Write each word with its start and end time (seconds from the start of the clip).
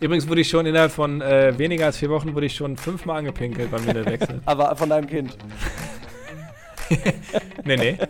Übrigens 0.00 0.28
wurde 0.28 0.42
ich 0.42 0.48
schon 0.48 0.66
innerhalb 0.66 0.92
von 0.92 1.20
äh, 1.22 1.58
weniger 1.58 1.86
als 1.86 1.96
vier 1.96 2.10
Wochen 2.10 2.34
wurde 2.34 2.46
ich 2.46 2.54
schon 2.54 2.76
fünfmal 2.76 3.18
angepinkelt 3.18 3.70
beim 3.70 3.86
Windelwechsel. 3.86 4.42
Aber 4.46 4.76
von 4.76 4.90
deinem 4.90 5.06
Kind. 5.06 5.36
nee, 7.64 7.76
nee. 7.76 7.98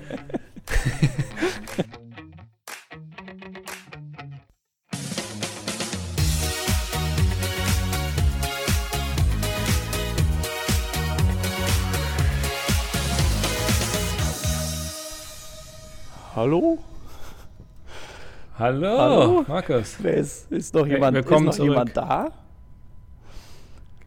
Hallo, 18.59 18.98
Hallo? 18.98 19.45
Markus. 19.47 19.97
Wer 20.01 20.15
ist, 20.15 20.51
ist 20.51 20.73
noch 20.73 20.87
jemand, 20.87 21.15
willkommen 21.15 21.48
ist 21.48 21.59
noch 21.59 21.66
jemand 21.66 21.95
da? 21.95 22.33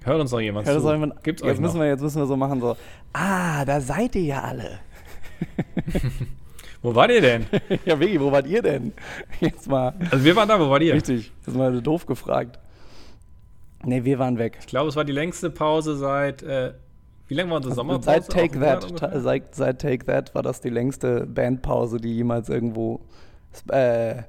Hört 0.04 0.22
uns 0.22 0.32
noch 0.32 0.40
jemand 0.40 0.68
Hört 0.68 0.82
zu? 0.82 0.88
auch 0.88 0.92
jemand? 0.92 1.24
Gibt's 1.24 1.44
jetzt 1.44 1.60
müssen 1.62 1.78
noch? 1.78 1.84
wir 1.84 1.90
jetzt 1.90 2.02
müssen 2.02 2.20
wir 2.20 2.26
so 2.26 2.36
machen 2.36 2.60
so. 2.60 2.76
Ah, 3.14 3.64
da 3.64 3.80
seid 3.80 4.16
ihr 4.16 4.24
ja 4.24 4.42
alle. 4.42 4.80
Wo 6.82 6.96
wart 6.96 7.12
ihr 7.12 7.22
denn? 7.22 7.46
ja, 7.86 8.00
Vicky, 8.00 8.20
wo 8.20 8.32
wart 8.32 8.48
ihr 8.48 8.62
denn? 8.62 8.94
Jetzt 9.40 9.68
mal 9.68 9.94
Also 10.10 10.24
wir 10.24 10.36
waren 10.36 10.48
da, 10.48 10.58
wo 10.60 10.70
wart 10.70 10.82
ihr? 10.82 10.94
richtig. 10.96 11.32
Das 11.46 11.54
ist 11.54 11.58
mal 11.58 11.82
doof 11.82 12.06
gefragt. 12.06 12.58
Nee, 13.84 14.04
wir 14.06 14.18
waren 14.18 14.40
weg. 14.40 14.58
Ich 14.62 14.68
glaube, 14.68 14.88
es 14.90 14.96
war 14.96 15.04
die 15.04 15.12
längste 15.12 15.50
Pause 15.50 15.96
seit, 15.98 16.42
äh, 16.42 16.74
wie 17.28 17.34
lange 17.34 17.50
war 17.50 17.58
unsere 17.58 17.76
Sommerpause? 17.76 18.06
Seit 18.06 18.30
Take 18.30 18.60
That, 18.62 19.22
seit, 19.22 19.54
seit 19.54 19.80
Take 19.82 20.06
That 20.06 20.34
war 20.34 20.42
das 20.42 20.62
die 20.62 20.70
längste 20.70 21.28
Bandpause, 21.28 21.98
die 21.98 22.16
jemals 22.16 22.48
irgendwo. 22.50 23.02
Äh, 23.68 24.24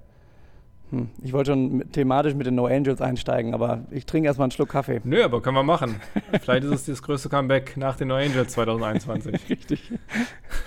hm, 0.90 1.08
ich 1.22 1.32
wollte 1.32 1.52
schon 1.52 1.84
thematisch 1.92 2.34
mit 2.34 2.46
den 2.46 2.54
No 2.56 2.66
Angels 2.66 3.00
einsteigen, 3.00 3.54
aber 3.54 3.84
ich 3.90 4.06
trinke 4.06 4.26
erstmal 4.26 4.46
einen 4.46 4.50
Schluck 4.52 4.68
Kaffee. 4.70 5.00
Nö, 5.04 5.22
aber 5.24 5.40
können 5.40 5.56
wir 5.56 5.62
machen. 5.62 5.97
Vielleicht 6.42 6.64
ist 6.64 6.72
es 6.72 6.84
das 6.86 7.02
größte 7.02 7.28
Comeback 7.28 7.77
nach 7.77 7.97
den 7.97 8.08
No 8.08 8.16
Angels 8.16 8.52
2021. 8.55 9.48
Richtig. 9.48 9.92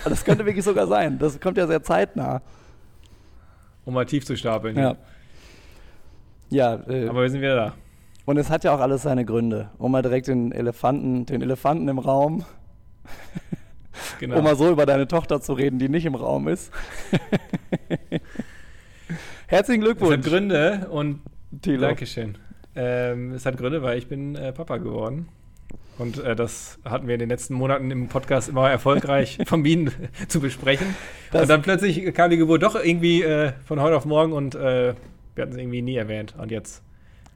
Das 0.03 0.23
könnte 0.23 0.45
wirklich 0.45 0.63
sogar 0.65 0.88
sein. 0.88 1.19
Das 1.19 1.39
kommt 1.39 1.57
ja 1.57 1.67
sehr 1.67 1.83
zeitnah. 1.83 2.41
Um 3.85 3.93
mal 3.93 4.05
tief 4.05 4.25
zu 4.25 4.38
stapeln. 4.38 4.77
Ja. 4.77 4.95
Ja, 6.49 6.75
äh, 6.87 7.08
Aber 7.09 7.21
wir 7.23 7.30
sind 7.30 7.41
wieder 7.41 7.55
da. 7.55 7.73
und 8.25 8.37
es 8.37 8.49
hat 8.49 8.63
ja 8.63 8.73
auch 8.75 8.80
alles 8.80 9.02
seine 9.02 9.25
Gründe. 9.25 9.69
Um 9.77 9.91
mal 9.91 10.02
direkt 10.03 10.27
den 10.27 10.52
Elefanten, 10.52 11.25
den 11.25 11.41
Elefanten 11.41 11.87
im 11.87 11.99
Raum, 11.99 12.45
Genau. 14.19 14.37
um 14.37 14.43
mal 14.43 14.55
so 14.55 14.69
über 14.69 14.85
deine 14.85 15.08
Tochter 15.08 15.41
zu 15.41 15.53
reden, 15.53 15.80
die 15.80 15.89
nicht 15.89 16.05
im 16.05 16.15
Raum 16.15 16.47
ist. 16.47 16.71
Herzlichen 19.47 19.83
es 19.83 19.89
hat 19.89 19.97
Glückwunsch, 19.99 20.25
Gründe 20.25 20.88
und 20.89 21.22
Thilo. 21.61 21.81
Dankeschön. 21.88 22.38
Ähm, 22.75 23.33
es 23.33 23.45
hat 23.45 23.58
Gründe, 23.58 23.83
weil 23.83 23.97
ich 23.97 24.08
bin 24.08 24.36
äh, 24.36 24.52
Papa 24.52 24.77
geworden. 24.77 25.27
Und 25.99 26.17
äh, 26.23 26.36
das 26.36 26.80
hatten 26.86 27.05
wir 27.08 27.13
in 27.13 27.19
den 27.19 27.30
letzten 27.30 27.53
Monaten 27.53 27.91
im 27.91 28.08
Podcast 28.08 28.49
immer 28.49 28.67
erfolgreich 28.69 29.38
vermieden 29.45 29.91
zu 30.27 30.39
besprechen. 30.39 30.95
Das- 31.31 31.44
und 31.44 31.49
dann 31.49 31.61
plötzlich 31.61 32.11
kam 32.16 32.31
die 32.31 32.38
Geburt 32.38 32.64
doch 32.64 32.75
irgendwie 32.75 33.21
äh, 33.21 33.53
von 33.66 33.80
heute 33.80 33.95
auf 33.95 34.05
morgen 34.05 34.33
und 34.33 34.55
äh, 34.55 34.95
wir 35.36 35.41
hatten 35.41 35.52
es 35.52 35.58
irgendwie 35.58 35.83
nie 35.83 35.95
erwähnt. 35.95 36.33
Und 36.38 36.49
jetzt 36.52 36.81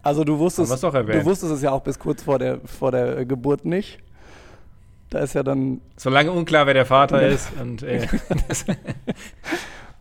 Also 0.02 0.24
du 0.24 0.34
haben 0.34 0.40
wusstest, 0.40 0.72
wir 0.72 0.76
es 0.76 0.82
doch 0.82 0.96
erwähnt. 0.96 1.22
du 1.22 1.26
wusstest 1.26 1.52
es 1.52 1.62
ja 1.62 1.72
auch 1.72 1.82
bis 1.84 2.00
kurz 2.00 2.24
vor 2.24 2.40
der, 2.40 2.60
vor 2.66 2.92
der 2.92 3.20
äh, 3.20 3.26
Geburt 3.26 3.64
nicht. 3.66 4.00
Da 5.12 5.20
ist 5.20 5.36
ja 5.36 5.44
dann, 5.44 5.80
Solange 5.96 6.32
unklar, 6.32 6.66
wer 6.66 6.74
der 6.74 6.86
Vater 6.88 7.22
ist. 7.28 7.50
Und 7.62 7.84
äh, 7.84 8.08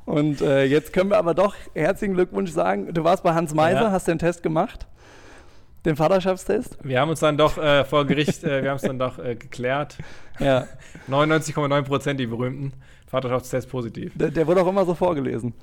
und 0.07 0.41
äh, 0.41 0.65
jetzt 0.65 0.93
können 0.95 1.11
wir 1.11 1.19
aber 1.19 1.35
doch 1.35 1.55
herzlichen 1.75 2.15
Glückwunsch 2.15 2.51
sagen. 2.51 2.95
Du 2.95 3.05
warst 3.05 3.23
bei 3.23 3.35
Hans 3.35 3.53
Meiser, 3.53 3.83
Ja. 3.83 3.91
hast 3.91 4.09
den 4.09 4.19
Test 4.19 4.43
gemacht, 4.43 4.87
den 5.85 5.97
Vaterschaftstest. 5.97 6.79
wir 6.83 7.01
haben 7.01 7.11
uns 7.11 7.21
dann 7.21 7.37
doch 7.37 7.59
äh, 7.59 7.85
vor 7.85 8.07
Gericht, 8.07 8.43
äh, 8.45 8.62
wir 8.62 8.71
haben 8.71 8.77
es 8.77 8.83
dann 8.83 8.99
doch 8.99 9.19
äh, 9.19 9.34
geklärt. 9.37 9.99
Ja, 10.39 10.67
99,9 11.11 11.83
Prozent 11.83 12.19
die 12.21 12.27
berühmten. 12.27 12.72
Vaterschaftstest 13.09 13.71
positiv. 13.71 14.12
der, 14.17 14.31
der 14.31 14.47
wurde 14.49 14.62
auch 14.62 14.67
immer 14.67 14.84
so 14.84 14.94
vorgelesen. 14.94 15.55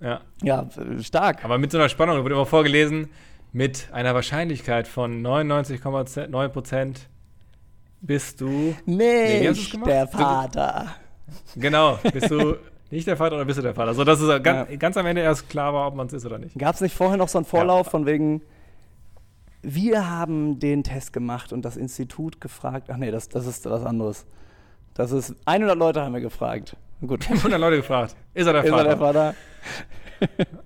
Ja. 0.00 0.20
Ja, 0.42 0.66
stark. 1.02 1.44
Aber 1.44 1.58
mit 1.58 1.70
so 1.72 1.78
einer 1.78 1.88
Spannung, 1.88 2.16
da 2.16 2.22
wurde 2.24 2.34
immer 2.34 2.46
vorgelesen, 2.46 3.08
mit 3.52 3.88
einer 3.92 4.14
Wahrscheinlichkeit 4.14 4.88
von 4.88 5.22
99,9 5.24 6.48
Prozent 6.48 7.08
bist 8.00 8.40
du, 8.40 8.74
Nee, 8.84 9.48
Nicht 9.48 9.72
gemacht? 9.72 9.90
der 9.90 10.06
Vater. 10.08 10.86
genau, 11.54 11.98
bist 12.12 12.30
du 12.30 12.56
nicht 12.90 13.06
der 13.06 13.16
Vater 13.16 13.34
oder 13.36 13.44
bist 13.44 13.58
du 13.58 13.62
der 13.62 13.74
Vater? 13.74 13.94
So, 13.94 14.04
dass 14.04 14.20
es 14.20 14.42
ganz, 14.42 14.70
Ja. 14.70 14.76
ganz 14.76 14.96
am 14.96 15.06
Ende 15.06 15.22
erst 15.22 15.48
klar 15.48 15.72
war, 15.74 15.86
ob 15.88 15.94
man 15.94 16.06
es 16.06 16.12
ist 16.12 16.24
oder 16.26 16.38
nicht. 16.38 16.58
Gab 16.58 16.74
es 16.74 16.80
nicht 16.80 16.94
vorher 16.94 17.16
noch 17.16 17.28
so 17.28 17.38
einen 17.38 17.44
Vorlauf 17.44 17.88
von 17.88 18.06
wegen, 18.06 18.42
wir 19.62 20.08
haben 20.08 20.58
den 20.60 20.84
Test 20.84 21.12
gemacht 21.12 21.52
und 21.52 21.64
das 21.64 21.76
Institut 21.76 22.40
gefragt. 22.40 22.88
Ach 22.90 22.96
nee, 22.96 23.10
das, 23.10 23.28
das 23.28 23.46
ist 23.46 23.64
was 23.68 23.84
anderes. 23.84 24.24
Das 24.94 25.10
ist, 25.12 25.34
100 25.44 25.76
Leute 25.76 26.02
haben 26.02 26.14
wir 26.14 26.20
gefragt. 26.20 26.76
Gut, 27.06 27.22
Wir 27.24 27.30
haben 27.30 27.38
100 27.38 27.60
Leute 27.60 27.76
gefragt, 27.78 28.14
ist 28.34 28.46
er 28.46 28.52
der 28.52 28.64
ist 28.64 28.70
er 28.70 28.76
Vater? 28.76 28.88
der 28.88 28.96
Vater? 28.96 29.34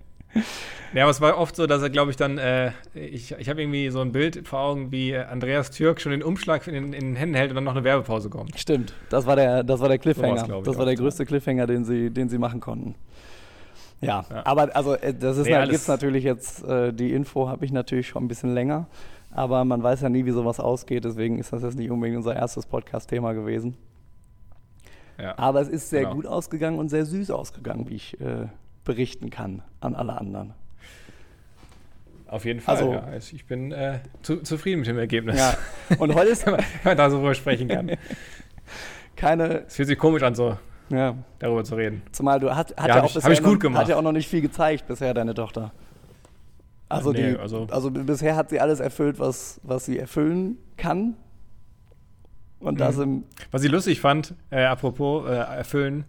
Ja, 0.92 1.02
aber 1.04 1.10
es 1.10 1.20
war 1.20 1.38
oft 1.38 1.54
so, 1.54 1.66
dass 1.66 1.82
er, 1.82 1.90
glaube 1.90 2.10
ich, 2.10 2.16
dann, 2.16 2.38
äh, 2.38 2.72
ich, 2.94 3.32
ich 3.38 3.48
habe 3.48 3.60
irgendwie 3.62 3.90
so 3.90 4.00
ein 4.00 4.10
Bild 4.12 4.46
vor 4.48 4.60
Augen, 4.60 4.90
wie 4.90 5.16
Andreas 5.16 5.70
Türk 5.70 6.00
schon 6.00 6.10
den 6.12 6.22
Umschlag 6.22 6.66
in, 6.66 6.74
in 6.74 6.92
den 6.92 7.16
Händen 7.16 7.34
hält 7.36 7.50
und 7.50 7.54
dann 7.56 7.64
noch 7.64 7.74
eine 7.76 7.84
Werbepause 7.84 8.28
kommt. 8.28 8.58
Stimmt, 8.58 8.92
das 9.08 9.24
war 9.26 9.36
der, 9.36 9.62
das 9.62 9.80
war 9.80 9.88
der 9.88 9.98
Cliffhanger. 9.98 10.42
Ich 10.58 10.64
das 10.64 10.76
war 10.78 10.84
der 10.86 10.96
größte 10.96 11.24
Cliffhanger, 11.26 11.66
den 11.68 11.84
sie, 11.84 12.10
den 12.10 12.28
sie 12.28 12.38
machen 12.38 12.60
konnten. 12.60 12.94
Ja, 14.00 14.24
Ja. 14.30 14.46
aber 14.46 14.74
also 14.74 14.94
äh, 14.94 15.14
das 15.14 15.36
ist 15.36 15.46
Nee, 15.46 15.52
na, 15.52 15.66
gibt's 15.66 15.86
natürlich 15.86 16.24
jetzt, 16.24 16.64
äh, 16.64 16.92
die 16.92 17.12
Info 17.12 17.48
habe 17.48 17.64
ich 17.64 17.70
natürlich 17.72 18.08
schon 18.08 18.24
ein 18.24 18.28
bisschen 18.28 18.54
länger, 18.54 18.86
aber 19.30 19.64
man 19.64 19.82
weiß 19.82 20.00
ja 20.00 20.08
nie, 20.08 20.24
wie 20.24 20.30
sowas 20.32 20.58
ausgeht, 20.58 21.04
deswegen 21.04 21.38
ist 21.38 21.52
das 21.52 21.62
jetzt 21.62 21.76
nicht 21.76 21.90
unbedingt 21.90 22.16
unser 22.16 22.34
erstes 22.34 22.66
Podcast-Thema 22.66 23.32
gewesen. 23.34 23.76
Ja. 25.20 25.36
Aber 25.38 25.60
es 25.60 25.68
ist 25.68 25.90
sehr 25.90 26.02
Genau. 26.02 26.14
gut 26.14 26.26
ausgegangen 26.26 26.78
und 26.78 26.88
sehr 26.88 27.04
süß 27.04 27.30
ausgegangen, 27.30 27.88
wie 27.90 27.94
ich 27.96 28.18
äh, 28.20 28.46
berichten 28.84 29.30
kann 29.30 29.62
an 29.80 29.94
alle 29.94 30.18
anderen. 30.18 30.54
Auf 32.28 32.44
jeden 32.44 32.60
Fall. 32.60 32.76
Also- 32.76 32.92
ja. 32.92 33.00
Also 33.00 33.34
ich 33.34 33.44
bin 33.46 33.72
äh, 33.72 33.98
zu, 34.22 34.38
zufrieden 34.42 34.80
mit 34.80 34.88
dem 34.88 34.98
Ergebnis. 34.98 35.38
Ja, 35.38 35.54
und 35.98 36.14
heute 36.14 36.30
ist 36.30 36.46
Wenn 36.46 36.58
man- 36.84 36.96
da 36.96 37.10
so 37.10 37.18
drüber 37.18 37.34
sprechen 37.34 37.68
kann. 37.68 37.90
keine, 39.16 39.64
Es 39.66 39.76
fühlt 39.76 39.88
sich 39.88 39.98
komisch 39.98 40.22
an, 40.22 40.34
so 40.34 40.56
ja, 40.90 41.14
darüber 41.38 41.64
zu 41.64 41.74
reden. 41.74 42.02
zumal 42.12 42.40
du 42.40 42.54
hat, 42.54 42.76
hat 42.76 42.88
Ja, 42.88 42.96
ja, 42.96 43.02
auch 43.02 43.08
ich- 43.08 43.14
bisher 43.14 43.30
ich 43.32 43.42
gut 43.42 43.54
noch, 43.54 43.58
gemacht. 43.60 43.82
hat 43.82 43.88
ja 43.88 43.96
auch 43.96 44.02
noch 44.02 44.12
nicht 44.12 44.28
viel 44.28 44.40
gezeigt 44.40 44.86
bisher 44.86 45.12
deine 45.14 45.34
Tochter. 45.34 45.72
Also, 46.88 47.12
Nee, 47.12 47.32
die, 47.32 47.36
also- 47.38 47.66
also, 47.70 47.90
bisher 47.90 48.34
hat 48.36 48.50
sie 48.50 48.60
alles 48.60 48.80
erfüllt, 48.80 49.18
was, 49.18 49.60
was 49.62 49.84
sie 49.84 49.98
erfüllen 49.98 50.56
kann. 50.76 51.14
Und 52.58 52.78
das 52.80 52.96
Mhm. 52.96 53.02
im, 53.02 53.24
Was 53.52 53.62
ich 53.64 53.70
lustig 53.70 54.00
fand, 54.00 54.34
äh, 54.50 54.64
apropos 54.64 55.28
äh, 55.28 55.32
erfüllen, 55.34 56.04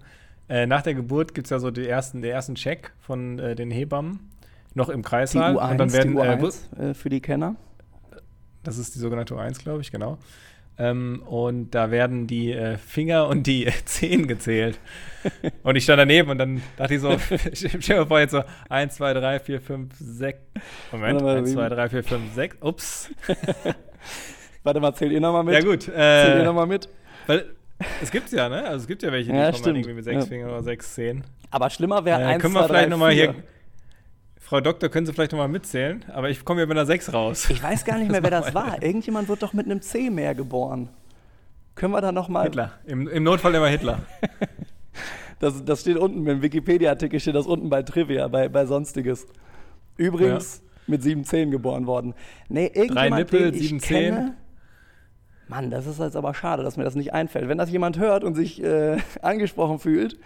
äh, 0.52 0.66
nach 0.68 0.82
der 0.82 0.94
Geburt 0.94 1.34
gibt 1.34 1.48
es 1.48 1.52
ja 1.52 1.60
so 1.60 1.72
die 1.72 1.88
ersten, 1.88 2.22
den 2.22 2.32
ersten 2.32 2.56
Check 2.56 2.92
von 3.00 3.40
äh, 3.40 3.56
den 3.56 3.72
Hebammen, 3.72 4.30
noch 4.74 4.90
im 4.90 5.02
die 5.02 5.08
Kreißsaal. 5.08 5.56
U1, 5.58 5.72
und 5.72 5.78
dann 5.80 5.94
werden, 5.94 6.12
die 6.16 6.20
äh, 6.20 6.36
U1 6.36 6.90
äh, 6.90 6.94
für 6.94 7.10
die 7.10 7.22
Kenner. 7.22 7.56
das 8.64 8.78
ist 8.78 8.94
die 8.96 9.00
sogenannte 9.00 9.34
U1, 9.34 9.64
glaube 9.64 9.82
ich, 9.82 9.92
genau. 9.92 10.18
Ähm, 10.78 11.22
und 11.28 11.72
da 11.76 11.92
werden 11.92 12.28
die 12.28 12.52
äh, 12.54 12.78
Finger 12.78 13.28
und 13.28 13.46
die 13.46 13.68
äh, 13.68 13.72
Zehen 13.86 14.28
gezählt. 14.28 14.80
und 15.64 15.76
ich 15.76 15.84
stand 15.84 16.00
daneben 16.00 16.30
und 16.32 16.38
dann 16.38 16.62
dachte 16.78 16.96
ich 16.96 17.02
so, 17.02 17.18
stell 17.54 18.00
mal 18.00 18.06
vor, 18.08 18.20
jetzt 18.20 18.32
so 18.32 18.42
1, 18.70 18.96
2, 18.96 19.14
3, 19.14 19.40
4, 19.40 19.62
5, 19.62 19.94
6. 20.00 20.40
Moment, 20.92 21.14
Warte 21.22 21.24
mal, 21.26 21.38
1, 21.38 21.50
wie- 21.50 21.54
2, 21.54 21.70
3, 21.70 21.90
4, 21.90 22.04
5, 22.04 22.34
6. 22.34 22.58
Ups. 22.62 23.10
Warte 24.64 24.80
mal, 24.80 24.94
zählt 24.94 25.12
ihr 25.12 25.20
nochmal 25.22 25.44
mit? 25.44 25.54
Ja, 25.56 25.62
gut. 25.62 25.84
Zählt 25.84 25.96
ihr 26.36 26.42
Äh, 26.42 26.46
nochmal 26.46 26.68
mit? 26.68 26.88
weil 27.28 27.46
es 28.02 28.12
gibt's 28.12 28.32
ja, 28.32 28.50
ne? 28.50 28.64
Also 28.66 28.84
es 28.84 28.88
gibt 28.88 29.04
ja 29.04 29.12
welche, 29.12 29.32
die 29.32 29.38
Ja, 29.38 29.52
kommen 29.52 29.76
irgendwie 29.76 29.94
mit 29.94 30.04
sechs 30.04 30.24
Ja. 30.24 30.30
Fingern 30.30 30.50
oder 30.50 30.64
sechs 30.64 30.94
Zehen. 30.94 31.24
Aber 31.50 31.70
schlimmer 31.70 32.06
wäre 32.06 32.22
Äh, 32.22 32.26
1, 32.26 32.42
können 32.42 32.54
2, 32.54 32.60
wir 32.60 32.68
3, 32.68 32.74
vielleicht 32.74 32.90
nochmal 32.90 33.12
4. 33.14 33.32
hier. 33.34 33.44
Frau 34.40 34.60
Doktor, 34.62 34.90
können 34.90 35.06
Sie 35.06 35.14
vielleicht 35.14 35.32
nochmal 35.32 35.48
mitzählen? 35.48 36.04
Aber 36.14 36.30
ich 36.30 36.44
komme 36.44 36.60
hier 36.62 36.68
mit 36.68 36.78
einer 36.78 36.86
6 36.86 37.14
raus. 37.14 37.50
Ich 37.50 37.62
weiß 37.64 37.86
gar 37.86 37.98
nicht 37.98 38.12
mehr, 38.12 38.22
wer 38.24 38.32
das 38.32 38.54
war. 38.54 38.82
Irgendjemand 38.84 39.30
wird 39.30 39.42
doch 39.44 39.54
mit 39.54 39.66
einem 39.66 39.82
C 39.82 40.10
mehr 40.10 40.36
geboren. 40.36 40.90
Können 41.76 41.94
wir 41.94 42.02
da 42.02 42.12
nochmal. 42.12 42.46
Hitler. 42.46 42.74
Im, 42.86 43.08
Im 43.08 43.24
Notfall 43.24 43.56
immer 43.56 43.68
Hitler. 43.68 44.00
Das, 45.40 45.66
das 45.66 45.82
steht 45.82 45.98
unten, 45.98 46.28
im 46.28 46.44
Wikipedia-Artikel 46.44 47.20
steht 47.20 47.34
das 47.34 47.48
unten 47.48 47.68
bei 47.68 47.82
Trivia, 47.82 48.28
bei, 48.28 48.48
bei 48.48 48.68
Sonstiges. 48.68 49.26
Übrigens 49.98 50.62
mit 50.86 51.02
7 51.02 51.24
Zehen 51.26 51.50
geboren 51.50 51.88
worden. 51.88 52.14
Nee, 52.48 52.68
irgendjemand, 52.68 53.16
Nippel, 53.16 53.52
den 53.52 53.56
ich 53.56 53.70
sieben 53.70 53.80
kenne, 53.82 54.18
Zehen. 54.18 54.38
Mann, 55.52 55.70
das 55.70 55.86
ist 55.86 56.00
jetzt 56.00 56.16
aber 56.16 56.34
schade, 56.34 56.64
dass 56.64 56.78
mir 56.78 56.86
das 56.86 56.96
nicht 56.96 57.14
einfällt. 57.14 57.48
Wenn 57.50 57.58
das 57.58 57.70
jemand 57.70 58.00
hört 58.00 58.24
und 58.24 58.36
sich 58.36 58.64
äh, 58.64 58.98
angesprochen 59.22 59.80
fühlt, 59.80 60.18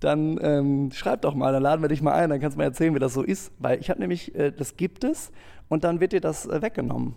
dann 0.00 0.38
ähm, 0.42 0.90
schreib 0.92 1.22
doch 1.22 1.34
mal, 1.34 1.52
dann 1.52 1.62
laden 1.62 1.82
wir 1.82 1.88
dich 1.88 2.02
mal 2.02 2.12
ein, 2.14 2.30
dann 2.30 2.40
kannst 2.40 2.56
du 2.56 2.58
mal 2.58 2.64
erzählen, 2.64 2.94
wie 2.94 2.98
das 2.98 3.14
so 3.14 3.22
ist. 3.22 3.52
Weil 3.58 3.78
ich 3.80 3.90
habe 3.90 4.00
nämlich, 4.00 4.34
äh, 4.34 4.50
das 4.50 4.76
gibt 4.76 5.04
es 5.04 5.30
und 5.68 5.84
dann 5.84 6.00
wird 6.00 6.12
dir 6.12 6.20
das 6.20 6.46
äh, 6.46 6.60
weggenommen. 6.62 7.14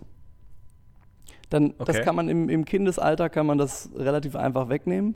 Dann, 1.50 1.74
Das 1.78 1.88
Okay. 1.96 2.02
kann 2.04 2.14
man 2.16 2.28
im, 2.28 2.48
im 2.48 2.64
Kindesalter, 2.64 3.28
kann 3.28 3.46
man 3.46 3.58
das 3.58 3.90
relativ 3.96 4.36
einfach 4.36 4.68
wegnehmen, 4.68 5.14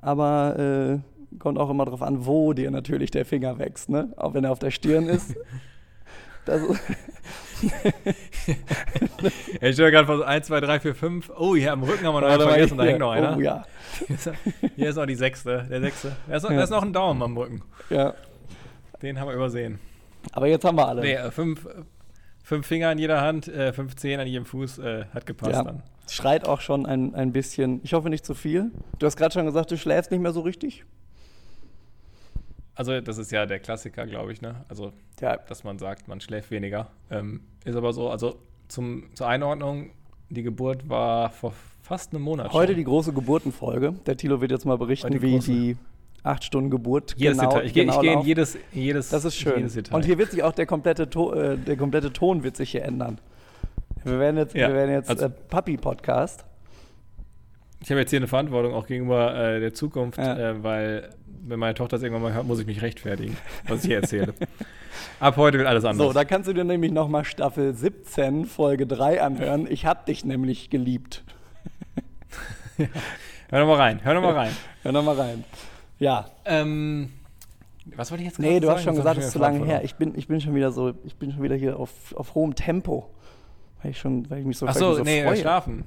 aber 0.00 0.58
äh, 0.58 1.38
kommt 1.38 1.58
auch 1.58 1.70
immer 1.70 1.84
darauf 1.84 2.02
an, 2.02 2.24
wo 2.24 2.52
dir 2.52 2.70
natürlich 2.70 3.10
der 3.10 3.24
Finger 3.24 3.58
wächst. 3.58 3.88
Ne? 3.88 4.12
Auch 4.16 4.32
wenn 4.34 4.44
er 4.44 4.52
auf 4.52 4.58
der 4.60 4.70
Stirn 4.70 5.08
ist, 5.08 5.34
Das 6.44 6.62
ich 9.60 9.74
stelle 9.74 9.90
gerade 9.90 10.06
vor 10.06 10.16
so 10.18 10.22
1, 10.24 10.46
2, 10.46 10.60
3, 10.60 10.80
4, 10.80 10.94
5. 10.94 11.30
Oh, 11.36 11.54
hier 11.56 11.72
am 11.72 11.82
Rücken 11.82 12.06
haben 12.06 12.14
wir 12.14 12.20
noch 12.20 12.28
einen 12.28 12.40
vergessen, 12.48 12.78
da 12.78 12.84
hängt 12.84 12.98
noch 13.00 13.10
einer. 13.12 13.36
Oh 13.36 13.40
ja. 13.40 13.64
Hier 14.76 14.88
ist- 14.90 14.96
noch 14.96 15.06
die 15.06 15.14
sechste, 15.14 15.66
der 15.70 15.80
sechste. 15.80 16.12
Da 16.28 16.36
ist, 16.36 16.42
noch, 16.44 16.50
Ja. 16.50 16.56
da 16.58 16.64
ist 16.64 16.70
noch 16.70 16.82
ein 16.82 16.92
Daumen 16.92 17.22
am 17.22 17.36
Rücken. 17.36 17.62
ja. 17.90 18.14
Den 19.02 19.20
haben 19.20 19.28
wir 19.28 19.34
übersehen. 19.36 19.78
Aber 20.32 20.48
jetzt 20.48 20.64
haben 20.64 20.76
wir 20.76 20.88
alle. 20.88 21.02
Nee, 21.02 21.12
äh, 21.14 21.30
fünf, 21.30 21.68
fünf 22.42 22.66
Finger 22.66 22.88
an 22.88 22.98
jeder 22.98 23.20
Hand, 23.20 23.46
äh, 23.46 23.72
fünf 23.72 23.94
Zehen 23.94 24.18
an 24.18 24.26
jedem 24.26 24.44
Fuß, 24.44 24.78
äh, 24.78 25.04
hat 25.14 25.24
gepasst 25.24 25.52
Ja. 25.52 25.62
dann. 25.62 25.82
Schreit 26.10 26.48
auch 26.48 26.60
schon 26.60 26.84
ein, 26.84 27.14
ein 27.14 27.32
bisschen. 27.32 27.80
Ich 27.84 27.92
hoffe 27.92 28.10
nicht 28.10 28.24
zu 28.26 28.34
viel. 28.34 28.72
Du 28.98 29.06
hast 29.06 29.16
gerade 29.16 29.32
schon 29.32 29.46
gesagt, 29.46 29.70
du 29.70 29.76
schläfst 29.78 30.10
nicht 30.10 30.20
mehr 30.20 30.32
so 30.32 30.40
richtig. 30.40 30.84
Also, 32.78 33.00
das 33.00 33.18
ist 33.18 33.32
ja 33.32 33.44
der 33.44 33.58
Klassiker, 33.58 34.06
glaube 34.06 34.32
ich, 34.32 34.40
ne? 34.40 34.64
Also, 34.68 34.92
Ja, 35.20 35.36
dass 35.36 35.64
man 35.64 35.80
sagt, 35.80 36.06
man 36.06 36.20
schläft 36.20 36.52
weniger. 36.52 36.86
Ähm, 37.10 37.40
ist 37.64 37.74
aber 37.74 37.92
so, 37.92 38.08
also 38.08 38.36
zum, 38.68 39.12
zur 39.14 39.26
Einordnung, 39.26 39.90
die 40.30 40.44
Geburt 40.44 40.88
war 40.88 41.30
vor 41.30 41.52
fast 41.82 42.14
einem 42.14 42.22
Monat. 42.22 42.52
heute 42.52 42.72
schon. 42.72 42.78
die 42.78 42.84
große 42.84 43.12
Geburtenfolge. 43.12 43.94
Der 44.06 44.16
Tilo 44.16 44.40
wird 44.40 44.52
jetzt 44.52 44.64
mal 44.64 44.78
berichten, 44.78 45.10
die 45.10 45.20
wie 45.20 45.32
große. 45.32 45.50
die 45.50 45.76
acht 46.22 46.44
Stunden 46.44 46.70
Geburt 46.70 47.16
jedes 47.16 47.38
genau, 47.38 47.50
Detail. 47.50 47.66
Ich 47.66 47.74
gehe 47.74 47.84
genau 47.84 47.96
ich 47.96 48.00
gehe 48.02 48.12
in 48.12 48.20
jedes, 48.20 48.58
jedes, 48.72 49.08
Das 49.08 49.24
ist 49.24 49.34
schön. 49.34 49.68
Und 49.90 50.04
hier 50.04 50.16
wird 50.16 50.30
sich 50.30 50.44
auch 50.44 50.52
der 50.52 50.66
komplette, 50.66 51.10
to 51.10 51.32
äh, 51.32 51.58
der 51.58 51.76
komplette 51.76 52.12
Ton 52.12 52.44
wird 52.44 52.56
sich 52.56 52.70
hier 52.70 52.84
ändern. 52.84 53.18
Wir 54.04 54.20
werden 54.20 54.36
jetzt, 54.36 54.54
Ja, 54.54 54.68
wir 54.68 54.74
werden 54.76 54.92
jetzt 54.92 55.10
also- 55.10 55.24
äh, 55.26 55.30
Papi-Podcast. 55.30 56.44
Ich 57.80 57.90
habe 57.90 58.00
jetzt 58.00 58.10
hier 58.10 58.18
eine 58.18 58.26
Verantwortung 58.26 58.74
auch 58.74 58.86
gegenüber 58.86 59.34
äh, 59.34 59.60
der 59.60 59.74
Zukunft, 59.74 60.18
Ja. 60.18 60.36
äh, 60.36 60.62
weil 60.62 61.10
wenn 61.46 61.58
meine 61.58 61.74
Tochter 61.74 61.96
das 61.96 62.02
irgendwann 62.02 62.22
mal 62.22 62.32
hört, 62.34 62.46
muss 62.46 62.60
ich 62.60 62.66
mich 62.66 62.82
rechtfertigen, 62.82 63.36
was 63.66 63.80
ich 63.80 63.86
hier 63.86 63.96
erzähle. 63.98 64.34
Ab 65.20 65.36
heute 65.36 65.58
wird 65.58 65.68
alles 65.68 65.84
anders. 65.84 66.06
So, 66.08 66.12
da 66.12 66.24
kannst 66.24 66.48
du 66.48 66.52
dir 66.52 66.64
nämlich 66.64 66.92
nochmal 66.92 67.24
Staffel 67.24 67.74
17, 67.74 68.44
Folge 68.46 68.86
3 68.86 69.22
anhören. 69.22 69.66
Ich 69.70 69.86
hab 69.86 70.06
dich 70.06 70.24
nämlich 70.24 70.70
geliebt. 70.70 71.24
hör 72.76 73.60
doch 73.60 73.66
mal 73.66 73.76
rein, 73.76 74.00
hör 74.02 74.14
doch 74.14 74.22
mal 74.22 74.34
rein. 74.34 74.52
Hör 74.82 74.92
nochmal 74.92 75.16
rein. 75.16 75.44
Ja, 75.98 76.26
ähm, 76.44 77.10
was 77.96 78.10
wollte 78.10 78.22
ich 78.22 78.28
jetzt 78.28 78.38
nee, 78.38 78.54
gerade 78.54 78.60
du 78.60 78.70
hast 78.70 78.82
schon 78.82 78.90
hab 78.90 78.96
gesagt, 78.96 79.18
es 79.18 79.26
ist 79.26 79.32
zu 79.32 79.38
lange 79.38 79.64
her. 79.64 79.82
Ich 79.84 79.94
bin, 79.94 80.16
ich 80.16 80.28
bin 80.28 80.40
schon 80.40 80.54
wieder 80.54 80.70
so, 80.72 80.92
ich 81.04 81.16
bin 81.16 81.32
schon 81.32 81.42
wieder 81.42 81.56
hier 81.56 81.78
auf, 81.78 81.90
auf 82.14 82.34
hohem 82.34 82.54
Tempo. 82.54 83.10
Weil 83.82 83.92
ich 83.92 83.98
schon, 83.98 84.28
weil 84.30 84.40
ich 84.40 84.46
mich 84.46 84.58
so, 84.58 84.66
Ach 84.66 84.74
so, 84.74 84.96
mich 84.96 85.04
nee, 85.04 85.22
freue. 85.24 85.36
schlafen. 85.36 85.84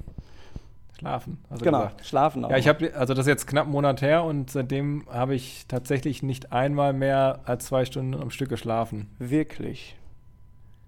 Schlafen, 1.02 1.38
Genau, 1.60 1.78
gesagt. 1.80 2.06
schlafen 2.06 2.44
auch. 2.44 2.50
Ja, 2.50 2.58
ich 2.58 2.68
habe, 2.68 2.94
also 2.94 3.12
das 3.12 3.26
ist 3.26 3.30
jetzt 3.30 3.46
knapp 3.48 3.64
einen 3.64 3.72
Monat 3.72 4.02
her 4.02 4.22
und 4.22 4.50
seitdem 4.50 5.04
habe 5.10 5.34
ich 5.34 5.66
tatsächlich 5.66 6.22
nicht 6.22 6.52
einmal 6.52 6.92
mehr 6.92 7.40
als 7.44 7.66
zwei 7.66 7.84
Stunden 7.84 8.14
am 8.14 8.30
Stück 8.30 8.48
geschlafen. 8.50 9.10
Wirklich. 9.18 9.96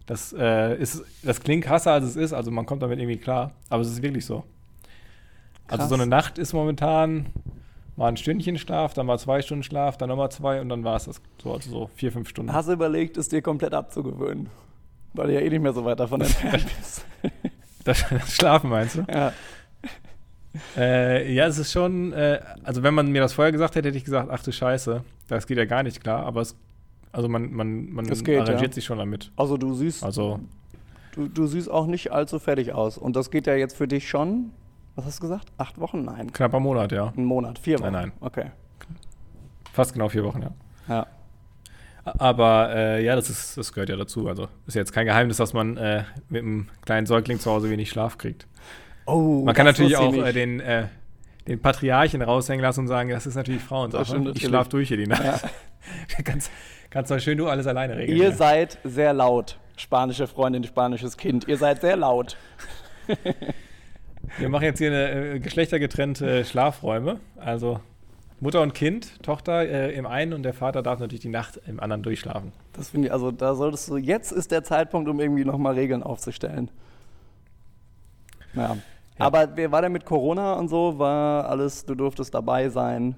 Das 0.07 0.33
äh, 0.39 0.77
ist, 0.77 1.03
das 1.25 1.41
klingt 1.41 1.65
krasser 1.65 1.91
als 1.93 2.05
es 2.05 2.15
ist, 2.15 2.33
also 2.33 2.53
man 2.53 2.65
kommt 2.65 2.83
damit 2.83 3.01
irgendwie 3.01 3.17
klar, 3.19 3.53
aber 3.71 3.83
es 3.83 3.89
ist 3.91 4.03
wirklich 4.03 4.25
so. 4.25 4.45
Also 5.67 5.79
Krass. 5.81 5.89
so 5.89 5.95
eine 5.97 6.07
Nacht 6.07 6.39
ist 6.39 6.53
momentan 6.53 7.27
mal 7.97 8.07
ein 8.09 8.17
Stündchen 8.17 8.57
Schlaf, 8.57 8.95
dann 8.95 9.07
mal 9.07 9.19
zwei 9.19 9.43
Stunden 9.43 9.65
Schlaf, 9.65 9.97
dann 9.97 10.11
nochmal 10.11 10.31
zwei 10.31 10.61
und 10.61 10.69
dann 10.69 10.85
war 10.85 10.95
es 10.97 11.07
das 11.07 11.21
so, 11.43 11.55
also 11.55 11.71
so 11.71 11.91
vier, 11.97 12.13
fünf 12.13 12.29
Stunden. 12.29 12.53
Hast 12.53 12.69
du 12.69 12.73
überlegt, 12.73 13.17
es 13.17 13.29
dir 13.31 13.43
komplett 13.43 13.75
abzugewöhnen? 13.75 14.49
Weil 15.15 15.27
du 15.29 15.35
ja 15.35 15.41
eh 15.41 15.49
nicht 15.51 15.63
mehr 15.63 15.73
so 15.73 15.85
weit 15.85 15.99
davon 15.99 16.21
entfernt 16.21 16.67
bist. 16.79 17.05
Das 17.85 17.99
Schlafen 18.33 18.71
meinst 18.71 18.95
du? 18.97 19.05
ja. 19.11 19.33
Äh, 20.77 21.33
ja, 21.33 21.47
es 21.47 21.59
ist 21.59 21.73
schon, 21.73 22.13
äh, 22.13 22.41
also 22.63 22.83
wenn 22.83 22.95
man 22.95 23.11
mir 23.11 23.21
das 23.21 23.33
vorher 23.33 23.53
gesagt 23.53 23.75
hätte, 23.75 23.89
hätte 23.89 23.99
ich 23.99 24.05
gesagt, 24.05 24.29
ach 24.31 24.43
du 24.43 24.53
Scheiße, 24.53 25.03
das 25.29 25.47
geht 25.47 25.59
ja 25.59 25.65
gar 25.65 25.83
nicht 25.83 26.03
klar, 26.03 26.25
aber 26.25 26.41
es, 26.41 26.57
also 27.13 27.29
man, 27.29 27.53
man, 27.53 27.93
man 27.93 28.07
Es 28.07 28.25
geht, 28.25 28.41
arrangiert 28.41 28.73
ja. 28.73 28.75
sich 28.75 28.85
schon 28.85 28.99
damit. 28.99 29.31
Also 29.37 29.57
du 29.57 29.75
siehst, 29.75 30.03
Also, 30.05 30.41
du, 31.13 31.29
du 31.29 31.47
siehst 31.47 31.71
auch 31.71 31.87
nicht 31.87 32.13
allzu 32.13 32.39
fertig 32.39 32.73
aus. 32.73 32.99
Und 32.99 33.17
das 33.17 33.31
geht 33.31 33.47
ja 33.47 33.55
jetzt 33.55 33.77
für 33.77 33.89
dich 33.89 34.09
schon, 34.09 34.51
was 34.97 35.05
hast 35.07 35.19
du 35.19 35.23
gesagt? 35.23 35.49
Acht 35.59 35.79
Wochen? 35.81 36.05
Nein. 36.05 36.33
knapper 36.33 36.61
Monat, 36.61 36.93
ja. 36.93 37.13
Ein 37.17 37.25
Monat, 37.25 37.59
vier 37.59 37.79
Wochen. 37.79 37.93
Nein, 37.93 38.11
nein. 38.11 38.13
Okay. 38.21 38.51
Fast 39.73 39.93
genau 39.93 40.09
vier 40.09 40.25
Wochen, 40.25 40.43
ja. 40.43 40.51
Ja. 40.89 41.07
Aber 42.05 42.75
äh, 42.75 43.05
ja, 43.05 43.17
das, 43.17 43.31
ist, 43.31 43.57
das 43.57 43.73
gehört 43.73 43.89
ja 43.89 43.97
dazu. 43.97 44.29
Also 44.29 44.49
ist 44.67 44.75
jetzt 44.75 44.93
kein 44.93 45.07
Geheimnis, 45.07 45.39
dass 45.39 45.53
man 45.53 45.77
äh, 45.77 46.05
mit 46.29 46.43
einem 46.43 46.69
kleinen 46.85 47.07
Säugling 47.07 47.41
zu 47.41 47.51
Hause 47.51 47.71
wenig 47.71 47.89
Schlaf 47.89 48.19
kriegt. 48.19 48.47
Oh, 49.07 49.43
Man 49.45 49.55
kann 49.55 49.67
natürlich 49.67 49.97
auch 49.97 50.15
äh, 50.15 50.33
den, 50.33 50.61
äh, 50.61 50.87
den 51.47 51.61
Patriarchen 51.61 52.23
raushängen 52.23 52.63
lassen 52.63 52.81
und 52.81 52.89
sagen, 52.89 53.11
das 53.11 53.27
ist 53.27 53.35
natürlich 53.35 53.63
Frauensache. 53.63 54.33
Ich 54.35 54.45
schlaf 54.45 54.69
durch 54.69 54.89
hier 54.89 54.97
die 54.97 55.07
Nacht. 55.07 55.25
Ja. 55.25 55.41
kannst, 56.25 56.51
kannst 56.91 57.11
doch 57.11 57.19
schön 57.19 57.39
du 57.39 57.49
alles 57.49 57.67
alleine 57.67 57.97
regeln. 57.97 58.17
Ihr 58.17 58.31
ja. 58.31 58.33
seid 58.33 58.79
sehr 58.85 59.13
laut. 59.13 59.59
Spanische 59.77 60.27
Freundin, 60.27 60.65
spanisches 60.65 61.17
Kind. 61.17 61.49
Ihr 61.49 61.59
seid 61.59 61.81
sehr 61.81 61.97
laut. 61.97 62.37
Wir 64.39 64.49
machen 64.49 64.65
jetzt 64.65 64.79
hier 64.79 64.91
eine 64.91 65.35
äh, 65.35 65.39
geschlechtergetrennte 65.41 66.45
Schlafräume. 66.45 67.21
Also 67.37 67.81
Mutter 68.41 68.63
und 68.63 68.75
Kind, 68.75 69.23
Tochter 69.23 69.63
äh, 69.63 69.95
im 69.95 70.07
einen 70.07 70.33
und 70.33 70.43
der 70.43 70.55
Vater 70.55 70.83
darf 70.83 71.01
natürlich 71.01 71.23
die 71.23 71.29
Nacht 71.29 71.61
im 71.67 71.81
anderen 71.81 72.03
durchschlafen. 72.03 72.53
Das 72.73 72.91
finde 72.91 73.09
ich, 73.09 73.13
also 73.13 73.31
da 73.31 73.55
solltest 73.55 73.89
du, 73.89 73.97
jetzt 73.97 74.33
ist 74.33 74.51
der 74.51 74.65
Zeitpunkt, 74.65 75.09
um 75.09 75.21
irgendwie 75.21 75.45
nochmal 75.45 75.75
Regeln 75.75 76.03
aufzustellen. 76.03 76.71
Ja. 79.19 79.27
Aber 79.27 79.49
wer 79.55 79.71
war 79.71 79.83
denn 79.83 79.93
mit 79.93 80.05
Corona 80.05 80.55
und 80.55 80.69
so? 80.69 80.99
War 80.99 81.49
alles, 81.49 81.85
du 81.85 81.95
durftest 81.95 82.35
dabei 82.35 82.69
sein 82.69 83.17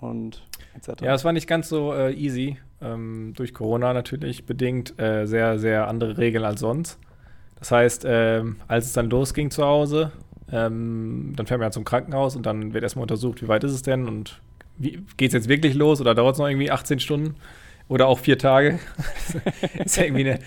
und 0.00 0.42
etc. 0.76 1.02
Ja, 1.02 1.14
es 1.14 1.24
war 1.24 1.32
nicht 1.32 1.46
ganz 1.46 1.68
so 1.68 1.94
äh, 1.94 2.12
easy. 2.12 2.58
Ähm, 2.80 3.32
durch 3.36 3.54
Corona 3.54 3.92
natürlich 3.92 4.44
bedingt 4.44 4.98
äh, 5.00 5.26
sehr, 5.26 5.58
sehr 5.58 5.88
andere 5.88 6.18
Regeln 6.18 6.44
als 6.44 6.60
sonst. 6.60 6.98
Das 7.58 7.70
heißt, 7.70 8.04
ähm, 8.06 8.56
als 8.66 8.86
es 8.86 8.92
dann 8.92 9.08
losging 9.08 9.50
zu 9.50 9.64
Hause, 9.64 10.10
ähm, 10.50 11.32
dann 11.36 11.46
fährt 11.46 11.60
man 11.60 11.68
ja 11.68 11.70
zum 11.70 11.84
Krankenhaus 11.84 12.36
und 12.36 12.44
dann 12.44 12.74
wird 12.74 12.82
erstmal 12.82 13.04
untersucht, 13.04 13.40
wie 13.40 13.48
weit 13.48 13.64
ist 13.64 13.72
es 13.72 13.82
denn 13.82 14.08
und 14.08 14.40
geht 14.78 15.28
es 15.28 15.32
jetzt 15.32 15.48
wirklich 15.48 15.74
los 15.74 16.00
oder 16.00 16.14
dauert 16.14 16.34
es 16.34 16.38
noch 16.40 16.48
irgendwie 16.48 16.70
18 16.70 16.98
Stunden 16.98 17.36
oder 17.88 18.08
auch 18.08 18.18
vier 18.18 18.36
Tage? 18.36 18.80
ist 19.84 19.96
ja 19.96 20.04
irgendwie 20.04 20.30
eine, 20.30 20.38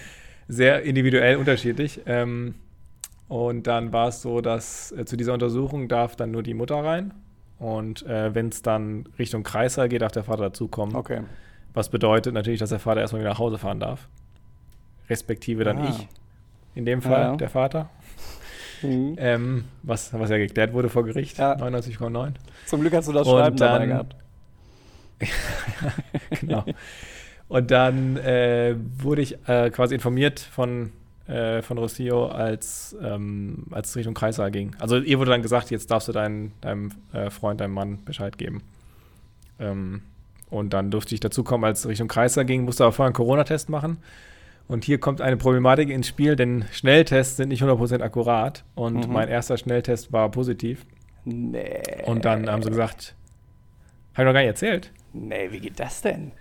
sehr 0.47 0.83
individuell 0.83 1.37
unterschiedlich. 1.37 2.01
Ähm, 2.05 2.55
und 3.27 3.67
dann 3.67 3.91
war 3.93 4.09
es 4.09 4.21
so, 4.21 4.41
dass 4.41 4.91
äh, 4.91 5.05
zu 5.05 5.17
dieser 5.17 5.33
Untersuchung 5.33 5.87
darf 5.87 6.15
dann 6.15 6.31
nur 6.31 6.43
die 6.43 6.53
Mutter 6.53 6.75
rein. 6.83 7.13
Und 7.57 8.05
äh, 8.05 8.35
wenn 8.35 8.49
es 8.49 8.61
dann 8.61 9.07
Richtung 9.17 9.43
Kreißsaal 9.43 9.87
geht, 9.89 10.01
darf 10.01 10.11
der 10.11 10.23
Vater 10.23 10.43
dazukommen. 10.43 10.95
Okay. 10.95 11.21
Was 11.73 11.89
bedeutet 11.89 12.33
natürlich, 12.33 12.59
dass 12.59 12.69
der 12.69 12.79
Vater 12.79 13.01
erstmal 13.01 13.21
wieder 13.21 13.29
nach 13.31 13.39
Hause 13.39 13.57
fahren 13.57 13.79
darf. 13.79 14.07
Respektive 15.09 15.63
dann 15.63 15.77
Ah. 15.79 15.89
ich. 15.89 16.07
In 16.75 16.85
dem 16.85 17.01
Fall, 17.01 17.21
Ja, 17.21 17.35
der 17.35 17.49
Vater. 17.49 17.89
Mhm. 18.81 19.15
Ähm, 19.17 19.63
was, 19.83 20.13
was 20.13 20.29
ja 20.29 20.37
geklärt 20.37 20.73
wurde 20.73 20.89
vor 20.89 21.05
Gericht. 21.05 21.37
Ja. 21.37 21.53
99,9. 21.55 22.33
Zum 22.65 22.81
Glück 22.81 22.93
hast 22.93 23.07
du 23.07 23.13
das 23.13 23.25
Und 23.27 23.33
Schreiben 23.39 23.55
dabei 23.57 23.79
dann- 23.79 23.87
gehabt. 23.89 24.15
genau. 26.41 26.65
Und 27.47 27.71
dann 27.71 28.17
äh, 28.17 28.75
wurde 28.97 29.21
ich 29.21 29.37
äh, 29.47 29.69
quasi 29.69 29.95
informiert 29.95 30.39
von, 30.39 30.91
äh, 31.27 31.61
von 31.61 31.77
Rossio, 31.77 32.27
als, 32.27 32.95
ähm, 33.01 33.65
als 33.71 33.89
es 33.89 33.95
Richtung 33.95 34.13
Kreissaal 34.13 34.51
ging. 34.51 34.75
Also 34.79 34.97
ihr 34.97 35.17
wurde 35.19 35.31
dann 35.31 35.41
gesagt, 35.41 35.71
jetzt 35.71 35.89
darfst 35.91 36.07
du 36.07 36.11
dein, 36.11 36.51
deinem 36.61 36.91
äh, 37.13 37.29
Freund, 37.29 37.59
deinem 37.61 37.73
Mann 37.73 38.03
Bescheid 38.05 38.37
geben. 38.37 38.61
Ähm, 39.59 40.01
und 40.49 40.73
dann 40.73 40.91
durfte 40.91 41.15
ich 41.15 41.19
dazukommen, 41.21 41.65
als 41.65 41.79
es 41.79 41.87
Richtung 41.87 42.07
Kreissaal 42.07 42.45
ging, 42.45 42.63
musste 42.65 42.83
aber 42.83 42.93
vorher 42.93 43.07
einen 43.07 43.15
Corona-Test 43.15 43.69
machen. 43.69 43.97
Und 44.67 44.83
hier 44.83 44.99
kommt 44.99 45.21
eine 45.21 45.37
Problematik 45.37 45.89
ins 45.89 46.07
Spiel, 46.07 46.35
denn 46.35 46.65
Schnelltests 46.71 47.37
sind 47.37 47.49
nicht 47.49 47.61
100% 47.63 48.01
akkurat. 48.01 48.63
Und 48.75 49.07
Mhm. 49.07 49.13
mein 49.13 49.27
erster 49.29 49.57
Schnelltest 49.57 50.11
war 50.11 50.29
positiv. 50.31 50.85
Nee. 51.23 51.81
Und 52.05 52.25
dann 52.25 52.49
haben 52.49 52.61
sie 52.63 52.69
gesagt, 52.69 53.15
habe 54.13 54.23
ich 54.23 54.25
noch 54.27 54.33
gar 54.33 54.39
nicht 54.41 54.47
erzählt. 54.49 54.91
Nee, 55.13 55.47
wie 55.51 55.59
geht 55.59 55.79
das 55.79 56.01
denn? 56.01 56.31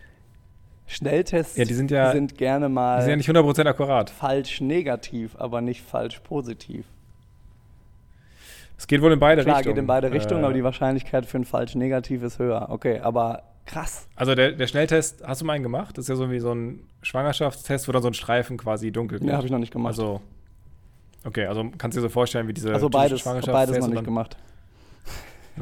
Schnelltests 0.86 1.56
Ja, 1.56 1.64
die 1.64 1.74
sind 1.74 1.90
ja- 1.90 2.12
sind 2.12 2.36
gerne 2.36 2.68
mal 2.68 2.96
Die 2.98 3.02
sind 3.02 3.10
ja 3.10 3.16
nicht 3.16 3.28
100% 3.28 3.66
akkurat. 3.66 4.10
falsch 4.10 4.60
negativ, 4.60 5.34
aber 5.38 5.60
nicht 5.60 5.82
falsch 5.82 6.20
positiv. 6.20 6.84
Es 8.76 8.86
geht 8.86 9.00
wohl 9.00 9.12
in 9.12 9.18
beide 9.20 9.42
Klar, 9.42 9.58
Richtungen. 9.58 9.74
geht 9.76 9.80
in 9.80 9.86
beide 9.86 10.10
Richtungen, 10.12 10.42
Äh, 10.42 10.44
aber 10.46 10.52
die 10.54 10.64
Wahrscheinlichkeit 10.64 11.26
für 11.26 11.38
ein 11.38 11.44
falsch 11.44 11.74
negativ 11.74 12.22
ist 12.22 12.38
höher. 12.38 12.66
Okay, 12.70 12.98
aber 13.00 13.44
krass. 13.66 14.08
Also 14.16 14.34
der, 14.34 14.52
der 14.52 14.66
Schnelltest, 14.66 15.22
hast 15.26 15.40
du 15.40 15.44
mal 15.46 15.54
einen 15.54 15.62
gemacht? 15.62 15.96
Das 15.96 16.04
ist 16.04 16.08
ja 16.08 16.16
so 16.16 16.30
wie 16.30 16.40
so 16.40 16.52
ein 16.52 16.80
Schwangerschaftstest, 17.02 17.88
wo 17.88 17.92
dann 17.92 18.02
so 18.02 18.08
ein 18.08 18.14
Streifen 18.14 18.56
quasi 18.58 18.90
dunkel 18.90 19.20
Nee, 19.22 19.32
habe 19.32 19.46
ich 19.46 19.52
noch 19.52 19.58
nicht 19.60 19.72
gemacht. 19.72 19.92
Also, 19.92 20.20
okay, 21.24 21.46
also 21.46 21.64
kannst 21.78 21.96
du 21.96 22.00
dir 22.00 22.08
so 22.08 22.08
vorstellen, 22.10 22.46
wie 22.48 22.52
diese 22.52 22.72
Also 22.74 22.90
beides, 22.90 23.24
hab 23.24 23.40
beides 23.46 23.78
noch 23.78 23.88
nicht 23.88 24.04
gemacht. 24.04 24.36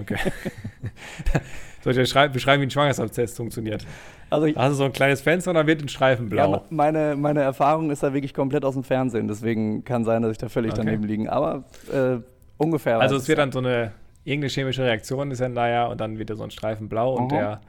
Okay. 0.01 0.17
Soll 1.83 1.93
ich 1.93 1.99
dir 1.99 2.07
schrei- 2.07 2.29
beschreiben, 2.29 2.63
wie 2.63 2.67
ein 2.67 2.71
Schwangerschaftstest 2.71 3.37
funktioniert? 3.37 3.87
Also 4.33 4.47
ich, 4.47 4.57
hast 4.57 4.71
du 4.71 4.75
so 4.75 4.85
ein 4.85 4.93
kleines 4.93 5.21
Fenster 5.21 5.51
und 5.51 5.57
dann 5.57 5.67
wird 5.67 5.83
ein 5.83 5.89
Streifen 5.89 6.31
ja, 6.35 6.47
blau. 6.47 6.65
meine, 6.71 7.17
meine 7.17 7.41
Erfahrung 7.43 7.91
ist 7.91 8.03
da 8.03 8.13
wirklich 8.13 8.35
komplett 8.35 8.65
aus 8.65 8.75
dem 8.75 8.85
Fernsehen, 8.85 9.29
deswegen 9.29 9.85
kann 9.85 10.05
sein, 10.05 10.23
dass 10.23 10.33
ich 10.33 10.39
da 10.39 10.49
völlig 10.49 10.73
Okay. 10.73 10.83
daneben 10.85 11.05
liege. 11.05 11.31
Aber 11.33 11.65
äh, 11.93 12.19
ungefähr. 12.57 13.01
also 13.01 13.17
es 13.17 13.29
wird 13.29 13.39
ja. 13.39 13.45
dann 13.45 13.53
so 13.53 13.59
eine, 13.59 13.93
irgendeine 14.25 14.51
chemische 14.51 14.83
Reaktion 14.85 15.31
ist 15.31 15.41
dann 15.41 15.55
da 15.55 15.69
ja 15.69 15.87
und 15.87 16.01
dann 16.01 16.19
wird 16.19 16.31
da 16.31 16.37
so 16.37 16.45
ein 16.45 16.51
Streifen 16.51 16.89
blau 16.89 17.15
und 17.15 17.33
Aha. 17.33 17.39
der, 17.39 17.61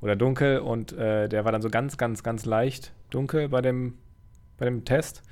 oder 0.00 0.16
dunkel 0.16 0.58
und 0.60 0.92
äh, 0.92 1.28
der 1.28 1.44
war 1.44 1.52
dann 1.52 1.62
so 1.62 1.70
ganz, 1.70 1.96
ganz, 1.96 2.22
ganz 2.22 2.44
leicht 2.44 2.92
dunkel 3.10 3.48
bei 3.48 3.60
dem 3.60 3.94
bei 4.58 4.66
dem 4.66 4.84
Test. 4.84 5.22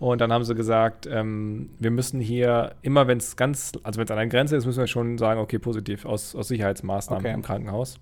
Und 0.00 0.20
dann 0.20 0.32
haben 0.32 0.44
sie 0.44 0.54
gesagt, 0.54 1.06
ähm, 1.10 1.70
wir 1.78 1.92
müssen 1.92 2.20
hier 2.20 2.74
immer, 2.82 3.06
wenn 3.06 3.18
es 3.18 3.36
ganz, 3.36 3.72
also 3.84 3.98
wenn 3.98 4.04
es 4.04 4.10
an 4.10 4.16
der 4.16 4.26
Grenze 4.26 4.56
ist, 4.56 4.66
müssen 4.66 4.80
wir 4.80 4.86
schon 4.88 5.16
sagen, 5.18 5.40
okay, 5.40 5.58
positiv 5.58 6.04
aus, 6.04 6.34
aus 6.34 6.48
Sicherheitsmaßnahmen 6.48 7.24
Okay. 7.24 7.34
im 7.34 7.42
Krankenhaus. 7.42 8.00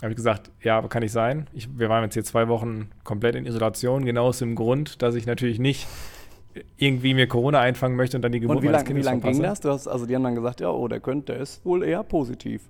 Habe 0.00 0.10
ich 0.10 0.16
gesagt, 0.16 0.50
ja, 0.62 0.78
aber 0.78 0.88
kann 0.88 1.02
nicht 1.02 1.12
sein. 1.12 1.46
Ich, 1.52 1.68
wir 1.78 1.88
waren 1.88 2.04
jetzt 2.04 2.14
hier 2.14 2.24
zwei 2.24 2.48
Wochen 2.48 2.90
komplett 3.04 3.34
in 3.34 3.44
Isolation, 3.46 4.04
genau 4.04 4.26
aus 4.26 4.38
dem 4.38 4.54
Grund, 4.54 5.02
dass 5.02 5.14
ich 5.14 5.26
natürlich 5.26 5.58
nicht 5.58 5.86
irgendwie 6.76 7.14
mir 7.14 7.26
Corona 7.28 7.60
einfangen 7.60 7.96
möchte 7.96 8.16
und 8.16 8.22
dann 8.22 8.32
die 8.32 8.40
Geburt 8.40 8.58
Und 8.58 8.62
wie 8.62 8.66
meines 8.66 8.80
lange 8.80 8.88
wie 8.88 8.92
Kindes 8.94 9.06
lang 9.06 9.20
ging 9.20 9.34
verpasse. 9.34 9.42
das? 9.42 9.60
Du 9.60 9.68
hast, 9.70 9.88
also 9.88 10.06
die 10.06 10.14
haben 10.14 10.24
dann 10.24 10.34
gesagt, 10.34 10.60
ja, 10.60 10.70
oh, 10.70 10.88
der 10.88 11.00
könnte, 11.00 11.32
der 11.32 11.42
ist 11.42 11.64
wohl 11.64 11.84
eher 11.84 12.02
positiv. 12.02 12.62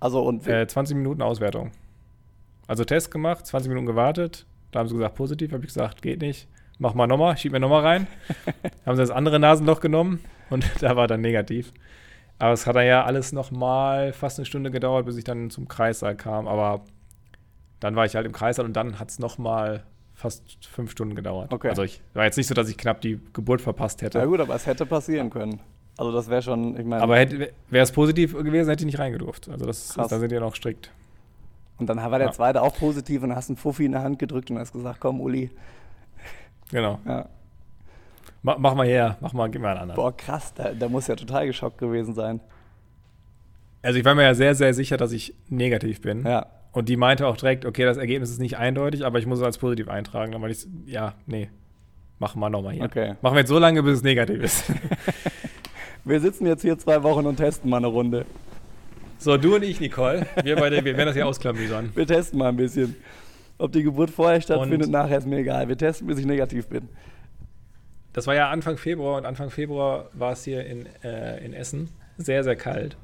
Also 0.00 0.22
und 0.22 0.46
Äh, 0.46 0.66
20 0.66 0.96
Minuten 0.96 1.22
Auswertung. 1.22 1.72
Also 2.66 2.84
Test 2.84 3.10
gemacht, 3.10 3.46
20 3.46 3.70
Minuten 3.70 3.86
gewartet. 3.86 4.46
Da 4.70 4.80
haben 4.80 4.88
sie 4.88 4.94
gesagt, 4.94 5.14
positiv. 5.14 5.52
Habe 5.52 5.62
ich 5.62 5.68
gesagt, 5.68 6.02
geht 6.02 6.20
nicht. 6.20 6.46
Mach 6.78 6.94
mal 6.94 7.06
nochmal, 7.06 7.36
schieb 7.36 7.52
mir 7.52 7.60
nochmal 7.60 7.82
rein. 7.82 8.06
haben 8.86 8.96
sie 8.96 9.02
das 9.02 9.10
andere 9.10 9.40
Nasenloch 9.40 9.80
genommen 9.80 10.20
und 10.50 10.64
da 10.80 10.94
war 10.94 11.08
dann 11.08 11.20
negativ. 11.20 11.72
Aber 12.38 12.52
es 12.52 12.66
hat 12.66 12.76
dann 12.76 12.86
ja 12.86 13.04
alles 13.04 13.32
nochmal 13.32 14.12
fast 14.12 14.38
eine 14.38 14.46
Stunde 14.46 14.70
gedauert, 14.70 15.06
bis 15.06 15.16
ich 15.16 15.24
dann 15.24 15.50
zum 15.50 15.66
Kreissaal 15.66 16.14
kam. 16.16 16.46
Aber 16.46 16.82
dann 17.80 17.96
war 17.96 18.04
ich 18.04 18.14
halt 18.14 18.26
im 18.26 18.32
Kreissaal 18.32 18.64
und 18.64 18.74
dann 18.74 18.98
hat 19.00 19.10
es 19.10 19.18
nochmal 19.18 19.82
fast 20.14 20.66
fünf 20.66 20.90
Stunden 20.90 21.14
gedauert. 21.14 21.52
Okay. 21.52 21.68
Also 21.68 21.82
ich 21.82 22.00
war 22.14 22.24
jetzt 22.24 22.36
nicht 22.36 22.46
so, 22.46 22.54
dass 22.54 22.68
ich 22.68 22.76
knapp 22.76 23.00
die 23.00 23.20
Geburt 23.32 23.60
verpasst 23.60 24.02
hätte. 24.02 24.18
ja 24.18 24.24
gut, 24.24 24.40
aber 24.40 24.54
es 24.54 24.66
hätte 24.66 24.86
passieren 24.86 25.30
können. 25.30 25.60
Also 25.96 26.12
das 26.12 26.28
wäre 26.28 26.42
schon, 26.42 26.78
ich 26.78 26.84
meine, 26.84 27.02
Aber 27.02 27.16
wäre 27.16 27.50
es 27.70 27.90
positiv 27.90 28.32
gewesen, 28.36 28.68
hätte 28.70 28.82
ich 28.82 28.86
nicht 28.86 28.98
reingedurft. 29.00 29.48
Also 29.48 29.66
das, 29.66 29.94
Krass. 29.94 30.08
da 30.08 30.18
sind 30.20 30.30
die 30.30 30.38
noch 30.38 30.54
strikt. 30.54 30.92
und 31.78 31.88
dann 31.88 31.98
war 31.98 32.18
der 32.18 32.28
ja. 32.28 32.32
zweite 32.32 32.62
auch 32.62 32.76
positiv 32.76 33.22
und 33.24 33.34
hast 33.34 33.48
einen 33.48 33.56
Fuffi 33.56 33.84
in 33.84 33.92
der 33.92 34.02
Hand 34.02 34.18
gedrückt 34.20 34.50
und 34.50 34.58
hast 34.58 34.72
gesagt, 34.72 35.00
komm 35.00 35.20
Uli, 35.20 35.50
Genau. 36.70 37.00
ja. 37.06 37.26
Mach, 38.48 38.56
mach 38.56 38.74
mal 38.74 38.86
her, 38.86 39.18
mach 39.20 39.34
mal, 39.34 39.50
gib 39.50 39.60
mal 39.60 39.72
einen 39.72 39.80
anderen. 39.80 39.96
boah 39.96 40.16
krass, 40.16 40.54
der, 40.54 40.72
der 40.72 40.88
muss 40.88 41.06
ja 41.06 41.16
total 41.16 41.46
geschockt 41.46 41.76
gewesen 41.76 42.14
sein. 42.14 42.40
Also 43.82 43.98
ich 43.98 44.04
war 44.06 44.14
mir 44.14 44.22
ja 44.22 44.32
sehr, 44.34 44.54
sehr 44.54 44.72
sicher, 44.72 44.96
dass 44.96 45.12
ich 45.12 45.34
negativ 45.50 46.00
bin. 46.00 46.24
Ja, 46.24 46.46
Und 46.72 46.88
die 46.88 46.96
meinte 46.96 47.26
auch 47.26 47.36
direkt, 47.36 47.66
okay, 47.66 47.84
das 47.84 47.98
Ergebnis 47.98 48.30
ist 48.30 48.40
nicht 48.40 48.56
eindeutig, 48.56 49.04
aber 49.04 49.18
ich 49.18 49.26
muss 49.26 49.40
es 49.40 49.44
als 49.44 49.58
positiv 49.58 49.88
eintragen. 49.88 50.32
Dann 50.32 50.40
meinte 50.40 50.56
ich, 50.56 50.90
ja, 50.90 51.12
nee, 51.26 51.50
mach 52.18 52.36
mal 52.36 52.48
nochmal 52.48 52.72
hier. 52.72 52.84
Okay. 52.84 53.16
Machen 53.20 53.34
wir 53.34 53.40
jetzt 53.40 53.50
so 53.50 53.58
lange, 53.58 53.82
bis 53.82 53.98
es 53.98 54.02
negativ 54.02 54.42
ist. 54.42 54.64
wir 56.06 56.18
sitzen 56.18 56.46
jetzt 56.46 56.62
hier 56.62 56.78
zwei 56.78 57.02
Wochen 57.02 57.26
und 57.26 57.36
testen 57.36 57.68
mal 57.68 57.76
eine 57.76 57.88
Runde. 57.88 58.24
so, 59.18 59.36
du 59.36 59.56
und 59.56 59.62
ich, 59.62 59.78
Nicole, 59.78 60.26
wir 60.42 60.56
beide, 60.56 60.76
wir 60.82 60.96
werden 60.96 61.04
das 61.08 61.14
hier 61.14 61.26
ausklamüsern. 61.26 61.90
Wir 61.94 62.06
testen 62.06 62.38
mal 62.38 62.48
ein 62.48 62.56
bisschen. 62.56 62.96
Ob 63.58 63.72
die 63.72 63.82
Geburt 63.82 64.08
vorher 64.08 64.40
stattfindet, 64.40 64.86
Und- 64.86 64.92
nachher 64.92 65.18
ist 65.18 65.26
mir 65.26 65.36
egal. 65.36 65.68
Wir 65.68 65.76
testen, 65.76 66.06
bis 66.06 66.18
ich 66.18 66.24
negativ 66.24 66.66
bin. 66.68 66.88
Das 68.12 68.26
war 68.26 68.34
ja 68.34 68.50
Anfang 68.50 68.76
Februar 68.78 69.16
und 69.18 69.26
Anfang 69.26 69.50
Februar 69.50 70.06
war 70.12 70.32
es 70.32 70.44
hier 70.44 70.64
in, 70.66 70.86
äh, 71.04 71.44
in 71.44 71.52
Essen 71.52 71.90
sehr, 72.16 72.42
sehr 72.44 72.56
kalt. 72.56 72.96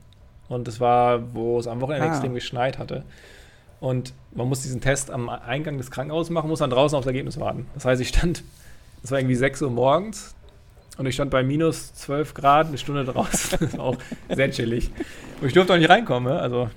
Und 0.48 0.66
es 0.68 0.80
war, 0.80 1.34
wo 1.34 1.58
es 1.58 1.66
am 1.66 1.80
Wochenende 1.80 2.06
Ah. 2.06 2.10
extrem 2.10 2.34
geschneit 2.34 2.78
hatte. 2.78 3.04
Und 3.80 4.12
man 4.34 4.48
muss 4.48 4.62
diesen 4.62 4.80
Test 4.80 5.10
am 5.10 5.28
Eingang 5.28 5.78
des 5.78 5.90
Krankenhauses 5.90 6.30
machen, 6.30 6.48
muss 6.48 6.58
dann 6.60 6.70
draußen 6.70 6.96
aufs 6.96 7.06
Ergebnis 7.06 7.38
warten. 7.38 7.66
Das 7.74 7.84
heißt, 7.84 8.00
ich 8.00 8.08
stand, 8.08 8.42
es 9.02 9.10
war 9.10 9.18
irgendwie 9.18 9.34
6 9.34 9.60
Uhr 9.62 9.70
morgens 9.70 10.34
und 10.96 11.06
ich 11.06 11.14
stand 11.14 11.30
bei 11.30 11.42
minus 11.42 11.92
12 11.94 12.34
Grad 12.34 12.68
eine 12.68 12.78
Stunde 12.78 13.04
draußen. 13.04 13.50
Das 13.60 13.74
ist 13.74 13.78
auch 13.78 13.96
sehr 14.30 14.50
chillig. 14.50 14.90
Und 15.40 15.48
ich 15.48 15.52
durfte 15.52 15.74
auch 15.74 15.78
nicht 15.78 15.90
reinkommen. 15.90 16.32
ne? 16.32 16.40
Also, 16.40 16.70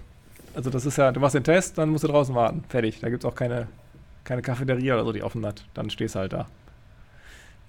also 0.53 0.69
das 0.69 0.86
ist 0.86 0.98
ja, 0.98 1.12
du 1.12 1.19
machst 1.19 1.36
den 1.36 1.43
Test, 1.43 1.77
dann 1.77 1.89
musst 1.89 2.03
du 2.03 2.07
draußen 2.10 2.36
warten. 2.36 2.63
Fertig. 2.67 3.00
Da 3.00 3.10
gibt 3.10 3.24
es 3.24 3.29
auch 3.29 3.36
keine, 3.36 3.67
keine 4.25 4.41
Cafeteria 4.41 4.96
oder 4.96 5.05
so, 5.05 5.12
die 5.13 5.24
offen 5.24 5.46
hat. 5.46 5.63
Dann 5.74 5.89
stehst 5.89 6.15
du 6.15 6.19
halt 6.19 6.34
da. 6.34 6.48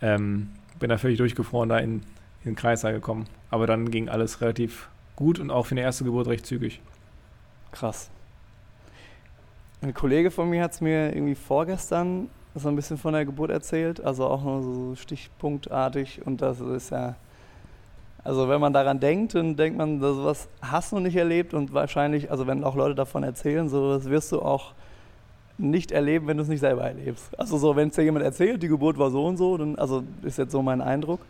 Ähm, 0.00 0.50
bin 0.78 0.90
da 0.90 0.99
völlig 0.99 1.19
durchgefroren 1.19 1.69
da 1.69 1.78
in, 1.78 2.02
in 2.45 2.52
den 2.52 2.57
Kreissaal 2.57 2.93
gekommen. 2.93 3.26
Aber 3.50 3.67
dann 3.67 3.90
ging 3.90 4.09
alles 4.09 4.40
relativ 4.40 4.88
gut 5.17 5.40
und 5.40 5.50
auch 5.50 5.67
für 5.67 5.73
eine 5.73 5.81
erste 5.81 6.05
Geburt 6.05 6.28
recht 6.28 6.47
zügig. 6.47 6.81
Krass. 7.73 8.11
Ein 9.81 9.95
Kollege 9.95 10.31
von 10.31 10.50
mir 10.50 10.62
hat 10.62 10.73
es 10.73 10.81
mir 10.81 11.14
irgendwie 11.14 11.35
vorgestern 11.35 12.28
so 12.55 12.69
ein 12.69 12.76
bisschen 12.76 12.99
von 12.99 13.12
der 13.12 13.25
Geburt 13.25 13.50
erzählt, 13.50 14.02
also 14.02 14.26
auch 14.26 14.43
nur 14.43 14.62
so 14.62 14.95
stichpunktartig 14.97 16.26
und 16.26 16.43
das 16.43 16.61
ist 16.61 16.90
ja, 16.90 17.14
also 18.25 18.49
wenn 18.49 18.61
man 18.61 18.73
daran 18.73 18.99
denkt, 18.99 19.35
dann 19.35 19.55
denkt 19.57 19.78
man, 19.78 20.00
das 20.00 20.17
was 20.17 20.49
hast 20.61 20.93
du 20.93 20.99
nicht 20.99 21.17
erlebt 21.17 21.55
und 21.55 21.73
wahrscheinlich, 21.73 22.31
also 22.31 22.47
wenn 22.47 22.64
auch 22.64 22.75
Leute 22.75 22.95
davon 22.95 23.23
erzählen, 23.23 23.69
so 23.69 23.95
das 23.95 24.09
wirst 24.09 24.33
du 24.33 24.43
auch 24.43 24.73
nicht 25.59 25.91
erleben, 25.93 26.27
wenn 26.27 26.37
du 26.37 26.45
es 26.45 26.49
nicht 26.49 26.61
selber 26.61 26.85
erlebst. 26.85 27.37
Also 27.38 27.59
so, 27.59 27.75
wenn 27.77 27.88
es 27.88 27.95
dir 27.97 28.03
jemand 28.05 28.25
erzählt, 28.25 28.62
die 28.62 28.69
Geburt 28.69 28.97
war 28.99 29.11
so 29.11 29.27
und 29.27 29.37
so, 29.37 29.57
dann, 29.57 29.77
also 29.77 30.05
ist 30.23 30.38
jetzt 30.38 30.53
so 30.53 30.62
mein 30.62 30.81
Eindruck, 30.81 31.21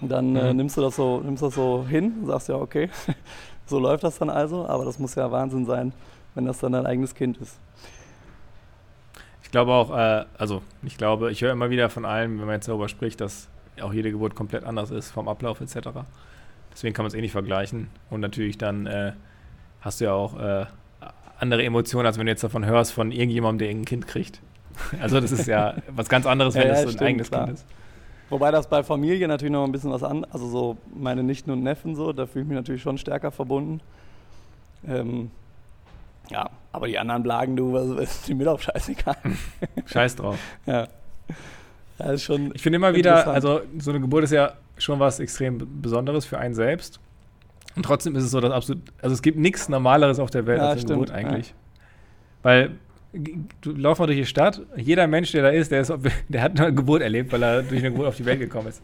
dann 0.00 0.34
äh, 0.36 0.50
Mhm. 0.50 0.56
nimmst 0.56 0.76
du 0.76 0.80
das 0.80 0.96
so, 0.96 1.20
nimmst 1.20 1.42
das 1.42 1.54
so 1.54 1.84
hin, 1.88 2.14
und 2.20 2.26
sagst 2.26 2.48
ja, 2.48 2.56
okay, 2.56 2.90
so 3.66 3.78
läuft 3.78 4.02
das 4.04 4.18
dann 4.18 4.30
also, 4.30 4.66
aber 4.66 4.84
das 4.84 4.98
muss 4.98 5.14
ja 5.14 5.30
Wahnsinn 5.30 5.64
sein, 5.66 5.92
wenn 6.34 6.46
das 6.46 6.58
dann 6.58 6.72
dein 6.72 6.86
eigenes 6.86 7.14
Kind 7.14 7.36
ist. 7.38 7.58
Ich 9.42 9.50
glaube 9.50 9.72
auch, 9.72 9.90
äh, 9.96 10.24
also 10.38 10.62
ich 10.82 10.96
glaube, 10.96 11.30
ich 11.30 11.42
höre 11.42 11.52
immer 11.52 11.70
wieder 11.70 11.90
von 11.90 12.04
allen, 12.04 12.38
wenn 12.38 12.46
man 12.46 12.54
jetzt 12.56 12.68
darüber 12.68 12.88
spricht, 12.88 13.20
dass 13.20 13.48
auch 13.80 13.92
jede 13.92 14.10
Geburt 14.10 14.34
komplett 14.34 14.64
anders 14.64 14.90
ist 14.90 15.10
vom 15.10 15.28
Ablauf 15.28 15.60
etc. 15.60 15.88
Deswegen 16.72 16.94
kann 16.94 17.04
man 17.04 17.08
es 17.08 17.14
eh 17.14 17.20
nicht 17.20 17.32
vergleichen. 17.32 17.88
Und 18.10 18.20
natürlich 18.20 18.58
dann 18.58 18.86
äh, 18.86 19.12
hast 19.80 20.00
du 20.00 20.04
ja 20.04 20.12
auch 20.12 20.38
äh, 20.38 20.66
andere 21.40 21.64
Emotionen, 21.64 22.06
als 22.06 22.18
wenn 22.18 22.26
du 22.26 22.32
jetzt 22.32 22.44
davon 22.44 22.64
hörst, 22.66 22.92
von 22.92 23.12
irgendjemandem, 23.12 23.58
der 23.58 23.68
irgendein 23.68 23.86
Kind 23.86 24.06
kriegt. 24.06 24.40
Also 25.00 25.20
das 25.20 25.32
ist 25.32 25.46
ja 25.46 25.74
was 25.94 26.08
ganz 26.08 26.26
anderes, 26.26 26.54
wenn 26.54 26.66
Ja, 26.66 26.72
es 26.74 26.78
ja, 26.78 26.82
so 26.82 26.88
ein 26.88 26.92
stimmt, 26.92 27.08
eigenes 27.08 27.30
klar. 27.30 27.46
Kind 27.46 27.58
ist. 27.58 27.66
Wobei 28.30 28.50
das 28.52 28.68
bei 28.68 28.82
Familie 28.84 29.26
natürlich 29.26 29.52
noch 29.52 29.64
ein 29.64 29.72
bisschen 29.72 29.90
was 29.90 30.04
anderes, 30.04 30.32
also 30.32 30.48
so 30.48 30.76
meine 30.94 31.22
Nichten 31.24 31.50
und 31.50 31.62
Neffen 31.62 31.96
so, 31.96 32.12
da 32.12 32.26
fühle 32.26 32.42
ich 32.44 32.48
mich 32.48 32.56
natürlich 32.56 32.80
schon 32.82 32.96
stärker 32.96 33.32
verbunden. 33.32 33.80
Ähm, 34.86 35.30
ja, 36.30 36.48
aber 36.72 36.86
die 36.86 36.98
anderen 36.98 37.24
Blagen, 37.24 37.56
du, 37.56 37.72
was 37.72 37.88
ist 38.10 38.28
die 38.28 38.34
mir 38.34 38.44
doch 38.44 38.60
scheißegal. 38.60 39.16
Scheiß 39.86 40.16
drauf. 40.16 40.38
ja. 40.66 40.86
Das 41.98 42.12
ist 42.14 42.22
schon, 42.22 42.52
Ich 42.54 42.62
finde 42.62 42.76
immer 42.76 42.94
wieder, 42.94 43.26
also 43.26 43.60
so 43.78 43.90
eine 43.90 44.00
Geburt 44.00 44.24
ist 44.24 44.30
ja 44.30 44.52
schon 44.78 45.00
was 45.00 45.18
extrem 45.20 45.82
Besonderes 45.82 46.24
für 46.24 46.38
einen 46.38 46.54
selbst. 46.54 47.00
Und 47.76 47.84
trotzdem 47.84 48.16
ist 48.16 48.24
es 48.24 48.30
so, 48.30 48.40
dass 48.40 48.52
absolut, 48.52 48.82
also 49.00 49.14
es 49.14 49.22
gibt 49.22 49.38
nichts 49.38 49.68
Normaleres 49.68 50.18
auf 50.18 50.30
der 50.30 50.46
Welt 50.46 50.58
Ja, 50.58 50.64
als 50.64 50.72
eine 50.72 50.80
stimmt, 50.80 50.92
Geburt 51.06 51.10
eigentlich. 51.12 51.54
Weil 52.42 52.72
g- 53.12 53.36
du 53.60 53.72
laufst 53.72 54.00
mal 54.00 54.06
durch 54.06 54.18
die 54.18 54.26
Stadt, 54.26 54.60
jeder 54.76 55.06
Mensch, 55.06 55.32
der 55.32 55.42
da 55.42 55.48
ist, 55.50 55.70
der, 55.70 55.80
ist, 55.82 55.92
der 56.28 56.42
hat 56.42 56.58
eine 56.60 56.74
Geburt 56.74 57.02
erlebt, 57.02 57.32
weil 57.32 57.42
er 57.42 57.62
durch 57.62 57.80
eine 57.80 57.90
Geburt 57.92 58.08
auf 58.08 58.16
die 58.16 58.24
Welt 58.26 58.40
gekommen 58.40 58.68
ist. 58.68 58.82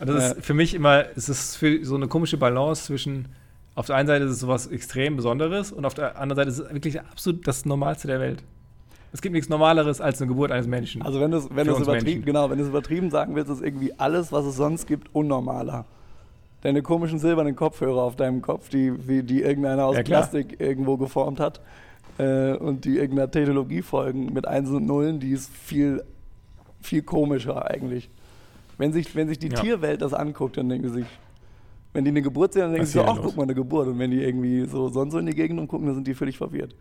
Und 0.00 0.08
das 0.08 0.22
Ja. 0.22 0.30
ist 0.36 0.46
für 0.46 0.54
mich 0.54 0.74
immer, 0.74 1.04
es 1.16 1.28
ist 1.28 1.56
für 1.56 1.84
so 1.84 1.96
eine 1.96 2.06
komische 2.08 2.36
Balance 2.36 2.84
zwischen, 2.84 3.26
auf 3.74 3.86
der 3.86 3.96
einen 3.96 4.06
Seite 4.08 4.24
ist 4.24 4.30
es 4.32 4.40
sowas 4.40 4.66
extrem 4.68 5.16
Besonderes 5.16 5.72
und 5.72 5.84
auf 5.84 5.94
der 5.94 6.18
anderen 6.18 6.36
Seite 6.36 6.50
ist 6.50 6.58
es 6.60 6.72
wirklich 6.72 7.00
absolut 7.00 7.46
das 7.46 7.64
Normalste 7.64 8.06
der 8.08 8.20
Welt. 8.20 8.42
Es 9.12 9.22
gibt 9.22 9.32
nichts 9.34 9.48
Normaleres 9.48 10.00
als 10.00 10.20
eine 10.20 10.28
Geburt 10.28 10.52
eines 10.52 10.66
Menschen. 10.66 11.02
also 11.02 11.18
wenn 11.20 11.30
du 11.30 11.38
es 11.38 11.48
wenn 11.54 11.66
übertrieben, 11.66 12.04
Menschen. 12.04 12.24
genau, 12.24 12.50
wenn 12.50 12.58
du 12.58 12.64
es 12.64 12.68
übertrieben 12.70 13.10
sagen 13.10 13.34
willst, 13.34 13.50
ist 13.50 13.62
irgendwie 13.62 13.92
alles, 13.98 14.32
was 14.32 14.44
es 14.44 14.56
sonst 14.56 14.86
gibt, 14.86 15.08
unnormaler. 15.14 15.84
Deine 16.62 16.82
komischen 16.82 17.18
silbernen 17.18 17.54
Kopfhörer 17.54 18.02
auf 18.02 18.16
deinem 18.16 18.42
Kopf, 18.42 18.68
die, 18.68 18.92
wie, 19.06 19.22
die 19.22 19.42
irgendeiner 19.42 19.84
aus 19.86 19.96
Ja. 19.96 20.02
Plastik 20.02 20.60
irgendwo 20.60 20.96
geformt 20.96 21.38
hat 21.38 21.60
äh, 22.18 22.54
und 22.54 22.84
die 22.84 22.96
irgendeiner 22.98 23.30
Technologie 23.30 23.82
folgen 23.82 24.32
mit 24.32 24.46
Einsen 24.46 24.76
und 24.76 24.86
Nullen, 24.86 25.20
die 25.20 25.30
ist 25.30 25.50
viel, 25.52 26.02
viel 26.80 27.02
komischer 27.02 27.70
eigentlich. 27.70 28.10
Wenn 28.76 28.92
sich, 28.92 29.14
wenn 29.14 29.28
sich 29.28 29.38
die 29.38 29.48
Ja. 29.50 29.60
Tierwelt 29.60 30.02
das 30.02 30.12
anguckt, 30.14 30.56
dann 30.56 30.68
denken 30.68 30.88
sie 30.88 30.94
sich, 31.00 31.06
wenn 31.92 32.04
die 32.04 32.10
eine 32.10 32.22
Geburt 32.22 32.52
sehen, 32.52 32.62
dann 32.62 32.72
denken 32.72 32.86
sie 32.86 32.92
so, 32.92 33.04
ach, 33.04 33.18
guck 33.22 33.36
mal, 33.36 33.44
eine 33.44 33.54
Geburt. 33.54 33.88
Und 33.88 33.98
wenn 33.98 34.10
die 34.10 34.22
irgendwie 34.22 34.64
so 34.66 34.88
sonst 34.88 35.12
so 35.12 35.18
in 35.18 35.26
die 35.26 35.34
Gegend 35.34 35.58
umgucken, 35.60 35.86
dann 35.86 35.94
sind 35.94 36.06
die 36.06 36.14
völlig 36.14 36.36
verwirrt. 36.38 36.74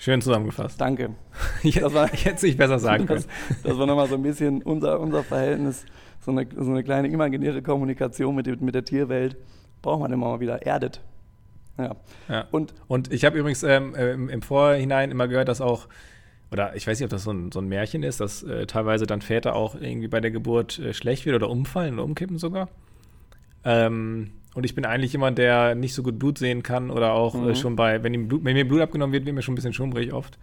Schön 0.00 0.20
zusammengefasst. 0.22 0.80
Danke. 0.80 1.10
Ich, 1.62 1.74
Das 1.76 1.92
war- 1.92 2.12
ich 2.12 2.24
hätte 2.24 2.36
es 2.36 2.42
nicht 2.42 2.56
besser 2.58 2.78
sagen 2.78 3.06
Das, 3.06 3.26
können. 3.28 3.58
das 3.62 3.78
war 3.78 3.86
nochmal 3.86 4.08
so 4.08 4.14
ein 4.14 4.22
bisschen 4.22 4.62
unser, 4.62 4.98
unser 4.98 5.22
Verhältnis, 5.22 5.84
so 6.24 6.30
eine, 6.30 6.46
so 6.56 6.70
eine 6.70 6.82
kleine 6.82 7.08
imaginäre 7.08 7.60
Kommunikation 7.62 8.34
mit, 8.34 8.60
mit 8.62 8.74
der 8.74 8.84
Tierwelt. 8.84 9.36
Braucht 9.82 10.00
man 10.00 10.10
immer 10.12 10.28
mal 10.28 10.40
wieder. 10.40 10.62
Erdet. 10.66 11.00
Ja. 11.78 11.96
Ja. 12.28 12.46
Und 12.50 12.74
Und 12.88 13.12
ich 13.12 13.24
habe 13.26 13.38
übrigens 13.38 13.62
ähm, 13.62 13.94
äh, 13.94 14.12
im, 14.12 14.28
im 14.30 14.40
Vorhinein 14.42 15.10
immer 15.10 15.28
gehört, 15.28 15.48
dass 15.48 15.60
auch, 15.60 15.86
oder 16.50 16.74
ich 16.76 16.86
weiß 16.86 16.98
nicht, 16.98 17.04
ob 17.04 17.10
das 17.10 17.24
so 17.24 17.30
ein, 17.32 17.52
so 17.52 17.60
ein 17.60 17.68
Märchen 17.68 18.02
ist, 18.02 18.20
dass 18.20 18.42
äh, 18.42 18.66
teilweise 18.66 19.06
dann 19.06 19.20
Väter 19.20 19.54
auch 19.54 19.74
irgendwie 19.74 20.08
bei 20.08 20.20
der 20.20 20.30
Geburt 20.30 20.78
äh, 20.78 20.92
schlecht 20.94 21.26
wird 21.26 21.36
oder 21.36 21.50
umfallen 21.50 21.94
oder 21.94 22.04
umkippen 22.04 22.38
sogar. 22.38 22.68
Ähm, 23.64 24.32
und 24.54 24.64
ich 24.64 24.74
bin 24.74 24.84
eigentlich 24.84 25.12
jemand, 25.12 25.38
der 25.38 25.74
nicht 25.74 25.94
so 25.94 26.02
gut 26.02 26.18
Blut 26.18 26.38
sehen 26.38 26.62
kann 26.62 26.90
oder 26.90 27.12
auch 27.12 27.34
Mhm. 27.34 27.48
äh, 27.50 27.54
schon 27.54 27.76
bei, 27.76 28.02
wenn, 28.02 28.14
ihm 28.14 28.28
Blut, 28.28 28.44
wenn 28.44 28.54
mir 28.54 28.66
Blut 28.66 28.80
abgenommen 28.80 29.12
wird, 29.12 29.24
wird 29.26 29.34
mir 29.34 29.42
schon 29.42 29.52
ein 29.52 29.56
bisschen 29.56 29.72
schummrig 29.72 30.12
oft. 30.12 30.38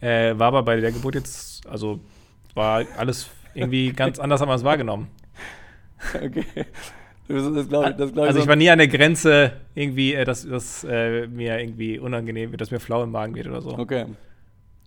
Äh, 0.00 0.38
war 0.38 0.48
aber 0.48 0.62
bei 0.62 0.80
der 0.80 0.92
Geburt 0.92 1.14
jetzt, 1.16 1.66
also 1.66 2.00
war 2.54 2.84
alles 2.96 3.30
irgendwie 3.54 3.92
ganz 3.92 4.18
anders, 4.18 4.40
haben 4.40 4.48
wir 4.48 4.54
es 4.54 4.64
wahrgenommen. 4.64 5.08
okay. 6.14 6.44
Das, 7.28 7.68
glaube 7.68 7.90
ich, 7.90 7.96
das 7.96 8.12
glaub 8.12 8.24
ich 8.24 8.28
Also 8.28 8.38
so- 8.38 8.42
ich 8.44 8.48
war 8.48 8.56
nie 8.56 8.70
an 8.70 8.78
der 8.78 8.88
Grenze 8.88 9.52
irgendwie, 9.74 10.14
äh, 10.14 10.24
dass, 10.24 10.48
dass 10.48 10.82
äh, 10.84 11.26
mir 11.26 11.58
irgendwie 11.60 11.98
unangenehm 11.98 12.52
wird, 12.52 12.60
dass 12.62 12.70
mir 12.70 12.80
flau 12.80 13.02
im 13.04 13.10
Magen 13.10 13.34
wird 13.34 13.46
oder 13.48 13.60
so. 13.60 13.76
Okay. 13.76 14.06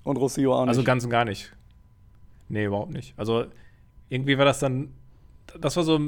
Und 0.03 0.17
Rossio 0.17 0.55
auch 0.55 0.61
nicht. 0.61 0.69
Also 0.69 0.83
ganz 0.83 1.03
und 1.03 1.11
gar 1.11 1.23
nicht. 1.25 1.51
Nee, 2.49 2.65
überhaupt 2.65 2.91
nicht. 2.91 3.13
Also 3.17 3.45
irgendwie 4.09 4.37
war 4.39 4.45
das 4.45 4.57
dann, 4.59 4.89
das 5.59 5.75
war 5.77 5.83
so, 5.83 5.99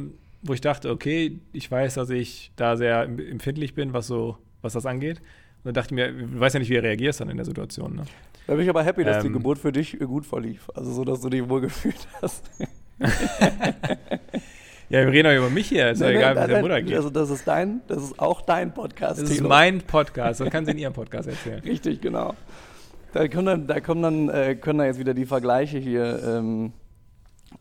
wo 0.43 0.53
ich 0.53 0.61
dachte, 0.61 0.89
okay, 0.89 1.39
ich 1.53 1.69
weiß, 1.71 1.95
dass 1.95 2.09
ich 2.09 2.51
da 2.55 2.75
sehr 2.77 3.03
empfindlich 3.03 3.73
bin, 3.73 3.93
was 3.93 4.07
so, 4.07 4.37
was 4.61 4.73
das 4.73 4.85
angeht. 4.85 5.19
Und 5.19 5.65
dann 5.67 5.73
dachte 5.73 5.87
ich 5.87 5.95
mir, 5.95 6.11
du 6.11 6.39
weißt 6.39 6.53
ja 6.55 6.59
nicht, 6.59 6.69
wie 6.69 6.75
du 6.75 6.83
reagierst 6.83 7.21
dann 7.21 7.29
in 7.29 7.37
der 7.37 7.45
Situation. 7.45 7.95
Ne? 7.95 8.03
Da 8.47 8.53
bin 8.53 8.63
ich 8.63 8.69
aber 8.69 8.83
happy, 8.83 9.03
dass 9.05 9.21
die 9.21 9.27
Ähm. 9.27 9.33
Geburt 9.33 9.57
für 9.57 9.71
dich 9.71 9.97
gut 9.99 10.25
verlief. 10.25 10.69
Also 10.75 10.91
so, 10.91 11.05
dass 11.05 11.21
du 11.21 11.29
dich 11.29 11.47
wohl 11.47 11.61
gefühlt 11.61 12.07
hast. 12.21 12.43
Ja, 14.89 14.99
wir 15.05 15.11
reden 15.11 15.27
doch 15.29 15.35
über 15.37 15.49
mich 15.49 15.69
hier. 15.69 15.89
Ist 15.89 16.01
ja 16.01 16.07
Nein, 16.07 16.17
egal, 16.17 16.37
es 16.37 16.47
der 16.47 16.61
Mutter 16.61 16.81
geht. 16.83 16.95
Also 16.95 17.09
das 17.09 17.31
ist 17.31 17.47
dein, 17.47 17.81
das 17.87 18.03
ist 18.03 18.19
auch 18.19 18.41
dein 18.41 18.73
Podcast. 18.75 19.19
das 19.19 19.29
ist 19.29 19.37
Thilo. 19.37 19.49
mein 19.49 19.81
Podcast. 19.81 20.39
Das 20.39 20.49
kann 20.51 20.65
sie 20.65 20.71
in 20.71 20.77
ihrem 20.77 20.93
Podcast 20.93 21.27
erzählen. 21.29 21.61
Richtig, 21.61 21.99
genau. 21.99 22.35
Da 23.11 23.27
können 23.27 23.45
dann, 23.45 23.67
da 23.67 23.79
kommen 23.79 24.03
dann, 24.03 24.29
äh, 24.29 24.55
können 24.55 24.79
dann 24.79 24.87
jetzt 24.87 24.99
wieder 24.99 25.15
die 25.15 25.25
Vergleiche 25.25 25.79
hier 25.79 26.21
ähm, 26.23 26.73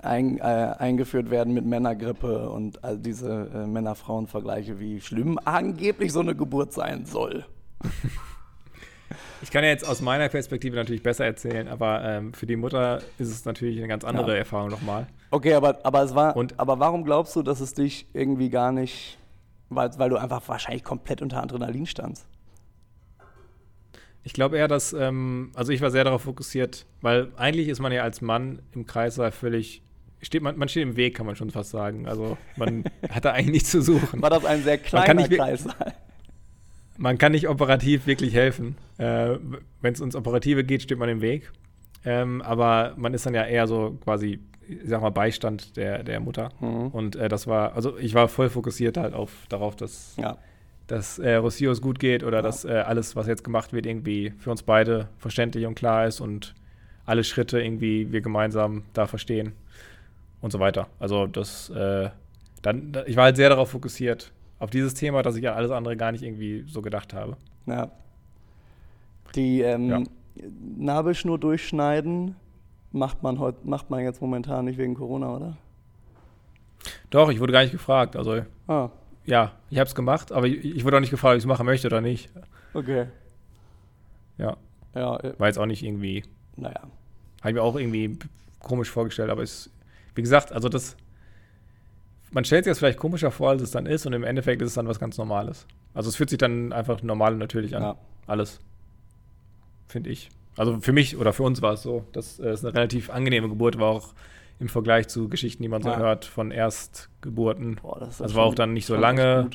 ein, 0.01 0.39
äh, 0.39 0.43
eingeführt 0.43 1.31
werden 1.31 1.53
mit 1.55 1.65
Männergrippe 1.65 2.49
und 2.51 2.83
all 2.85 2.99
diese 2.99 3.51
äh, 3.55 3.67
Männer-Frauen-Vergleiche, 3.67 4.79
wie 4.81 5.01
schlimm 5.01 5.39
angeblich 5.45 6.13
so 6.13 6.21
eine 6.21 6.35
Geburt 6.35 6.73
sein 6.73 7.05
soll. 7.07 7.45
Ich 9.43 9.51
kann 9.51 9.65
ja 9.65 9.71
jetzt 9.71 9.87
aus 9.87 10.01
meiner 10.01 10.29
Perspektive 10.29 10.77
natürlich 10.77 11.03
besser 11.03 11.25
erzählen, 11.25 11.69
aber 11.69 12.03
ähm, 12.05 12.33
für 12.33 12.47
die 12.47 12.57
Mutter 12.57 13.03
ist 13.19 13.29
es 13.29 13.45
natürlich 13.45 13.79
eine 13.79 13.89
ganz 13.89 14.05
andere 14.05 14.33
Ja. 14.33 14.39
Erfahrung 14.39 14.71
nochmal. 14.71 15.07
Okay, 15.31 15.55
aber, 15.55 15.81
aber 15.85 16.03
es 16.03 16.15
war. 16.15 16.37
Und- 16.37 16.59
aber 16.59 16.79
warum 16.79 17.05
glaubst 17.05 17.35
du, 17.37 17.43
dass 17.43 17.61
es 17.61 17.75
dich 17.75 18.07
irgendwie 18.13 18.51
gar 18.51 18.73
nicht. 18.73 19.19
Weil, 19.75 19.91
weil 19.97 20.11
du 20.11 20.17
einfach 20.19 20.47
wahrscheinlich 20.49 20.85
komplett 20.85 21.23
unter 21.23 21.43
Adrenalin 21.43 21.87
standst. 21.87 22.27
Ich 24.25 24.33
glaube 24.33 24.57
eher, 24.57 24.69
dass, 24.69 24.93
ähm, 24.93 25.51
also 25.55 25.73
ich 25.73 25.81
war 25.81 25.91
sehr 25.91 26.05
darauf 26.05 26.23
fokussiert, 26.23 26.87
weil 27.01 27.29
eigentlich 27.37 27.69
ist 27.69 27.81
man 27.81 27.91
ja 27.93 28.03
als 28.03 28.21
Mann 28.21 28.61
im 28.73 28.87
Kreißsaal 28.87 29.33
völlig, 29.33 29.83
steht 30.21 30.43
man, 30.43 30.57
man 30.57 30.69
steht 30.69 30.85
im 30.85 30.97
Weg, 30.97 31.17
kann 31.17 31.27
man 31.27 31.35
schon 31.37 31.51
fast 31.51 31.71
sagen. 31.71 32.07
Also 32.07 32.39
man 32.57 32.85
hat 33.11 33.25
da 33.25 33.33
eigentlich 33.33 33.51
nichts 33.53 33.71
zu 33.71 33.83
suchen. 33.83 34.23
War 34.23 34.31
das 34.31 34.45
ein 34.45 34.63
sehr 34.63 34.79
kleiner 34.79 35.15
nicht 35.15 35.31
wir- 35.31 35.39
Kreis? 35.39 35.67
Man 36.99 37.19
kann 37.19 37.33
nicht 37.33 37.49
operativ 37.49 38.07
wirklich 38.07 38.35
helfen. 38.35 38.77
Äh, 38.99 39.37
Wenn 39.81 39.95
es 39.95 40.01
ums 40.01 40.15
Operative 40.15 40.63
geht, 40.63 40.83
steht 40.83 40.99
man 40.99 41.09
im 41.09 41.21
Weg. 41.21 41.51
Ähm, 42.05 42.43
aber 42.43 42.95
man 42.97 43.15
ist 43.15 43.25
dann 43.27 43.35
ja 43.35 43.45
eher 43.45 43.67
so 43.67 43.99
quasi, 44.05 44.41
ich 44.69 44.79
sag 44.85 45.01
mal, 45.01 45.11
Beistand 45.11 45.77
der, 45.77 46.05
der 46.05 46.21
Mutter. 46.21 46.51
Mhm. 46.61 46.89
Und 46.89 47.17
äh, 47.17 47.29
das 47.29 47.47
war, 47.47 47.75
also 47.75 47.97
ich 47.97 48.15
war 48.15 48.29
voll 48.29 48.51
fokussiert 48.51 48.97
halt 48.99 49.15
auf 49.15 49.33
darauf, 49.49 49.75
dass, 49.75 50.15
Ja. 50.17 50.37
Dass 50.93 51.19
äh, 51.19 51.37
Rossios 51.37 51.81
gut 51.81 51.99
geht 51.99 52.23
oder 52.23 52.39
Ja. 52.39 52.43
dass 52.43 52.67
äh, 52.67 52.73
alles, 52.73 53.17
was 53.17 53.27
jetzt 53.27 53.45
gemacht 53.45 53.73
wird, 53.73 53.87
irgendwie 53.87 54.35
für 54.39 54.51
uns 54.51 54.63
beide 54.63 55.09
verständlich 55.17 55.65
und 55.65 55.75
klar 55.75 56.07
ist 56.07 56.21
und 56.21 56.55
alle 57.07 57.25
Schritte 57.25 57.61
irgendwie 57.63 58.13
wir 58.13 58.21
gemeinsam 58.21 58.83
da 58.93 59.07
verstehen 59.07 59.53
und 60.43 60.51
so 60.53 60.59
weiter. 60.61 60.89
Also 60.99 61.27
das, 61.27 61.71
äh, 61.71 62.11
dann, 62.61 62.93
ich 63.07 63.17
war 63.17 63.25
halt 63.25 63.37
sehr 63.37 63.49
darauf 63.49 63.71
fokussiert, 63.71 64.33
auf 64.59 64.69
dieses 64.69 64.93
Thema, 64.93 65.23
dass 65.23 65.35
ich 65.37 65.49
an 65.49 65.55
alles 65.55 65.71
andere 65.71 65.97
gar 65.97 66.13
nicht 66.13 66.23
irgendwie 66.23 66.65
so 66.69 66.83
gedacht 66.83 67.15
habe. 67.15 67.39
Ja. 67.67 67.91
Die 69.35 69.63
ähm, 69.63 69.89
Ja. 69.89 70.03
Nabelschnur 70.77 71.39
durchschneiden 71.39 72.37
macht 72.93 73.23
man 73.23 73.39
heute, 73.39 73.67
macht 73.67 73.89
man 73.89 74.01
jetzt 74.05 74.21
momentan 74.21 74.67
nicht 74.67 74.77
wegen 74.79 74.95
Corona, 74.95 75.35
oder? 75.37 75.57
Doch, 77.09 77.31
ich 77.31 77.41
wurde 77.41 77.53
gar 77.55 77.63
nicht 77.63 77.73
gefragt. 77.73 78.15
Also 78.15 78.43
Ah, 78.69 78.91
ja, 79.25 79.53
ich 79.71 79.79
habe 79.79 79.89
es 79.89 79.95
gemacht, 79.95 80.33
aber 80.33 80.47
ich, 80.47 80.65
ich 80.65 80.85
wurde 80.85 80.97
auch 80.97 81.01
nicht 81.01 81.11
gefragt, 81.11 81.33
ob 81.33 81.39
ich 81.39 81.45
es 81.45 81.49
machen 81.49 81.67
möchte 81.67 81.87
oder 81.87 82.01
nicht. 82.01 82.31
okay. 82.75 83.07
Ja, 84.39 84.57
Ja, 84.95 85.19
äh, 85.21 85.39
war 85.39 85.47
jetzt 85.49 85.59
auch 85.59 85.67
nicht 85.67 85.83
irgendwie 85.83 86.25
naja. 86.57 86.83
Habe 87.41 87.51
ich 87.51 87.55
mir 87.55 87.63
auch 87.63 87.77
irgendwie 87.77 88.19
komisch 88.61 88.91
vorgestellt, 88.91 89.31
aber 89.31 89.43
es, 89.43 89.71
wie 90.15 90.23
gesagt, 90.23 90.53
also 90.53 90.69
das, 90.69 90.97
man 92.31 92.45
stellt 92.45 92.65
sich 92.65 92.71
das 92.71 92.79
vielleicht 92.79 92.99
komischer 92.99 93.31
vor, 93.31 93.51
als 93.51 93.63
es 93.63 93.71
dann 93.71 93.87
ist 93.87 94.07
und 94.07 94.13
im 94.13 94.25
Endeffekt 94.25 94.63
ist 94.63 94.69
es 94.69 94.75
dann 94.75 94.89
was 94.89 95.01
ganz 95.01 95.19
Normales. 95.19 95.67
Also 95.95 96.09
es 96.09 96.17
fühlt 96.17 96.31
sich 96.31 96.39
dann 96.39 96.73
einfach 96.73 97.03
normal 97.03 97.33
und 97.33 97.39
natürlich 97.39 97.77
an. 97.77 97.83
Ja. 97.83 97.97
Alles. 98.27 98.61
Finde 99.89 100.11
ich. 100.11 100.31
Also 100.57 100.81
für 100.81 100.93
mich 100.93 101.17
oder 101.17 101.33
für 101.33 101.43
uns 101.43 101.61
war 101.63 101.75
es 101.75 101.83
so, 101.83 102.05
dass 102.13 102.39
äh, 102.39 102.49
es 102.49 102.65
eine 102.65 102.75
relativ 102.75 103.11
angenehme 103.11 103.49
Geburt 103.49 103.79
war, 103.79 103.89
auch 103.89 104.15
im 104.63 104.69
Vergleich 104.69 105.09
zu 105.09 105.29
Geschichten, 105.29 105.63
die 105.65 105.69
man 105.69 105.83
so 105.83 105.91
Ja. 105.91 105.99
hört 105.99 106.25
von 106.25 106.53
Erstgeburten. 106.53 107.81
Boah, 107.83 108.01
ja 108.01 108.35
war 108.35 108.45
auch 108.45 108.55
dann 108.55 108.73
nicht 108.73 108.87
so 108.87 108.95
lange. 108.97 109.51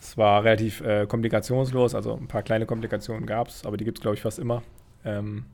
Es 0.00 0.18
war 0.18 0.42
relativ 0.44 0.80
äh, 0.80 1.06
komplikationslos, 1.06 1.94
also 1.94 2.14
ein 2.14 2.26
paar 2.26 2.42
kleine 2.42 2.66
Komplikationen 2.66 3.24
gab 3.24 3.48
es, 3.48 3.64
aber 3.64 3.76
die 3.76 3.84
gibt 3.84 3.98
es, 3.98 4.02
glaube 4.02 4.16
ich, 4.16 4.20
fast 4.22 4.38
immer. 4.40 4.62
Ähm, 5.04 5.44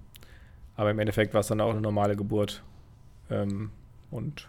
aber 0.74 0.90
im 0.90 0.98
Endeffekt 0.98 1.34
war 1.34 1.40
es 1.40 1.48
dann 1.48 1.60
auch 1.60 1.70
eine 1.70 1.82
normale 1.82 2.16
Geburt. 2.16 2.62
Ähm, 3.30 3.70
und 4.10 4.48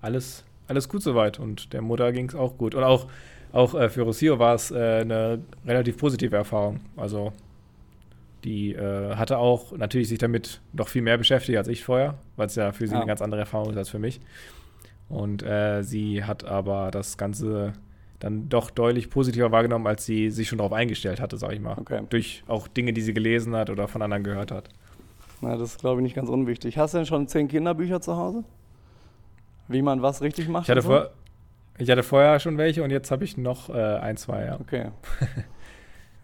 alles, 0.00 0.44
alles 0.66 0.88
gut 0.88 1.02
soweit. 1.02 1.38
Und 1.38 1.72
der 1.72 1.80
Mutter 1.82 2.12
ging 2.12 2.28
es 2.28 2.34
auch 2.34 2.58
gut. 2.58 2.74
Und 2.74 2.82
auch, 2.82 3.06
auch 3.52 3.74
äh, 3.74 3.88
für 3.88 4.02
Rossio 4.02 4.38
war 4.40 4.54
es 4.56 4.72
äh, 4.72 5.00
eine 5.02 5.40
relativ 5.64 5.96
positive 5.96 6.34
Erfahrung. 6.36 6.80
Also 6.96 7.32
die 8.44 8.72
äh, 8.74 9.14
hatte 9.16 9.38
auch 9.38 9.76
natürlich 9.76 10.08
sich 10.08 10.18
damit 10.18 10.60
noch 10.72 10.88
viel 10.88 11.02
mehr 11.02 11.18
beschäftigt 11.18 11.58
als 11.58 11.68
ich 11.68 11.84
vorher, 11.84 12.14
weil 12.36 12.46
es 12.46 12.54
ja 12.54 12.72
für 12.72 12.86
sie 12.86 12.92
Ja. 12.94 13.00
eine 13.00 13.06
ganz 13.08 13.20
andere 13.22 13.40
Erfahrung 13.40 13.70
ist 13.70 13.76
als 13.76 13.88
für 13.88 13.98
mich. 13.98 14.20
Und 15.08 15.42
äh, 15.42 15.82
sie 15.82 16.24
hat 16.24 16.44
aber 16.44 16.90
das 16.90 17.16
Ganze 17.16 17.72
dann 18.18 18.48
doch 18.48 18.70
deutlich 18.70 19.10
positiver 19.10 19.52
wahrgenommen, 19.52 19.86
als 19.86 20.04
sie 20.04 20.30
sich 20.30 20.48
schon 20.48 20.58
darauf 20.58 20.72
eingestellt 20.72 21.20
hatte, 21.20 21.36
sag 21.36 21.52
ich 21.52 21.60
mal. 21.60 21.76
Okay. 21.78 22.02
Durch 22.10 22.42
auch 22.48 22.68
Dinge, 22.68 22.92
die 22.92 23.00
sie 23.00 23.14
gelesen 23.14 23.54
hat 23.56 23.70
oder 23.70 23.88
von 23.88 24.02
anderen 24.02 24.24
gehört 24.24 24.50
hat. 24.50 24.68
Na, 25.40 25.56
das 25.56 25.70
ist, 25.74 25.80
glaube 25.80 26.00
ich, 26.00 26.02
nicht 26.02 26.16
ganz 26.16 26.28
unwichtig. 26.28 26.76
Hast 26.78 26.94
du 26.94 26.98
denn 26.98 27.06
schon 27.06 27.28
zehn 27.28 27.46
Kinderbücher 27.48 28.00
zu 28.00 28.16
Hause? 28.16 28.42
Wie 29.68 29.82
man 29.82 30.02
was 30.02 30.20
richtig 30.20 30.48
macht? 30.48 30.64
Ich 30.64 30.70
hatte, 30.70 30.82
so? 30.82 30.88
vor, 30.88 31.10
ich 31.78 31.88
hatte 31.90 32.02
vorher 32.02 32.40
schon 32.40 32.58
welche 32.58 32.82
und 32.82 32.90
jetzt 32.90 33.10
habe 33.10 33.22
ich 33.24 33.36
noch 33.36 33.68
äh, 33.70 33.74
ein, 33.98 34.16
zwei, 34.16 34.44
ja. 34.46 34.58
Okay. 34.60 34.86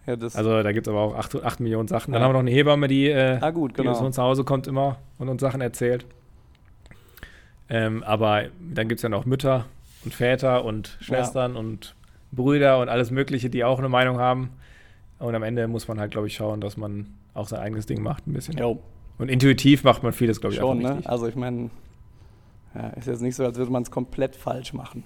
ja, 0.06 0.14
Also 0.14 0.62
da 0.62 0.72
gibt 0.72 0.86
es 0.86 0.90
aber 0.90 1.00
auch 1.00 1.14
acht, 1.16 1.42
acht 1.42 1.60
Millionen 1.60 1.88
Sachen. 1.88 2.12
Dann 2.12 2.20
Ja. 2.20 2.24
haben 2.26 2.30
wir 2.30 2.34
noch 2.34 2.40
eine 2.40 2.50
Hebamme, 2.50 2.88
die, 2.88 3.08
äh, 3.08 3.38
ah, 3.40 3.50
gut, 3.50 3.72
die 3.72 3.82
genau. 3.82 3.94
zu 3.94 4.04
uns 4.04 4.16
nach 4.16 4.24
Hause 4.24 4.44
kommt 4.44 4.66
immer 4.66 4.98
und 5.18 5.28
uns 5.28 5.40
Sachen 5.40 5.60
erzählt. 5.60 6.04
Ähm, 7.68 8.02
aber 8.02 8.44
dann 8.60 8.88
gibt 8.88 8.98
es 8.98 9.02
ja 9.02 9.08
noch 9.08 9.24
Mütter 9.24 9.64
und 10.04 10.12
Väter 10.14 10.64
und 10.64 10.98
Schwestern 11.00 11.56
und 11.56 11.94
Brüder 12.32 12.78
und 12.80 12.88
alles 12.88 13.10
Mögliche, 13.10 13.48
die 13.48 13.64
auch 13.64 13.78
eine 13.78 13.88
Meinung 13.88 14.18
haben. 14.18 14.50
Und 15.18 15.34
am 15.34 15.42
Ende 15.42 15.66
muss 15.68 15.88
man 15.88 15.98
halt, 15.98 16.10
glaube 16.10 16.26
ich, 16.26 16.34
schauen, 16.34 16.60
dass 16.60 16.76
man 16.76 17.06
auch 17.32 17.48
sein 17.48 17.60
eigenes 17.60 17.86
Ding 17.86 18.02
macht, 18.02 18.26
ein 18.26 18.32
bisschen. 18.34 18.58
Jo, 18.58 18.80
Und 19.18 19.30
intuitiv 19.30 19.84
macht 19.84 20.02
man 20.02 20.12
vieles, 20.12 20.40
glaube 20.40 20.54
ich, 20.54 20.60
schon, 20.60 20.78
ne? 20.78 20.90
richtig. 20.90 21.08
Also 21.08 21.26
ich 21.26 21.36
meine, 21.36 21.70
ja, 22.74 22.88
ist 22.90 23.06
jetzt 23.06 23.22
nicht 23.22 23.36
so, 23.36 23.44
als 23.44 23.56
würde 23.56 23.72
man 23.72 23.82
es 23.84 23.90
komplett 23.90 24.36
falsch 24.36 24.72
machen. 24.74 25.04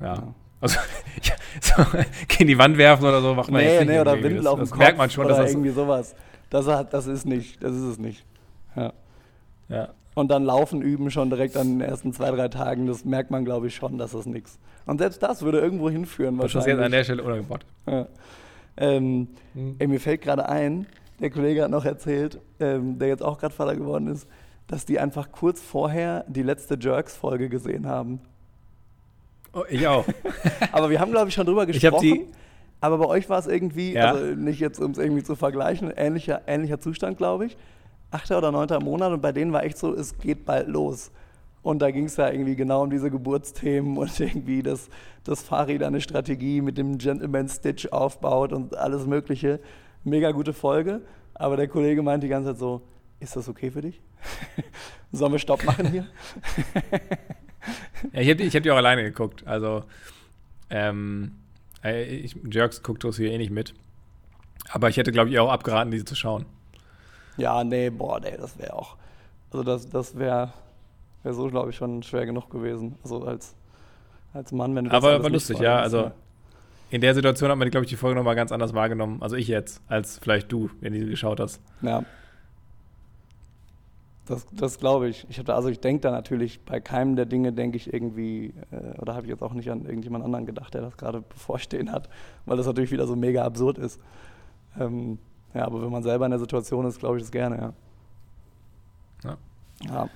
Ja. 0.00 0.34
Also, 0.60 0.78
ja, 1.22 1.34
so, 1.60 1.84
gegen 2.28 2.48
die 2.48 2.58
Wand 2.58 2.78
werfen 2.78 3.04
oder 3.04 3.20
so 3.20 3.34
macht 3.34 3.50
man 3.50 3.62
nee, 3.62 3.72
jetzt 3.72 3.80
nicht. 3.80 3.88
nee, 3.88 4.00
oder. 4.00 4.14
Windel 4.14 4.36
das, 4.36 4.46
auf 4.46 4.54
dem 4.54 4.60
das 4.60 4.70
Kopf 4.70 4.78
merkt 4.78 4.98
man 4.98 5.10
schon, 5.10 5.28
dass 5.28 5.36
oder 5.36 5.42
das, 5.44 5.52
irgendwie 5.52 5.70
sowas. 5.70 6.14
Das, 6.50 6.66
hat, 6.66 6.94
das 6.94 7.06
ist 7.06 7.26
nicht, 7.26 7.62
das 7.62 7.72
ist 7.74 7.82
es 7.82 7.98
nicht. 7.98 8.24
Ja. 8.74 8.92
ja. 9.68 9.88
Und 10.14 10.30
dann 10.30 10.44
Laufen 10.44 10.80
üben 10.80 11.10
schon 11.10 11.28
direkt 11.28 11.56
an 11.56 11.78
den 11.78 11.80
ersten 11.82 12.12
zwei, 12.12 12.30
drei 12.30 12.48
Tagen, 12.48 12.86
das 12.86 13.04
merkt 13.04 13.30
man, 13.30 13.44
glaube 13.44 13.66
ich, 13.66 13.74
schon, 13.74 13.98
dass 13.98 14.12
das 14.12 14.24
nichts. 14.24 14.58
Und 14.86 14.98
selbst 14.98 15.22
das 15.22 15.42
würde 15.42 15.58
irgendwo 15.60 15.90
hinführen 15.90 16.38
Das 16.38 16.54
ist 16.54 16.66
jetzt 16.66 16.80
an 16.80 16.92
der 16.92 17.04
Stelle 17.04 17.22
unangebracht. 17.22 17.66
Ja. 17.86 18.06
Ähm, 18.78 19.28
Hm. 19.54 19.76
ey, 19.78 19.86
mir 19.86 20.00
fällt 20.00 20.22
gerade 20.22 20.48
ein, 20.48 20.86
der 21.20 21.30
Kollege 21.30 21.64
hat 21.64 21.70
noch 21.70 21.84
erzählt, 21.84 22.40
ähm, 22.60 22.98
der 22.98 23.08
jetzt 23.08 23.22
auch 23.22 23.38
gerade 23.38 23.54
Vater 23.54 23.74
geworden 23.74 24.06
ist, 24.06 24.28
dass 24.66 24.84
die 24.84 24.98
einfach 24.98 25.32
kurz 25.32 25.60
vorher 25.60 26.24
die 26.28 26.42
letzte 26.42 26.76
Jerks-Folge 26.78 27.48
gesehen 27.48 27.86
haben. 27.86 28.20
Oh, 29.56 29.64
ich 29.70 29.86
auch. 29.86 30.04
Aber 30.72 30.90
wir 30.90 31.00
haben, 31.00 31.10
glaube 31.10 31.28
ich, 31.28 31.34
schon 31.34 31.46
drüber 31.46 31.66
Ich 31.68 31.80
gesprochen. 31.80 32.02
die- 32.02 32.26
aber 32.78 32.98
bei 32.98 33.06
euch 33.06 33.28
war 33.30 33.38
es 33.38 33.46
irgendwie, 33.46 33.94
Ja. 33.94 34.12
also 34.12 34.22
nicht 34.34 34.60
jetzt, 34.60 34.78
um 34.80 34.90
es 34.90 34.98
irgendwie 34.98 35.22
zu 35.22 35.34
vergleichen, 35.34 35.90
ähnlicher, 35.96 36.42
ähnlicher 36.46 36.78
Zustand, 36.78 37.16
glaube 37.16 37.46
ich. 37.46 37.56
Achter 38.10 38.36
oder 38.36 38.52
neunter 38.52 38.80
Monat 38.80 39.12
und 39.12 39.22
bei 39.22 39.32
denen 39.32 39.50
war 39.52 39.64
echt 39.64 39.78
so, 39.78 39.94
es 39.94 40.18
geht 40.18 40.44
bald 40.44 40.68
los. 40.68 41.10
Und 41.62 41.80
da 41.80 41.90
ging 41.90 42.04
es 42.04 42.16
ja 42.18 42.30
irgendwie 42.30 42.54
genau 42.54 42.82
um 42.82 42.90
diese 42.90 43.10
Geburtsthemen 43.10 43.96
und 43.98 44.20
irgendwie, 44.20 44.62
dass, 44.62 44.90
dass 45.24 45.42
Farid 45.42 45.82
eine 45.82 46.02
Strategie 46.02 46.60
mit 46.60 46.76
dem 46.76 46.98
Gentleman 46.98 47.48
Stitch 47.48 47.86
aufbaut 47.92 48.52
und 48.52 48.76
alles 48.76 49.06
Mögliche. 49.06 49.58
Mega 50.04 50.30
gute 50.32 50.52
Folge. 50.52 51.00
Aber 51.34 51.56
der 51.56 51.68
Kollege 51.68 52.02
meint 52.02 52.22
die 52.22 52.28
ganze 52.28 52.50
Zeit 52.50 52.58
so, 52.58 52.82
ist 53.20 53.34
das 53.36 53.48
okay 53.48 53.70
für 53.70 53.80
dich? 53.80 54.00
Sollen 55.12 55.32
wir 55.32 55.38
Stopp 55.38 55.64
machen 55.64 55.86
hier? 55.90 56.06
Ja, 58.12 58.20
ich 58.20 58.28
habe 58.28 58.36
die, 58.36 58.44
ich 58.44 58.54
hab 58.56 58.62
die 58.62 58.70
auch 58.70 58.76
alleine 58.76 59.02
geguckt. 59.02 59.46
Also, 59.46 59.84
ähm, 60.70 61.32
äh, 61.84 62.04
ich, 62.04 62.36
Jerks 62.50 62.82
guckt 62.82 63.04
das 63.04 63.16
hier 63.16 63.30
eh 63.30 63.38
nicht 63.38 63.50
mit. 63.50 63.74
Aber 64.70 64.88
ich 64.88 64.96
hätte, 64.96 65.12
glaube 65.12 65.30
ich, 65.30 65.38
auch 65.38 65.50
abgeraten, 65.50 65.90
diese 65.90 66.04
zu 66.04 66.14
schauen. 66.14 66.46
Ja, 67.36 67.62
nee, 67.64 67.90
boah, 67.90 68.20
nee, 68.20 68.36
das 68.36 68.58
wäre 68.58 68.74
auch. 68.74 68.96
Also 69.52 69.62
das, 69.62 69.88
das 69.88 70.18
wäre 70.18 70.52
wär 71.22 71.34
so, 71.34 71.48
glaube 71.48 71.70
ich, 71.70 71.76
schon 71.76 72.02
schwer 72.02 72.26
genug 72.26 72.50
gewesen. 72.50 72.96
Also 73.02 73.24
als, 73.24 73.54
als 74.32 74.52
Mann, 74.52 74.74
wenn 74.74 74.84
du 74.84 74.90
das 74.90 74.96
Aber 75.04 75.22
war 75.22 75.30
lustig, 75.30 75.58
ja, 75.58 75.78
also- 75.78 76.02
ne? 76.02 76.12
in 76.90 77.00
der 77.00 77.14
Situation 77.14 77.50
hat 77.50 77.58
man, 77.58 77.68
glaube 77.70 77.84
ich, 77.84 77.90
die 77.90 77.96
Folge 77.96 78.16
nochmal 78.16 78.36
ganz 78.36 78.52
anders 78.52 78.72
wahrgenommen. 78.72 79.20
Also 79.20 79.34
ich 79.36 79.48
jetzt, 79.48 79.82
als 79.88 80.18
vielleicht 80.18 80.50
du, 80.52 80.70
wenn 80.80 80.92
du 80.92 81.00
sie 81.00 81.06
geschaut 81.06 81.40
hast. 81.40 81.60
Ja. 81.82 82.04
Das, 84.26 84.44
das 84.52 84.78
glaube 84.78 85.08
ich. 85.08 85.24
ich 85.28 85.38
hab 85.38 85.48
also 85.50 85.68
ich 85.68 85.78
denke 85.78 86.00
da 86.00 86.10
natürlich, 86.10 86.60
bei 86.60 86.80
keinem 86.80 87.14
der 87.14 87.26
Dinge 87.26 87.52
denke 87.52 87.76
ich 87.76 87.92
irgendwie, 87.92 88.52
äh, 88.72 88.98
oder 89.00 89.14
habe 89.14 89.26
ich 89.26 89.30
jetzt 89.30 89.42
auch 89.42 89.52
nicht 89.52 89.70
an 89.70 89.86
irgendjemand 89.86 90.24
anderen 90.24 90.46
gedacht, 90.46 90.74
der 90.74 90.82
das 90.82 90.96
gerade 90.96 91.20
bevorstehen 91.22 91.92
hat, 91.92 92.08
weil 92.44 92.56
das 92.56 92.66
natürlich 92.66 92.90
wieder 92.90 93.06
so 93.06 93.14
mega 93.14 93.44
absurd 93.44 93.78
ist. 93.78 94.00
Ähm, 94.78 95.18
ja, 95.54 95.64
aber 95.64 95.80
wenn 95.80 95.90
man 95.90 96.02
selber 96.02 96.24
in 96.24 96.32
der 96.32 96.40
Situation 96.40 96.84
ist, 96.86 96.98
glaube 96.98 97.18
ich 97.18 97.22
das 97.22 97.30
gerne, 97.30 97.56
ja. 97.56 97.72
Ja. 99.24 99.36
Ja, 99.84 100.08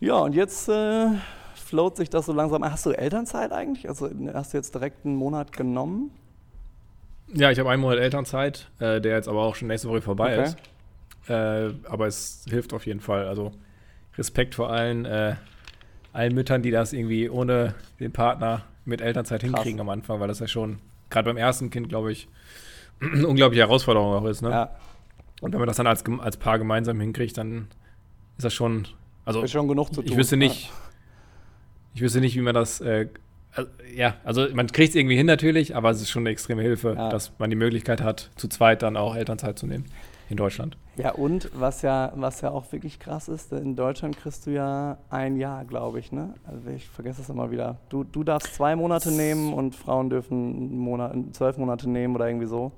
ja 0.00 0.14
und 0.18 0.34
jetzt 0.34 0.68
äh, 0.68 1.08
float 1.54 1.96
sich 1.96 2.10
das 2.10 2.26
so 2.26 2.32
langsam. 2.32 2.62
Hast 2.64 2.84
du 2.84 2.90
Elternzeit 2.90 3.50
eigentlich? 3.50 3.88
Also 3.88 4.10
hast 4.34 4.52
du 4.52 4.58
jetzt 4.58 4.74
direkt 4.74 5.06
einen 5.06 5.16
Monat 5.16 5.52
genommen? 5.52 6.10
Ja, 7.32 7.50
ich 7.50 7.58
habe 7.58 7.70
einen 7.70 7.80
Monat 7.80 7.98
Elternzeit, 7.98 8.70
äh, 8.78 9.00
der 9.00 9.16
jetzt 9.16 9.28
aber 9.28 9.42
auch 9.42 9.54
schon 9.54 9.68
nächste 9.68 9.88
Woche 9.88 10.02
vorbei 10.02 10.34
Okay. 10.34 10.44
ist. 10.44 10.56
Äh, 11.28 11.70
aber 11.88 12.06
es 12.06 12.44
hilft 12.48 12.72
auf 12.72 12.86
jeden 12.86 13.00
Fall. 13.00 13.26
Also 13.28 13.52
Respekt 14.16 14.54
vor 14.54 14.70
allen, 14.70 15.04
äh, 15.04 15.34
allen 16.12 16.34
Müttern, 16.34 16.62
die 16.62 16.70
das 16.70 16.92
irgendwie 16.92 17.28
ohne 17.28 17.74
den 18.00 18.12
Partner 18.12 18.64
mit 18.84 19.00
Elternzeit 19.00 19.40
Krass. 19.40 19.50
hinkriegen 19.50 19.80
am 19.80 19.88
Anfang, 19.88 20.20
weil 20.20 20.28
das 20.28 20.40
ja 20.40 20.48
schon, 20.48 20.78
gerade 21.10 21.26
beim 21.30 21.36
ersten 21.36 21.70
Kind, 21.70 21.88
glaube 21.88 22.12
ich, 22.12 22.28
eine 23.00 23.26
unglaubliche 23.26 23.62
Herausforderung 23.62 24.14
auch 24.14 24.24
ist. 24.26 24.42
Ne? 24.42 24.50
Ja, 24.50 24.76
Und 25.40 25.52
wenn 25.52 25.60
man 25.60 25.68
das 25.68 25.76
dann 25.76 25.86
als, 25.86 26.04
als 26.20 26.36
Paar 26.36 26.58
gemeinsam 26.58 26.98
hinkriegt, 27.00 27.36
dann 27.38 27.68
ist 28.36 28.44
das 28.44 28.54
schon, 28.54 28.88
also 29.24 29.42
ist 29.42 29.52
schon 29.52 29.68
genug 29.68 29.88
zu 29.94 30.02
tun. 30.02 30.10
ich 30.10 30.16
wüsste 30.16 30.36
nicht, 30.36 30.70
ich 31.94 32.00
wüsste 32.00 32.20
nicht, 32.20 32.34
wie 32.36 32.40
man 32.40 32.54
das, 32.54 32.80
äh, 32.80 33.06
ja, 33.94 34.14
also 34.24 34.46
man 34.54 34.66
kriegt 34.68 34.90
es 34.90 34.94
irgendwie 34.96 35.16
hin 35.16 35.26
natürlich, 35.26 35.74
aber 35.76 35.90
es 35.90 36.00
ist 36.00 36.10
schon 36.10 36.22
eine 36.22 36.30
extreme 36.30 36.62
Hilfe, 36.62 36.94
Ja. 36.96 37.10
dass 37.10 37.32
man 37.38 37.50
die 37.50 37.56
Möglichkeit 37.56 38.00
hat, 38.00 38.30
zu 38.36 38.48
zweit 38.48 38.82
dann 38.82 38.96
auch 38.96 39.14
Elternzeit 39.16 39.58
zu 39.58 39.66
nehmen 39.66 39.84
in 40.30 40.36
Deutschland. 40.36 40.76
Ja, 40.96 41.12
und 41.12 41.50
was 41.54 41.82
ja, 41.82 42.12
was 42.14 42.40
ja 42.40 42.50
auch 42.50 42.70
wirklich 42.72 43.00
krass 43.00 43.28
ist, 43.28 43.52
in 43.52 43.74
Deutschland 43.74 44.16
kriegst 44.16 44.46
du 44.46 44.52
ja 44.52 44.96
ein 45.10 45.36
Jahr, 45.36 45.64
glaube 45.64 45.98
ich, 45.98 46.12
ne? 46.12 46.34
Also 46.44 46.70
ich 46.70 46.88
vergesse 46.88 47.18
das 47.18 47.28
immer 47.28 47.50
wieder. 47.50 47.78
Du, 47.88 48.04
du 48.04 48.22
darfst 48.22 48.54
zwei 48.54 48.76
Monate 48.76 49.10
nehmen 49.10 49.52
und 49.52 49.74
Frauen 49.74 50.08
dürfen 50.08 50.78
Monat, 50.78 51.14
zwölf 51.32 51.56
Monate 51.58 51.90
nehmen 51.90 52.14
oder 52.14 52.28
irgendwie 52.28 52.46
so. 52.46 52.72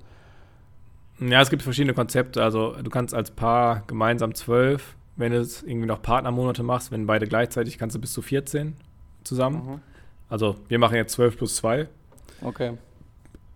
Ja, 1.19 1.41
es 1.41 1.51
gibt 1.51 1.61
verschiedene 1.61 1.93
Konzepte. 1.93 2.41
Also 2.43 2.75
du 2.81 2.89
kannst 2.89 3.13
als 3.13 3.29
Paar 3.29 3.83
gemeinsam 3.85 4.33
zwölf, 4.33 4.95
wenn 5.15 5.31
du 5.31 5.39
es 5.39 5.61
irgendwie 5.61 5.87
noch 5.87 6.01
Partnermonate 6.01 6.63
machst, 6.63 6.91
wenn 6.91 7.05
beide 7.05 7.27
gleichzeitig, 7.27 7.77
kannst 7.77 7.95
du 7.95 8.01
bis 8.01 8.13
zu 8.13 8.23
14 8.23 8.75
zusammen. 9.23 9.79
Also 10.27 10.55
wir 10.67 10.79
machen 10.79 10.95
jetzt 10.95 11.13
12 11.13 11.37
plus 11.37 11.55
2. 11.57 11.87
Okay. 12.41 12.73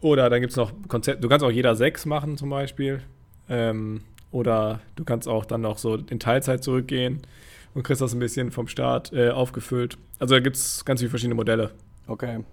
Oder 0.02 0.30
dann 0.30 0.42
gibt 0.42 0.52
es 0.52 0.58
noch 0.58 0.72
Konzept, 0.88 1.24
du 1.24 1.30
kannst 1.30 1.44
auch 1.44 1.52
jeder 1.52 1.76
sechs 1.76 2.06
machen 2.06 2.38
zum 2.38 2.52
Beispiel. 2.52 3.02
Ähm, 3.50 4.02
oder 4.32 4.82
du 4.96 5.04
kannst 5.04 5.28
auch 5.28 5.46
dann 5.46 5.62
noch 5.62 5.78
so 5.78 5.96
in 5.96 6.20
Teilzeit 6.20 6.64
zurückgehen 6.64 7.22
und 7.74 7.84
kriegst 7.84 8.02
das 8.02 8.14
ein 8.14 8.20
bisschen 8.20 8.52
vom 8.52 8.68
Staat 8.68 9.14
äh, 9.14 9.30
aufgefüllt. 9.30 9.98
Also 10.20 10.36
da 10.36 10.40
gibt 10.40 10.56
es 10.56 10.84
ganz 10.84 11.00
viele 11.00 11.10
verschiedene 11.10 11.36
Modelle. 11.36 11.72
Okay. 12.08 12.44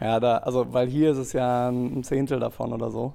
Ja, 0.00 0.18
da, 0.18 0.38
also, 0.38 0.72
weil 0.72 0.88
hier 0.88 1.12
ist 1.12 1.18
es 1.18 1.32
ja 1.32 1.68
ein 1.68 2.02
Zehntel 2.02 2.40
davon 2.40 2.72
oder 2.72 2.90
so. 2.90 3.14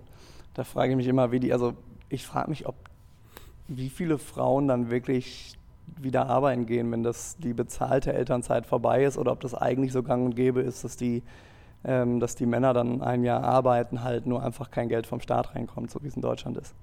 Da 0.54 0.64
frage 0.64 0.92
ich 0.92 0.98
mich 0.98 1.08
immer, 1.08 1.32
wie 1.32 1.40
die, 1.40 1.52
also 1.52 1.74
ich 2.10 2.26
frage 2.26 2.50
mich, 2.50 2.66
ob 2.66 2.76
wie 3.68 3.90
viele 3.90 4.18
Frauen 4.18 4.68
dann 4.68 4.90
wirklich 4.90 5.58
wieder 5.98 6.28
arbeiten 6.28 6.66
gehen, 6.66 6.92
wenn 6.92 7.04
das 7.04 7.38
die 7.38 7.54
bezahlte 7.54 8.14
Elternzeit 8.14 8.66
vorbei 8.66 9.04
ist 9.04 9.18
oder 9.18 9.32
ob 9.32 9.42
das 9.42 9.54
eigentlich 9.54 9.92
so 9.92 10.04
gang 10.04 10.26
und 10.26 10.36
gäbe 10.36 10.62
ist, 10.62 10.84
dass 10.84 10.98
die, 10.98 11.24
ähm, 11.88 12.20
dass 12.20 12.36
die 12.36 12.46
Männer 12.46 12.74
dann 12.74 13.02
ein 13.02 13.24
Jahr 13.24 13.44
arbeiten, 13.44 14.04
halt 14.04 14.28
nur 14.28 14.44
einfach 14.44 14.70
kein 14.70 14.90
Geld 14.90 15.08
vom 15.08 15.22
Staat 15.22 15.56
reinkommt, 15.56 15.90
so 15.90 16.04
wie 16.04 16.08
es 16.08 16.16
in 16.16 16.22
Deutschland 16.22 16.58
ist. 16.58 16.76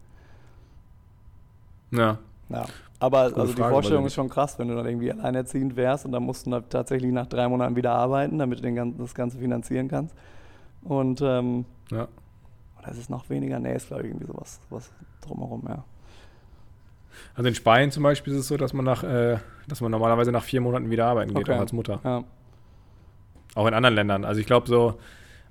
Ja. 1.90 2.19
Ja. 2.49 2.67
Aber 2.99 3.19
also 3.19 3.47
die 3.47 3.53
Frage, 3.53 3.73
Vorstellung 3.73 4.03
weil 4.03 4.09
ist 4.09 4.14
schon 4.14 4.31
krass, 4.31 4.59
wenn 4.59 4.69
du 4.69 4.75
dann 4.75 4.87
irgendwie 4.87 5.12
alleinerziehend 5.12 5.77
wärst 5.77 6.07
und 6.07 6.12
dann 6.12 6.23
musst 6.23 6.47
du 6.47 6.51
dann 6.51 6.69
tatsächlich 6.69 7.12
nach 7.12 7.27
drei 7.27 7.49
Monaten 7.49 7.77
wieder 7.77 7.93
arbeiten, 7.93 8.38
damit 8.38 8.64
du 8.64 8.75
ganzen, 8.75 8.99
das 8.99 9.14
Ganze 9.14 9.38
finanzieren 9.38 9.88
kannst. 9.88 10.14
Und 10.83 11.21
ähm, 11.23 11.67
ja. 11.90 12.09
oder 12.79 12.88
ist 12.90 12.99
es 12.99 13.09
noch 13.11 13.29
weniger? 13.29 13.59
Nee, 13.59 13.75
ist 13.75 13.88
glaube 13.88 14.05
ich 14.05 14.09
irgendwie 14.09 14.27
sowas, 14.27 14.61
sowas 14.69 14.90
drumherum, 15.21 15.64
ja. 15.69 15.85
Also 17.35 17.49
in 17.49 17.55
Spanien 17.55 17.90
zum 17.90 18.03
Beispiel 18.03 18.33
ist 18.33 18.40
es 18.40 18.49
so, 18.49 18.57
dass 18.57 18.73
man 18.73 18.85
nach, 18.85 19.03
äh, 19.05 19.38
dass 19.69 19.81
man 19.81 19.90
normalerweise 19.90 20.33
nach 20.33 20.43
vier 20.45 20.61
Monaten 20.61 20.90
wieder 20.90 21.07
arbeiten 21.07 21.35
geht, 21.35 21.49
Okay. 21.49 21.57
auch 21.57 21.61
als 21.61 21.73
Mutter. 21.73 22.01
Ja, 22.05 22.25
Auch 23.55 23.67
in 23.67 23.75
anderen 23.75 23.95
Ländern. 23.95 24.25
Also 24.25 24.40
ich 24.40 24.47
glaube 24.47 24.67
so, 24.69 24.95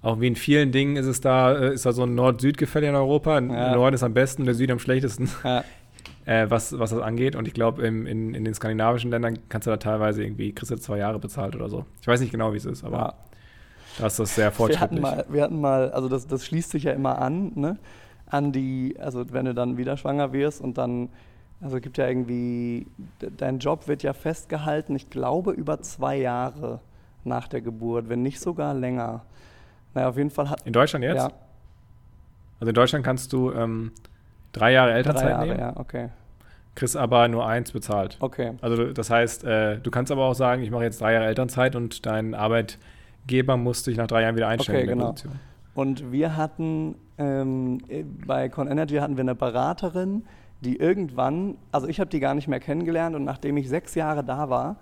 auch 0.02 0.20
wie 0.20 0.28
in 0.28 0.36
vielen 0.36 0.72
Dingen 0.72 0.98
ist 0.98 1.06
es 1.06 1.22
da, 1.22 1.54
äh, 1.54 1.74
ist 1.74 1.86
da 1.86 1.94
so 1.94 2.04
ein 2.04 2.16
Nord-Süd-Gefälle 2.16 2.89
in 2.89 2.96
Europa. 2.96 3.39
Der 3.39 3.56
Ja. 3.70 3.76
Norden 3.76 3.94
ist 3.96 4.04
am 4.04 4.13
besten, 4.13 4.46
der 4.46 4.54
Süden 4.54 4.74
am 4.74 4.80
schlechtesten, 4.80 5.30
ja, 5.44 5.63
äh, 6.26 6.50
was, 6.50 6.78
was 6.78 6.89
das 6.89 7.00
angeht. 7.02 7.36
Und 7.38 7.48
ich 7.48 7.54
glaube, 7.54 7.86
in, 7.88 8.06
in, 8.06 8.34
in 8.36 8.44
den 8.44 8.54
skandinavischen 8.54 9.10
Ländern 9.12 9.39
kannst 9.50 9.68
du 9.68 9.72
da 9.72 9.78
teilweise 9.78 10.24
irgendwie, 10.24 10.52
kriegst 10.54 10.72
du 10.72 10.76
zwei 10.76 10.98
Jahre 10.98 11.20
bezahlt 11.20 11.56
oder 11.56 11.70
so. 11.70 11.86
Ich 12.02 12.08
weiß 12.08 12.20
nicht 12.20 12.32
genau, 12.32 12.52
wie 12.54 12.58
es 12.58 12.66
ist, 12.66 12.84
aber 12.84 12.98
ja. 12.98 13.13
da 14.00 14.08
ist 14.08 14.20
das 14.20 14.36
sehr 14.36 14.46
Wir 14.46 14.48
hatten 14.48 14.56
fortschrittlich. 14.58 15.02
mal, 15.02 15.26
wir 15.30 15.42
hatten 15.44 15.62
mal, 15.62 15.92
also 15.92 16.10
das, 16.10 16.28
das 16.28 16.46
schließt 16.46 16.72
sich 16.72 16.84
ja 16.84 16.92
immer 16.92 17.20
an, 17.20 17.54
ne? 17.56 17.78
An 18.26 18.52
die, 18.52 18.96
also 19.00 19.24
wenn 19.32 19.46
du 19.46 19.54
dann 19.54 19.78
wieder 19.78 19.96
schwanger 19.96 20.34
wirst 20.34 20.60
und 20.60 20.78
dann, 20.78 21.10
also 21.62 21.76
es 21.78 21.82
gibt 21.84 21.98
ja 21.98 22.08
irgendwie, 22.08 22.88
de- 23.22 23.30
dein 23.38 23.60
Job 23.60 23.88
wird 23.88 24.02
ja 24.04 24.12
festgehalten, 24.13 24.96
ich 24.96 25.10
glaube 25.12 25.52
über 25.52 25.82
zwei 25.82 26.18
Jahre 26.18 26.80
nach 27.26 27.48
der 27.48 27.62
Geburt, 27.62 28.10
wenn 28.10 28.22
nicht 28.22 28.40
sogar 28.40 28.74
länger. 28.74 29.24
Naja, 29.94 30.10
auf 30.10 30.18
jeden 30.18 30.30
Fall 30.30 30.50
hat. 30.50 30.62
In 30.66 30.74
Deutschland 30.74 31.06
jetzt? 31.06 31.18
Ja, 31.18 31.32
Also 32.60 32.70
in 32.70 32.76
Deutschland 32.76 33.06
kannst 33.06 33.32
du 33.34 33.52
ähm, 33.52 33.92
drei 34.52 34.72
Jahre 34.72 34.92
drei 34.92 34.98
Elternzeit 34.98 35.30
Jahre, 35.30 35.46
nehmen, 35.48 35.60
ja, 35.60 35.74
okay. 35.78 36.10
kriegst 36.76 36.98
aber 36.98 37.28
nur 37.28 37.48
eins 37.48 37.72
bezahlt. 37.72 38.18
Okay. 38.20 38.54
Also 38.62 38.92
das 38.92 39.10
heißt, 39.10 39.44
äh, 39.44 39.80
du 39.80 39.92
kannst 39.92 40.12
aber 40.12 40.26
auch 40.26 40.36
sagen, 40.36 40.64
ich 40.64 40.72
mache 40.72 40.84
jetzt 40.84 41.02
drei 41.02 41.14
Jahre 41.14 41.26
Elternzeit 41.26 41.76
und 41.76 42.06
dein 42.06 42.34
Arbeitgeber 42.34 43.58
muss 43.58 43.84
dich 43.84 43.98
nach 43.98 44.08
drei 44.08 44.24
Jahren 44.24 44.36
wieder 44.36 44.48
einstellen 44.48 44.78
Okay, 44.78 44.84
in 44.84 44.88
der 44.88 44.96
genau. 44.96 45.12
Position. 45.12 45.40
Und 45.76 46.12
wir 46.12 46.36
hatten 46.36 46.96
ähm, 47.18 47.80
äh, 47.88 48.04
bei 48.04 48.50
ConEnergy 48.50 48.96
hatten 48.98 49.18
wir 49.18 49.22
eine 49.22 49.36
Beraterin, 49.36 50.24
die 50.62 50.78
irgendwann, 50.78 51.58
also 51.72 51.88
ich 51.88 52.00
habe 52.00 52.10
die 52.10 52.20
gar 52.20 52.36
nicht 52.36 52.48
mehr 52.48 52.60
kennengelernt 52.60 53.16
und 53.16 53.24
nachdem 53.24 53.58
ich 53.58 53.70
sechs 53.70 53.96
Jahre 53.96 54.24
da 54.24 54.50
war, 54.50 54.78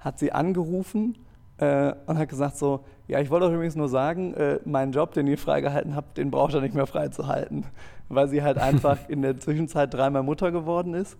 hat 0.00 0.18
sie 0.18 0.32
angerufen 0.32 1.16
äh, 1.58 1.92
und 2.06 2.18
hat 2.18 2.28
gesagt 2.28 2.56
so, 2.56 2.84
ja, 3.08 3.20
ich 3.20 3.30
wollte 3.30 3.46
euch 3.46 3.54
übrigens 3.54 3.76
nur 3.76 3.88
sagen, 3.88 4.34
äh, 4.34 4.58
meinen 4.64 4.92
Job, 4.92 5.12
den 5.12 5.26
ihr 5.26 5.38
freigehalten 5.38 5.94
habt, 5.94 6.18
den 6.18 6.30
braucht 6.30 6.54
ihr 6.54 6.60
nicht 6.60 6.74
mehr 6.74 6.86
freizuhalten, 6.86 7.64
weil 8.08 8.28
sie 8.28 8.42
halt 8.42 8.58
einfach 8.58 8.98
in 9.08 9.22
der 9.22 9.38
Zwischenzeit 9.38 9.94
dreimal 9.94 10.22
Mutter 10.22 10.50
geworden 10.50 10.94
ist 10.94 11.16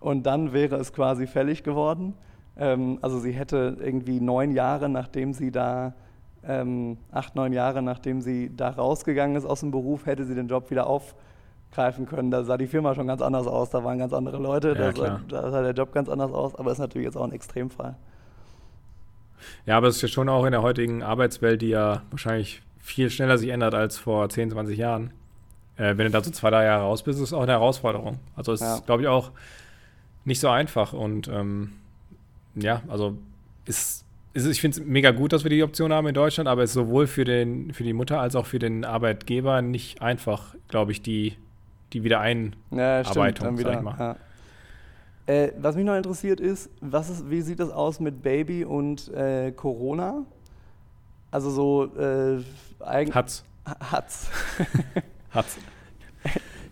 und 0.00 0.24
dann 0.26 0.52
wäre 0.52 0.76
es 0.76 0.92
quasi 0.92 1.26
fällig 1.26 1.62
geworden. 1.62 2.14
Ähm, 2.56 2.98
also 3.02 3.18
sie 3.18 3.32
hätte 3.32 3.76
irgendwie 3.80 4.20
neun 4.20 4.52
Jahre, 4.52 4.88
nachdem 4.88 5.32
sie 5.32 5.52
da, 5.52 5.94
ähm, 6.44 6.98
acht, 7.12 7.36
neun 7.36 7.52
Jahre, 7.52 7.82
nachdem 7.82 8.20
sie 8.20 8.54
da 8.54 8.70
rausgegangen 8.70 9.36
ist 9.36 9.44
aus 9.44 9.60
dem 9.60 9.70
Beruf, 9.70 10.06
hätte 10.06 10.24
sie 10.24 10.34
den 10.34 10.48
Job 10.48 10.70
wieder 10.70 10.88
aufgreifen 10.88 12.06
können. 12.06 12.32
Da 12.32 12.42
sah 12.42 12.56
die 12.56 12.66
Firma 12.66 12.94
schon 12.94 13.06
ganz 13.06 13.22
anders 13.22 13.46
aus, 13.46 13.70
da 13.70 13.84
waren 13.84 13.98
ganz 13.98 14.12
andere 14.12 14.38
Leute, 14.38 14.74
Ja, 14.76 14.92
da, 14.92 14.92
sah, 14.92 15.20
da 15.28 15.50
sah 15.50 15.62
der 15.62 15.72
Job 15.72 15.92
ganz 15.92 16.08
anders 16.08 16.32
aus, 16.32 16.56
aber 16.56 16.72
ist 16.72 16.78
natürlich 16.78 17.06
jetzt 17.06 17.16
auch 17.16 17.24
ein 17.24 17.32
Extremfall. 17.32 17.96
Ja, 19.66 19.76
aber 19.76 19.88
es 19.88 19.96
ist 19.96 20.02
ja 20.02 20.08
schon 20.08 20.28
auch 20.28 20.44
in 20.44 20.52
der 20.52 20.62
heutigen 20.62 21.02
Arbeitswelt, 21.02 21.62
die 21.62 21.68
ja 21.68 22.02
wahrscheinlich 22.10 22.62
viel 22.80 23.10
schneller 23.10 23.38
sich 23.38 23.50
ändert 23.50 23.74
als 23.74 23.98
vor 23.98 24.28
10, 24.28 24.50
20 24.50 24.76
Jahren. 24.78 25.10
Äh, 25.76 25.96
wenn 25.96 26.06
du 26.06 26.10
da 26.10 26.22
so 26.22 26.30
zwei, 26.30 26.50
drei 26.50 26.64
Jahre 26.64 26.82
raus 26.84 27.02
bist, 27.02 27.18
ist 27.18 27.26
es 27.28 27.32
auch 27.32 27.42
eine 27.42 27.52
Herausforderung. 27.52 28.18
Also 28.36 28.52
es 28.52 28.60
Ja. 28.60 28.74
ist, 28.76 28.86
glaube 28.86 29.02
ich, 29.02 29.08
auch 29.08 29.30
nicht 30.24 30.40
so 30.40 30.48
einfach. 30.48 30.92
Und 30.92 31.28
ähm, 31.28 31.72
ja, 32.54 32.82
also 32.88 33.16
ist, 33.64 34.04
ist, 34.34 34.46
ich 34.46 34.60
finde 34.60 34.80
es 34.80 34.86
mega 34.86 35.10
gut, 35.12 35.32
dass 35.32 35.44
wir 35.44 35.50
die 35.50 35.62
Option 35.62 35.92
haben 35.92 36.06
in 36.06 36.14
Deutschland, 36.14 36.48
aber 36.48 36.62
es 36.62 36.70
ist 36.70 36.74
sowohl 36.74 37.06
für, 37.06 37.24
den, 37.24 37.72
für 37.72 37.84
die 37.84 37.92
Mutter 37.92 38.20
als 38.20 38.34
auch 38.36 38.46
für 38.46 38.58
den 38.58 38.84
Arbeitgeber 38.84 39.62
nicht 39.62 40.02
einfach, 40.02 40.54
glaube 40.68 40.92
ich, 40.92 41.02
die, 41.02 41.36
die 41.92 42.04
wieder 42.04 42.20
ein. 42.20 42.54
Ja, 42.70 43.02
sag 43.62 43.78
ich 43.78 43.82
mal. 43.82 43.96
Ja. 43.98 44.16
Äh, 45.26 45.52
was 45.58 45.76
mich 45.76 45.84
noch 45.84 45.96
interessiert 45.96 46.40
ist, 46.40 46.68
was 46.80 47.08
ist, 47.08 47.30
wie 47.30 47.42
sieht 47.42 47.60
das 47.60 47.70
aus 47.70 48.00
mit 48.00 48.22
Baby 48.22 48.64
und 48.64 49.08
äh, 49.14 49.52
Corona? 49.52 50.24
Also 51.30 51.50
so 51.50 51.84
äh, 51.96 52.42
eigentlich 52.80 53.14
Hat's. 53.14 53.44
hat's. 53.64 54.30
Hat's. 55.30 55.56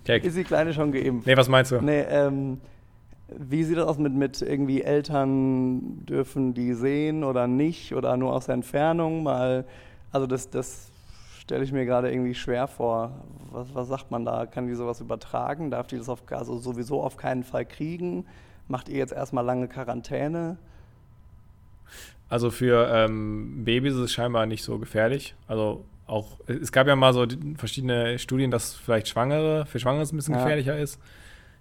Ist 0.06 0.36
die 0.36 0.44
Kleine 0.44 0.74
schon 0.74 0.92
geimpft? 0.92 1.26
Nee, 1.26 1.36
was 1.36 1.48
meinst 1.48 1.70
du? 1.70 1.80
Nee, 1.80 2.00
ähm, 2.00 2.60
wie 3.28 3.62
sieht 3.64 3.76
das 3.76 3.86
aus 3.86 3.98
mit, 3.98 4.12
mit 4.12 4.42
irgendwie 4.42 4.82
Eltern 4.82 6.04
dürfen 6.04 6.52
die 6.52 6.74
sehen 6.74 7.22
oder 7.22 7.46
nicht 7.46 7.94
oder 7.94 8.16
nur 8.16 8.34
aus 8.34 8.46
der 8.46 8.56
Entfernung 8.56 9.22
mal? 9.22 9.64
Also 10.10 10.26
das, 10.26 10.50
das 10.50 10.89
stelle 11.50 11.64
ich 11.64 11.72
mir 11.72 11.84
gerade 11.84 12.12
irgendwie 12.12 12.36
schwer 12.36 12.68
vor. 12.68 13.10
Was, 13.50 13.74
was 13.74 13.88
sagt 13.88 14.12
man 14.12 14.24
da? 14.24 14.46
Kann 14.46 14.68
die 14.68 14.74
sowas 14.74 15.00
übertragen? 15.00 15.72
Darf 15.72 15.88
die 15.88 15.96
das 15.96 16.08
auf, 16.08 16.22
also 16.30 16.58
sowieso 16.58 17.02
auf 17.02 17.16
keinen 17.16 17.42
Fall 17.42 17.64
kriegen? 17.64 18.24
Macht 18.68 18.88
ihr 18.88 18.98
jetzt 18.98 19.12
erstmal 19.12 19.44
lange 19.44 19.66
Quarantäne? 19.66 20.58
Also 22.28 22.52
für 22.52 22.88
ähm, 22.94 23.64
Babys 23.64 23.94
ist 23.94 23.98
es 23.98 24.12
scheinbar 24.12 24.46
nicht 24.46 24.62
so 24.62 24.78
gefährlich. 24.78 25.34
Also 25.48 25.84
auch, 26.06 26.38
es 26.46 26.70
gab 26.70 26.86
ja 26.86 26.94
mal 26.94 27.12
so 27.12 27.26
verschiedene 27.56 28.20
Studien, 28.20 28.52
dass 28.52 28.74
vielleicht 28.74 29.08
Schwangere, 29.08 29.66
für 29.66 29.80
Schwangere 29.80 30.04
es 30.04 30.12
ein 30.12 30.16
bisschen 30.16 30.34
ja. 30.34 30.44
gefährlicher 30.44 30.78
ist. 30.78 31.00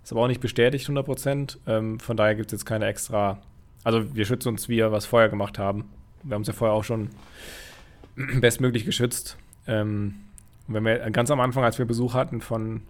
Ist 0.04 0.12
aber 0.12 0.22
auch 0.22 0.28
nicht 0.28 0.40
bestätigt 0.40 0.86
100 0.86 1.04
Prozent. 1.04 1.58
Ähm, 1.66 2.00
von 2.00 2.16
daher 2.16 2.36
gibt 2.36 2.54
es 2.54 2.60
jetzt 2.60 2.66
keine 2.66 2.86
extra, 2.86 3.40
also 3.84 4.16
wir 4.16 4.26
schützen 4.26 4.50
uns, 4.50 4.70
wie 4.70 4.78
wir 4.78 4.92
was 4.92 5.08
vorher 5.08 5.30
gemacht 5.30 5.58
haben. 5.58 5.90
Wir 6.22 6.36
haben 6.36 6.42
uns 6.42 6.48
ja 6.48 6.54
vorher 6.54 6.76
auch 6.76 6.84
schon 6.84 7.10
bestmöglich 8.40 8.86
geschützt. 8.86 9.36
Ähm, 9.70 10.16
wenn 10.68 10.84
wir 10.84 10.98
ganz 11.12 11.32
am 11.32 11.40
Anfang, 11.40 11.64
als 11.64 11.78
wir 11.78 11.86
Besuch 11.86 12.14
hatten 12.14 12.42
von, 12.42 12.82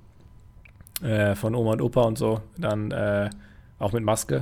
äh, 1.01 1.35
von 1.35 1.55
Oma 1.55 1.73
und 1.73 1.81
Opa 1.81 2.01
und 2.01 2.17
so, 2.17 2.41
dann 2.57 2.91
äh, 2.91 3.29
auch 3.77 3.91
mit 3.91 4.03
Maske. 4.03 4.41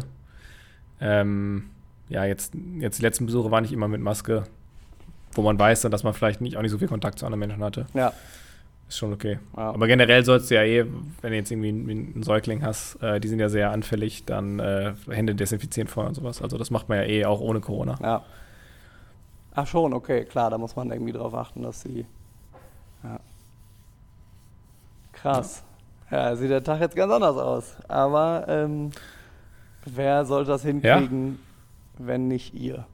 Ähm, 1.00 1.70
ja, 2.10 2.26
jetzt, 2.26 2.54
jetzt 2.80 3.00
die 3.00 3.04
letzten 3.04 3.26
Besuche 3.26 3.52
waren 3.52 3.64
nicht 3.64 3.74
immer 3.74 3.88
mit 3.88 4.02
Maske, 4.02 4.44
wo 5.34 5.42
man 5.42 5.60
weiß 5.60 5.82
dann, 5.82 5.92
dass 5.92 6.04
man 6.04 6.14
vielleicht 6.14 6.42
nicht, 6.42 6.58
auch 6.58 6.62
nicht 6.62 6.72
so 6.72 6.78
viel 6.78 6.88
Kontakt 6.88 7.20
zu 7.20 7.26
anderen 7.26 7.40
Menschen 7.40 7.64
hatte. 7.64 7.86
Ja. 7.94 8.14
Ist 8.88 8.98
schon 8.98 9.12
okay. 9.12 9.40
Ja. 9.56 9.72
Aber 9.74 9.88
generell 9.88 10.24
sollst 10.24 10.50
du 10.50 10.56
ja 10.56 10.64
eh, 10.64 10.86
wenn 11.22 11.32
du 11.32 11.38
jetzt 11.38 11.52
irgendwie 11.52 11.70
einen, 11.70 11.90
einen 11.90 12.24
Säugling 12.24 12.64
hast, 12.64 12.96
äh, 13.04 13.20
die 13.20 13.28
sind 13.28 13.40
ja 13.40 13.50
sehr 13.50 13.72
anfällig, 13.72 14.24
dann 14.26 14.60
äh, 14.60 14.94
Hände 15.10 15.36
desinfizieren 15.36 15.88
vorher 15.88 16.08
und 16.10 16.16
sowas. 16.16 16.42
Also 16.42 16.58
das 16.58 16.72
macht 16.72 16.88
man 16.88 17.00
ja 17.00 17.04
eh 17.04 17.26
auch 17.26 17.42
ohne 17.42 17.60
Corona. 17.60 17.98
Ja. 18.02 18.24
Ach 19.54 19.68
schon, 19.68 19.94
okay, 19.94 20.24
klar, 20.24 20.50
da 20.52 20.58
muss 20.58 20.76
man 20.76 20.92
irgendwie 20.92 21.12
drauf 21.12 21.34
achten, 21.34 21.64
dass 21.64 21.82
sie. 21.82 22.06
Ja. 23.04 23.20
Krass. 25.22 25.64
Ja. 26.12 26.36
sieht 26.36 26.50
der 26.50 26.64
Tag 26.64 26.80
jetzt 26.80 26.96
ganz 26.96 27.12
anders 27.12 27.38
aus. 27.38 27.76
Aber 27.88 28.46
ähm, 28.48 28.92
wer 29.86 30.26
sollte 30.26 30.52
das 30.52 30.64
hinkriegen, 30.64 31.40
ja? 32.00 32.06
wenn 32.06 32.28
nicht 32.28 32.54
ihr? 32.54 32.86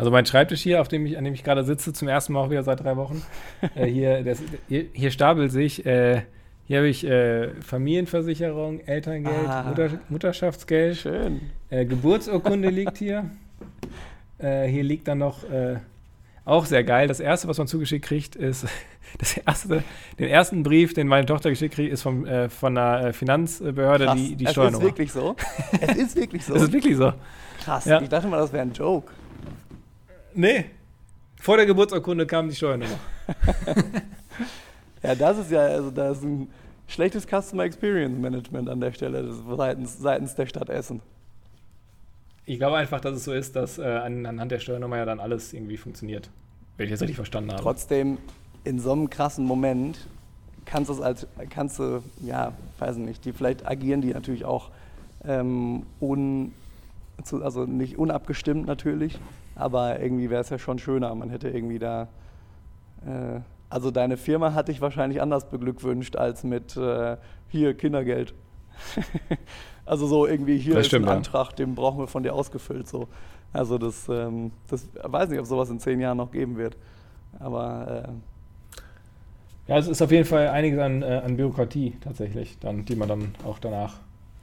Also 0.00 0.10
mein 0.10 0.24
Schreibtisch 0.24 0.62
hier, 0.62 0.80
auf 0.80 0.88
dem 0.88 1.04
ich, 1.04 1.18
an 1.18 1.24
dem 1.24 1.34
ich 1.34 1.44
gerade 1.44 1.62
sitze, 1.62 1.92
zum 1.92 2.08
ersten 2.08 2.32
Mal 2.32 2.40
auch 2.40 2.48
wieder 2.48 2.62
seit 2.62 2.82
drei 2.82 2.96
Wochen. 2.96 3.22
äh, 3.74 3.84
hier, 3.84 4.24
das, 4.24 4.42
hier, 4.66 4.86
hier, 4.94 5.10
stapelt 5.10 5.52
sich. 5.52 5.84
Äh, 5.84 6.22
hier 6.66 6.78
habe 6.78 6.88
ich 6.88 7.06
äh, 7.06 7.50
Familienversicherung, 7.60 8.80
Elterngeld, 8.80 9.46
ah, 9.46 9.64
Mutter, 9.64 9.90
Mutterschaftsgeld. 10.08 10.96
Schön. 10.96 11.42
Äh, 11.68 11.84
Geburtsurkunde 11.84 12.70
liegt 12.70 12.98
hier. 12.98 13.30
Äh, 14.38 14.68
hier 14.68 14.84
liegt 14.84 15.06
dann 15.06 15.18
noch 15.18 15.44
äh, 15.50 15.80
auch 16.50 16.66
sehr 16.66 16.84
geil. 16.84 17.08
Das 17.08 17.20
erste, 17.20 17.48
was 17.48 17.58
man 17.58 17.66
zugeschickt 17.66 18.04
kriegt, 18.04 18.36
ist 18.36 18.66
das 19.18 19.36
erste, 19.36 19.82
den 20.18 20.28
ersten 20.28 20.62
Brief, 20.62 20.94
den 20.94 21.06
meine 21.06 21.26
Tochter 21.26 21.50
geschickt 21.50 21.74
kriegt, 21.74 21.92
ist 21.92 22.02
vom, 22.02 22.26
von 22.48 22.76
einer 22.76 23.12
Finanzbehörde 23.12 24.06
Krass. 24.06 24.16
die, 24.16 24.36
die 24.36 24.46
Steuernummer. 24.46 24.84
Es 24.84 24.90
ist 24.90 24.98
wirklich 24.98 25.12
so. 25.12 25.36
Es 25.80 25.96
ist 25.96 26.16
wirklich 26.16 26.44
so. 26.44 26.54
es 26.54 26.62
ist 26.62 26.72
wirklich 26.72 26.96
so. 26.96 27.12
Krass. 27.64 27.84
Ja. 27.84 28.00
Ich 28.00 28.08
dachte 28.08 28.28
mal, 28.28 28.38
das 28.38 28.52
wäre 28.52 28.62
ein 28.62 28.72
Joke. 28.72 29.12
Nee. 30.34 30.66
Vor 31.40 31.56
der 31.56 31.66
Geburtsurkunde 31.66 32.26
kam 32.26 32.48
die 32.48 32.54
Steuernummer. 32.54 32.98
ja, 35.02 35.14
das 35.14 35.38
ist 35.38 35.50
ja, 35.50 35.60
also 35.60 35.90
da 35.90 36.10
ist 36.10 36.22
ein 36.22 36.50
schlechtes 36.86 37.26
Customer 37.26 37.64
Experience 37.64 38.18
Management 38.18 38.68
an 38.68 38.80
der 38.80 38.92
Stelle 38.92 39.32
seitens, 39.56 39.98
seitens 39.98 40.34
der 40.34 40.46
Stadt 40.46 40.68
Essen. 40.68 41.00
Ich 42.50 42.58
glaube 42.58 42.78
einfach, 42.78 43.00
dass 43.00 43.14
es 43.14 43.22
so 43.22 43.32
ist, 43.32 43.54
dass 43.54 43.78
äh, 43.78 43.84
anhand 43.84 44.50
der 44.50 44.58
Steuernummer 44.58 44.96
ja 44.96 45.04
dann 45.04 45.20
alles 45.20 45.52
irgendwie 45.52 45.76
funktioniert. 45.76 46.30
Wenn 46.76 46.86
ich 46.86 46.90
das 46.90 47.00
richtig 47.00 47.14
verstanden 47.14 47.52
habe. 47.52 47.62
Trotzdem, 47.62 48.18
in 48.64 48.80
so 48.80 48.90
einem 48.90 49.08
krassen 49.08 49.44
Moment 49.44 50.08
kannst 50.64 50.90
du 50.90 50.94
es 50.94 51.00
als, 51.00 51.28
kannst 51.48 51.78
du, 51.78 52.02
ja, 52.20 52.52
weiß 52.80 52.96
nicht, 52.96 53.24
die 53.24 53.32
vielleicht 53.32 53.68
agieren 53.68 54.00
die 54.00 54.12
natürlich 54.12 54.44
auch 54.44 54.70
ähm, 55.24 55.86
un, 56.00 56.52
also 57.30 57.66
nicht 57.66 57.98
unabgestimmt 57.98 58.66
natürlich, 58.66 59.20
aber 59.54 60.00
irgendwie 60.00 60.28
wäre 60.28 60.40
es 60.40 60.50
ja 60.50 60.58
schon 60.58 60.80
schöner. 60.80 61.14
Man 61.14 61.30
hätte 61.30 61.50
irgendwie 61.50 61.78
da. 61.78 62.08
Äh, 63.06 63.42
also 63.68 63.92
deine 63.92 64.16
Firma 64.16 64.54
hat 64.54 64.66
dich 64.66 64.80
wahrscheinlich 64.80 65.22
anders 65.22 65.48
beglückwünscht 65.50 66.16
als 66.16 66.42
mit 66.42 66.76
äh, 66.76 67.16
hier 67.46 67.74
Kindergeld. 67.74 68.34
also 69.90 70.06
so 70.06 70.24
irgendwie 70.24 70.56
hier 70.56 70.74
das 70.74 70.82
ist 70.82 70.86
stimmt, 70.86 71.08
ein 71.08 71.16
Antrag, 71.16 71.56
den 71.56 71.74
brauchen 71.74 71.98
wir 71.98 72.06
von 72.06 72.22
dir 72.22 72.32
ausgefüllt. 72.32 72.86
So. 72.86 73.08
Also 73.52 73.76
das, 73.76 74.08
ähm, 74.08 74.52
das 74.68 74.88
weiß 75.02 75.28
nicht, 75.30 75.40
ob 75.40 75.46
sowas 75.46 75.68
in 75.68 75.80
zehn 75.80 75.98
Jahren 75.98 76.16
noch 76.16 76.30
geben 76.30 76.56
wird. 76.56 76.76
Aber 77.40 78.04
äh, 79.66 79.70
ja, 79.70 79.78
es 79.78 79.88
ist 79.88 80.00
auf 80.00 80.12
jeden 80.12 80.26
Fall 80.26 80.46
einiges 80.48 80.78
an, 80.78 81.02
äh, 81.02 81.22
an 81.24 81.36
Bürokratie 81.36 81.96
tatsächlich, 82.00 82.56
dann, 82.60 82.84
die 82.84 82.94
man 82.94 83.08
dann 83.08 83.34
auch 83.44 83.58
danach 83.58 83.96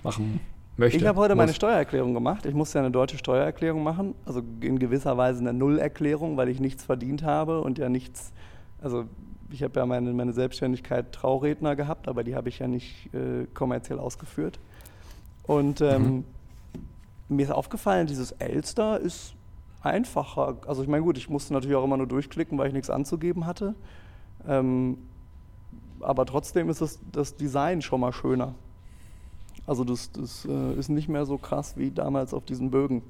machen 0.04 0.42
möchte. 0.76 0.98
Ich 0.98 1.06
habe 1.06 1.18
heute 1.18 1.34
muss. 1.34 1.44
meine 1.44 1.54
Steuererklärung 1.54 2.14
gemacht. 2.14 2.46
Ich 2.46 2.54
musste 2.54 2.80
ja 2.80 2.84
eine 2.84 2.92
deutsche 2.92 3.18
Steuererklärung 3.18 3.84
machen, 3.84 4.16
also 4.26 4.42
in 4.60 4.80
gewisser 4.80 5.16
Weise 5.16 5.40
eine 5.40 5.54
Nullerklärung, 5.54 6.36
weil 6.36 6.50
ich 6.50 6.60
nichts 6.60 6.84
verdient 6.84 7.24
habe 7.24 7.62
und 7.62 7.78
ja 7.78 7.88
nichts, 7.88 8.34
also 8.82 9.06
ich 9.50 9.64
habe 9.64 9.80
ja 9.80 9.86
meine, 9.86 10.12
meine 10.12 10.34
Selbstständigkeit 10.34 11.14
Trauredner 11.14 11.78
gehabt, 11.78 12.10
aber 12.10 12.26
die 12.26 12.36
habe 12.36 12.50
ich 12.50 12.60
ja 12.60 12.68
nicht 12.68 13.14
äh, 13.14 13.46
kommerziell 13.54 13.98
ausgeführt. 13.98 14.60
Und 15.48 15.82
ähm, 15.82 16.04
mhm. 16.04 16.24
mir 17.30 17.44
ist 17.44 17.52
aufgefallen, 17.52 18.06
dieses 18.06 18.34
Elster 18.34 19.00
ist 19.00 19.34
einfacher. 19.82 20.58
Also 20.68 20.84
ich 20.84 20.90
meine, 20.90 21.04
gut, 21.04 21.18
ich 21.18 21.30
musste 21.30 21.54
natürlich 21.54 21.76
auch 21.76 21.84
immer 21.84 21.98
nur 21.98 22.08
durchklicken, 22.08 22.58
weil 22.58 22.68
ich 22.68 22.74
nichts 22.74 22.90
anzugeben 22.90 23.46
hatte. 23.46 23.74
Ähm, 24.48 24.98
aber 26.02 26.26
trotzdem 26.26 26.70
ist 26.70 26.82
das, 26.82 27.00
das 27.12 27.36
Design 27.36 27.82
schon 27.82 28.02
mal 28.02 28.14
schöner. 28.14 28.54
Also 29.66 29.84
das, 29.84 30.12
das 30.12 30.46
äh, 30.46 30.74
ist 30.74 30.90
nicht 30.90 31.10
mehr 31.10 31.26
so 31.26 31.38
krass 31.38 31.76
wie 31.78 31.92
damals 31.92 32.34
auf 32.34 32.46
diesen 32.46 32.70
Bögen. 32.70 33.02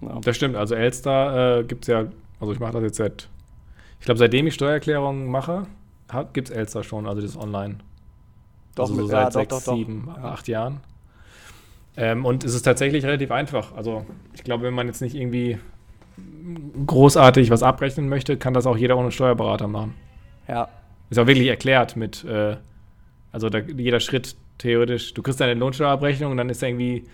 Ja. 0.00 0.20
Das 0.20 0.36
stimmt. 0.36 0.56
Also 0.56 0.74
Elster 0.74 1.60
äh, 1.60 1.64
gibt 1.64 1.84
es 1.84 1.88
ja, 1.88 2.06
also 2.40 2.52
ich 2.52 2.60
mache 2.60 2.72
das 2.72 2.82
jetzt 2.82 2.96
seit, 2.96 3.28
ich 4.00 4.04
glaube 4.04 4.18
seitdem 4.18 4.46
ich 4.46 4.54
Steuererklärungen 4.54 5.26
mache, 5.26 5.66
gibt 6.32 6.50
es 6.50 6.56
Elster 6.56 6.82
schon, 6.82 7.06
also 7.06 7.22
das 7.22 7.36
online. 7.36 7.76
Doch, 8.76 8.90
also 8.90 9.02
so 9.02 9.06
seit 9.08 9.32
sechs, 9.32 9.64
sieben, 9.64 10.08
acht 10.22 10.46
Jahren. 10.46 10.80
Ähm, 11.96 12.24
und 12.24 12.44
es 12.44 12.54
ist 12.54 12.62
tatsächlich 12.62 13.04
relativ 13.04 13.30
einfach. 13.30 13.74
Also 13.74 14.06
ich 14.34 14.44
glaube, 14.44 14.64
wenn 14.64 14.74
man 14.74 14.86
jetzt 14.86 15.00
nicht 15.00 15.16
irgendwie 15.16 15.58
großartig 16.86 17.50
was 17.50 17.62
abrechnen 17.62 18.08
möchte, 18.08 18.36
kann 18.36 18.54
das 18.54 18.66
auch 18.66 18.76
jeder 18.76 18.96
ohne 18.96 19.10
Steuerberater 19.10 19.66
machen. 19.66 19.94
Ja. 20.46 20.68
Ist 21.10 21.18
auch 21.18 21.26
wirklich 21.26 21.48
erklärt 21.48 21.96
mit, 21.96 22.24
äh, 22.24 22.56
also 23.32 23.48
da, 23.48 23.58
jeder 23.58 24.00
Schritt 24.00 24.36
theoretisch. 24.58 25.14
Du 25.14 25.22
kriegst 25.22 25.40
deine 25.40 25.54
Lohnsteuerabrechnung 25.54 26.30
und 26.30 26.36
dann 26.36 26.50
ist 26.50 26.62
da 26.62 26.66
irgendwie, 26.66 27.04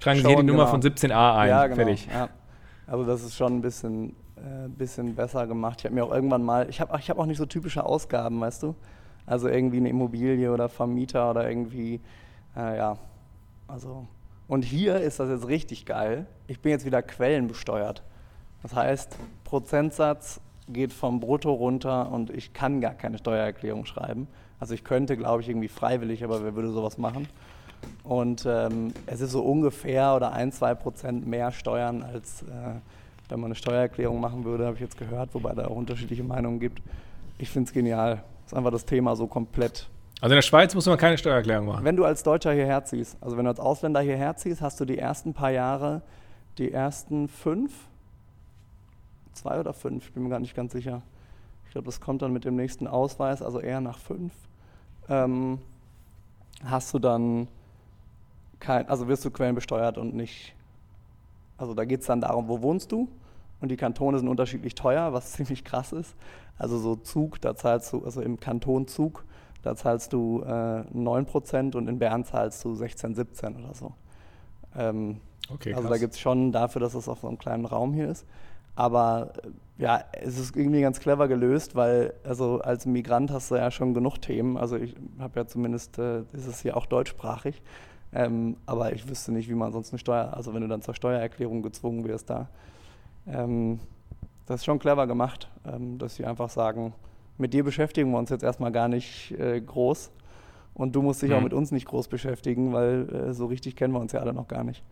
tragen 0.00 0.20
sie 0.20 0.24
die 0.24 0.36
Nummer 0.36 0.66
genau. 0.66 0.66
von 0.66 0.82
17a 0.82 1.36
ein. 1.36 1.48
Ja, 1.48 1.66
genau. 1.66 1.76
Fertig. 1.76 2.08
Ja. 2.12 2.28
Also 2.86 3.04
das 3.04 3.24
ist 3.24 3.36
schon 3.36 3.56
ein 3.56 3.60
bisschen, 3.60 4.10
äh, 4.36 4.68
bisschen 4.68 5.16
besser 5.16 5.46
gemacht. 5.48 5.80
Ich 5.80 5.84
habe 5.84 5.96
mir 5.96 6.04
auch 6.04 6.12
irgendwann 6.12 6.44
mal, 6.44 6.68
ich 6.70 6.80
habe 6.80 6.96
ich 6.98 7.10
hab 7.10 7.18
auch 7.18 7.26
nicht 7.26 7.38
so 7.38 7.46
typische 7.46 7.84
Ausgaben, 7.84 8.40
weißt 8.40 8.62
du? 8.62 8.76
Also 9.28 9.48
irgendwie 9.48 9.76
eine 9.76 9.90
Immobilie 9.90 10.50
oder 10.50 10.68
Vermieter 10.68 11.30
oder 11.30 11.48
irgendwie, 11.48 12.00
äh, 12.56 12.78
ja, 12.78 12.96
also. 13.66 14.06
Und 14.46 14.64
hier 14.64 14.96
ist 15.00 15.20
das 15.20 15.28
jetzt 15.28 15.46
richtig 15.46 15.84
geil. 15.84 16.26
Ich 16.46 16.60
bin 16.60 16.72
jetzt 16.72 16.86
wieder 16.86 17.02
quellenbesteuert. 17.02 18.02
Das 18.62 18.74
heißt, 18.74 19.16
Prozentsatz 19.44 20.40
geht 20.68 20.92
vom 20.92 21.20
Brutto 21.20 21.52
runter 21.52 22.10
und 22.10 22.30
ich 22.30 22.54
kann 22.54 22.80
gar 22.80 22.94
keine 22.94 23.18
Steuererklärung 23.18 23.84
schreiben. 23.84 24.26
Also 24.58 24.74
ich 24.74 24.84
könnte, 24.84 25.16
glaube 25.16 25.42
ich, 25.42 25.48
irgendwie 25.48 25.68
freiwillig, 25.68 26.24
aber 26.24 26.42
wer 26.42 26.54
würde 26.54 26.70
sowas 26.70 26.96
machen? 26.96 27.28
Und 28.02 28.46
ähm, 28.46 28.92
es 29.06 29.20
ist 29.20 29.32
so 29.32 29.42
ungefähr 29.42 30.16
oder 30.16 30.32
ein, 30.32 30.50
zwei 30.50 30.74
Prozent 30.74 31.26
mehr 31.26 31.52
Steuern, 31.52 32.02
als 32.02 32.42
äh, 32.42 32.46
wenn 33.28 33.40
man 33.40 33.48
eine 33.48 33.54
Steuererklärung 33.54 34.20
machen 34.20 34.44
würde, 34.44 34.64
habe 34.64 34.76
ich 34.76 34.80
jetzt 34.80 34.96
gehört, 34.96 35.34
wobei 35.34 35.52
da 35.52 35.66
auch 35.66 35.76
unterschiedliche 35.76 36.24
Meinungen 36.24 36.58
gibt. 36.58 36.82
Ich 37.36 37.50
finde 37.50 37.68
es 37.68 37.74
genial. 37.74 38.24
Das 38.48 38.54
ist 38.54 38.56
einfach 38.58 38.70
das 38.70 38.86
Thema 38.86 39.14
so 39.14 39.26
komplett. 39.26 39.88
Also 40.20 40.32
in 40.32 40.38
der 40.38 40.42
Schweiz 40.42 40.74
muss 40.74 40.86
man 40.86 40.96
keine 40.96 41.18
Steuererklärung 41.18 41.66
machen. 41.66 41.84
Wenn 41.84 41.96
du 41.96 42.04
als 42.04 42.22
Deutscher 42.22 42.52
hierher 42.52 42.82
ziehst, 42.84 43.16
also 43.20 43.36
wenn 43.36 43.44
du 43.44 43.50
als 43.50 43.60
Ausländer 43.60 44.00
hierher 44.00 44.36
ziehst, 44.36 44.62
hast 44.62 44.80
du 44.80 44.84
die 44.84 44.98
ersten 44.98 45.34
paar 45.34 45.50
Jahre, 45.50 46.02
die 46.56 46.72
ersten 46.72 47.28
fünf, 47.28 47.72
zwei 49.34 49.60
oder 49.60 49.72
fünf, 49.72 50.06
ich 50.06 50.12
bin 50.12 50.22
mir 50.24 50.30
gar 50.30 50.40
nicht 50.40 50.56
ganz 50.56 50.72
sicher. 50.72 51.02
Ich 51.66 51.72
glaube, 51.72 51.84
das 51.84 52.00
kommt 52.00 52.22
dann 52.22 52.32
mit 52.32 52.44
dem 52.44 52.56
nächsten 52.56 52.86
Ausweis, 52.86 53.42
also 53.42 53.60
eher 53.60 53.80
nach 53.80 53.98
fünf 53.98 54.32
ähm, 55.08 55.58
hast 56.64 56.92
du 56.94 56.98
dann 56.98 57.48
kein, 58.60 58.88
also 58.88 59.08
wirst 59.08 59.24
du 59.24 59.30
quellenbesteuert 59.30 59.98
und 59.98 60.14
nicht, 60.14 60.54
also 61.56 61.74
da 61.74 61.84
geht 61.84 62.00
es 62.00 62.06
dann 62.06 62.20
darum, 62.20 62.48
wo 62.48 62.62
wohnst 62.62 62.92
du? 62.92 63.08
Und 63.60 63.70
die 63.70 63.76
Kantone 63.76 64.18
sind 64.18 64.28
unterschiedlich 64.28 64.74
teuer, 64.74 65.12
was 65.12 65.32
ziemlich 65.32 65.64
krass 65.64 65.92
ist. 65.92 66.14
Also 66.56 66.78
so 66.78 66.96
Zug, 66.96 67.40
da 67.40 67.54
zahlst 67.54 67.92
du, 67.92 68.04
also 68.04 68.20
im 68.20 68.40
Kanton 68.40 68.86
Zug, 68.86 69.24
da 69.62 69.76
zahlst 69.76 70.12
du 70.12 70.42
äh, 70.42 70.46
9% 70.46 71.76
und 71.76 71.88
in 71.88 71.98
Bern 71.98 72.24
zahlst 72.24 72.64
du 72.64 72.74
16, 72.74 73.14
17 73.14 73.56
oder 73.56 73.74
so. 73.74 73.92
Ähm, 74.76 75.20
okay, 75.52 75.74
also 75.74 75.88
da 75.88 75.98
gibt 75.98 76.14
es 76.14 76.20
schon 76.20 76.52
dafür, 76.52 76.80
dass 76.80 76.94
es 76.94 77.08
auf 77.08 77.20
so 77.20 77.28
einem 77.28 77.38
kleinen 77.38 77.64
Raum 77.64 77.92
hier 77.92 78.08
ist. 78.08 78.24
Aber 78.74 79.32
äh, 79.42 79.82
ja, 79.82 80.04
es 80.12 80.38
ist 80.38 80.56
irgendwie 80.56 80.80
ganz 80.80 81.00
clever 81.00 81.28
gelöst, 81.28 81.74
weil 81.74 82.14
also 82.24 82.60
als 82.60 82.86
Migrant 82.86 83.30
hast 83.30 83.50
du 83.50 83.56
ja 83.56 83.70
schon 83.70 83.94
genug 83.94 84.18
Themen. 84.18 84.56
Also 84.56 84.76
ich 84.76 84.94
habe 85.18 85.40
ja 85.40 85.46
zumindest, 85.46 85.98
äh, 85.98 86.20
ist 86.32 86.46
es 86.46 86.60
hier 86.62 86.76
auch 86.76 86.86
deutschsprachig. 86.86 87.62
Ähm, 88.12 88.56
aber 88.66 88.92
ich 88.92 89.08
wüsste 89.08 89.32
nicht, 89.32 89.48
wie 89.48 89.54
man 89.54 89.72
sonst 89.72 89.92
eine 89.92 89.98
Steuer, 89.98 90.32
also 90.34 90.54
wenn 90.54 90.62
du 90.62 90.68
dann 90.68 90.80
zur 90.82 90.94
Steuererklärung 90.94 91.62
gezwungen 91.62 92.04
wirst 92.04 92.30
da. 92.30 92.48
Ähm, 93.32 93.80
das 94.46 94.60
ist 94.60 94.64
schon 94.64 94.78
clever 94.78 95.06
gemacht, 95.06 95.48
ähm, 95.66 95.98
dass 95.98 96.16
sie 96.16 96.24
einfach 96.24 96.48
sagen, 96.48 96.94
mit 97.36 97.54
dir 97.54 97.64
beschäftigen 97.64 98.10
wir 98.10 98.18
uns 98.18 98.30
jetzt 98.30 98.42
erstmal 98.42 98.72
gar 98.72 98.88
nicht 98.88 99.32
äh, 99.38 99.60
groß. 99.60 100.10
Und 100.74 100.94
du 100.94 101.02
musst 101.02 101.22
dich 101.22 101.30
mhm. 101.30 101.36
auch 101.36 101.42
mit 101.42 101.52
uns 101.52 101.72
nicht 101.72 101.86
groß 101.86 102.08
beschäftigen, 102.08 102.72
weil 102.72 103.08
äh, 103.08 103.32
so 103.32 103.46
richtig 103.46 103.76
kennen 103.76 103.92
wir 103.92 104.00
uns 104.00 104.12
ja 104.12 104.20
alle 104.20 104.32
noch 104.32 104.48
gar 104.48 104.64
nicht. 104.64 104.82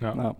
Ja. 0.00 0.14
ja. 0.14 0.36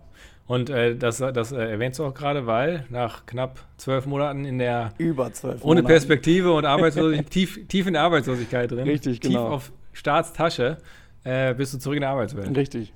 Und 0.47 0.71
äh, 0.71 0.95
das, 0.95 1.17
das 1.17 1.51
äh, 1.51 1.57
erwähnst 1.57 1.99
du 1.99 2.05
auch 2.05 2.13
gerade, 2.13 2.47
weil 2.47 2.85
nach 2.89 3.27
knapp 3.27 3.59
zwölf 3.77 4.07
Monaten 4.07 4.45
in 4.45 4.57
der 4.57 4.93
über 4.97 5.31
zwölf 5.31 5.63
ohne 5.63 5.83
Perspektive 5.83 6.51
und 6.53 6.65
Arbeitslosigkeit 6.65 7.29
tief, 7.29 7.67
tief 7.67 7.85
in 7.85 7.93
der 7.93 8.01
Arbeitslosigkeit 8.01 8.71
drin, 8.71 8.87
richtig, 8.87 9.21
genau. 9.21 9.43
tief 9.43 9.53
auf 9.53 9.71
Staatstasche, 9.93 10.77
äh, 11.23 11.53
bist 11.53 11.73
du 11.75 11.77
zurück 11.77 11.97
in 11.97 12.01
der 12.01 12.09
Arbeitswelt. 12.09 12.55
Richtig. 12.57 12.93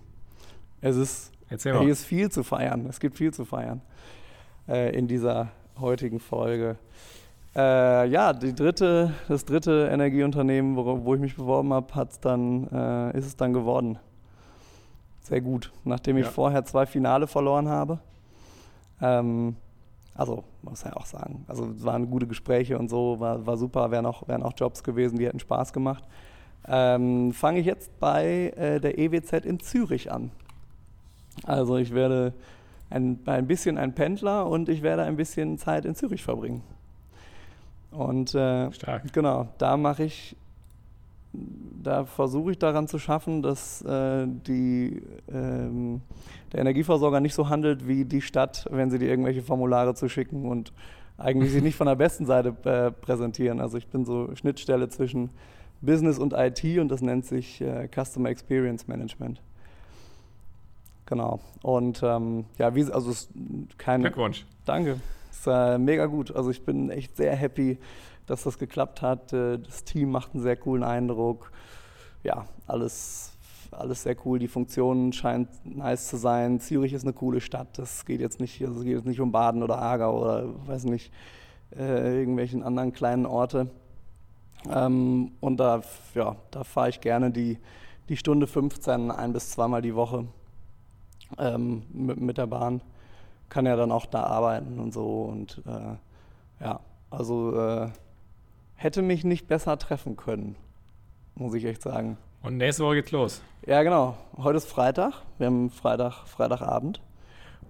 Es 0.82 0.96
ist 0.96 1.33
Erzähl 1.54 1.74
mal. 1.74 1.84
hier 1.84 1.92
ist 1.92 2.04
viel 2.04 2.32
zu 2.32 2.44
feiern. 2.44 2.88
Es 2.90 3.00
gibt 3.00 3.16
viel 3.16 3.32
zu 3.32 3.46
feiern 3.46 3.82
äh, 4.68 4.98
in 4.98 5.08
dieser 5.08 5.50
heutigen 5.80 6.20
Folge. 6.20 6.78
Äh, 7.56 8.08
ja, 8.08 8.34
dritte, 8.34 9.14
das 9.28 9.46
dritte 9.46 9.88
Energieunternehmen, 9.92 10.76
wo, 10.76 11.06
wo 11.06 11.14
ich 11.14 11.22
mich 11.22 11.36
beworben 11.36 11.72
habe, 11.72 11.94
hat's 11.94 12.20
dann, 12.20 12.68
äh, 12.70 13.16
ist 13.16 13.28
es 13.28 13.36
dann 13.36 13.54
geworden. 13.54 14.00
Sehr 15.22 15.42
gut. 15.42 15.72
Nachdem 15.84 16.18
ich 16.18 16.26
ja. 16.26 16.32
vorher 16.32 16.66
zwei 16.66 16.88
Finale 16.88 17.28
verloren 17.28 17.70
habe. 17.70 18.00
Ähm, 19.00 19.56
also, 20.16 20.44
muss 20.64 20.84
ja 20.84 20.96
auch 20.96 21.06
sagen. 21.06 21.46
Also, 21.48 21.68
es 21.70 21.84
waren 21.84 22.10
gute 22.10 22.26
Gespräche 22.26 22.80
und 22.80 22.90
so, 22.90 23.20
war, 23.20 23.46
war 23.46 23.58
super, 23.58 23.92
wären 23.92 24.08
auch, 24.08 24.28
wären 24.28 24.42
auch 24.42 24.54
Jobs 24.58 24.84
gewesen, 24.84 25.20
die 25.20 25.28
hätten 25.28 25.40
Spaß 25.40 25.72
gemacht. 25.72 26.04
Ähm, 26.68 27.32
Fange 27.32 27.60
ich 27.60 27.68
jetzt 27.68 28.00
bei 28.00 28.52
äh, 28.56 28.80
der 28.80 28.98
EWZ 28.98 29.46
in 29.46 29.60
Zürich 29.60 30.12
an. 30.12 30.32
Also, 31.46 31.78
ich 31.78 31.94
werde 31.94 32.34
ein, 32.90 33.20
ein 33.26 33.48
bisschen 33.48 33.78
ein 33.78 33.94
Pendler 33.94 34.48
und 34.48 34.70
ich 34.70 34.84
werde 34.84 35.04
ein 35.04 35.16
bisschen 35.16 35.58
Zeit 35.58 35.86
in 35.86 35.96
Zürich 35.96 36.24
verbringen. 36.24 36.64
Und 37.92 38.34
äh, 38.34 38.72
Stark. 38.72 39.12
genau, 39.14 39.50
da 39.58 39.78
mache 39.78 40.04
ich, 40.04 40.36
da 41.32 42.06
versuche 42.06 42.52
ich 42.52 42.60
daran 42.60 42.88
zu 42.88 43.00
schaffen, 43.00 43.42
dass 43.42 43.82
äh, 43.84 44.26
die, 44.28 45.02
ähm, 45.32 46.02
der 46.52 46.62
Energieversorger 46.62 47.20
nicht 47.20 47.36
so 47.36 47.50
handelt 47.50 47.88
wie 47.88 48.06
die 48.06 48.22
Stadt, 48.22 48.68
wenn 48.72 48.90
sie 48.90 49.00
dir 49.00 49.10
irgendwelche 49.10 49.42
Formulare 49.42 49.94
zu 49.96 50.10
schicken 50.10 50.50
und 50.50 50.74
eigentlich 51.18 51.52
sich 51.52 51.62
nicht 51.62 51.76
von 51.76 51.88
der 51.88 51.96
besten 51.96 52.26
Seite 52.26 52.56
äh, 52.64 52.92
präsentieren. 52.92 53.60
Also 53.60 53.78
ich 53.78 53.88
bin 53.88 54.06
so 54.06 54.36
Schnittstelle 54.36 54.90
zwischen 54.90 55.30
Business 55.82 56.18
und 56.18 56.34
IT 56.34 56.64
und 56.80 56.90
das 56.90 57.02
nennt 57.02 57.26
sich 57.26 57.62
äh, 57.62 57.88
Customer 57.88 58.30
Experience 58.30 58.88
Management. 58.88 59.40
Genau. 61.14 61.40
Und 61.62 62.02
ähm, 62.02 62.46
ja, 62.58 62.74
wie, 62.74 62.92
also 62.92 63.12
es 63.12 63.30
kein. 63.78 64.02
Glückwunsch. 64.02 64.48
Danke. 64.66 65.00
Ist 65.30 65.46
äh, 65.46 65.78
mega 65.78 66.08
gut. 66.08 66.36
Also 66.36 66.50
ich 66.50 66.66
bin 66.66 66.90
echt 66.90 67.18
sehr 67.18 67.36
happy, 67.36 67.78
dass 68.26 68.42
das 68.42 68.58
geklappt 68.58 69.04
hat. 69.04 69.32
Äh, 69.32 69.60
das 69.60 69.84
Team 69.84 70.10
macht 70.10 70.34
einen 70.34 70.42
sehr 70.42 70.56
coolen 70.56 70.84
Eindruck. 70.84 71.52
Ja, 72.24 72.48
alles, 72.66 73.38
alles 73.70 74.02
sehr 74.02 74.16
cool. 74.26 74.40
Die 74.40 74.48
Funktion 74.48 75.14
scheint 75.14 75.50
nice 75.64 76.08
zu 76.08 76.18
sein. 76.18 76.60
Zürich 76.60 76.94
ist 76.94 77.04
eine 77.04 77.14
coole 77.14 77.42
Stadt. 77.42 77.78
Das 77.78 78.08
geht 78.08 78.20
jetzt 78.20 78.40
nicht, 78.40 78.60
also 78.64 78.80
es 78.80 78.84
geht 78.84 78.96
jetzt 78.96 79.06
nicht 79.06 79.22
um 79.22 79.32
Baden 79.32 79.62
oder 79.62 79.78
Aargau 79.78 80.20
oder 80.20 80.46
weiß 80.66 80.86
nicht, 80.86 81.14
äh, 81.78 82.22
irgendwelchen 82.22 82.64
anderen 82.64 82.92
kleinen 82.92 83.28
Orte. 83.28 83.70
Ähm, 84.68 85.34
und 85.42 85.58
da, 85.58 85.84
ja, 86.16 86.38
da 86.50 86.64
fahre 86.64 86.90
ich 86.90 87.02
gerne 87.02 87.30
die, 87.30 87.60
die 88.10 88.18
Stunde 88.18 88.48
15 88.48 89.12
ein 89.12 89.32
bis 89.32 89.52
zweimal 89.52 89.84
die 89.84 89.94
Woche 89.94 90.26
ähm, 91.38 91.84
mit, 91.92 92.20
mit, 92.20 92.38
der 92.38 92.48
Bahn. 92.48 92.82
Kann 93.50 93.66
ja 93.66 93.76
dann 93.76 93.92
auch 93.92 94.06
da 94.06 94.24
arbeiten 94.24 94.80
und 94.80 94.94
so. 94.94 95.24
Und 95.24 95.62
äh, 95.66 96.64
ja, 96.64 96.80
also 97.10 97.58
äh, 97.58 97.90
hätte 98.76 99.02
mich 99.02 99.24
nicht 99.24 99.48
besser 99.48 99.78
treffen 99.78 100.16
können, 100.16 100.56
muss 101.36 101.54
ich 101.54 101.66
echt 101.66 101.82
sagen. 101.82 102.18
Und 102.42 102.58
nächste 102.58 102.84
Woche 102.84 102.96
geht's 102.96 103.12
los. 103.12 103.42
Ja, 103.66 103.84
genau. 103.84 104.18
Heute 104.36 104.58
ist 104.58 104.68
Freitag. 104.68 105.14
Wir 105.38 105.48
haben 105.48 105.70
Freitag, 105.70 106.28
Freitagabend. 106.28 107.02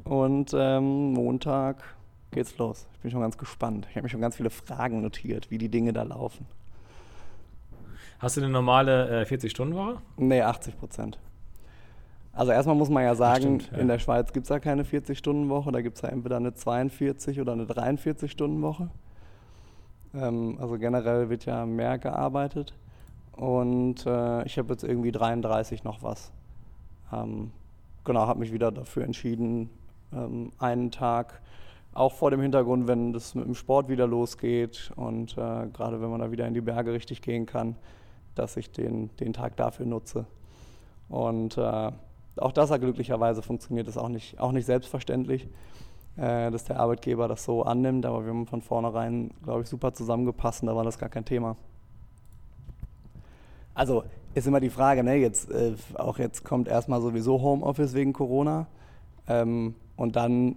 Und 0.03 0.51
ähm, 0.57 1.13
Montag 1.13 1.83
geht's 2.31 2.57
los. 2.57 2.87
Ich 2.95 2.99
bin 3.01 3.11
schon 3.11 3.21
ganz 3.21 3.37
gespannt. 3.37 3.87
Ich 3.89 3.95
habe 3.95 4.03
mir 4.03 4.09
schon 4.09 4.21
ganz 4.21 4.35
viele 4.35 4.49
Fragen 4.49 5.01
notiert, 5.01 5.51
wie 5.51 5.57
die 5.57 5.69
Dinge 5.69 5.93
da 5.93 6.03
laufen. 6.03 6.47
Hast 8.19 8.37
du 8.37 8.41
eine 8.41 8.49
normale 8.49 9.21
äh, 9.21 9.25
40-Stunden-Woche? 9.25 9.97
Nee, 10.17 10.41
80 10.41 10.79
Prozent. 10.79 11.19
Also 12.33 12.51
erstmal 12.51 12.75
muss 12.75 12.89
man 12.89 13.03
ja 13.03 13.13
sagen, 13.13 13.59
Stimmt, 13.59 13.71
ja. 13.71 13.77
in 13.77 13.87
der 13.87 13.99
Schweiz 13.99 14.33
gibt 14.33 14.45
es 14.45 14.49
ja 14.49 14.59
keine 14.59 14.83
40-Stunden-Woche, 14.83 15.71
da 15.71 15.81
gibt 15.81 15.97
es 15.97 16.01
ja 16.01 16.09
entweder 16.09 16.37
eine 16.37 16.53
42 16.53 17.39
oder 17.39 17.53
eine 17.53 17.65
43-Stunden-Woche. 17.65 18.89
Ähm, 20.15 20.57
also 20.59 20.79
generell 20.79 21.29
wird 21.29 21.45
ja 21.45 21.65
mehr 21.67 21.99
gearbeitet. 21.99 22.73
Und 23.33 24.05
äh, 24.07 24.43
ich 24.45 24.57
habe 24.57 24.73
jetzt 24.73 24.83
irgendwie 24.83 25.11
33 25.11 25.83
noch 25.83 26.01
was. 26.01 26.31
Ähm, 27.11 27.51
genau, 28.03 28.21
habe 28.27 28.39
mich 28.39 28.51
wieder 28.51 28.71
dafür 28.71 29.03
entschieden, 29.03 29.69
ähm, 30.11 30.51
einen 30.57 30.89
Tag, 30.89 31.39
auch 31.93 32.13
vor 32.13 32.31
dem 32.31 32.41
Hintergrund, 32.41 32.87
wenn 32.87 33.13
das 33.13 33.35
mit 33.35 33.45
dem 33.45 33.53
Sport 33.53 33.89
wieder 33.89 34.07
losgeht 34.07 34.91
und 34.95 35.33
äh, 35.33 35.67
gerade 35.67 36.01
wenn 36.01 36.09
man 36.09 36.21
da 36.21 36.31
wieder 36.31 36.47
in 36.47 36.55
die 36.55 36.61
Berge 36.61 36.91
richtig 36.91 37.21
gehen 37.21 37.45
kann, 37.45 37.75
dass 38.33 38.57
ich 38.57 38.71
den, 38.71 39.15
den 39.17 39.33
Tag 39.33 39.55
dafür 39.57 39.85
nutze. 39.85 40.25
Und 41.07 41.55
äh, 41.57 41.91
auch 42.37 42.51
das 42.51 42.71
hat 42.71 42.81
glücklicherweise 42.81 43.41
funktioniert, 43.41 43.87
das 43.87 43.95
ist 43.95 44.01
auch 44.01 44.09
nicht, 44.09 44.39
auch 44.39 44.51
nicht 44.51 44.65
selbstverständlich, 44.65 45.47
äh, 46.17 46.51
dass 46.51 46.63
der 46.65 46.79
Arbeitgeber 46.79 47.27
das 47.27 47.43
so 47.43 47.63
annimmt, 47.63 48.05
aber 48.05 48.23
wir 48.23 48.29
haben 48.29 48.47
von 48.47 48.61
vornherein, 48.61 49.31
glaube 49.43 49.61
ich, 49.61 49.69
super 49.69 49.93
zusammengepasst 49.93 50.61
und 50.61 50.67
da 50.67 50.75
war 50.75 50.83
das 50.83 50.97
gar 50.97 51.09
kein 51.09 51.25
Thema. 51.25 51.55
Also 53.75 54.03
ist 54.35 54.47
immer 54.47 54.59
die 54.59 54.69
Frage, 54.69 55.03
ne, 55.03 55.15
jetzt, 55.15 55.51
äh, 55.51 55.75
auch 55.95 56.19
jetzt 56.19 56.43
kommt 56.43 56.67
erstmal 56.67 57.01
sowieso 57.01 57.41
Homeoffice 57.41 57.93
wegen 57.93 58.13
Corona 58.13 58.67
ähm, 59.27 59.75
und 59.95 60.15
dann 60.15 60.55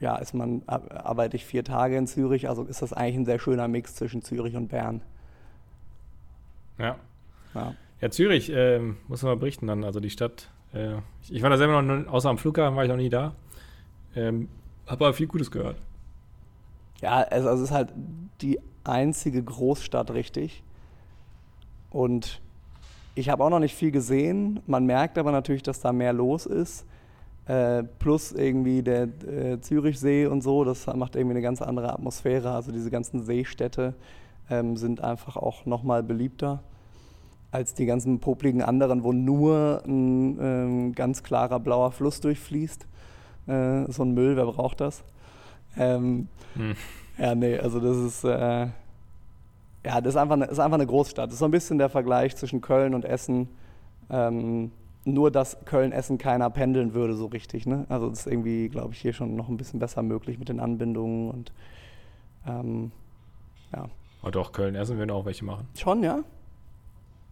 ja, 0.00 0.16
ist 0.16 0.34
man, 0.34 0.62
arbeite 0.66 1.36
ich 1.36 1.44
vier 1.44 1.64
Tage 1.64 1.96
in 1.96 2.06
Zürich, 2.06 2.48
also 2.48 2.64
ist 2.64 2.82
das 2.82 2.92
eigentlich 2.92 3.16
ein 3.16 3.24
sehr 3.24 3.38
schöner 3.38 3.66
Mix 3.66 3.94
zwischen 3.94 4.22
Zürich 4.22 4.54
und 4.54 4.68
Bern. 4.68 5.00
Ja. 6.78 6.96
Ja, 7.54 7.74
ja 8.00 8.10
Zürich, 8.10 8.50
äh, 8.50 8.80
muss 9.08 9.22
man 9.22 9.32
mal 9.32 9.38
berichten 9.38 9.66
dann, 9.66 9.84
also 9.84 10.00
die 10.00 10.10
Stadt 10.10 10.50
äh, 10.72 10.96
ich, 11.28 11.42
war 11.42 11.50
da 11.50 11.56
selber 11.56 11.82
noch, 11.82 12.12
außer 12.12 12.28
am 12.28 12.38
Flughafen 12.38 12.76
war 12.76 12.84
ich 12.84 12.90
noch 12.90 12.96
nie 12.96 13.08
da. 13.08 13.34
Ähm, 14.14 14.48
habe 14.86 15.06
aber 15.06 15.14
viel 15.14 15.26
Gutes 15.26 15.50
gehört. 15.50 15.76
Ja, 17.00 17.22
also, 17.22 17.48
also 17.48 17.62
es 17.62 17.70
ist 17.70 17.74
halt 17.74 17.92
die 18.40 18.58
einzige 18.84 19.42
Großstadt, 19.42 20.12
richtig. 20.12 20.62
Und 21.90 22.40
ich 23.14 23.28
habe 23.28 23.42
auch 23.44 23.50
noch 23.50 23.58
nicht 23.58 23.74
viel 23.74 23.90
gesehen. 23.90 24.60
Man 24.66 24.86
merkt 24.86 25.18
aber 25.18 25.32
natürlich, 25.32 25.62
dass 25.62 25.80
da 25.80 25.92
mehr 25.92 26.12
los 26.12 26.46
ist. 26.46 26.84
Äh, 27.46 27.84
plus 27.84 28.32
irgendwie 28.32 28.82
der 28.82 29.04
äh, 29.04 29.60
Zürichsee 29.60 30.26
und 30.26 30.42
so, 30.42 30.64
das 30.64 30.86
macht 30.88 31.14
irgendwie 31.14 31.34
eine 31.34 31.42
ganz 31.42 31.62
andere 31.62 31.92
Atmosphäre. 31.92 32.50
Also 32.50 32.72
diese 32.72 32.90
ganzen 32.90 33.24
Seestädte 33.24 33.94
ähm, 34.50 34.76
sind 34.76 35.00
einfach 35.00 35.36
auch 35.36 35.64
nochmal 35.64 36.02
beliebter 36.02 36.62
als 37.56 37.72
die 37.72 37.86
ganzen 37.86 38.20
popligen 38.20 38.60
anderen, 38.60 39.02
wo 39.02 39.14
nur 39.14 39.82
ein 39.86 40.38
ähm, 40.38 40.92
ganz 40.94 41.22
klarer 41.22 41.58
blauer 41.58 41.90
Fluss 41.90 42.20
durchfließt. 42.20 42.86
Äh, 43.46 43.90
so 43.90 44.02
ein 44.02 44.12
Müll, 44.12 44.36
wer 44.36 44.44
braucht 44.44 44.82
das? 44.82 45.02
Ähm, 45.78 46.28
hm. 46.54 46.74
Ja, 47.16 47.34
nee, 47.34 47.58
also 47.58 47.80
das 47.80 47.96
ist, 47.96 48.24
äh, 48.24 48.66
ja, 49.86 50.00
das 50.02 50.08
ist 50.08 50.16
einfach, 50.16 50.34
eine, 50.34 50.44
ist 50.44 50.58
einfach 50.58 50.74
eine 50.74 50.86
Großstadt. 50.86 51.28
Das 51.28 51.34
ist 51.34 51.38
so 51.38 51.46
ein 51.46 51.50
bisschen 51.50 51.78
der 51.78 51.88
Vergleich 51.88 52.36
zwischen 52.36 52.60
Köln 52.60 52.94
und 52.94 53.06
Essen. 53.06 53.48
Ähm, 54.10 54.70
nur, 55.06 55.30
dass 55.30 55.56
Köln-Essen 55.64 56.18
keiner 56.18 56.50
pendeln 56.50 56.92
würde 56.92 57.14
so 57.14 57.24
richtig. 57.24 57.64
Ne? 57.64 57.86
Also 57.88 58.10
das 58.10 58.20
ist 58.20 58.26
irgendwie, 58.26 58.68
glaube 58.68 58.92
ich, 58.92 59.00
hier 59.00 59.14
schon 59.14 59.34
noch 59.34 59.48
ein 59.48 59.56
bisschen 59.56 59.80
besser 59.80 60.02
möglich 60.02 60.38
mit 60.38 60.50
den 60.50 60.60
Anbindungen 60.60 61.30
und 61.30 61.52
ähm, 62.46 62.90
ja. 63.72 63.86
Aber 64.20 64.30
doch, 64.30 64.52
Köln-Essen 64.52 64.98
würden 64.98 65.10
auch 65.10 65.24
welche 65.24 65.44
machen. 65.46 65.68
Schon, 65.74 66.02
ja? 66.02 66.22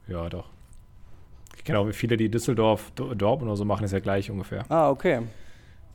Ja, 0.06 0.28
doch. 0.28 0.46
Ich 1.56 1.64
kenne 1.64 1.78
auch 1.78 1.90
viele, 1.92 2.16
die 2.16 2.28
Düsseldorf, 2.28 2.90
Dortmund 2.94 3.42
oder 3.42 3.56
so 3.56 3.64
machen, 3.64 3.84
ist 3.84 3.92
ja 3.92 4.00
gleich 4.00 4.30
ungefähr. 4.30 4.64
Ah, 4.68 4.90
okay. 4.90 5.20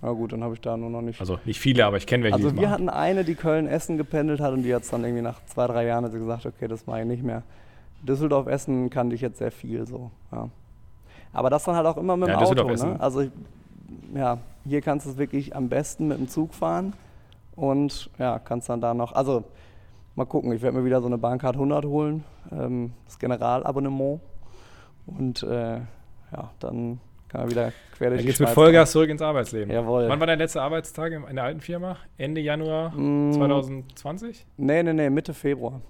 Na 0.02 0.12
gut, 0.12 0.32
dann 0.32 0.44
habe 0.44 0.54
ich 0.54 0.62
da 0.62 0.78
nur 0.78 0.90
noch 0.90 1.02
nicht. 1.02 1.20
Also 1.20 1.40
nicht 1.46 1.60
viele, 1.60 1.86
aber 1.86 1.98
ich 1.98 2.08
kenne 2.08 2.24
welche. 2.24 2.36
Also 2.36 2.56
wir 2.56 2.62
machen. 2.62 2.72
hatten 2.72 2.90
eine, 2.90 3.26
die 3.26 3.36
Köln-Essen 3.36 3.98
gependelt 3.98 4.40
hat 4.40 4.54
und 4.54 4.64
die 4.64 4.74
hat 4.74 4.84
es 4.84 4.90
dann 4.90 5.04
irgendwie 5.04 5.22
nach 5.22 5.44
zwei, 5.46 5.68
drei 5.68 5.86
Jahren 5.86 6.06
hat 6.06 6.14
sie 6.14 6.20
gesagt, 6.20 6.46
okay, 6.46 6.68
das 6.68 6.88
mache 6.88 7.02
ich 7.02 7.06
nicht 7.06 7.24
mehr. 7.24 7.44
Düsseldorf-Essen 8.04 8.90
kannte 8.90 9.16
ich 9.16 9.22
jetzt 9.22 9.40
sehr 9.40 9.52
viel 9.52 9.86
so. 9.86 10.10
Ja. 10.32 10.50
Aber 11.34 11.50
das 11.50 11.66
dann 11.66 11.76
halt 11.76 11.86
auch 11.86 11.98
immer 11.98 12.16
mit 12.16 12.30
dem 12.30 12.40
ja, 12.40 12.46
Auto. 12.46 12.64
Ne? 12.64 13.00
Also 13.00 13.22
ich, 13.22 13.32
ja, 14.16 14.38
hier 14.66 14.82
kannst 14.82 15.06
du 15.06 15.12
es 15.12 15.18
wirklich 15.18 15.56
am 15.56 15.68
besten 15.68 16.08
mit 16.08 16.18
dem 16.18 16.30
Zug 16.30 16.54
fahren 16.54 16.94
und 17.56 18.10
ja, 18.18 18.40
kannst 18.40 18.70
dann 18.70 18.80
da 18.80 18.94
noch. 18.94 19.12
Also 19.12 19.44
mal 20.20 20.26
gucken, 20.26 20.52
ich 20.52 20.62
werde 20.62 20.78
mir 20.78 20.86
wieder 20.86 21.02
so 21.02 21.08
eine 21.08 21.18
Bahncard 21.18 21.56
100 21.56 21.86
holen, 21.86 22.24
ähm, 22.52 22.94
das 23.06 23.18
Generalabonnement. 23.20 24.22
Und 25.08 25.42
äh, 25.44 25.78
ja, 26.32 26.52
dann 26.60 27.00
Kann 27.30 27.42
man 27.42 27.50
wieder 27.50 27.72
quer 27.98 28.10
durch 28.10 28.20
Dann 28.22 28.28
geht's 28.28 28.40
mit 28.40 28.50
Vollgas 28.50 28.92
zurück 28.92 29.10
ins 29.10 29.22
Arbeitsleben. 29.22 29.74
Jawohl. 29.74 30.08
Wann 30.08 30.20
war 30.20 30.28
dein 30.28 30.38
letzter 30.38 30.62
Arbeitstag 30.62 31.12
in 31.14 31.36
der 31.36 31.44
alten 31.46 31.62
Firma? 31.62 31.98
Ende 32.18 32.42
Januar 32.42 32.92
Mm, 32.96 33.34
2020? 33.34 34.46
Nee, 34.58 34.84
nee, 34.84 34.94
nee, 34.94 35.10
Mitte 35.10 35.34
Februar. 35.34 35.82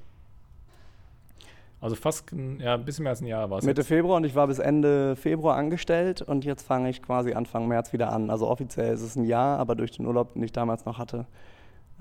Also 1.82 1.96
fast 1.96 2.32
ein, 2.34 2.60
ja, 2.60 2.74
ein 2.76 2.84
bisschen 2.84 3.04
mehr 3.04 3.12
als 3.12 3.22
ein 3.22 3.28
Jahr 3.28 3.50
war 3.50 3.60
es. 3.60 3.66
Mitte 3.66 3.82
jetzt. 3.82 3.88
Februar 3.88 4.18
und 4.18 4.26
ich 4.26 4.36
war 4.36 4.48
bis 4.48 4.60
Ende 4.60 5.16
Februar 5.16 5.56
angestellt 5.56 6.22
und 6.22 6.44
jetzt 6.46 6.68
fange 6.68 6.90
ich 6.90 7.02
quasi 7.02 7.34
Anfang 7.34 7.68
März 7.68 7.94
wieder 7.94 8.12
an. 8.12 8.30
Also 8.30 8.48
offiziell 8.50 8.94
ist 8.94 9.02
es 9.02 9.16
ein 9.16 9.24
Jahr, 9.24 9.60
aber 9.60 9.76
durch 9.76 9.92
den 9.92 10.06
Urlaub, 10.06 10.34
den 10.34 10.44
ich 10.44 10.52
damals 10.52 10.86
noch 10.86 10.98
hatte, 11.00 11.26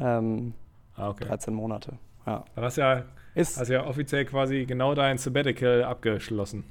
ähm, 0.00 0.54
Ah, 0.96 1.10
okay. 1.10 1.26
13 1.26 1.54
Monate. 1.54 1.92
Ja. 2.26 2.44
Dann 2.54 2.64
hast 2.64 2.76
du 2.76 2.80
ja, 2.82 3.04
Ist 3.34 3.58
hast 3.58 3.68
ja 3.68 3.86
offiziell 3.86 4.24
quasi 4.24 4.66
genau 4.66 4.94
dein 4.94 5.18
Sabbatical 5.18 5.84
abgeschlossen. 5.84 6.64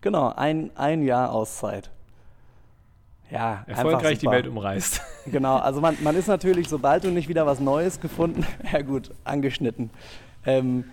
genau 0.00 0.32
ein, 0.34 0.70
ein 0.76 1.02
Jahr 1.02 1.32
Auszeit. 1.32 1.90
Ja, 3.30 3.64
Erfolgreich 3.66 4.18
die. 4.18 4.26
Welt 4.26 4.46
umreist. 4.46 5.00
Genau, 5.24 5.56
also 5.56 5.80
man, 5.80 5.96
man 6.02 6.16
ist 6.16 6.26
natürlich, 6.26 6.68
sobald 6.68 7.04
du 7.04 7.10
nicht 7.10 7.28
wieder 7.28 7.46
was 7.46 7.60
Neues 7.60 8.00
gefunden, 8.00 8.44
ja 8.72 8.82
gut, 8.82 9.12
angeschnitten. 9.22 9.90
Ähm, 10.44 10.84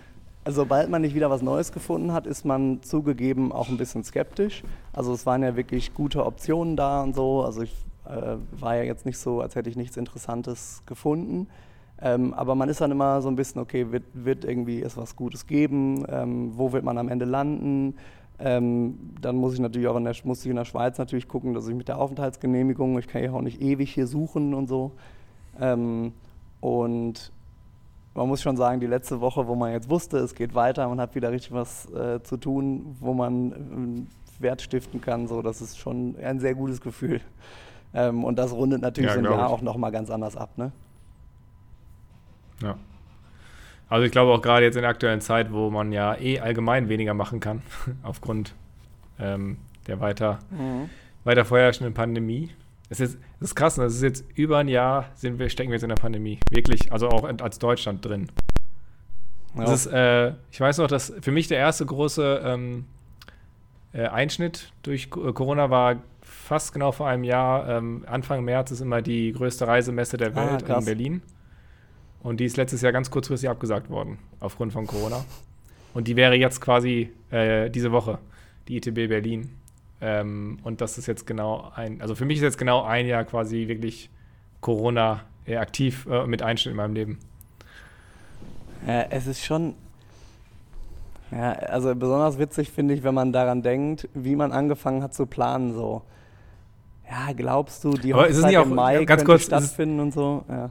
also 0.44 0.62
sobald 0.62 0.88
man 0.88 1.02
nicht 1.02 1.16
wieder 1.16 1.30
was 1.30 1.42
Neues 1.42 1.72
gefunden 1.72 2.12
hat, 2.12 2.26
ist 2.26 2.44
man 2.44 2.80
zugegeben 2.82 3.50
auch 3.52 3.68
ein 3.68 3.76
bisschen 3.76 4.04
skeptisch. 4.04 4.62
Also 4.92 5.12
es 5.12 5.26
waren 5.26 5.42
ja 5.42 5.56
wirklich 5.56 5.94
gute 5.94 6.24
Optionen 6.24 6.76
da 6.76 7.02
und 7.02 7.14
so. 7.14 7.42
Also 7.42 7.62
ich 7.62 7.74
äh, 8.06 8.36
war 8.52 8.76
ja 8.76 8.84
jetzt 8.84 9.04
nicht 9.04 9.18
so, 9.18 9.40
als 9.40 9.54
hätte 9.54 9.68
ich 9.68 9.76
nichts 9.76 9.96
Interessantes 9.96 10.82
gefunden. 10.86 11.48
Ähm, 12.02 12.32
aber 12.34 12.54
man 12.54 12.68
ist 12.68 12.80
dann 12.80 12.90
immer 12.90 13.20
so 13.20 13.28
ein 13.28 13.36
bisschen, 13.36 13.60
okay, 13.60 13.92
wird, 13.92 14.04
wird 14.14 14.44
irgendwie 14.44 14.80
es 14.82 14.96
was 14.96 15.16
Gutes 15.16 15.46
geben? 15.46 16.04
Ähm, 16.08 16.52
wo 16.56 16.72
wird 16.72 16.84
man 16.84 16.96
am 16.98 17.08
Ende 17.08 17.26
landen? 17.26 17.94
Ähm, 18.38 18.98
dann 19.20 19.36
muss 19.36 19.52
ich 19.52 19.60
natürlich 19.60 19.86
auch 19.88 19.96
in 19.96 20.04
der, 20.04 20.14
muss 20.24 20.42
ich 20.44 20.50
in 20.50 20.56
der 20.56 20.64
Schweiz 20.64 20.96
natürlich 20.96 21.28
gucken, 21.28 21.52
dass 21.52 21.68
ich 21.68 21.74
mit 21.74 21.88
der 21.88 21.98
Aufenthaltsgenehmigung, 21.98 22.98
ich 22.98 23.06
kann 23.06 23.22
ja 23.22 23.32
auch 23.32 23.42
nicht 23.42 23.60
ewig 23.60 23.92
hier 23.92 24.06
suchen 24.06 24.54
und 24.54 24.66
so. 24.66 24.92
Ähm, 25.60 26.12
und 26.60 27.32
man 28.14 28.28
muss 28.28 28.40
schon 28.40 28.56
sagen, 28.56 28.80
die 28.80 28.86
letzte 28.86 29.20
Woche, 29.20 29.46
wo 29.46 29.54
man 29.54 29.72
jetzt 29.72 29.90
wusste, 29.90 30.18
es 30.18 30.34
geht 30.34 30.54
weiter, 30.54 30.88
man 30.88 31.00
hat 31.00 31.14
wieder 31.14 31.30
richtig 31.30 31.52
was 31.52 31.90
äh, 31.92 32.22
zu 32.22 32.38
tun, 32.38 32.96
wo 32.98 33.12
man 33.12 33.52
ähm, 33.52 34.06
Wert 34.38 34.62
stiften 34.62 35.02
kann, 35.02 35.28
so, 35.28 35.42
das 35.42 35.60
ist 35.60 35.78
schon 35.78 36.16
ein 36.16 36.40
sehr 36.40 36.54
gutes 36.54 36.80
Gefühl. 36.80 37.20
Ähm, 37.92 38.24
und 38.24 38.38
das 38.38 38.52
rundet 38.54 38.80
natürlich 38.80 39.10
Ja, 39.10 39.14
so 39.14 39.20
ein 39.20 39.24
Jahr 39.26 39.46
ich. 39.46 39.52
auch 39.52 39.60
nochmal 39.62 39.92
ganz 39.92 40.10
anders 40.10 40.34
ab. 40.36 40.56
Ne? 40.56 40.72
Ja. 42.62 42.76
Also 43.88 44.04
ich 44.06 44.12
glaube 44.12 44.32
auch 44.32 44.42
gerade 44.42 44.64
jetzt 44.64 44.76
in 44.76 44.82
der 44.82 44.90
aktuellen 44.90 45.20
Zeit, 45.20 45.52
wo 45.52 45.70
man 45.70 45.90
ja 45.92 46.16
eh 46.16 46.38
allgemein 46.40 46.88
weniger 46.88 47.14
machen 47.14 47.40
kann, 47.40 47.62
aufgrund 48.02 48.54
ähm, 49.18 49.58
der 49.86 50.00
weiter, 50.00 50.38
weiter 51.24 51.44
vorherrschenden 51.44 51.92
Pandemie. 51.94 52.50
Es 52.88 53.00
ist, 53.00 53.18
es 53.40 53.48
ist 53.48 53.54
krass, 53.54 53.76
ne? 53.78 53.84
es 53.84 53.96
ist 53.96 54.02
jetzt 54.02 54.24
über 54.34 54.58
ein 54.58 54.68
Jahr 54.68 55.10
sind 55.14 55.38
wir, 55.38 55.48
stecken 55.48 55.70
wir 55.70 55.74
jetzt 55.76 55.82
in 55.82 55.88
der 55.88 55.96
Pandemie. 55.96 56.38
Wirklich, 56.50 56.92
also 56.92 57.08
auch 57.08 57.24
als 57.24 57.58
Deutschland 57.58 58.04
drin. 58.04 58.28
Ja. 59.56 59.64
Das 59.64 59.86
ist, 59.86 59.92
äh, 59.92 60.34
ich 60.52 60.60
weiß 60.60 60.78
noch, 60.78 60.86
dass 60.86 61.12
für 61.20 61.32
mich 61.32 61.48
der 61.48 61.58
erste 61.58 61.84
große 61.86 62.42
ähm, 62.44 62.86
äh, 63.92 64.06
Einschnitt 64.06 64.72
durch 64.82 65.04
äh, 65.16 65.32
Corona 65.32 65.70
war 65.70 65.96
fast 66.22 66.72
genau 66.72 66.92
vor 66.92 67.08
einem 67.08 67.24
Jahr. 67.24 67.68
Ähm, 67.68 68.04
Anfang 68.06 68.44
März 68.44 68.70
ist 68.70 68.80
immer 68.80 69.02
die 69.02 69.32
größte 69.32 69.66
Reisemesse 69.66 70.16
der 70.16 70.36
Ah, 70.36 70.50
Welt 70.52 70.62
in 70.62 70.66
krass. 70.68 70.84
Berlin. 70.84 71.22
Und 72.22 72.40
die 72.40 72.44
ist 72.44 72.56
letztes 72.56 72.82
Jahr 72.82 72.92
ganz 72.92 73.10
kurzfristig 73.10 73.48
abgesagt 73.48 73.88
worden, 73.90 74.18
aufgrund 74.40 74.72
von 74.72 74.86
Corona. 74.86 75.24
Und 75.94 76.06
die 76.06 76.16
wäre 76.16 76.34
jetzt 76.34 76.60
quasi 76.60 77.10
äh, 77.30 77.70
diese 77.70 77.92
Woche, 77.92 78.18
die 78.68 78.76
ITB 78.76 79.08
Berlin. 79.08 79.56
Ähm, 80.00 80.58
und 80.62 80.80
das 80.80 80.98
ist 80.98 81.06
jetzt 81.06 81.26
genau 81.26 81.72
ein, 81.74 82.00
also 82.00 82.14
für 82.14 82.24
mich 82.24 82.38
ist 82.38 82.42
jetzt 82.42 82.58
genau 82.58 82.82
ein 82.82 83.06
Jahr 83.06 83.24
quasi 83.24 83.68
wirklich 83.68 84.10
Corona 84.60 85.22
äh, 85.46 85.56
aktiv 85.56 86.06
äh, 86.10 86.26
mit 86.26 86.42
Einschnitt 86.42 86.72
in 86.72 86.76
meinem 86.76 86.94
Leben. 86.94 87.18
Ja, 88.86 89.02
es 89.10 89.26
ist 89.26 89.44
schon. 89.44 89.74
Ja, 91.30 91.52
also 91.52 91.94
besonders 91.94 92.38
witzig 92.38 92.70
finde 92.70 92.94
ich, 92.94 93.04
wenn 93.04 93.14
man 93.14 93.32
daran 93.32 93.62
denkt, 93.62 94.08
wie 94.14 94.34
man 94.34 94.52
angefangen 94.52 95.02
hat 95.02 95.14
zu 95.14 95.26
planen. 95.26 95.74
So, 95.74 96.02
ja, 97.08 97.32
glaubst 97.34 97.84
du, 97.84 97.92
die 97.92 98.10
ist 98.10 98.16
Hochzeit 98.16 98.54
im 98.54 98.74
Mai 98.74 99.04
ganz 99.04 99.08
könnte 99.08 99.24
kurz, 99.24 99.42
ist 99.42 99.46
stattfinden 99.46 100.00
und 100.00 100.12
so? 100.12 100.44
Ja. 100.48 100.70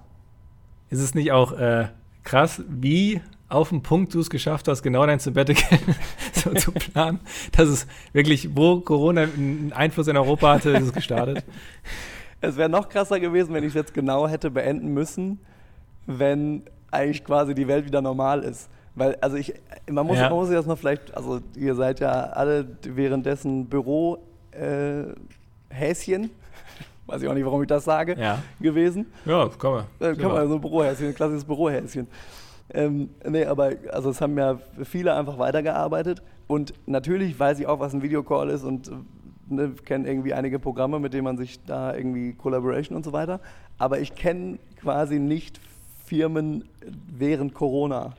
Ist 0.90 1.00
es 1.00 1.14
nicht 1.16 1.32
auch 1.32 1.52
äh, 1.54 1.88
krass, 2.24 2.62
wie 2.68 3.22
auf 3.48 3.70
den 3.70 3.82
Punkt 3.82 4.14
du 4.14 4.20
es 4.20 4.30
geschafft 4.30 4.68
hast, 4.68 4.84
genau 4.84 5.06
dein 5.06 5.20
Sabbatical 5.20 5.80
so 6.34 6.54
zu 6.54 6.72
planen? 6.72 7.20
Das 7.56 7.68
ist 7.70 7.88
wirklich, 8.14 8.56
wo 8.56 8.80
Corona 8.82 9.22
einen 9.22 9.74
Einfluss 9.74 10.08
in 10.08 10.18
Europa 10.18 10.54
hatte, 10.54 10.70
ist 10.72 10.84
es 10.84 10.94
gestartet. 10.94 11.44
Es 12.42 12.56
wäre 12.56 12.70
noch 12.70 12.88
krasser 12.88 13.20
gewesen, 13.20 13.54
wenn 13.54 13.66
ich 13.66 13.72
es 13.72 13.74
jetzt 13.74 13.94
genau 13.94 14.26
hätte 14.26 14.50
beenden 14.50 14.94
müssen, 14.94 15.40
wenn 16.08 16.64
eigentlich 16.90 17.26
quasi 17.26 17.54
die 17.54 17.68
Welt 17.68 17.86
wieder 17.86 18.02
normal 18.02 18.44
ist. 18.44 18.70
Weil, 18.96 19.16
also 19.20 19.36
ich, 19.36 19.54
man 19.92 20.08
muss, 20.08 20.16
Ja. 20.20 20.30
man 20.30 20.38
muss 20.40 20.48
sich 20.48 20.56
das 20.56 20.66
noch 20.66 20.78
vielleicht, 20.78 21.14
also 21.18 21.42
ihr 21.58 21.76
seid 21.76 22.00
ja 22.00 22.10
alle 22.12 22.66
währenddessen 22.84 23.66
Büro 23.66 24.20
äh, 24.52 25.04
Häschen, 25.68 26.30
weiß 27.10 27.22
ich 27.22 27.28
auch 27.28 27.34
nicht, 27.34 27.45
warum 27.45 27.62
ich 27.62 27.68
das 27.68 27.84
sage, 27.86 28.16
Ja, 28.20 28.39
gewesen. 28.60 29.07
ja 29.26 29.49
komm 29.57 29.84
Äh, 29.99 30.16
kann 30.16 30.32
man 30.32 30.47
so 30.47 30.55
ein 30.55 30.62
Bürohäschen, 30.62 31.07
ein 31.07 31.16
klassisches 31.16 31.45
Bürohäschen. 31.45 32.07
Ähm, 32.72 33.10
nee, 33.28 33.45
aber 33.45 33.72
also 33.91 34.12
es 34.12 34.22
haben 34.22 34.38
ja 34.38 34.60
viele 34.84 35.14
einfach 35.16 35.39
weitergearbeitet 35.39 36.22
und 36.47 36.74
natürlich 36.86 37.39
weiß 37.39 37.60
ich 37.60 37.68
auch, 37.68 37.80
was 37.80 37.93
ein 37.93 38.01
Videocall 38.03 38.49
ist 38.49 38.64
und 38.64 38.91
ne, 39.47 39.72
kenne 39.86 40.07
irgendwie 40.07 40.34
einige 40.34 40.60
Programme, 40.60 40.99
mit 40.99 41.14
denen 41.14 41.24
man 41.24 41.38
sich 41.38 41.64
da 41.66 41.95
irgendwie 41.95 42.34
Collaboration 42.34 42.95
und 42.95 43.03
so 43.03 43.12
weiter. 43.12 43.39
Aber 43.78 43.99
ich 43.99 44.14
kenne 44.14 44.60
quasi 44.80 45.20
nicht 45.20 45.60
Firmen 46.05 46.66
während 47.07 47.53
Corona. 47.53 48.14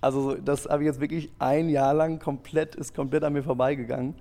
Also 0.00 0.22
so, 0.22 0.34
das 0.34 0.66
habe 0.66 0.82
ich 0.82 0.86
jetzt 0.86 1.00
wirklich 1.00 1.30
ein 1.38 1.68
Jahr 1.68 1.94
lang 1.94 2.18
komplett, 2.18 2.74
ist 2.76 2.94
komplett 2.94 3.24
an 3.24 3.32
mir 3.32 3.42
vorbeigegangen. 3.42 4.14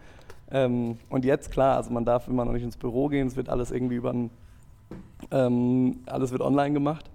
Ähm, 0.51 0.97
und 1.09 1.25
jetzt 1.25 1.51
klar, 1.51 1.75
also 1.75 1.91
man 1.91 2.05
darf 2.05 2.27
immer 2.27 2.45
noch 2.45 2.53
nicht 2.53 2.63
ins 2.63 2.77
Büro 2.77 3.07
gehen, 3.07 3.27
es 3.27 3.35
wird 3.35 3.49
alles 3.49 3.71
irgendwie 3.71 3.95
über 3.95 4.13
ähm, 5.31 5.99
alles 6.05 6.31
wird 6.31 6.41
online 6.41 6.73
gemacht. 6.73 7.09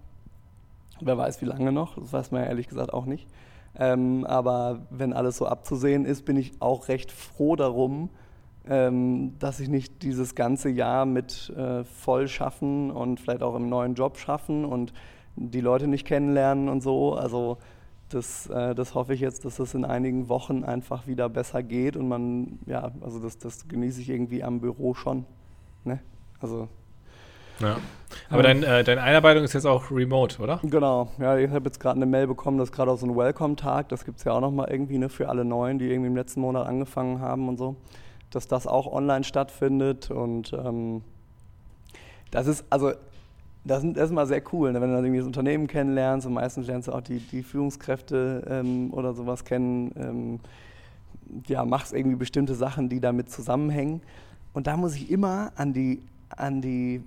Wer 1.00 1.16
weiß, 1.16 1.40
wie 1.40 1.46
lange 1.46 1.72
noch, 1.72 1.98
das 1.98 2.12
weiß 2.12 2.30
man 2.30 2.42
ja 2.42 2.48
ehrlich 2.48 2.68
gesagt 2.68 2.92
auch 2.92 3.06
nicht. 3.06 3.26
Ähm, 3.78 4.26
aber 4.26 4.80
wenn 4.90 5.12
alles 5.12 5.38
so 5.38 5.46
abzusehen 5.46 6.04
ist, 6.04 6.24
bin 6.24 6.36
ich 6.36 6.52
auch 6.60 6.88
recht 6.88 7.10
froh 7.10 7.56
darum, 7.56 8.10
ähm, 8.68 9.38
dass 9.38 9.60
ich 9.60 9.68
nicht 9.68 10.02
dieses 10.02 10.34
ganze 10.34 10.68
Jahr 10.68 11.06
mit 11.06 11.50
äh, 11.56 11.84
voll 11.84 12.28
schaffen 12.28 12.90
und 12.90 13.18
vielleicht 13.18 13.42
auch 13.42 13.56
im 13.56 13.68
neuen 13.68 13.94
Job 13.94 14.18
schaffen 14.18 14.64
und 14.64 14.92
die 15.36 15.60
Leute 15.60 15.88
nicht 15.88 16.06
kennenlernen 16.06 16.68
und 16.68 16.82
so. 16.82 17.14
Also 17.14 17.58
das, 18.14 18.48
äh, 18.48 18.74
das 18.74 18.94
hoffe 18.94 19.14
ich 19.14 19.20
jetzt, 19.20 19.44
dass 19.44 19.56
das 19.56 19.74
in 19.74 19.84
einigen 19.84 20.28
Wochen 20.28 20.64
einfach 20.64 21.06
wieder 21.06 21.28
besser 21.28 21.62
geht 21.62 21.96
und 21.96 22.08
man, 22.08 22.58
ja, 22.66 22.92
also 23.00 23.18
das, 23.18 23.38
das 23.38 23.68
genieße 23.68 24.00
ich 24.00 24.10
irgendwie 24.10 24.42
am 24.42 24.60
Büro 24.60 24.94
schon. 24.94 25.26
Ne? 25.84 26.00
Also 26.40 26.68
Ja. 27.60 27.78
Aber 28.30 28.42
dein, 28.42 28.62
äh, 28.62 28.84
deine 28.84 29.02
Einarbeitung 29.02 29.44
ist 29.44 29.52
jetzt 29.52 29.66
auch 29.66 29.90
remote, 29.90 30.40
oder? 30.40 30.60
Genau, 30.62 31.08
ja, 31.18 31.36
ich 31.36 31.50
habe 31.50 31.66
jetzt 31.66 31.80
gerade 31.80 31.96
eine 31.96 32.06
Mail 32.06 32.26
bekommen, 32.26 32.58
dass 32.58 32.72
gerade 32.72 32.90
auch 32.90 32.98
so 32.98 33.06
ein 33.06 33.16
Welcome-Tag, 33.16 33.88
das 33.88 34.04
gibt 34.04 34.18
es 34.18 34.24
ja 34.24 34.32
auch 34.32 34.40
nochmal 34.40 34.70
irgendwie 34.70 34.98
ne, 34.98 35.08
für 35.08 35.28
alle 35.28 35.44
Neuen, 35.44 35.78
die 35.78 35.90
irgendwie 35.90 36.08
im 36.08 36.16
letzten 36.16 36.40
Monat 36.40 36.66
angefangen 36.66 37.20
haben 37.20 37.48
und 37.48 37.58
so, 37.58 37.76
dass 38.30 38.48
das 38.48 38.66
auch 38.66 38.90
online 38.90 39.24
stattfindet 39.24 40.10
und 40.10 40.52
ähm, 40.52 41.02
das 42.30 42.46
ist, 42.46 42.64
also, 42.70 42.92
das, 43.64 43.84
ist- 43.84 44.12
mal 44.12 44.26
sehr 44.26 44.42
cool, 44.52 44.72
ne, 44.72 44.80
wenn 44.80 44.88
du 44.90 44.96
dann 44.96 45.04
irgendwie 45.04 45.20
das 45.20 45.26
Unternehmen 45.26 45.66
kennenlernst 45.66 46.26
und 46.26 46.32
meistens 46.34 46.66
lernst 46.66 46.88
du 46.88 46.92
auch 46.92 47.00
die, 47.00 47.18
die 47.18 47.42
Führungskräfte 47.42 48.44
ähm, 48.48 48.92
oder 48.92 49.14
sowas 49.14 49.44
kennen, 49.44 49.92
ähm, 49.96 50.40
ja, 51.46 51.64
machst 51.64 51.92
irgendwie 51.92 52.16
bestimmte 52.16 52.54
Sachen, 52.54 52.88
die 52.88 53.00
damit 53.00 53.30
zusammenhängen 53.30 54.00
und 54.52 54.66
da 54.66 54.76
muss 54.76 54.94
ich 54.96 55.10
immer 55.10 55.52
an 55.56 55.72
die, 55.72 56.00
an 56.36 56.60
die 56.60 57.02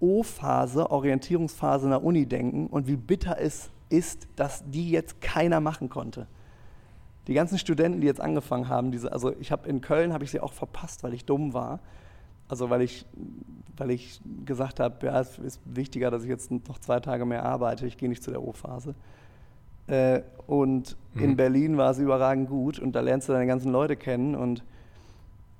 O-Phase, 0.00 0.90
Orientierungsphase 0.90 1.86
in 1.86 1.90
der 1.90 2.02
Uni 2.04 2.26
denken 2.26 2.66
und 2.66 2.86
wie 2.86 2.96
bitter 2.96 3.38
es 3.40 3.70
ist, 3.88 4.26
dass 4.36 4.64
die 4.70 4.90
jetzt 4.90 5.20
keiner 5.20 5.60
machen 5.60 5.88
konnte. 5.88 6.26
Die 7.26 7.34
ganzen 7.34 7.58
Studenten, 7.58 8.00
die 8.00 8.06
jetzt 8.06 8.20
angefangen 8.20 8.68
haben, 8.68 8.90
diese, 8.90 9.12
also 9.12 9.32
ich 9.40 9.50
habe 9.52 9.68
in 9.68 9.80
Köln 9.80 10.12
habe 10.12 10.24
ich 10.24 10.30
sie 10.30 10.40
auch 10.40 10.52
verpasst, 10.52 11.02
weil 11.04 11.14
ich 11.14 11.24
dumm 11.24 11.54
war. 11.54 11.78
Also 12.48 12.70
weil 12.70 12.82
ich, 12.82 13.06
weil 13.76 13.90
ich 13.90 14.20
gesagt 14.44 14.80
habe, 14.80 15.06
ja, 15.06 15.20
es 15.20 15.38
ist 15.38 15.60
wichtiger, 15.64 16.10
dass 16.10 16.22
ich 16.22 16.28
jetzt 16.28 16.50
noch 16.50 16.78
zwei 16.78 17.00
Tage 17.00 17.24
mehr 17.24 17.44
arbeite. 17.44 17.86
Ich 17.86 17.96
gehe 17.96 18.08
nicht 18.08 18.22
zu 18.22 18.30
der 18.30 18.42
O-Phase. 18.42 18.94
Äh, 19.86 20.22
und 20.46 20.96
in 21.14 21.30
Mhm. 21.30 21.36
Berlin 21.36 21.76
war 21.76 21.90
es 21.90 21.98
überragend 21.98 22.48
gut 22.48 22.78
und 22.78 22.92
da 22.94 23.00
lernst 23.00 23.28
du 23.28 23.32
deine 23.32 23.46
ganzen 23.46 23.70
Leute 23.70 23.96
kennen 23.96 24.34
und 24.34 24.62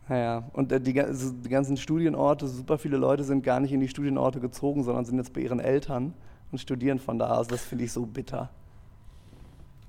naja, 0.09 0.45
und 0.53 0.71
äh, 0.71 0.81
die, 0.81 0.93
die 0.93 1.49
ganzen 1.49 1.77
Studienorte, 1.79 2.47
super 2.47 2.77
viele 2.77 2.99
Leute 2.99 3.25
sind 3.25 3.43
gar 3.43 3.61
nicht 3.61 3.73
in 3.73 3.81
die 3.81 3.89
Studienorte 3.89 4.39
gezogen, 4.41 4.83
sondern 4.83 5.05
sind 5.07 5.17
jetzt 5.17 5.33
bei 5.33 5.41
ihren 5.41 5.61
Eltern 5.61 6.13
und 6.53 6.59
studieren 6.59 6.99
von 6.99 7.19
da 7.19 7.31
aus. 7.37 7.49
Das 7.49 7.65
finde 7.65 7.85
ich 7.85 7.93
so 7.93 8.05
bitter. 8.05 8.51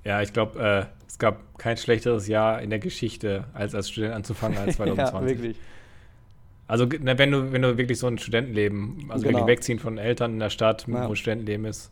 Ja, 0.04 0.22
ich 0.22 0.32
glaube, 0.32 0.58
äh, 0.58 0.84
es 1.06 1.18
gab 1.18 1.58
kein 1.58 1.76
schlechteres 1.76 2.28
Jahr 2.28 2.62
in 2.62 2.70
der 2.70 2.78
Geschichte, 2.78 3.44
als 3.52 3.74
als 3.74 3.90
Student 3.90 4.14
anzufangen 4.14 4.56
als 4.58 4.76
2020. 4.76 5.12
ja, 5.36 5.42
wirklich. 5.42 5.58
Also 6.68 6.86
na, 7.00 7.16
wenn 7.18 7.30
du, 7.30 7.52
wenn 7.52 7.62
du 7.62 7.78
wirklich 7.78 7.98
so 7.98 8.06
ein 8.08 8.18
Studentenleben, 8.18 9.06
also 9.08 9.24
Genau. 9.24 9.38
wirklich 9.38 9.46
wegziehen 9.58 9.78
von 9.78 9.98
Eltern 9.98 10.32
in 10.34 10.38
der 10.40 10.50
Stadt, 10.50 10.86
Ja. 10.88 11.08
wo 11.08 11.14
Studentenleben 11.14 11.64
ist. 11.66 11.90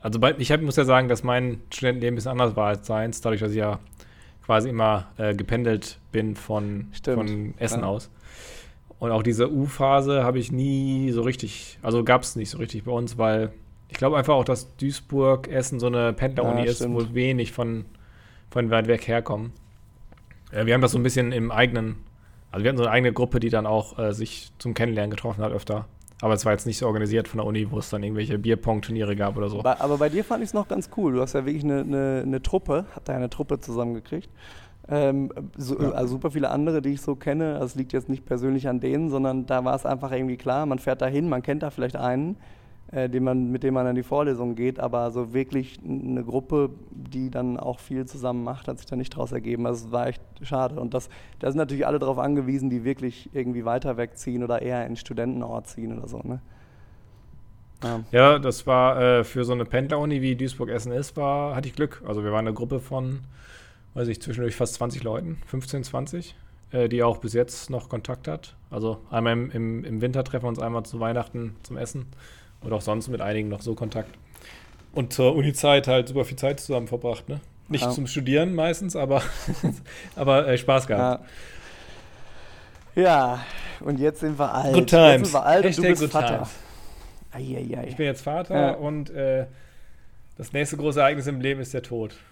Also 0.00 0.18
bei, 0.18 0.34
ich 0.38 0.50
hab, 0.52 0.62
muss 0.62 0.76
ja 0.76 0.84
sagen, 0.84 1.08
dass 1.08 1.22
mein 1.24 1.60
Studentenleben 1.72 2.14
ein 2.14 2.16
bisschen 2.16 2.30
anders 2.32 2.56
war 2.56 2.68
als 2.68 2.86
seins, 2.86 3.20
dadurch, 3.20 3.40
dass 3.40 3.50
ich 3.50 3.58
ja 3.58 3.78
quasi 4.46 4.70
immer 4.70 5.08
äh, 5.18 5.34
gependelt 5.34 5.98
bin 6.12 6.36
von, 6.36 6.86
Stimmt. 6.92 7.16
von 7.30 7.54
Essen 7.58 7.80
Ja. 7.80 7.86
aus. 7.86 8.10
Und 8.98 9.10
auch 9.10 9.22
diese 9.22 9.50
U-Phase 9.52 10.24
habe 10.24 10.38
ich 10.38 10.50
nie 10.50 11.10
so 11.12 11.22
richtig, 11.22 11.78
also 11.82 12.02
gab 12.02 12.22
es 12.22 12.34
nicht 12.34 12.50
so 12.50 12.58
richtig 12.58 12.84
bei 12.84 12.92
uns, 12.92 13.18
weil 13.18 13.52
ich 13.90 13.96
glaube 13.98 14.16
einfach 14.16 14.34
auch, 14.34 14.44
dass 14.44 14.74
Duisburg, 14.76 15.48
Essen 15.48 15.78
so 15.80 15.86
eine 15.86 16.12
Pendleruni 16.12 16.64
Ja, 16.64 16.70
ist, 16.70 16.88
wo 16.88 17.14
wenig 17.14 17.52
von, 17.52 17.84
von 18.50 18.70
weit 18.70 18.86
weg 18.88 19.06
herkommen. 19.06 19.52
Äh, 20.50 20.64
wir 20.66 20.74
haben 20.74 20.80
das 20.80 20.92
so 20.92 20.98
ein 20.98 21.02
bisschen 21.02 21.30
im 21.32 21.50
eigenen, 21.50 21.96
also 22.50 22.64
wir 22.64 22.68
hatten 22.70 22.78
so 22.78 22.84
eine 22.84 22.92
eigene 22.92 23.12
Gruppe, 23.12 23.40
die 23.40 23.50
dann 23.50 23.66
auch 23.66 23.98
äh, 23.98 24.12
sich 24.12 24.52
zum 24.58 24.74
Kennenlernen 24.74 25.10
getroffen 25.10 25.42
hat 25.42 25.52
öfter. 25.52 25.86
Aber 26.20 26.34
es 26.34 26.44
war 26.44 26.52
jetzt 26.52 26.66
nicht 26.66 26.78
so 26.78 26.86
organisiert 26.86 27.28
von 27.28 27.38
der 27.38 27.46
Uni, 27.46 27.70
wo 27.70 27.78
es 27.78 27.90
dann 27.90 28.02
irgendwelche 28.02 28.38
Bierpong-Turniere 28.38 29.14
gab 29.14 29.36
oder 29.36 29.48
so. 29.48 29.64
Aber 29.64 29.98
bei 29.98 30.08
dir 30.08 30.24
fand 30.24 30.42
ich 30.42 30.48
es 30.48 30.54
noch 30.54 30.66
ganz 30.66 30.90
cool. 30.96 31.12
Du 31.12 31.20
hast 31.20 31.34
ja 31.34 31.46
wirklich 31.46 31.62
eine, 31.62 31.80
eine, 31.80 32.22
eine 32.26 32.42
Truppe, 32.42 32.86
habt 32.94 33.08
ihr 33.08 33.14
eine 33.14 33.30
Truppe 33.30 33.60
zusammengekriegt. 33.60 34.28
Ähm, 34.88 35.30
so, 35.56 35.80
Ja. 35.80 35.90
Also 35.90 36.14
super 36.14 36.32
viele 36.32 36.50
andere, 36.50 36.82
die 36.82 36.90
ich 36.90 37.02
so 37.02 37.14
kenne. 37.14 37.54
Also 37.54 37.66
es 37.66 37.74
liegt 37.76 37.92
jetzt 37.92 38.08
nicht 38.08 38.26
persönlich 38.26 38.68
an 38.68 38.80
denen, 38.80 39.10
sondern 39.10 39.46
da 39.46 39.64
war 39.64 39.76
es 39.76 39.86
einfach 39.86 40.10
irgendwie 40.10 40.36
klar, 40.36 40.66
man 40.66 40.78
fährt 40.78 41.02
dahin, 41.02 41.28
man 41.28 41.42
kennt 41.42 41.62
da 41.62 41.70
vielleicht 41.70 41.96
einen, 41.96 42.36
äh, 42.92 43.08
man, 43.20 43.50
mit 43.50 43.62
dem 43.62 43.74
man 43.74 43.86
an 43.86 43.94
die 43.94 44.02
Vorlesung 44.02 44.54
geht, 44.54 44.80
aber 44.80 45.10
so 45.10 45.34
wirklich 45.34 45.78
eine 45.84 46.24
Gruppe, 46.24 46.70
die 46.90 47.30
dann 47.30 47.58
auch 47.58 47.80
viel 47.80 48.06
zusammen 48.06 48.44
macht, 48.44 48.68
hat 48.68 48.78
sich 48.78 48.86
da 48.86 48.96
nicht 48.96 49.10
draus 49.10 49.32
ergeben. 49.32 49.66
Also 49.66 49.86
es 49.86 49.92
war 49.92 50.06
echt 50.06 50.22
schade. 50.42 50.80
Und 50.80 50.94
das, 50.94 51.08
da 51.38 51.50
sind 51.50 51.58
natürlich 51.58 51.86
alle 51.86 51.98
darauf 51.98 52.18
angewiesen, 52.18 52.70
die 52.70 52.84
wirklich 52.84 53.28
irgendwie 53.34 53.64
weiter 53.64 53.96
wegziehen 53.96 54.42
oder 54.42 54.62
eher 54.62 54.86
in 54.86 54.96
Studentenort 54.96 55.66
ziehen 55.66 55.96
oder 55.96 56.08
so. 56.08 56.20
Ne? 56.24 56.40
Ja. 57.82 58.00
Ja, 58.10 58.38
das 58.38 58.66
war 58.66 59.00
äh, 59.00 59.24
für 59.24 59.44
so 59.44 59.52
eine 59.52 59.64
Pendleruni, 59.64 60.22
wie 60.22 60.34
Duisburg-Essen 60.34 60.92
ist, 60.92 61.16
war, 61.16 61.54
hatte 61.54 61.68
ich 61.68 61.74
Glück. 61.74 62.02
Also 62.06 62.24
wir 62.24 62.32
waren 62.32 62.46
eine 62.46 62.54
Gruppe 62.54 62.80
von, 62.80 63.20
weiß 63.94 64.08
ich, 64.08 64.22
zwischendurch 64.22 64.56
fast 64.56 64.74
20 64.74 65.02
Leuten, 65.04 65.38
15, 65.46 65.84
20, 65.84 66.34
äh, 66.72 66.88
die 66.88 67.02
auch 67.02 67.18
bis 67.18 67.34
jetzt 67.34 67.68
noch 67.68 67.90
Kontakt 67.90 68.28
hat. 68.28 68.56
Also 68.70 69.02
einmal 69.10 69.34
im, 69.34 69.50
im, 69.50 69.84
im 69.84 70.00
Winter 70.00 70.24
treffen 70.24 70.44
wir 70.44 70.48
uns 70.48 70.58
einmal 70.58 70.84
zu 70.84 70.98
Weihnachten 71.00 71.56
zum 71.62 71.76
Essen 71.76 72.06
und 72.60 72.72
auch 72.72 72.80
sonst 72.82 73.08
mit 73.08 73.20
einigen 73.20 73.48
noch 73.48 73.60
so 73.62 73.74
Kontakt. 73.74 74.10
Und 74.92 75.12
zur 75.12 75.34
Uni-Zeit 75.36 75.86
halt 75.86 76.08
super 76.08 76.24
viel 76.24 76.36
Zeit 76.38 76.60
zusammen 76.60 76.88
verbracht, 76.88 77.28
ne? 77.28 77.40
Nicht 77.68 77.84
Ja. 77.84 77.90
zum 77.90 78.06
Studieren 78.06 78.54
meistens, 78.54 78.96
aber, 78.96 79.22
aber 80.16 80.48
äh, 80.48 80.56
Spaß 80.58 80.86
gehabt. 80.86 81.24
Ja. 82.94 83.02
ja, 83.02 83.44
und 83.80 83.98
jetzt 84.00 84.20
sind 84.20 84.38
wir 84.38 84.52
alt. 84.54 84.72
Good 84.74 84.88
times. 84.88 85.10
Jetzt 85.12 85.24
sind 85.24 85.34
wir 85.34 85.44
alt 85.44 85.64
und 85.66 85.76
du 85.78 85.82
bist 85.82 86.04
Vater. 86.12 86.48
Ich 87.38 87.96
bin 87.96 88.06
jetzt 88.06 88.22
Vater 88.22 88.54
Ja. 88.58 88.70
und 88.72 89.10
äh, 89.10 89.46
das 90.38 90.52
nächste 90.52 90.76
große 90.78 90.98
Ereignis 91.00 91.26
im 91.26 91.40
Leben 91.40 91.60
ist 91.60 91.74
der 91.74 91.82
Tod. 91.82 92.16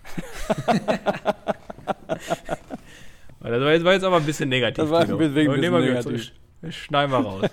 Das 3.38 3.60
war 3.60 3.70
jetzt, 3.72 3.84
war 3.84 3.92
jetzt 3.92 4.02
aber 4.02 4.16
ein 4.16 4.24
bisschen 4.26 4.48
negativ. 4.48 4.76
Das 4.76 4.90
war 4.90 5.00
ein 5.02 5.06
bisschen- 5.18 5.50
ein 5.50 5.60
bisschen 5.60 5.80
negativ. 5.80 6.32
schneiden 6.70 7.12
wir 7.12 7.18
raus. 7.18 7.44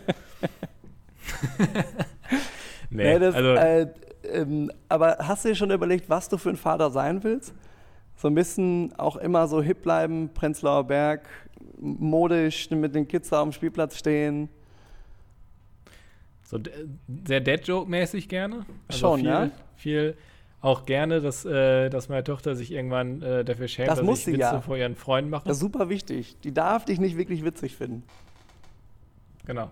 nee, 2.93 3.13
Nee, 3.13 3.19
das, 3.19 3.35
also, 3.35 3.53
äh, 3.53 3.87
ähm, 4.31 4.71
aber 4.89 5.17
hast 5.19 5.43
du 5.43 5.49
dir 5.49 5.55
schon 5.55 5.71
überlegt, 5.71 6.09
was 6.09 6.29
du 6.29 6.37
für 6.37 6.49
ein 6.49 6.57
Vater 6.57 6.89
sein 6.91 7.23
willst? 7.23 7.53
So 8.15 8.27
ein 8.27 8.35
bisschen 8.35 8.93
auch 8.97 9.17
immer 9.17 9.47
so 9.47 9.61
hip 9.61 9.81
bleiben, 9.81 10.29
Prenzlauer 10.33 10.85
Berg, 10.85 11.27
modisch 11.79 12.69
mit 12.71 12.95
den 12.95 13.07
Kids 13.07 13.29
da 13.29 13.41
am 13.41 13.51
Spielplatz 13.51 13.97
stehen. 13.97 14.49
so 16.43 16.59
sehr 17.27 17.41
Dad-Joke-mäßig 17.41 18.29
gerne. 18.29 18.65
Also 18.87 18.99
Schon, 18.99 19.19
viel, 19.19 19.27
ja? 19.27 19.51
Viel 19.75 20.17
auch 20.61 20.85
gerne, 20.85 21.19
dass, 21.19 21.43
äh, 21.43 21.89
dass 21.89 22.07
meine 22.07 22.23
Tochter 22.23 22.55
sich 22.55 22.71
irgendwann 22.71 23.21
äh, 23.21 23.43
dafür 23.43 23.67
schämt, 23.67 23.89
Das 23.89 23.97
dass 23.97 24.05
muss 24.05 24.19
ich 24.19 24.25
sie 24.25 24.33
Witze 24.33 24.39
ja. 24.39 24.61
vor 24.61 24.77
ihren 24.77 24.95
Freunden 24.95 25.29
mache. 25.29 25.43
Das 25.45 25.57
ist 25.57 25.61
super 25.61 25.89
wichtig. 25.89 26.37
Die 26.41 26.53
darf 26.53 26.85
dich 26.85 27.01
nicht 27.01 27.17
wirklich 27.17 27.43
witzig 27.43 27.75
finden. 27.75 28.03
Genau. 29.45 29.69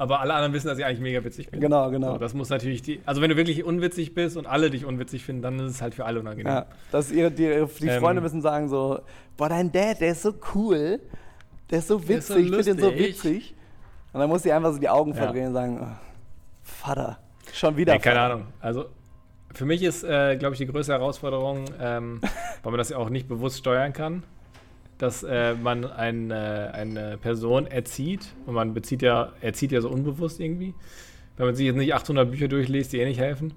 Aber 0.00 0.20
alle 0.20 0.32
anderen 0.34 0.52
wissen, 0.52 0.68
dass 0.68 0.78
ich 0.78 0.84
eigentlich 0.84 1.00
mega 1.00 1.24
witzig 1.24 1.50
bin. 1.50 1.60
Genau, 1.60 1.90
genau. 1.90 2.12
So, 2.12 2.18
das 2.18 2.32
muss 2.32 2.48
natürlich 2.50 2.82
die. 2.82 3.00
Also 3.04 3.20
wenn 3.20 3.30
du 3.30 3.36
wirklich 3.36 3.64
unwitzig 3.64 4.14
bist 4.14 4.36
und 4.36 4.46
alle 4.46 4.70
dich 4.70 4.84
unwitzig 4.84 5.24
finden, 5.24 5.42
dann 5.42 5.58
ist 5.58 5.72
es 5.72 5.82
halt 5.82 5.94
für 5.94 6.04
alle 6.04 6.20
unangenehm. 6.20 6.52
Ja, 6.52 6.66
dass 6.92 7.10
ihre, 7.10 7.30
die, 7.32 7.64
die 7.80 7.88
Ähm. 7.88 8.00
Freunde 8.00 8.22
müssen 8.22 8.40
sagen 8.40 8.68
so, 8.68 9.00
boah, 9.36 9.48
dein 9.48 9.72
Dad, 9.72 10.00
der 10.00 10.12
ist 10.12 10.22
so 10.22 10.32
cool, 10.54 11.00
der 11.70 11.80
ist 11.80 11.88
so 11.88 11.98
Der 11.98 12.18
ist 12.18 12.28
so 12.28 12.36
witzig, 12.36 12.46
ich 12.58 12.64
finde 12.64 12.74
den 12.74 12.78
so 12.78 12.90
lustig." 12.90 13.08
witzig. 13.24 13.54
Und 14.12 14.20
dann 14.20 14.28
muss 14.30 14.42
sie 14.44 14.52
einfach 14.52 14.72
so 14.72 14.78
die 14.78 14.88
Augen 14.88 15.10
Ja. 15.10 15.16
verdrehen 15.16 15.48
und 15.48 15.52
sagen, 15.54 15.80
oh, 15.82 15.96
Vater, 16.62 17.18
schon 17.52 17.76
wieder 17.76 17.92
Nee, 17.94 17.98
keine. 17.98 18.20
Ahnung. 18.20 18.42
Also 18.60 18.86
für 19.52 19.64
mich 19.66 19.82
ist, 19.82 20.04
äh, 20.04 20.36
glaube 20.36 20.54
ich, 20.54 20.58
die 20.58 20.66
größte 20.66 20.92
Herausforderung, 20.92 21.64
ähm, 21.80 22.20
weil 22.62 22.70
man 22.70 22.78
das 22.78 22.90
ja 22.90 22.98
auch 22.98 23.10
nicht 23.10 23.28
bewusst 23.28 23.58
steuern 23.58 23.92
kann, 23.92 24.22
dass 24.98 25.22
äh, 25.22 25.54
man 25.54 25.84
ein, 25.84 26.30
äh, 26.30 26.34
eine 26.72 27.18
Person 27.18 27.66
erzieht 27.66 28.34
und 28.46 28.54
man 28.54 28.74
bezieht 28.74 29.02
ja, 29.02 29.32
erzieht 29.40 29.72
ja 29.72 29.80
so 29.80 29.88
unbewusst 29.88 30.40
irgendwie. 30.40 30.74
Wenn 31.36 31.46
man 31.46 31.54
sich 31.54 31.66
jetzt 31.66 31.76
nicht 31.76 31.94
800 31.94 32.30
Bücher 32.30 32.48
durchliest, 32.48 32.92
die 32.92 32.98
eh 32.98 33.04
nicht 33.04 33.20
helfen, 33.20 33.52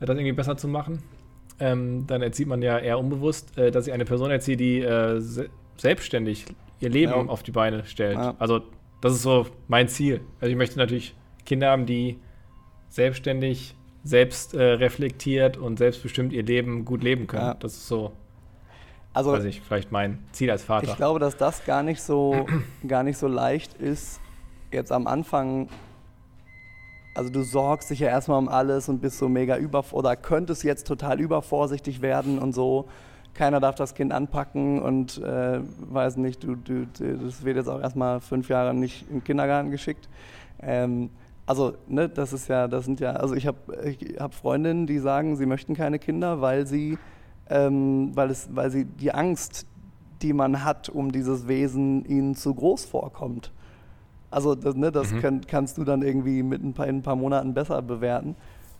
äh, 0.00 0.06
das 0.06 0.16
irgendwie 0.16 0.32
besser 0.32 0.56
zu 0.56 0.66
machen, 0.68 1.00
ähm, 1.60 2.06
dann 2.06 2.22
erzieht 2.22 2.46
man 2.48 2.62
ja 2.62 2.78
eher 2.78 2.98
unbewusst, 2.98 3.58
äh, 3.58 3.70
dass 3.70 3.86
ich 3.86 3.92
eine 3.92 4.04
Person 4.04 4.30
erziehe, 4.30 4.56
die 4.56 4.80
äh, 4.80 5.20
se 5.20 5.48
selbstständig 5.76 6.44
ihr 6.80 6.88
Leben 6.90 7.12
Ja. 7.12 7.18
auf 7.18 7.42
die 7.42 7.52
Beine 7.52 7.84
stellt. 7.84 8.16
Ja. 8.16 8.34
Also 8.38 8.62
das 9.00 9.12
ist 9.12 9.22
so 9.22 9.46
mein 9.68 9.88
Ziel. 9.88 10.20
Also 10.40 10.50
ich 10.50 10.56
möchte 10.56 10.78
natürlich 10.78 11.14
Kinder 11.44 11.70
haben, 11.70 11.86
die 11.86 12.18
selbstständig, 12.88 13.76
selbst 14.04 14.54
äh, 14.54 14.62
reflektiert 14.62 15.56
und 15.56 15.78
selbstbestimmt 15.78 16.32
ihr 16.32 16.42
Leben 16.42 16.84
gut 16.84 17.02
leben 17.02 17.26
können. 17.26 17.42
Ja. 17.46 17.54
Das 17.54 17.74
ist 17.74 17.88
so, 17.88 18.12
Also 19.12 19.32
weiß 19.32 19.44
ich, 19.44 19.60
vielleicht 19.60 19.90
mein 19.90 20.18
Ziel 20.32 20.50
als 20.50 20.64
Vater. 20.64 20.88
ich 20.88 20.96
glaube, 20.96 21.18
dass 21.18 21.36
das 21.36 21.64
gar 21.64 21.82
nicht 21.82 22.02
so, 22.02 22.46
gar 22.86 23.02
nicht 23.02 23.18
so 23.18 23.26
leicht 23.26 23.74
ist, 23.74 24.20
jetzt 24.70 24.92
am 24.92 25.06
Anfang. 25.06 25.68
Also 27.14 27.30
du 27.30 27.42
sorgst 27.42 27.90
dich 27.90 27.98
ja 28.00 28.08
erstmal 28.08 28.38
um 28.38 28.48
alles 28.48 28.88
und 28.88 29.00
bist 29.00 29.18
so 29.18 29.28
mega 29.28 29.56
über 29.56 29.84
oder 29.90 30.14
könntest 30.14 30.62
jetzt 30.62 30.86
total 30.86 31.20
übervorsichtig 31.20 32.00
werden 32.00 32.38
und 32.38 32.52
so. 32.54 32.88
Keiner 33.34 33.60
darf 33.60 33.74
das 33.74 33.94
Kind 33.94 34.12
anpacken 34.12 34.80
und 34.80 35.18
äh, 35.18 35.60
weiß 35.60 36.16
nicht, 36.16 36.44
du, 36.44 36.54
du, 36.54 36.86
das 36.98 37.44
wird 37.44 37.56
jetzt 37.56 37.68
auch 37.68 37.80
erstmal 37.80 38.20
fünf 38.20 38.48
Jahre 38.48 38.74
nicht 38.74 39.08
in 39.08 39.16
den 39.16 39.24
Kindergarten 39.24 39.70
geschickt. 39.70 40.08
Ähm, 40.60 41.10
also, 41.48 41.72
ne, 41.86 42.10
das 42.10 42.34
ist 42.34 42.48
ja, 42.48 42.68
das 42.68 42.84
sind 42.84 43.00
ja, 43.00 43.12
also 43.12 43.34
ich 43.34 43.46
habe 43.46 43.56
ich 43.82 44.20
hab 44.20 44.34
Freundinnen, 44.34 44.86
die 44.86 44.98
sagen, 44.98 45.34
sie 45.36 45.46
möchten 45.46 45.74
keine 45.74 45.98
Kinder, 45.98 46.42
weil 46.42 46.66
sie, 46.66 46.98
ähm, 47.50 48.10
weil 48.14 48.30
es, 48.30 48.48
weil 48.54 48.70
sie 48.70 48.84
die 48.84 49.12
Angst, 49.12 49.66
die 50.22 50.32
man 50.32 50.64
hat 50.64 50.88
um 50.88 51.12
dieses 51.12 51.46
Wesen, 51.48 52.04
ihnen 52.04 52.34
zu 52.34 52.54
groß 52.54 52.84
vorkommt. 52.84 53.52
Also, 54.30 54.54
das, 54.54 54.74
ne, 54.74 54.92
das 54.92 55.12
Mhm. 55.12 55.20
könnt, 55.20 55.48
kannst 55.48 55.78
du 55.78 55.84
dann 55.84 56.02
irgendwie 56.02 56.42
mit 56.42 56.62
ein 56.62 56.74
paar, 56.74 56.86
in 56.86 56.96
ein 56.96 57.02
paar 57.02 57.16
Monaten 57.16 57.54
besser 57.54 57.80
bewerten. 57.82 58.36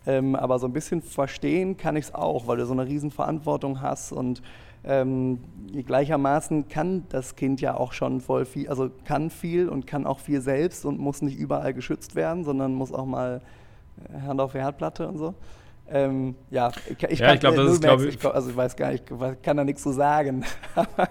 Ähm, 0.06 0.34
aber 0.36 0.58
so 0.58 0.66
ein 0.66 0.72
bisschen 0.72 1.02
verstehen 1.02 1.76
kann 1.76 1.96
ich 1.96 2.06
es 2.06 2.14
auch, 2.14 2.46
weil 2.46 2.56
du 2.58 2.66
so 2.66 2.72
eine 2.72 2.86
riesen 2.86 3.10
Verantwortung 3.10 3.80
hast 3.82 4.12
und 4.12 4.42
ähm, 4.84 5.40
gleichermaßen 5.86 6.68
kann 6.68 7.04
das 7.08 7.34
Kind 7.36 7.60
ja 7.60 7.76
auch 7.76 7.92
schon 7.92 8.20
voll 8.20 8.44
viel, 8.44 8.68
also 8.68 8.90
kann 9.04 9.28
viel 9.28 9.68
und 9.68 9.86
kann 9.86 10.06
auch 10.06 10.20
viel 10.20 10.40
selbst 10.40 10.84
und 10.86 10.98
muss 10.98 11.20
nicht 11.20 11.36
überall 11.38 11.74
geschützt 11.74 12.14
werden, 12.14 12.44
sondern 12.44 12.74
muss 12.74 12.92
auch 12.92 13.06
mal 13.06 13.42
äh, 14.08 14.20
Hand 14.26 14.40
auf 14.40 14.52
die 14.52 14.58
Herdplatte 14.58 15.08
und 15.08 15.18
so. 15.18 15.34
Ähm, 15.90 16.34
ja, 16.50 16.70
ich, 16.88 17.02
ich, 17.10 17.18
Ja, 17.18 17.32
ich 17.34 17.40
glaub, 17.40 17.54
das 17.56 17.66
du 17.66 17.72
ist, 17.72 17.82
merkst, 17.82 17.98
glaub 17.98 18.00
ich- 18.02 18.14
ich, 18.16 18.24
also 18.26 18.50
ich 18.50 18.56
weiß 18.56 18.76
gar 18.76 18.92
nicht, 18.92 19.04
ich 19.10 19.42
kann 19.42 19.56
da 19.56 19.64
nichts 19.64 19.82
zu 19.82 19.92
sagen. 19.92 20.44
Aber, 20.74 21.08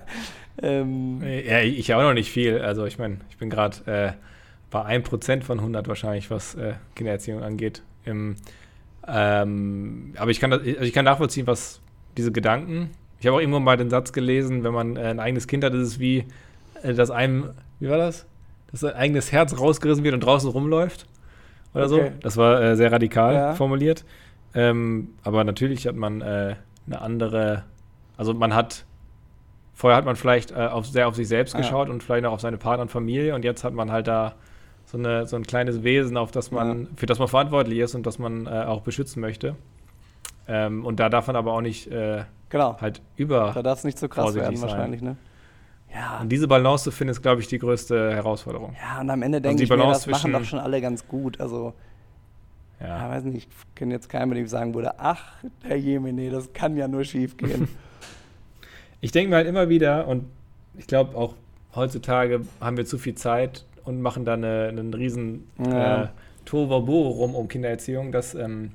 ähm, 0.61 1.21
Ja, 1.23 1.61
ich 1.61 1.93
auch 1.93 2.01
noch 2.01 2.13
nicht 2.13 2.31
viel. 2.31 2.59
Also 2.61 2.85
ich 2.85 2.99
meine, 2.99 3.17
ich 3.29 3.37
bin 3.37 3.49
gerade 3.49 3.77
äh, 3.85 4.11
bei 4.69 4.83
1% 4.85 5.43
von 5.43 5.59
100 5.59 5.87
wahrscheinlich, 5.87 6.29
was 6.29 6.55
äh, 6.55 6.73
Kindererziehung 6.95 7.41
angeht. 7.43 7.81
Im, 8.05 8.35
ähm, 9.07 10.13
aber 10.17 10.31
ich 10.31 10.39
kann, 10.39 10.51
das, 10.51 10.61
also 10.61 10.81
ich 10.81 10.93
kann 10.93 11.05
nachvollziehen, 11.05 11.47
was 11.47 11.81
diese 12.17 12.31
Gedanken. 12.31 12.91
Ich 13.19 13.25
habe 13.27 13.37
auch 13.37 13.41
irgendwann 13.41 13.63
mal 13.63 13.77
den 13.77 13.89
Satz 13.89 14.11
gelesen, 14.11 14.63
wenn 14.63 14.73
man 14.73 14.95
äh, 14.95 15.01
ein 15.01 15.19
eigenes 15.19 15.47
Kind 15.47 15.63
hat, 15.63 15.73
ist 15.73 15.87
es 15.87 15.99
wie, 15.99 16.25
äh, 16.83 16.93
dass 16.93 17.09
einem, 17.09 17.51
wie 17.79 17.89
war 17.89 17.97
das? 17.97 18.25
Dass 18.71 18.83
ein 18.83 18.93
eigenes 18.95 19.31
Herz 19.31 19.57
rausgerissen 19.57 20.03
wird 20.03 20.13
und 20.13 20.19
draußen 20.21 20.49
rumläuft. 20.49 21.07
Oder 21.73 21.85
Okay. 21.85 22.11
so. 22.13 22.19
Das 22.21 22.37
war 22.37 22.61
äh, 22.61 22.75
sehr 22.75 22.91
radikal 22.91 23.33
Ja. 23.33 23.53
formuliert. 23.55 24.03
Ähm, 24.57 25.09
aber 25.23 25.43
natürlich 25.43 25.87
hat 25.87 25.95
man 25.95 26.21
äh, 26.21 26.55
eine 26.87 27.01
andere, 27.01 27.63
also 28.17 28.33
man 28.33 28.53
hat 28.55 28.85
Vorher 29.77 29.95
hat 29.95 30.05
man 30.05 30.15
vielleicht 30.15 30.49
äh, 30.49 30.55
auf, 30.55 30.87
sehr 30.87 31.07
auf 31.07 31.15
sich 31.15 31.27
selbst 31.27 31.53
Ja. 31.53 31.59
geschaut 31.59 31.87
und 31.89 32.01
vielleicht 32.01 32.25
auch 32.25 32.31
auf 32.31 32.41
seine 32.41 32.57
Partner 32.57 32.81
und 32.81 32.89
Familie 32.89 33.35
und 33.35 33.45
jetzt 33.45 33.63
hat 33.63 33.75
man 33.75 33.91
halt 33.91 34.07
da 34.07 34.33
so, 34.85 34.97
eine, 34.97 35.27
so 35.27 35.35
ein 35.35 35.43
kleines 35.43 35.83
Wesen, 35.83 36.17
auf 36.17 36.31
das 36.31 36.49
man, 36.49 36.87
für 36.95 37.05
das 37.05 37.19
man 37.19 37.27
verantwortlich 37.27 37.77
ist 37.77 37.93
und 37.93 38.07
das 38.07 38.17
man 38.17 38.47
äh, 38.47 38.49
auch 38.49 38.81
beschützen 38.81 39.21
möchte. 39.21 39.55
Ähm, 40.47 40.83
und 40.83 40.99
da 40.99 41.09
darf 41.09 41.27
man 41.27 41.35
aber 41.35 41.53
auch 41.53 41.61
nicht 41.61 41.91
äh, 41.91 42.23
genau, 42.49 42.75
halt 42.81 43.03
über. 43.17 43.51
da 43.53 43.61
darf 43.61 43.77
es 43.77 43.83
nicht 43.83 43.99
zu 43.99 44.09
krass 44.09 44.23
vorsichtig 44.23 44.49
werden 44.49 44.61
wahrscheinlich. 44.63 45.03
Ne? 45.03 45.15
Ja. 45.93 46.21
Und 46.21 46.29
diese 46.29 46.47
Balance 46.47 46.85
zu 46.85 46.91
finden, 46.91 47.11
ist, 47.11 47.21
glaube 47.21 47.41
ich, 47.41 47.47
die 47.47 47.59
größte 47.59 48.15
Herausforderung. 48.15 48.75
Ja, 48.81 49.01
und 49.01 49.11
am 49.11 49.21
Ende 49.21 49.37
Also 49.37 49.43
denke 49.43 49.57
die 49.57 49.63
ich 49.65 49.69
mir, 49.69 49.77
das 49.77 50.07
machen 50.07 50.33
doch 50.33 50.43
schon 50.43 50.57
alle 50.57 50.81
ganz 50.81 51.07
gut. 51.07 51.39
Also, 51.39 51.73
ja, 52.79 52.87
Ja. 52.87 53.09
weiß 53.09 53.23
nicht, 53.25 53.47
ich 53.49 53.75
kenne 53.75 53.93
jetzt 53.93 54.09
keinen, 54.09 54.29
mit 54.29 54.37
dem 54.37 54.45
ich 54.45 54.51
sagen 54.51 54.73
würde, 54.73 54.99
ach, 54.99 55.33
Herr 55.63 55.75
Jemine, 55.77 56.29
das 56.29 56.51
kann 56.53 56.75
ja 56.77 56.87
nur 56.87 57.03
schief 57.03 57.37
gehen. 57.37 57.67
Ich 58.99 59.11
denke 59.11 59.29
mir 59.29 59.35
halt 59.35 59.47
immer 59.47 59.69
wieder, 59.69 60.07
und 60.07 60.25
ich 60.75 60.87
glaube 60.87 61.15
auch 61.15 61.35
heutzutage 61.75 62.41
haben 62.59 62.77
wir 62.77 62.85
zu 62.85 62.97
viel 62.97 63.13
Zeit 63.13 63.63
und 63.85 64.01
machen 64.01 64.25
da 64.25 64.33
eine, 64.33 64.69
einen 64.69 64.91
riesen 64.91 65.47
Ja. 65.63 66.05
äh, 66.05 66.07
Tohuwabohu 66.45 67.09
rum 67.09 67.35
um 67.35 67.47
Kindererziehung, 67.47 68.11
dass 68.11 68.33
ähm, 68.33 68.71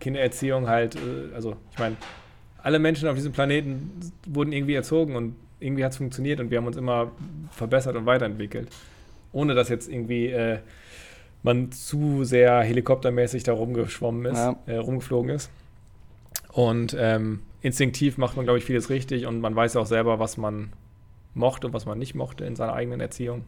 Kindererziehung 0.00 0.66
halt, 0.68 0.96
äh, 0.96 1.34
also 1.34 1.56
ich 1.72 1.78
meine, 1.78 1.96
alle 2.62 2.78
Menschen 2.78 3.06
auf 3.08 3.16
diesem 3.16 3.32
Planeten 3.32 4.00
wurden 4.26 4.52
irgendwie 4.52 4.74
erzogen 4.74 5.14
und 5.14 5.36
irgendwie 5.60 5.84
hat 5.84 5.92
es 5.92 5.98
funktioniert 5.98 6.40
und 6.40 6.50
wir 6.50 6.56
haben 6.58 6.66
uns 6.66 6.78
immer 6.78 7.10
verbessert 7.50 7.96
und 7.96 8.06
weiterentwickelt. 8.06 8.68
Ohne 9.32 9.54
dass 9.54 9.68
jetzt 9.68 9.90
irgendwie 9.92 10.28
äh, 10.28 10.58
man 11.42 11.70
zu 11.72 12.24
sehr 12.24 12.60
helikoptermäßig 12.60 13.42
da 13.44 13.52
rumgeschwommen 13.52 14.26
ist, 14.26 14.38
Ja. 14.38 14.56
äh, 14.66 14.76
rumgeflogen 14.76 15.30
ist. 15.30 15.50
Und 16.52 16.96
ähm, 16.98 17.40
instinktiv 17.60 18.18
macht 18.18 18.36
man, 18.36 18.44
glaube 18.44 18.58
ich, 18.58 18.64
vieles 18.64 18.90
richtig 18.90 19.26
und 19.26 19.40
man 19.40 19.54
weiß 19.54 19.76
auch 19.76 19.86
selber, 19.86 20.18
was 20.18 20.36
man 20.36 20.72
mochte 21.34 21.68
und 21.68 21.72
was 21.72 21.86
man 21.86 21.98
nicht 21.98 22.14
mochte 22.14 22.44
in 22.44 22.56
seiner 22.56 22.72
eigenen 22.72 23.00
Erziehung. 23.00 23.44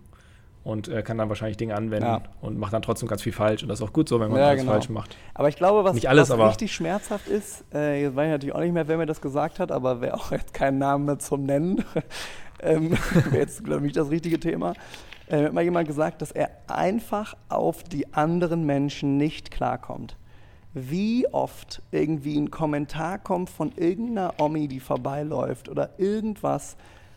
Und 0.62 0.88
äh, 0.88 1.03
kann 1.03 1.16
dann 1.16 1.30
wahrscheinlich 1.30 1.57
Dinge 1.57 1.74
anwenden 1.74 2.05
Ja. 2.07 2.20
und 2.43 2.59
macht 2.59 2.74
dann 2.74 2.82
trotzdem 2.82 3.09
ganz 3.09 3.22
viel 3.22 3.32
falsch. 3.32 3.62
Und 3.62 3.70
das 3.70 3.80
ist 3.80 3.82
auch 3.86 3.95
gut 3.95 4.11
so, 4.11 4.20
wenn 4.20 4.30
man 4.30 4.38
Ja, 4.41 4.53
genau. 4.55 4.72
falsch 4.72 4.91
macht. 4.91 5.16
Aber 5.32 5.49
ich 5.49 5.57
glaube, 5.57 5.84
was, 5.84 6.05
alles, 6.05 6.28
was 6.28 6.51
richtig 6.51 6.74
schmerzhaft 6.74 7.28
ist, 7.28 7.64
äh, 7.72 8.03
jetzt 8.03 8.14
weiß 8.14 8.26
ich 8.26 8.30
natürlich 8.32 8.55
auch 8.55 8.61
nicht 8.61 8.74
mehr, 8.74 8.86
wer 8.86 8.99
mir 8.99 9.07
das 9.07 9.22
gesagt 9.22 9.59
hat, 9.59 9.72
aber 9.72 10.03
wäre 10.03 10.12
auch 10.14 10.32
jetzt 10.32 10.53
kein 10.53 10.76
Name 10.76 11.05
mehr 11.07 11.18
zum 11.18 11.45
Nennen. 11.45 11.82
Ähm, 12.63 12.97
jetzt, 13.33 13.65
glaube 13.65 13.87
ich, 13.87 13.93
das 13.93 14.11
richtige 14.11 14.39
Thema. 14.39 14.75
Äh, 15.29 15.45
hat 15.45 15.53
mal 15.53 15.63
jemand 15.63 15.87
gesagt, 15.87 16.23
dass 16.23 16.33
er 16.33 16.51
einfach 16.67 17.37
auf 17.49 17.83
die 17.83 18.13
anderen 18.13 18.67
Menschen 18.67 19.17
nicht 19.17 19.51
klarkommt. 19.51 20.17
Wie 20.73 21.27
oft 21.33 21.83
irgendwie 21.91 22.37
ein 22.37 22.51
Kommentar 22.51 23.19
kommt 23.19 23.51
von 23.51 23.73
irgendeiner 23.77 24.35
Omi, 24.39 24.69
die 24.69 24.81
vorbeiläuft 24.81 25.69
oder 25.69 25.91
irgendwas, 25.99 26.77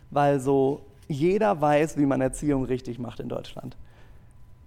weil 0.10 0.40
so 0.40 0.82
jeder 1.08 1.60
weiß, 1.60 1.98
wie 1.98 2.06
man 2.06 2.22
Erziehung 2.22 2.66
richtig 2.66 3.00
macht 3.00 3.20
in 3.20 3.30
Deutschland. 3.30 3.78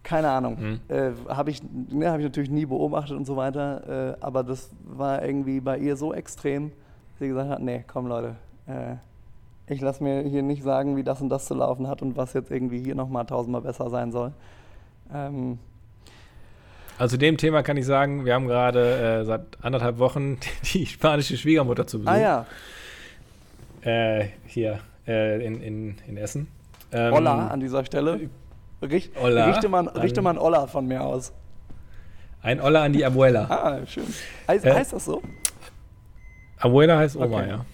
Keine 0.02 0.30
Ahnung. 0.30 0.56
Mhm. 0.60 0.80
Äh, 0.88 1.12
habe 1.28 1.50
ich, 1.50 1.60
ne, 1.62 2.10
hab 2.10 2.18
ich 2.18 2.24
natürlich 2.24 2.50
nie 2.50 2.66
beobachtet 2.66 3.16
und 3.16 3.26
so 3.26 3.36
weiter, 3.36 4.14
äh, 4.20 4.24
aber 4.24 4.44
das 4.44 4.70
war 4.84 5.24
irgendwie 5.24 5.58
bei 5.60 5.78
ihr 5.78 5.96
so 5.96 6.14
extrem, 6.14 6.70
dass 6.70 7.18
sie 7.18 7.28
gesagt 7.28 7.50
hat, 7.50 7.60
nee, 7.60 7.84
komm 7.88 8.06
Leute, 8.06 8.36
äh, 8.66 8.96
ich 9.68 9.80
lasse 9.80 10.02
mir 10.02 10.22
hier 10.22 10.42
nicht 10.42 10.62
sagen, 10.62 10.96
wie 10.96 11.02
das 11.02 11.20
und 11.20 11.28
das 11.28 11.46
zu 11.46 11.54
laufen 11.54 11.88
hat 11.88 12.02
und 12.02 12.16
was 12.16 12.32
jetzt 12.34 12.50
irgendwie 12.50 12.82
hier 12.82 12.94
nochmal 12.94 13.26
tausendmal 13.26 13.62
besser 13.62 13.90
sein 13.90 14.12
soll. 14.12 14.32
Ähm, 15.12 15.58
Also 16.98 17.14
zu 17.16 17.18
dem 17.18 17.36
Thema 17.36 17.62
kann 17.62 17.76
ich 17.76 17.84
sagen, 17.86 18.24
wir 18.24 18.34
haben 18.34 18.46
gerade 18.46 19.20
äh, 19.20 19.24
seit 19.24 19.42
anderthalb 19.62 19.98
Wochen 19.98 20.38
die 20.74 20.86
spanische 20.86 21.36
Schwiegermutter 21.36 21.86
zu 21.86 21.98
Besuch. 21.98 22.10
ah 22.12 22.18
ja, 22.18 22.46
Äh, 23.82 24.28
hier 24.46 24.78
äh, 25.06 25.44
in, 25.44 25.60
in, 25.60 25.96
in 26.08 26.16
Essen. 26.16 26.48
Ähm, 26.92 27.12
Olla 27.12 27.48
an 27.48 27.60
dieser 27.60 27.84
Stelle. 27.84 28.28
Richt, 28.82 29.10
Olla 29.20 29.46
richte, 29.46 29.68
man, 29.68 29.88
an- 29.88 29.96
richte 30.00 30.22
man 30.22 30.38
Olla 30.38 30.66
von 30.66 30.86
mir 30.86 31.02
aus. 31.02 31.32
Ein 32.42 32.60
Olla 32.60 32.84
an 32.84 32.92
die 32.92 33.04
Abuela. 33.04 33.46
Ah, 33.50 33.86
schön. 33.86 34.04
Heißt, 34.46 34.64
Äh, 34.64 34.72
heißt 34.74 34.92
das 34.92 35.04
so? 35.06 35.20
Abuela 36.58 36.98
heißt 36.98 37.16
Oma, 37.16 37.38
Okay. 37.38 37.48
ja. 37.48 37.64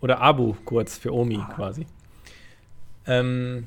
Oder 0.00 0.20
Abu 0.20 0.54
kurz 0.64 0.96
für 0.98 1.12
Omi 1.12 1.38
Ah. 1.38 1.52
quasi. 1.54 1.86
Ähm, 3.06 3.66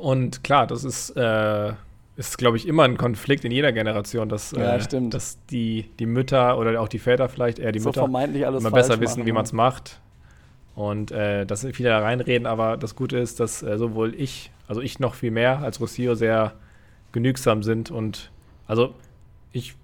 und 0.00 0.42
klar, 0.42 0.66
das 0.66 0.84
ist, 0.84 1.10
äh, 1.10 1.72
ist 2.16 2.36
glaube 2.38 2.56
ich, 2.56 2.66
immer 2.66 2.82
ein 2.84 2.96
Konflikt 2.96 3.44
in 3.44 3.52
jeder 3.52 3.72
Generation, 3.72 4.28
dass, 4.28 4.52
Ja, 4.52 4.76
äh, 4.76 5.08
dass 5.08 5.38
die, 5.46 5.88
die 5.98 6.06
Mütter 6.06 6.58
oder 6.58 6.80
auch 6.80 6.88
die 6.88 6.98
Väter 6.98 7.28
vielleicht, 7.28 7.58
eher 7.58 7.72
die 7.72 7.78
so 7.78 7.90
Mütter, 7.90 8.04
immer 8.04 8.70
besser 8.70 9.00
wissen, 9.00 9.20
machen, 9.20 9.26
wie 9.26 9.32
man 9.32 9.44
es 9.44 9.52
macht. 9.52 10.00
Und 10.74 11.10
äh, 11.10 11.44
dass 11.44 11.66
viele 11.72 11.88
da 11.90 12.00
reinreden, 12.00 12.46
aber 12.46 12.76
das 12.76 12.94
Gute 12.94 13.18
ist, 13.18 13.40
dass 13.40 13.62
äh, 13.62 13.78
sowohl 13.78 14.14
ich, 14.14 14.50
also 14.68 14.80
ich 14.80 15.00
noch 15.00 15.14
viel 15.14 15.30
mehr 15.30 15.58
als 15.60 15.80
Rossio 15.80 16.14
sehr 16.14 16.52
genügsam 17.12 17.62
sind 17.62 17.90
und 17.90 18.30
also 18.66 18.94
ich, 19.52 19.74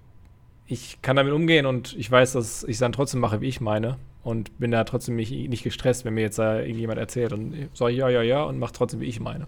ich 0.67 1.01
kann 1.01 1.15
damit 1.15 1.33
umgehen 1.33 1.65
und 1.65 1.95
ich 1.97 2.09
weiß, 2.09 2.33
dass 2.33 2.63
ich 2.63 2.73
es 2.73 2.79
dann 2.79 2.91
trotzdem 2.93 3.19
mache, 3.19 3.41
wie 3.41 3.47
ich 3.47 3.59
meine 3.59 3.97
und 4.25 4.57
bin 4.57 4.71
da 4.71 4.83
trotzdem 4.85 5.15
nicht, 5.15 5.31
nicht 5.31 5.63
gestresst, 5.63 6.03
wenn 6.03 6.15
mir 6.15 6.21
jetzt 6.21 6.39
da 6.39 6.59
irgendjemand 6.59 6.99
erzählt 6.99 7.31
und 7.31 7.53
ich 7.53 7.67
sage 7.75 7.93
ja, 7.93 8.09
ja, 8.09 8.23
ja 8.23 8.43
und 8.43 8.57
mache 8.57 8.73
trotzdem, 8.73 8.99
wie 8.99 9.05
ich 9.05 9.19
meine. 9.19 9.45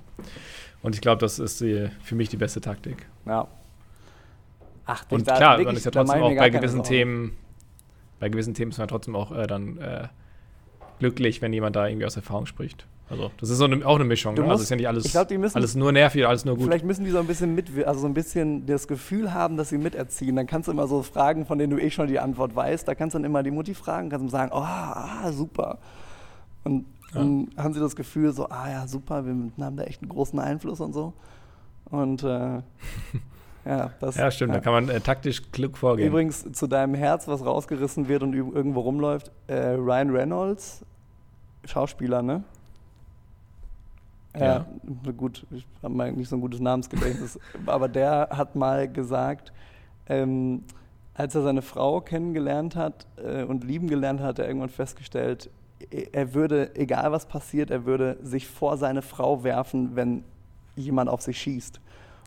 Und 0.84 0.94
ich 0.94 1.02
glaube, 1.02 1.20
das 1.20 1.40
ist 1.40 1.62
die, 1.62 1.90
für 2.04 2.14
mich 2.14 2.30
die 2.30 2.38
beste 2.38 2.62
Taktik. 2.62 3.08
Ja. 3.26 3.48
Ach, 4.86 5.04
Und 5.10 5.26
klar, 5.26 5.62
man 5.64 5.76
ist 5.76 5.86
ja 5.86 5.92
trotzdem 5.92 6.22
auch 6.22 6.36
bei 6.36 6.52
gewissen. 6.52 6.84
Themen, 6.84 7.36
bei 8.20 8.30
gewissen 8.30 8.54
Themen 8.54 8.70
ist 8.70 8.78
man 8.78 8.88
trotzdem 8.88 9.16
auch 9.16 9.32
äh, 9.32 9.48
dann 9.48 9.80
äh, 9.80 10.10
glücklich, 11.00 11.42
wenn 11.42 11.52
jemand 11.54 11.76
da 11.76 11.88
irgendwie 11.88 12.06
aus 12.06 12.16
Erfahrung 12.16 12.46
spricht. 12.46 12.86
Also 13.10 13.32
das 13.40 13.50
ist 13.50 13.58
so 13.58 13.66
eine, 13.66 13.86
auch 13.86 13.96
eine 13.96 14.04
Mischung. 14.04 14.34
Ne? 14.34 14.42
musst- 14.42 14.52
Also 14.52 14.64
ist 14.64 14.70
ja 14.70 14.76
nicht 14.76 14.88
alles, 14.88 15.06
ich 15.06 15.12
glaub, 15.12 15.28
die 15.28 15.38
müssen- 15.38 15.56
alles 15.58 15.76
nur 15.76 15.92
nervig 15.92 16.28
alles 16.28 16.44
nur 16.46 16.56
gut. 16.56 16.66
Vielleicht 16.66 16.84
müssen 16.86 17.06
die 17.06 17.12
so 17.12 17.20
ein 17.20 17.28
bisschen 17.28 17.56
mit, 17.56 17.70
also 17.88 18.02
so 18.02 18.08
ein 18.08 18.14
bisschen 18.14 18.66
das 18.66 18.88
Gefühl 18.88 19.34
haben, 19.34 19.56
dass 19.58 19.70
sie 19.70 19.78
miterziehen. 19.78 20.36
Dann 20.36 20.46
kannst 20.48 20.68
du 20.68 20.72
immer 20.74 20.88
so 20.88 21.04
Fragen, 21.04 21.46
von 21.46 21.58
denen 21.58 21.72
du 21.72 21.82
eh 21.82 21.90
schon 21.90 22.08
die 22.08 22.20
Antwort 22.20 22.56
weißt, 22.56 22.88
da 22.88 22.96
kannst 22.96 23.14
du 23.14 23.20
dann 23.20 23.26
immer 23.26 23.44
die 23.44 23.52
Mutti 23.52 23.74
fragen, 23.76 24.10
kannst 24.10 24.26
du 24.26 24.30
sagen, 24.30 24.52
oh, 24.54 24.58
ah, 24.60 25.32
super. 25.32 25.78
Und 26.64 26.86
dann 27.14 27.48
haben 27.58 27.74
sie 27.74 27.80
das 27.80 27.96
Gefühl 27.96 28.34
so, 28.34 28.50
ah 28.50 28.70
ja, 28.70 28.88
super, 28.88 29.26
wir 29.26 29.32
haben 29.66 29.78
da 29.78 29.84
echt 29.84 30.02
einen 30.02 30.10
großen 30.10 30.38
Einfluss 30.40 30.82
und 30.82 30.92
so. 30.94 31.14
Und 31.86 32.24
äh, 32.24 32.28
ja, 33.66 33.92
das. 34.02 34.18
ja, 34.18 34.30
stimmt, 34.30 34.54
da 34.54 34.60
kann 34.60 34.74
man 34.74 34.90
äh, 34.90 35.00
taktisch 35.00 35.42
klug 35.54 35.78
vorgehen. 35.78 36.10
Übrigens 36.10 36.46
zu 36.52 36.68
deinem 36.68 36.94
Herz, 36.96 37.28
was 37.30 37.46
rausgerissen 37.46 38.10
wird 38.10 38.24
und 38.24 38.34
irgendwo 38.34 38.82
rumläuft, 38.82 39.32
äh, 39.48 39.56
Ryan 39.76 40.10
Reynolds, 40.10 40.84
Schauspieler, 41.64 42.22
ne? 42.22 42.44
Ja. 44.40 44.66
Ja, 45.06 45.12
gut, 45.12 45.46
ich 45.52 45.66
habe 45.84 45.94
mal 45.94 46.12
nicht 46.12 46.30
so 46.30 46.36
ein 46.36 46.42
gutes 46.42 46.60
Namensgedächtnis, 46.60 47.40
aber 47.66 47.88
der 47.88 48.30
hat 48.32 48.56
mal 48.56 48.88
gesagt, 48.92 49.52
ähm, 50.08 50.64
als 51.14 51.34
er 51.36 51.42
seine 51.42 51.62
Frau 51.62 52.02
kennengelernt 52.02 52.76
hat 52.76 53.08
äh, 53.18 53.44
und 53.44 53.64
lieben 53.64 53.88
gelernt 53.88 54.20
hat, 54.20 54.28
hat 54.28 54.40
er 54.40 54.48
irgendwann 54.48 54.70
festgestellt, 54.70 55.50
e- 55.92 56.08
er 56.12 56.34
würde, 56.34 56.76
egal 56.76 57.12
was 57.12 57.26
passiert, 57.26 57.72
er 57.72 57.86
würde 57.86 58.18
sich 58.22 58.48
vor 58.48 58.78
seine 58.78 59.02
Frau 59.02 59.44
werfen, 59.44 59.96
wenn 59.96 60.24
jemand 60.76 61.10
auf 61.10 61.22
sich 61.22 61.40
schießt. 61.42 61.80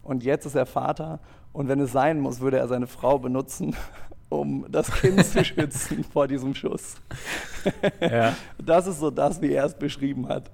Und 0.02 0.24
jetzt 0.24 0.44
ist 0.46 0.56
er 0.56 0.66
Vater 0.66 1.20
und 1.52 1.68
wenn 1.68 1.80
es 1.80 1.92
sein 1.92 2.20
muss, 2.20 2.40
würde 2.40 2.58
er 2.58 2.68
seine 2.68 2.86
Frau 2.86 3.18
benutzen, 3.18 3.76
um 4.28 4.66
das 4.70 4.90
Kind 4.90 5.24
zu 5.24 5.44
schützen 5.44 6.04
vor 6.04 6.26
diesem 6.26 6.54
Schuss. 6.54 6.96
ja. 8.00 8.34
Das 8.58 8.86
ist 8.86 8.98
so 9.00 9.10
das, 9.10 9.40
wie 9.40 9.52
er 9.52 9.66
es 9.66 9.74
beschrieben 9.74 10.28
hat. 10.28 10.50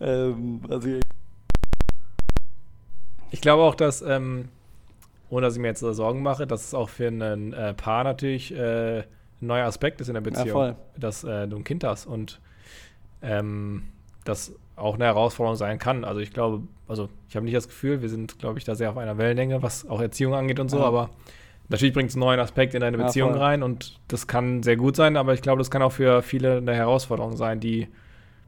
Ähm, 0.00 0.60
also 0.68 0.88
ich, 3.30 3.40
glaube 3.40 3.62
auch, 3.62 3.74
dass, 3.74 4.02
ähm, 4.02 4.48
ohne 5.28 5.46
dass 5.46 5.54
ich 5.54 5.60
mir 5.60 5.68
jetzt 5.68 5.80
so 5.80 5.92
Sorgen 5.92 6.22
mache, 6.22 6.46
dass 6.46 6.64
es 6.64 6.74
auch 6.74 6.88
für 6.88 7.08
ein 7.08 7.52
äh, 7.52 7.74
Paar 7.74 8.04
natürlich 8.04 8.52
äh, 8.54 9.00
ein 9.00 9.04
neuer 9.46 9.66
Aspekt 9.66 10.00
ist 10.00 10.08
in 10.08 10.14
der 10.14 10.20
Beziehung, 10.20 10.50
voll. 10.52 10.76
dass 10.96 11.24
äh, 11.24 11.46
du 11.46 11.56
ein 11.56 11.64
Kind 11.64 11.84
hast 11.84 12.06
und 12.06 12.40
ähm, 13.22 13.84
das 14.24 14.52
auch 14.76 14.94
eine 14.94 15.04
Herausforderung 15.04 15.56
sein 15.56 15.78
kann. 15.78 16.04
Also 16.04 16.20
ich 16.20 16.32
glaube, 16.32 16.62
also 16.88 17.08
ich 17.28 17.36
habe 17.36 17.44
nicht 17.44 17.56
das 17.56 17.68
Gefühl, 17.68 18.02
wir 18.02 18.08
sind, 18.08 18.38
glaube 18.38 18.58
ich, 18.58 18.64
da 18.64 18.74
sehr 18.74 18.90
auf 18.90 18.96
einer 18.96 19.18
Wellenlänge, 19.18 19.62
was 19.62 19.88
auch 19.88 20.00
Erziehung 20.00 20.34
angeht 20.34 20.58
und 20.58 20.68
so, 20.70 20.78
Ja. 20.78 20.84
aber 20.86 21.10
natürlich 21.68 21.94
bringt 21.94 22.10
es 22.10 22.16
einen 22.16 22.20
neuen 22.24 22.40
Aspekt 22.40 22.74
in 22.74 22.80
deine 22.80 22.98
Ja, 22.98 23.04
Beziehung 23.04 23.32
voll. 23.32 23.40
rein 23.42 23.62
und 23.62 23.98
das 24.08 24.26
kann 24.26 24.62
sehr 24.62 24.76
gut 24.76 24.96
sein, 24.96 25.16
aber 25.16 25.34
ich 25.34 25.42
glaube, 25.42 25.58
das 25.58 25.70
kann 25.70 25.82
auch 25.82 25.92
für 25.92 26.22
viele 26.22 26.56
eine 26.58 26.74
Herausforderung 26.74 27.36
sein, 27.36 27.60
die 27.60 27.88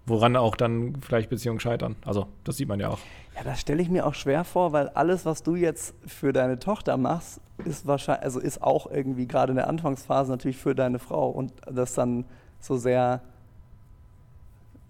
woran 0.07 0.37
auch 0.37 0.57
dann 0.57 0.97
vielleicht 1.01 1.31
Beziehungen 1.31 1.61
scheitern. 1.61 1.97
Also 2.05 2.27
das 2.45 2.57
sieht 2.57 2.69
man 2.69 2.81
ja 2.81 2.89
auch. 2.89 2.99
ja, 3.37 3.45
das 3.45 3.61
stelle 3.61 3.83
ich 3.83 3.89
mir 3.89 4.07
auch 4.07 4.15
schwer 4.15 4.45
vor, 4.45 4.73
weil 4.73 4.89
alles, 4.91 5.25
was 5.25 5.43
du 5.43 5.55
jetzt 5.55 5.95
für 6.07 6.33
deine 6.33 6.59
Tochter 6.59 6.97
machst, 6.97 7.41
ist 7.65 7.87
wahrscheinlich, 7.87 8.25
also 8.25 8.41
ist 8.41 8.63
auch 8.63 8.91
irgendwie 8.91 9.27
gerade 9.27 9.53
in 9.53 9.57
der 9.57 9.69
Anfangsphase 9.69 10.31
natürlich 10.31 10.57
für 10.57 10.75
deine 10.75 10.99
Frau 10.99 11.31
und 11.31 11.53
das 11.71 11.95
dann 11.95 12.25
so 12.61 12.77
sehr 12.77 13.21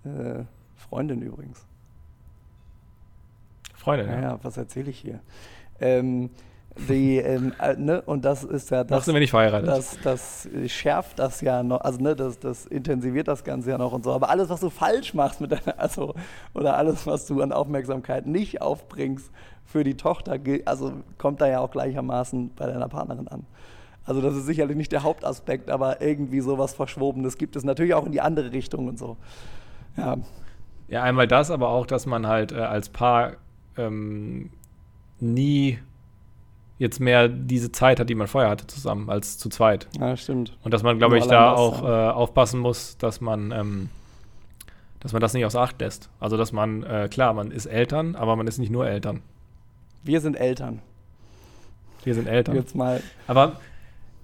äh, 0.04 0.44
Freundin 0.76 1.22
übrigens. 1.22 1.66
Freundin, 3.74 4.08
Ja, 4.08 4.20
ja. 4.20 4.38
was 4.42 4.56
erzähle 4.56 4.90
ich 4.90 4.98
hier? 4.98 5.20
Ähm, 5.80 6.30
die, 6.88 7.18
äh, 7.18 7.38
ne, 7.76 8.02
und 8.02 8.24
das 8.24 8.44
ist 8.44 8.70
ja 8.70 8.84
das, 8.84 9.04
sind 9.04 9.14
wir 9.14 9.20
nicht 9.20 9.30
verheiratet. 9.30 9.68
das, 9.68 9.98
das 10.02 10.48
schärft 10.66 11.18
das 11.18 11.40
ja 11.40 11.62
noch, 11.62 11.80
also 11.82 12.00
ne, 12.00 12.16
das, 12.16 12.38
das 12.38 12.66
intensiviert 12.66 13.28
das 13.28 13.44
Ganze 13.44 13.70
ja 13.70 13.78
noch 13.78 13.92
und 13.92 14.04
so. 14.04 14.12
Aber 14.12 14.30
alles, 14.30 14.48
was 14.48 14.60
du 14.60 14.70
falsch 14.70 15.14
machst 15.14 15.40
mit 15.40 15.52
deiner, 15.52 15.78
also, 15.78 16.14
oder 16.54 16.76
alles, 16.76 17.06
was 17.06 17.26
du 17.26 17.42
an 17.42 17.52
Aufmerksamkeit 17.52 18.26
nicht 18.26 18.62
aufbringst 18.62 19.30
für 19.64 19.84
die 19.84 19.96
Tochter, 19.96 20.38
also 20.64 20.92
kommt 21.18 21.40
da 21.40 21.46
ja 21.46 21.60
auch 21.60 21.70
gleichermaßen 21.70 22.52
bei 22.54 22.66
deiner 22.66 22.88
Partnerin 22.88 23.28
an. 23.28 23.46
Also 24.04 24.20
das 24.20 24.34
ist 24.34 24.46
sicherlich 24.46 24.76
nicht 24.76 24.92
der 24.92 25.02
Hauptaspekt, 25.02 25.70
aber 25.70 26.00
irgendwie 26.00 26.40
sowas 26.40 26.74
Verschwobenes 26.74 27.38
gibt 27.38 27.54
es 27.54 27.64
natürlich 27.64 27.94
auch 27.94 28.04
in 28.06 28.12
die 28.12 28.20
andere 28.20 28.52
Richtung 28.52 28.88
und 28.88 28.98
so. 28.98 29.16
Ja, 29.96 30.16
Ja, 30.88 31.02
einmal 31.02 31.28
das, 31.28 31.50
aber 31.50 31.68
auch, 31.68 31.86
dass 31.86 32.06
man 32.06 32.26
halt 32.26 32.52
äh, 32.52 32.56
als 32.56 32.88
Paar 32.88 33.34
ähm, 33.76 34.50
nie 35.20 35.78
jetzt 36.82 36.98
mehr 36.98 37.28
diese 37.28 37.70
Zeit 37.70 38.00
hat, 38.00 38.10
die 38.10 38.14
man 38.14 38.26
vorher 38.26 38.50
hatte, 38.50 38.66
zusammen, 38.66 39.08
als 39.08 39.38
zu 39.38 39.48
zweit. 39.48 39.88
Ja, 39.98 40.16
stimmt. 40.16 40.58
Und 40.64 40.74
dass 40.74 40.82
man, 40.82 40.98
glaube 40.98 41.16
ich, 41.16 41.24
da 41.26 41.52
auch 41.52 41.82
äh, 41.82 41.86
aufpassen 41.86 42.60
muss, 42.60 42.98
dass 42.98 43.20
man, 43.20 43.52
ähm, 43.52 43.88
dass 45.00 45.12
man 45.12 45.22
das 45.22 45.32
nicht 45.32 45.46
aus 45.46 45.54
Acht 45.54 45.80
lässt. 45.80 46.10
Also, 46.18 46.36
dass 46.36 46.52
man, 46.52 46.82
äh, 46.82 47.08
klar, 47.10 47.32
man 47.34 47.52
ist 47.52 47.66
Eltern, 47.66 48.16
aber 48.16 48.34
man 48.34 48.48
ist 48.48 48.58
nicht 48.58 48.70
nur 48.70 48.86
Eltern. 48.86 49.22
Wir 50.02 50.20
sind 50.20 50.34
Eltern. 50.34 50.82
Wir 52.02 52.14
sind 52.14 52.26
Eltern. 52.26 52.56
Jetzt 52.56 52.74
mal. 52.74 53.00
Aber 53.28 53.60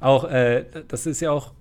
auch, 0.00 0.24
äh, 0.24 0.64
das 0.88 1.06
ist 1.06 1.20
ja 1.20 1.30
auch, 1.30 1.52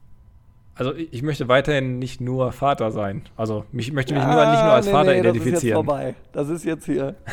also 0.73 0.93
ich 0.95 1.21
möchte 1.21 1.47
weiterhin 1.47 1.99
nicht 1.99 2.21
nur 2.21 2.51
Vater 2.51 2.89
sein. 2.91 3.21
Also 3.35 3.65
ich 3.71 3.91
möchte 3.91 4.15
mich 4.15 4.23
nur, 4.23 4.33
nicht 4.33 4.63
nur 4.63 4.73
als 4.73 4.87
nee, 4.87 4.91
Vater 4.91 5.11
nee, 5.11 5.21
Das 5.21 5.27
ist 5.27 5.35
jetzt 5.35 5.45
identifizieren. 5.45 5.75
vorbei. 5.75 6.15
Das 6.31 6.49
ist 6.49 6.65
jetzt 6.65 6.85
hier. 6.85 7.15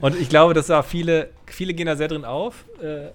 Und 0.00 0.16
ich 0.16 0.28
glaube, 0.28 0.54
dass 0.54 0.66
da 0.66 0.82
viele, 0.82 1.30
viele 1.46 1.72
gehen 1.74 1.86
da 1.86 1.96
sehr 1.96 2.08
drin 2.08 2.24
auf. 2.24 2.64
Äh, 2.82 3.08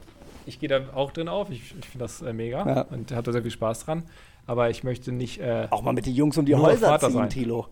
ich 0.46 0.60
gehe 0.60 0.68
da 0.70 0.80
auch 0.96 1.12
drin 1.12 1.28
auf. 1.28 1.50
Ich, 1.50 1.76
ich 1.80 1.86
finde 1.86 2.06
das 2.06 2.22
äh, 2.22 2.34
mega 2.34 2.66
Ja. 2.68 2.82
und 2.90 3.12
habe 3.12 3.24
da 3.24 3.32
sehr 3.32 3.42
viel 3.44 3.52
Spaß 3.52 3.86
dran. 3.86 4.04
Aber 4.48 4.70
ich 4.70 4.84
möchte 4.84 5.12
nicht. 5.12 5.40
Äh, 5.40 5.68
Auch 5.70 5.84
mal 5.84 5.94
mit 5.94 6.06
den 6.08 6.16
Jungs 6.16 6.38
um 6.38 6.46
die 6.46 6.56
Häuser 6.56 6.88
Vater 6.88 7.08
ziehen, 7.10 7.18
sein. 7.18 7.30
Tilo. 7.30 7.68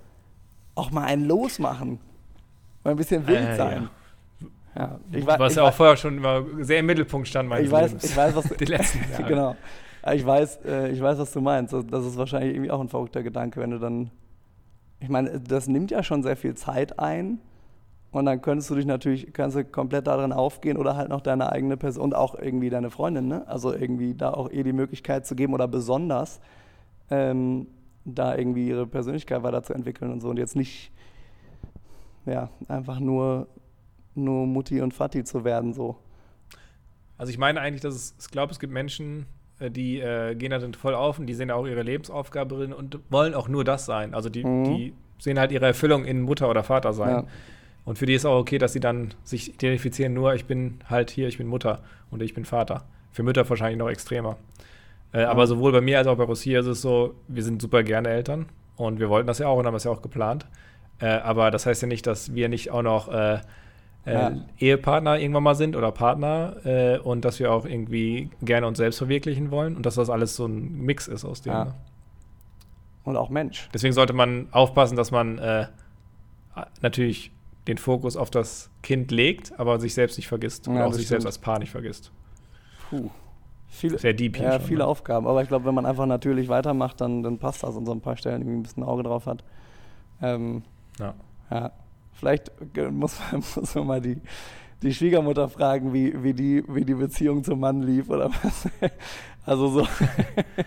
Auch 0.76 0.91
mal 0.91 1.03
einen 1.05 1.26
losmachen. 1.26 1.99
Mal 2.84 2.91
ein 2.91 2.97
bisschen 2.97 3.26
wild 3.28 3.39
Äh, 3.49 3.55
sein. 3.55 3.89
Ja. 4.76 4.99
Ich, 5.12 5.26
wei- 5.26 5.39
was 5.39 5.53
ich, 5.53 5.57
ja 5.57 5.64
auch 5.64 5.74
vorher 5.74 5.97
schon 5.97 6.18
immer 6.18 6.43
sehr 6.62 6.80
im 6.80 6.86
Mittelpunkt 6.86 7.28
stand 7.28 7.49
meines 7.49 7.66
ich 7.66 7.72
weiß, 7.72 7.91
Lebens. 7.91 8.03
ich 8.12 8.16
weiß, 8.16 8.36
was 8.36 8.49
Die 8.60 8.66
letzten 8.66 8.99
Jahre. 9.12 9.24
genau. 9.24 9.55
Ja, 10.05 10.14
Ich 10.14 10.26
weiß, 10.26 10.60
äh, 10.66 10.89
ich 10.91 11.01
weiß, 11.01 11.18
was 11.18 11.32
du 11.32 11.41
meinst. 11.41 11.74
Das- 11.74 11.88
Das 11.88 12.05
ist 12.05 12.16
wahrscheinlich 12.18 12.53
irgendwie 12.53 12.70
auch 12.72 12.80
ein 12.80 12.88
verrückter 12.89 13.24
Gedanke, 13.24 13.60
wenn 13.60 13.72
du 13.72 13.80
dann. 13.80 14.12
Ich 14.99 15.10
meine, 15.10 15.39
das 15.39 15.68
nimmt 15.68 15.89
ja 15.91 16.03
schon 16.03 16.22
sehr 16.24 16.38
viel 16.38 16.53
Zeit 16.53 16.99
ein. 16.99 17.39
Und 18.12 18.26
dann 18.26 18.41
könntest 18.41 18.70
du 18.72 18.76
dich 18.76 18.86
natürlich, 18.88 19.34
kannst 19.34 19.55
du 19.55 19.64
komplett 19.64 20.07
darin 20.07 20.34
aufgehen 20.34 20.78
oder 20.78 20.95
halt 20.95 21.10
noch 21.10 21.22
deine 21.22 21.51
eigene 21.51 21.78
Person 21.78 22.05
und 22.05 22.16
auch 22.16 22.34
irgendwie 22.36 22.72
deine 22.72 22.89
Freundin, 22.89 23.28
ne? 23.28 23.47
Also 23.47 23.72
irgendwie 23.74 24.16
da 24.16 24.34
auch 24.34 24.49
ihr 24.49 24.64
die 24.64 24.74
Möglichkeit 24.74 25.28
zu 25.28 25.36
geben 25.36 25.53
oder 25.53 25.68
besonders 25.68 26.39
ähm, 27.12 27.68
da 28.05 28.36
irgendwie 28.36 28.68
ihre 28.68 28.88
Persönlichkeit 28.88 29.43
weiterzuentwickeln 29.43 30.12
und 30.12 30.22
so. 30.22 30.30
Und 30.30 30.38
jetzt 30.38 30.55
nicht, 30.55 30.91
ja, 32.26 32.49
einfach 32.68 32.99
nur, 32.99 33.47
nur 34.16 34.47
Mutti 34.47 34.82
und 34.82 34.93
Vati 34.97 35.24
zu 35.24 35.43
werden, 35.43 35.74
so. 35.74 35.95
Also 37.18 37.32
ich 37.32 37.38
meine 37.38 37.60
eigentlich, 37.62 37.82
dass 37.82 37.93
es, 37.93 38.16
ich 38.20 38.32
glaube, 38.32 38.51
es 38.53 38.60
gibt 38.60 38.74
Menschen, 38.74 39.26
äh, 39.60 39.70
die 39.70 39.99
äh, 39.99 40.34
gehen 40.36 40.51
da 40.51 40.57
dann 40.57 40.74
voll 40.74 40.95
auf 40.95 41.20
und 41.20 41.28
die 41.28 41.34
sehen 41.34 41.51
auch 41.51 41.68
ihre 41.68 41.84
Lebensaufgabe 41.84 42.55
drin 42.55 42.74
und 42.74 42.99
wollen 43.12 43.34
auch 43.36 43.47
nur 43.49 43.64
das 43.64 43.86
sein. 43.86 44.14
Also 44.16 44.30
die, 44.30 44.43
Mhm. 44.45 44.64
die 44.64 44.93
sehen 45.20 45.38
halt 45.38 45.51
ihre 45.51 45.68
Erfüllung 45.68 46.05
in 46.05 46.22
Mutter 46.22 46.49
oder 46.49 46.64
Vater 46.64 46.93
sein. 46.93 47.10
Ja. 47.10 47.24
Und 47.90 47.98
für 47.98 48.06
die 48.06 48.14
ist 48.14 48.24
auch 48.24 48.38
okay, 48.38 48.60
dass 48.60 48.74
sie 48.74 48.80
dann 48.80 49.16
sich 49.24 49.56
identifizieren, 49.56 50.14
nur 50.14 50.36
ich 50.36 50.46
bin 50.46 50.78
halt 50.88 51.10
hier, 51.10 51.28
ich 51.28 51.40
bin 51.40 51.48
Mutter 51.48 51.80
und 52.12 52.22
ich 52.22 52.36
bin 52.36 52.46
Vater. 52.46 52.84
Für 53.12 53.24
Mütter 53.24 53.50
wahrscheinlich 53.50 53.80
noch 53.80 53.90
extremer. 53.90 54.38
Äh, 55.12 55.24
Aber 55.24 55.48
sowohl 55.48 55.72
bei 55.72 55.82
mir 55.82 55.98
als 55.98 56.06
auch 56.06 56.16
bei 56.16 56.24
Rossier 56.24 56.60
ist 56.60 56.68
es 56.68 56.84
so, 56.84 57.16
wir 57.28 57.42
sind 57.42 57.60
super 57.60 57.82
gerne 57.82 58.10
Eltern 58.10 58.46
und 58.76 59.00
wir 59.00 59.10
wollten 59.10 59.26
das 59.26 59.40
ja 59.40 59.48
auch 59.48 59.58
und 59.58 59.66
haben 59.66 59.74
das 59.74 59.86
ja 59.86 59.92
auch 59.92 60.04
geplant. 60.04 60.46
Äh, 61.00 61.08
aber 61.08 61.50
das 61.50 61.66
heißt 61.66 61.82
ja 61.82 61.88
nicht, 61.88 62.06
dass 62.06 62.36
wir 62.36 62.48
nicht 62.48 62.70
auch 62.70 62.84
noch 62.84 63.12
äh, 63.12 63.40
äh, 64.06 64.14
Ja. 64.14 64.32
Ehepartner 64.60 65.18
irgendwann 65.18 65.42
mal 65.42 65.56
sind 65.56 65.76
oder 65.76 65.92
Partner 65.92 66.58
äh, 66.66 67.00
und 67.00 67.26
dass 67.26 67.40
wir 67.40 67.52
auch 67.52 67.66
irgendwie 67.66 68.30
gerne 68.44 68.68
uns 68.68 68.78
selbst 68.78 69.00
verwirklichen 69.00 69.50
wollen 69.50 69.76
und 69.76 69.88
dass 69.88 69.96
das 69.96 70.12
alles 70.12 70.36
so 70.36 70.46
ein 70.46 70.76
Mix 70.86 71.08
ist 71.08 71.26
aus 71.26 71.42
dem. 71.42 71.54
Ja. 71.54 71.66
Ne? 71.66 71.74
Und 73.04 73.18
auch 73.18 73.32
Mensch. 73.32 73.68
Deswegen 73.74 73.94
sollte 73.96 74.14
man 74.14 74.48
aufpassen, 74.52 74.96
dass 74.96 75.10
man 75.10 75.40
äh, 75.40 75.66
natürlich 76.84 77.32
den 77.68 77.78
Fokus 77.78 78.16
auf 78.18 78.30
das 78.30 78.70
Kind 78.82 79.12
legt, 79.12 79.57
aber 79.60 79.80
sich 79.80 79.93
selbst 79.93 80.18
nicht 80.18 80.28
vergisst. 80.28 80.68
Ja, 80.68 80.74
oder 80.74 80.86
auch 80.88 80.93
sich 80.93 81.03
stimmt. 81.05 81.10
selbst 81.10 81.26
als 81.26 81.38
Paar 81.38 81.60
nicht 81.60 81.72
vergisst. 81.72 82.12
Puh. 82.89 83.10
Viele, 83.72 83.99
Sehr 83.99 84.14
deep 84.14 84.36
hier 84.38 84.45
ja, 84.47 84.53
schon, 84.53 84.68
viele 84.68 84.80
ne? 84.80 84.88
Aufgaben. 84.88 85.28
Aber 85.28 85.43
ich 85.43 85.47
glaube, 85.47 85.66
wenn 85.66 85.76
man 85.76 85.86
einfach 85.86 86.07
natürlich 86.07 86.49
weitermacht, 86.49 86.99
dann, 87.01 87.22
dann 87.22 87.38
passt 87.38 87.62
das 87.62 87.76
und 87.76 87.86
so 87.86 87.91
ein 87.91 88.01
paar 88.01 88.18
Stellen 88.18 88.41
irgendwie 88.41 88.57
ein 88.60 88.64
bisschen 88.64 88.84
Auge 88.84 89.03
drauf 89.03 89.28
hat. 89.28 89.43
Ähm, 90.22 90.64
Ja. 90.99 91.14
ja. 91.51 91.72
Vielleicht 92.14 92.51
muss 92.91 93.20
man, 93.32 93.43
muss 93.55 93.76
man 93.76 93.88
mal 93.88 94.01
die, 94.01 94.18
die 94.82 94.93
Schwiegermutter 94.93 95.47
fragen, 95.49 95.93
wie, 95.93 96.24
wie, 96.24 96.34
die, 96.34 96.64
wie 96.68 96.84
die 96.84 96.95
Beziehung 96.95 97.43
zum 97.43 97.60
Mann 97.60 97.84
lief 97.84 98.10
oder 98.10 98.32
was. 98.43 98.68
Also 99.45 99.68
so, 99.70 99.88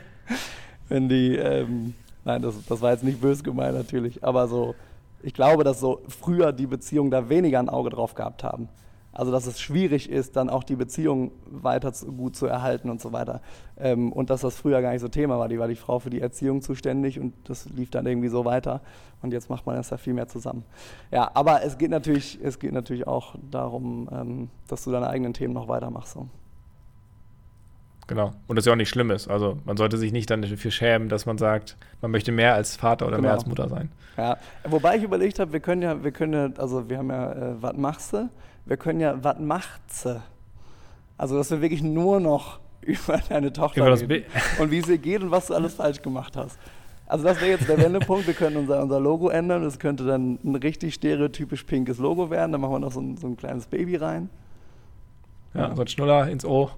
wenn 0.89 1.09
die, 1.09 1.37
ähm, 1.37 1.95
nein, 2.25 2.43
das, 2.43 2.55
das 2.67 2.81
war 2.81 2.91
jetzt 2.91 3.05
nicht 3.05 3.21
böse 3.21 3.43
gemeint 3.45 3.77
natürlich, 3.77 4.25
aber 4.25 4.49
so, 4.49 4.75
ich 5.23 5.35
glaube, 5.35 5.65
dass 5.65 5.81
so 5.81 6.01
früher 6.09 6.53
die 6.53 6.67
Beziehungen 6.67 7.11
da 7.11 7.29
weniger 7.29 7.59
ein 7.59 7.69
Auge 7.69 7.91
drauf 7.91 8.15
gehabt 8.15 8.45
haben. 8.45 8.69
Also 9.15 9.31
dass 9.31 9.47
es 9.47 9.61
schwierig 9.61 10.09
ist, 10.09 10.37
dann 10.37 10.49
auch 10.49 10.65
die 10.65 10.75
Beziehung 10.75 11.33
weiter 11.45 11.93
zu, 11.93 12.07
gut 12.13 12.35
zu 12.35 12.47
erhalten 12.47 12.89
und 12.89 13.01
so 13.01 13.13
weiter. 13.13 13.43
Ähm, 13.79 14.11
und 14.11 14.31
dass 14.31 14.41
das 14.41 14.57
früher 14.57 14.81
gar 14.81 14.93
nicht 14.93 15.03
so 15.03 15.09
Thema 15.09 15.39
war. 15.39 15.49
Die 15.49 15.59
war 15.59 15.69
die 15.69 15.77
Frau 15.77 15.99
für 15.99 16.09
die 16.09 16.21
Erziehung 16.21 16.63
zuständig 16.63 17.21
und 17.21 17.35
das 17.45 17.69
lief 17.69 17.91
dann 17.91 18.07
irgendwie 18.07 18.29
so 18.29 18.47
weiter. 18.47 18.81
Und 19.21 19.33
jetzt 19.33 19.51
macht 19.51 19.67
man 19.67 19.77
das 19.77 19.91
ja 19.91 19.99
viel 19.99 20.15
mehr 20.15 20.29
zusammen. 20.29 20.65
Ja, 21.11 21.31
aber 21.35 21.63
es 21.63 21.77
geht 21.77 21.91
natürlich, 21.91 22.39
es 22.43 22.59
geht 22.59 22.73
natürlich 22.73 23.07
auch 23.07 23.35
darum, 23.51 24.09
ähm, 24.11 24.49
dass 24.67 24.83
du 24.85 24.91
deine 24.91 25.09
eigenen 25.09 25.35
Themen 25.35 25.53
noch 25.53 25.69
weitermachst. 25.69 26.15
So. 26.15 26.29
Genau. 28.13 28.33
Und 28.47 28.57
das 28.57 28.67
ja 28.67 28.73
auch 28.73 28.77
nicht 28.77 28.91
schlimm 28.91 29.11
ist. 29.11 29.27
Also 29.29 29.57
man 29.65 29.79
sollte 29.79 29.97
sich 29.97 30.13
nicht 30.13 30.29
dann 30.29 30.43
dafür 30.43 30.71
schämen, 30.71 31.09
dass 31.09 31.25
man 31.25 31.39
sagt, 31.39 31.79
man 32.03 32.11
möchte 32.11 32.31
mehr 32.31 32.55
als 32.55 32.77
Vater 32.77 33.07
oder 33.07 33.17
mehr 33.17 33.31
Genau. 33.31 33.35
als 33.35 33.47
Mutter 33.47 33.69
sein. 33.71 33.91
Ja, 34.19 34.37
wobei 34.65 34.99
ich 34.99 35.03
überlegt 35.03 35.39
habe, 35.39 35.55
wir 35.55 35.61
können 35.61 35.81
ja, 35.81 36.05
wir 36.05 36.11
können 36.11 36.33
ja, 36.35 36.61
also 36.61 36.91
wir 36.91 36.99
haben 36.99 37.09
ja, 37.09 37.33
äh, 37.33 37.63
was 37.63 37.75
machst 37.75 38.13
du? 38.13 38.29
Wir 38.67 38.77
können 38.77 39.01
ja, 39.01 39.17
was 39.25 39.39
macht's? 39.39 40.07
Also, 41.17 41.39
dass 41.39 41.51
wir 41.51 41.63
wirklich 41.63 41.83
nur 41.83 42.21
noch 42.21 42.61
über 42.83 43.19
deine 43.31 43.51
Tochter 43.51 43.81
Über 43.87 43.99
reden 43.99 44.25
und 44.59 44.71
wie 44.71 44.79
es 44.81 44.89
ihr 44.91 44.99
geht 44.99 45.23
und 45.23 45.31
was 45.31 45.47
du 45.47 45.55
alles 45.55 45.73
falsch 45.75 46.03
gemacht 46.03 46.37
hast. 46.37 46.59
Also 47.07 47.25
das 47.25 47.41
wäre 47.41 47.53
jetzt 47.53 47.69
der 47.69 47.79
Wendepunkt. 47.79 48.27
Wir 48.27 48.35
können 48.35 48.57
unser, 48.59 48.83
unser 48.83 49.01
Logo 49.01 49.31
ändern. 49.31 49.63
Das 49.65 49.79
könnte 49.79 50.05
dann 50.05 50.39
ein 50.45 50.57
richtig 50.57 50.95
stereotypisch 50.95 51.65
pinkes 51.65 51.99
Logo 51.99 52.31
werden. 52.31 52.53
Dann 52.53 52.61
machen 52.61 52.73
wir 52.75 52.79
noch 52.79 52.93
so 52.93 53.01
ein, 53.01 53.17
so 53.17 53.27
ein 53.27 53.37
kleines 53.39 53.67
Baby 53.67 53.97
rein. 53.97 54.29
Ja, 55.55 55.75
so 55.77 55.83
ein 55.83 55.89
Schnuller 55.89 56.29
ins 56.29 56.45
O. 56.45 56.71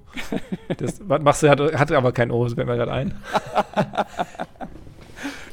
Das, 0.78 1.00
was 1.08 1.22
machst 1.22 1.42
du? 1.42 1.48
Hatte, 1.50 1.78
hatte 1.78 1.96
aber 1.96 2.12
kein 2.12 2.30
O, 2.30 2.44
das 2.44 2.54
fällt 2.54 2.66
mir 2.66 2.76
gerade 2.76 2.92
ein. 2.92 3.14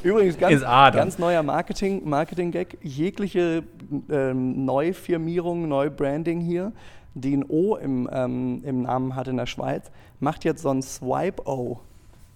Übrigens, 0.04 0.38
ganz, 0.40 0.54
ganz 0.96 1.20
neuer 1.20 1.44
Marketing- 1.44 2.08
Marketing-Gag. 2.10 2.80
Jegliche 2.82 3.64
ähm, 4.10 4.66
Neufirmierung, 4.66 5.68
Neubranding 5.68 6.42
hier, 6.42 6.72
die 7.14 7.38
ein 7.38 7.46
O 7.48 7.76
im, 7.76 8.10
ähm, 8.12 8.64
im 8.66 8.82
Namen 8.82 9.16
hat 9.16 9.28
in 9.28 9.38
der 9.38 9.46
Schweiz, 9.46 9.92
macht 10.20 10.44
jetzt 10.44 10.64
so 10.64 10.70
ein 10.70 10.82
Swipe-O. 10.82 11.80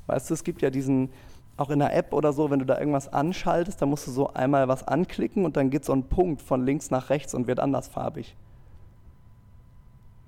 Weißt 0.06 0.30
du, 0.30 0.36
es 0.36 0.44
gibt 0.44 0.62
ja 0.62 0.70
diesen, 0.70 1.10
auch 1.58 1.72
in 1.72 1.80
der 1.80 1.96
App 1.96 2.14
oder 2.14 2.32
so, 2.34 2.52
wenn 2.52 2.60
du 2.60 2.66
da 2.66 2.78
irgendwas 2.78 3.12
anschaltest, 3.12 3.82
dann 3.82 3.90
musst 3.90 4.06
du 4.06 4.12
so 4.12 4.34
einmal 4.36 4.68
was 4.68 4.88
anklicken 4.88 5.46
und 5.46 5.58
dann 5.58 5.72
geht 5.72 5.86
so 5.86 5.94
ein 5.94 6.04
Punkt 6.04 6.44
von 6.44 6.64
links 6.64 6.92
nach 6.92 7.10
rechts 7.10 7.34
und 7.34 7.48
wird 7.48 7.60
andersfarbig. 7.60 8.36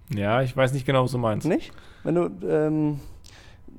Ja, 0.09 0.41
ich 0.41 0.55
weiß 0.55 0.73
nicht 0.73 0.85
genau, 0.85 1.03
was 1.03 1.11
du 1.11 1.17
meinst. 1.17 1.47
Nicht? 1.47 1.71
Wenn 2.03 2.15
du, 2.15 2.29
ähm, 2.47 2.99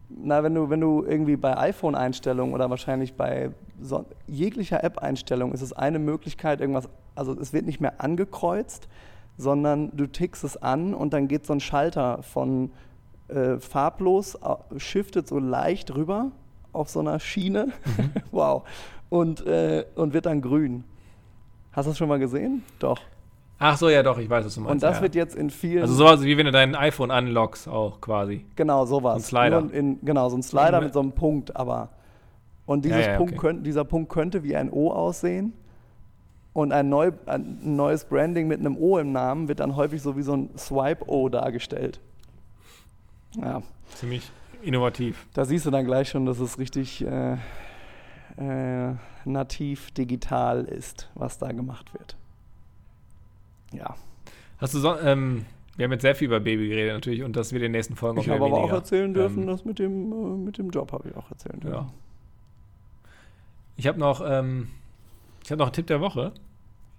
na, 0.09 0.43
wenn 0.43 0.55
du, 0.55 0.70
wenn 0.70 0.81
du 0.81 1.05
irgendwie 1.05 1.37
bei 1.37 1.57
iPhone-Einstellungen 1.57 2.55
oder 2.55 2.70
wahrscheinlich 2.70 3.14
bei 3.14 3.51
so, 3.81 4.05
jeglicher 4.26 4.83
App-Einstellung 4.83 5.53
ist 5.53 5.62
es 5.62 5.72
eine 5.72 5.99
Möglichkeit, 5.99 6.61
irgendwas, 6.61 6.89
also 7.14 7.39
es 7.39 7.53
wird 7.53 7.66
nicht 7.66 7.81
mehr 7.81 8.01
angekreuzt, 8.03 8.89
sondern 9.37 9.97
du 9.97 10.07
tickst 10.07 10.45
es 10.45 10.57
an 10.57 10.95
und 10.95 11.12
dann 11.12 11.29
geht 11.29 11.47
so 11.47 11.53
ein 11.53 11.61
Schalter 11.61 12.22
von 12.22 12.70
äh, 13.29 13.59
farblos, 13.59 14.39
shiftet 14.76 15.29
so 15.29 15.39
leicht 15.39 15.95
rüber 15.95 16.33
auf 16.72 16.89
so 16.89 17.01
einer 17.01 17.20
Schiene. 17.20 17.68
wow. 18.31 18.64
Und, 19.09 19.47
äh, 19.47 19.85
und 19.95 20.12
wird 20.12 20.26
dann 20.26 20.43
grün. 20.43 20.85
Hast 21.72 21.87
du 21.87 21.91
das 21.91 21.99
schon 21.99 22.09
mal 22.09 22.18
gesehen? 22.18 22.64
Doch. 22.79 23.01
Ach 23.61 23.76
so, 23.76 23.88
ja 23.88 24.02
doch, 24.04 24.18
ich 24.18 24.30
weiß, 24.30 24.44
was 24.46 24.54
du 24.54 24.61
meinst. 24.61 24.72
Und 24.72 24.82
das 24.82 24.96
ja. 24.98 25.02
wird 25.02 25.14
jetzt 25.16 25.34
in 25.34 25.50
vielen. 25.50 25.82
Also 25.82 25.94
sowas 25.94 26.22
wie 26.22 26.36
wenn 26.36 26.46
du 26.46 26.52
dein 26.52 26.74
iPhone 26.76 27.11
unlockst 27.11 27.68
auch 27.68 28.00
quasi. 28.00 28.46
Genau, 28.54 28.86
sowas. 28.86 29.14
So 29.14 29.18
ein 29.36 29.50
Slider. 29.50 29.72
In, 29.72 29.98
genau, 30.04 30.28
so 30.28 30.36
ein 30.36 30.42
Slider 30.42 30.78
Und- 30.78 30.84
mit 30.84 30.92
so 30.94 31.00
einem 31.00 31.12
Punkt, 31.12 31.56
aber. 31.56 31.90
Und 32.66 32.84
dieses 32.84 33.04
Ja, 33.06 33.12
ja, 33.12 33.16
Punkt 33.16 33.32
okay. 33.32 33.40
könnt, 33.40 33.66
dieser 33.66 33.84
Punkt 33.84 34.11
könnte 34.12 34.44
wie 34.44 34.54
ein 34.54 34.70
O 34.70 34.90
aussehen. 34.92 35.54
Und 36.52 36.72
ein, 36.72 36.88
neu, 36.88 37.12
ein 37.26 37.59
neues 37.76 38.04
Branding 38.04 38.46
mit 38.46 38.61
einem 38.61 38.76
O 38.76 38.98
im 38.98 39.11
Namen 39.12 39.48
wird 39.48 39.61
dann 39.61 39.74
häufig 39.76 40.02
so 40.02 40.16
wie 40.16 40.22
so 40.22 40.34
ein 40.34 40.50
Swipe-O 40.56 41.28
dargestellt. 41.28 42.00
Ja, 43.40 43.62
Ziemlich 43.94 44.30
innovativ. 44.62 45.26
da 45.34 45.44
siehst 45.44 45.66
du 45.66 45.70
dann 45.70 45.84
gleich 45.84 46.09
schon, 46.09 46.26
dass 46.26 46.40
es 46.40 46.59
richtig 46.59 47.04
äh, 47.06 47.36
äh, 48.38 48.94
nativ 49.24 49.90
digital 49.92 50.64
ist, 50.64 51.09
was 51.14 51.38
da 51.38 51.52
gemacht 51.52 51.92
wird. 51.94 52.16
Ja. 53.72 53.94
Hast 54.58 54.74
du 54.74 54.78
so, 54.78 54.98
ähm, 54.98 55.44
wir 55.76 55.84
haben 55.84 55.92
jetzt 55.92 56.02
sehr 56.02 56.14
viel 56.14 56.26
über 56.26 56.40
Baby 56.40 56.68
geredet 56.68 56.94
natürlich 56.94 57.22
und 57.22 57.36
das 57.36 57.52
wird 57.52 57.62
in 57.62 57.66
den 57.66 57.72
nächsten 57.72 57.96
Folgen 57.96 58.18
Ich 58.18 58.26
wieder 58.26 58.34
habe 58.34 58.46
aber 58.46 58.58
auch 58.58 58.72
erzählen 58.72 59.14
dürfen, 59.14 59.42
Ähm, 59.42 59.46
das 59.46 59.64
mit 59.64 59.78
dem, 59.78 60.12
äh, 60.12 60.36
mit 60.44 60.58
dem 60.58 60.70
Job 60.70 60.92
habe 60.92 61.08
ich 61.08 61.16
auch 61.16 61.30
erzählen 61.30 61.60
dürfen. 61.60 61.74
Ja. 61.74 61.92
Ich 63.76 63.86
habe 63.86 63.98
noch 63.98 64.20
ähm, 64.28 64.68
ich 65.48 65.50
habe 65.50 65.60
noch 65.60 65.68
einen 65.68 65.72
Tipp 65.72 65.86
der 65.86 66.00
Woche. 66.02 66.32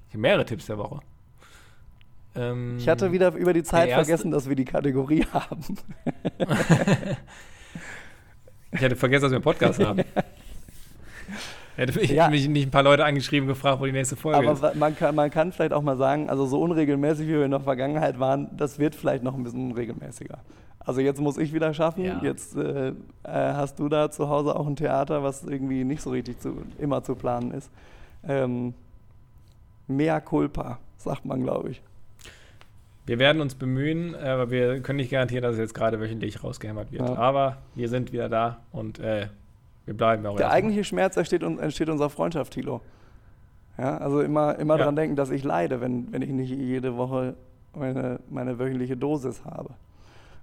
Ich 0.07 0.13
habe 0.13 0.22
mehrere 0.22 0.43
Tipps 0.43 0.65
der 0.65 0.80
Woche. 0.80 1.01
Ähm, 2.36 2.78
ich 2.80 2.89
hatte 2.89 3.11
wieder 3.11 3.32
über 3.36 3.53
die 3.53 3.61
Zeit 3.61 3.91
vergessen, 3.91 4.32
dass 4.32 4.49
wir 4.49 4.55
die 4.55 4.65
Kategorie 4.65 5.24
haben. 5.34 5.61
ich 8.72 8.82
hatte 8.82 8.95
vergessen, 8.95 9.22
dass 9.24 9.32
wir 9.32 9.36
einen 9.36 9.43
Podcast 9.43 9.80
haben. 9.84 10.01
Hätte 11.80 11.98
ich 12.02 12.12
ja. 12.12 12.28
mich 12.28 12.50
nicht 12.50 12.68
ein 12.68 12.72
paar 12.72 12.84
Leute 12.84 13.06
angeschrieben, 13.06 13.48
gefragt, 13.48 13.80
wo 13.80 13.86
die 13.86 13.94
nächste 13.94 14.18
Folge 14.18 14.38
Aber 14.38 14.52
ist. 14.52 14.62
Aber 14.62 14.76
man 14.76 14.98
kann, 14.98 15.16
man 15.16 15.30
kann 15.30 15.54
vielleicht 15.54 15.72
auch 15.72 15.82
mal 15.82 15.96
sagen, 15.96 16.30
also 16.30 16.46
so 16.46 16.60
unregelmäßig, 16.60 17.26
wie 17.26 17.32
wir 17.32 17.46
in 17.46 17.52
der 17.52 17.62
Vergangenheit 17.62 18.20
waren, 18.20 18.50
das 18.58 18.80
wird 18.80 18.96
vielleicht 18.96 19.24
noch 19.24 19.34
ein 19.34 19.44
bisschen 19.46 19.72
unregelmäßiger. 19.72 20.40
Also 20.80 21.00
jetzt 21.00 21.22
muss 21.22 21.38
ich 21.38 21.54
wieder 21.54 21.74
schaffen. 21.74 22.04
Ja. 22.04 22.20
Jetzt 22.22 22.58
äh, 22.58 22.90
äh, 22.90 22.94
hast 23.24 23.80
du 23.80 23.88
da 23.88 24.12
zu 24.12 24.28
Hause 24.28 24.58
auch 24.58 24.68
ein 24.68 24.76
Theater, 24.76 25.24
was 25.24 25.46
irgendwie 25.46 25.86
nicht 25.86 26.02
so 26.02 26.10
richtig 26.10 26.42
zu, 26.42 26.64
immer 26.80 27.02
zu 27.02 27.16
planen 27.16 27.52
ist. 27.52 27.72
Ähm, 28.28 28.74
mea 29.88 30.20
culpa, 30.20 30.80
sagt 30.98 31.24
man, 31.24 31.42
glaube 31.44 31.70
ich. 31.70 31.82
Wir 33.06 33.20
werden 33.20 33.42
uns 33.42 33.56
bemühen, 33.56 34.16
aber 34.16 34.52
wir 34.52 34.82
können 34.82 34.98
nicht 34.98 35.12
garantieren, 35.12 35.44
dass 35.44 35.54
es 35.54 35.60
jetzt 35.60 35.74
gerade 35.74 36.02
wöchentlich 36.02 36.44
rausgehämmert 36.44 36.92
wird. 36.92 37.08
Ja. 37.08 37.16
Aber 37.16 37.60
wir 37.74 37.88
sind 37.88 38.12
wieder 38.12 38.28
da 38.28 38.58
und 38.74 39.00
äh, 39.00 39.28
wir 39.90 39.98
bleiben 39.98 40.24
auch. 40.28 40.36
Der 40.36 40.52
eigentliche 40.52 40.84
Schmerz 40.84 41.18
entsteht, 41.18 41.42
entsteht 41.42 41.90
unserer 41.90 42.12
Freundschaft, 42.12 42.54
Thilo. 42.54 42.82
Ja, 43.76 43.98
also 43.98 44.22
immer, 44.22 44.60
immer 44.60 44.76
ja. 44.76 44.78
daran 44.78 44.96
denken, 44.96 45.16
dass 45.16 45.32
ich 45.32 45.44
leide, 45.44 45.82
wenn, 45.82 46.14
wenn 46.14 46.22
ich 46.22 46.30
nicht 46.30 46.52
jede 46.52 46.96
Woche 46.96 47.36
meine, 47.74 48.20
meine 48.30 48.60
wöchentliche 48.60 48.96
Dosis 48.96 49.44
habe. 49.46 49.74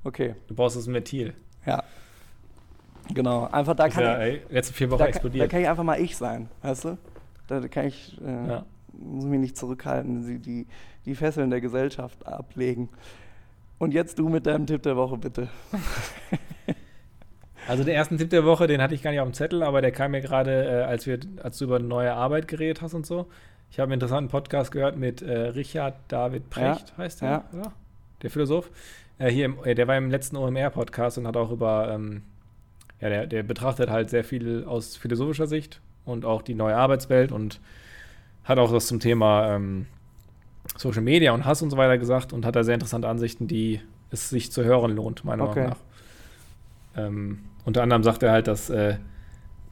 Okay. 0.03 0.34
Du 0.49 0.55
brauchst 0.57 0.76
das 0.76 0.88
Metil. 0.88 1.32
Ja. 1.64 1.84
Genau. 3.14 3.47
Einfach 3.53 3.76
da 3.76 3.88
kann 3.88 4.03
ja, 4.03 4.18
ich. 4.18 4.34
Ey, 4.34 4.42
letzte 4.51 4.74
vier 4.74 4.90
Wochen 4.90 4.99
da, 4.99 5.07
explodiert. 5.07 5.44
Da 5.44 5.49
kann 5.49 5.61
ich 5.61 5.68
einfach 5.68 5.84
mal 5.84 6.01
ich 6.01 6.16
sein, 6.16 6.49
weißt 6.62 6.86
du? 6.86 6.99
Da 7.47 7.61
kann 7.68 7.86
ich. 7.86 8.20
Äh, 8.20 8.49
ja. 8.49 8.64
Muss 8.99 9.26
mich 9.26 9.38
nicht 9.38 9.57
zurückhalten, 9.57 10.42
die, 10.42 10.66
die 11.05 11.14
Fesseln 11.14 11.51
der 11.51 11.61
Gesellschaft 11.61 12.26
ablegen. 12.26 12.88
Und 13.78 13.94
jetzt 13.94 14.18
du 14.18 14.28
mit 14.28 14.47
deinem 14.47 14.66
Tipp 14.66 14.82
der 14.82 14.97
Woche, 14.97 15.18
bitte. 15.18 15.49
Also 17.68 17.84
den 17.84 17.94
ersten 17.94 18.18
Tipp 18.18 18.30
der 18.30 18.44
Woche, 18.44 18.66
den 18.66 18.80
hatte 18.80 18.94
ich 18.94 19.02
gar 19.02 19.10
nicht 19.10 19.20
auf 19.20 19.28
dem 19.28 19.34
Zettel, 19.34 19.62
aber 19.62 19.80
der 19.80 19.92
kam 19.92 20.12
mir 20.12 20.20
gerade, 20.20 20.64
äh, 20.64 20.82
als, 20.84 21.08
als 21.42 21.58
du 21.58 21.64
über 21.64 21.78
neue 21.78 22.12
Arbeit 22.12 22.48
geredet 22.48 22.82
hast 22.82 22.94
und 22.94 23.06
so. 23.06 23.26
Ich 23.70 23.80
habe 23.80 23.86
einen 23.86 23.94
interessanten 23.94 24.30
Podcast 24.30 24.70
gehört 24.70 24.96
mit 24.96 25.22
äh, 25.22 25.48
Richard 25.48 25.94
David 26.08 26.48
Precht, 26.50 26.90
ja, 26.90 26.98
heißt 26.98 27.22
der, 27.22 27.28
ja. 27.28 27.44
oder? 27.52 27.72
Der 28.22 28.30
Philosoph. 28.30 28.70
Äh, 29.18 29.30
hier 29.30 29.46
im, 29.46 29.56
äh, 29.64 29.74
der 29.74 29.88
war 29.88 29.96
im 29.96 30.10
letzten 30.10 30.36
OMR-Podcast 30.36 31.18
und 31.18 31.26
hat 31.26 31.36
auch 31.36 31.50
über, 31.50 31.90
ähm, 31.92 32.22
ja, 33.00 33.08
der, 33.08 33.26
der 33.26 33.42
betrachtet 33.42 33.90
halt 33.90 34.10
sehr 34.10 34.24
viel 34.24 34.64
aus 34.64 34.96
philosophischer 34.96 35.46
Sicht 35.46 35.80
und 36.04 36.24
auch 36.24 36.42
die 36.42 36.54
neue 36.54 36.76
Arbeitswelt 36.76 37.32
und 37.32 37.60
hat 38.44 38.58
auch 38.58 38.72
was 38.72 38.86
zum 38.86 39.00
Thema 39.00 39.54
ähm, 39.54 39.86
Social 40.76 41.02
Media 41.02 41.32
und 41.32 41.44
Hass 41.44 41.62
und 41.62 41.70
so 41.70 41.76
weiter 41.76 41.98
gesagt 41.98 42.32
und 42.32 42.46
hat 42.46 42.56
da 42.56 42.64
sehr 42.64 42.74
interessante 42.74 43.08
Ansichten, 43.08 43.48
die 43.48 43.80
es 44.10 44.30
sich 44.30 44.52
zu 44.52 44.64
hören 44.64 44.94
lohnt, 44.94 45.24
meiner 45.24 45.44
okay. 45.44 45.60
Meinung 45.60 45.70
nach. 45.70 45.86
Ähm, 46.97 47.40
unter 47.64 47.82
anderem 47.82 48.03
sagt 48.03 48.22
er 48.22 48.32
halt, 48.32 48.47
dass, 48.47 48.70
äh, 48.70 48.97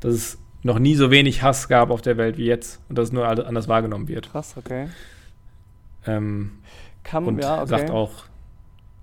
dass 0.00 0.12
es 0.12 0.38
noch 0.62 0.78
nie 0.78 0.94
so 0.94 1.10
wenig 1.10 1.42
Hass 1.42 1.68
gab 1.68 1.90
auf 1.90 2.02
der 2.02 2.16
Welt 2.16 2.38
wie 2.38 2.46
jetzt 2.46 2.80
und 2.88 2.96
dass 2.96 3.08
es 3.08 3.12
nur 3.12 3.26
anders 3.26 3.68
wahrgenommen 3.68 4.08
wird. 4.08 4.30
Krass, 4.30 4.56
okay. 4.56 4.88
Ähm, 6.06 6.52
Kann, 7.02 7.24
und 7.24 7.42
ja, 7.42 7.62
okay. 7.62 7.68
sagt 7.68 7.90
auch 7.90 8.24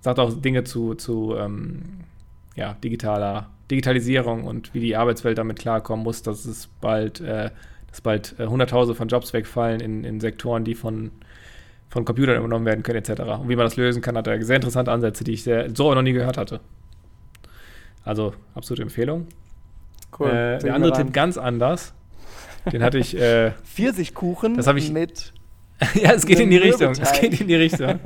sagt 0.02 0.18
auch 0.18 0.32
Dinge 0.34 0.64
zu, 0.64 0.94
zu 0.94 1.34
ähm, 1.38 2.00
ja, 2.56 2.74
digitaler 2.84 3.48
Digitalisierung 3.70 4.44
und 4.44 4.74
wie 4.74 4.80
die 4.80 4.96
Arbeitswelt 4.96 5.38
damit 5.38 5.58
klarkommen 5.58 6.04
muss, 6.04 6.22
dass 6.22 6.44
es 6.44 6.66
bald, 6.80 7.20
äh, 7.20 7.50
dass 7.88 8.00
bald 8.02 8.34
äh, 8.38 8.46
Hunderttausende 8.46 8.94
von 8.96 9.08
Jobs 9.08 9.32
wegfallen 9.32 9.80
in, 9.80 10.04
in 10.04 10.20
Sektoren, 10.20 10.64
die 10.64 10.74
von, 10.74 11.10
von 11.88 12.04
Computern 12.04 12.36
übernommen 12.36 12.66
werden 12.66 12.82
können, 12.82 12.98
etc. 12.98 13.22
Und 13.40 13.48
wie 13.48 13.56
man 13.56 13.64
das 13.64 13.76
lösen 13.76 14.02
kann, 14.02 14.16
hat 14.16 14.26
er 14.26 14.42
sehr 14.42 14.56
interessante 14.56 14.92
Ansätze, 14.92 15.24
die 15.24 15.32
ich 15.32 15.44
sehr, 15.44 15.74
so 15.74 15.94
noch 15.94 16.02
nie 16.02 16.12
gehört 16.12 16.36
hatte. 16.36 16.60
Also 18.04 18.34
absolute 18.54 18.82
Empfehlung. 18.82 19.26
Cool. 20.18 20.28
Äh, 20.28 20.58
der 20.58 20.74
andere 20.74 20.92
Tipp 20.92 21.12
ganz 21.12 21.38
anders. 21.38 21.94
Den 22.70 22.82
hatte 22.82 22.98
ich. 22.98 23.16
Äh, 23.16 23.52
Pfirsichkuchen 23.64 24.56
das 24.56 24.66
ich, 24.68 24.90
mit. 24.90 25.32
ja, 25.94 26.12
es 26.12 26.26
geht 26.26 26.40
in 26.40 26.50
die 26.50 26.58
Richtung. 26.58 26.92
Es 26.92 27.20
geht 27.20 27.40
in 27.40 27.48
die 27.48 27.54
Richtung. 27.54 27.98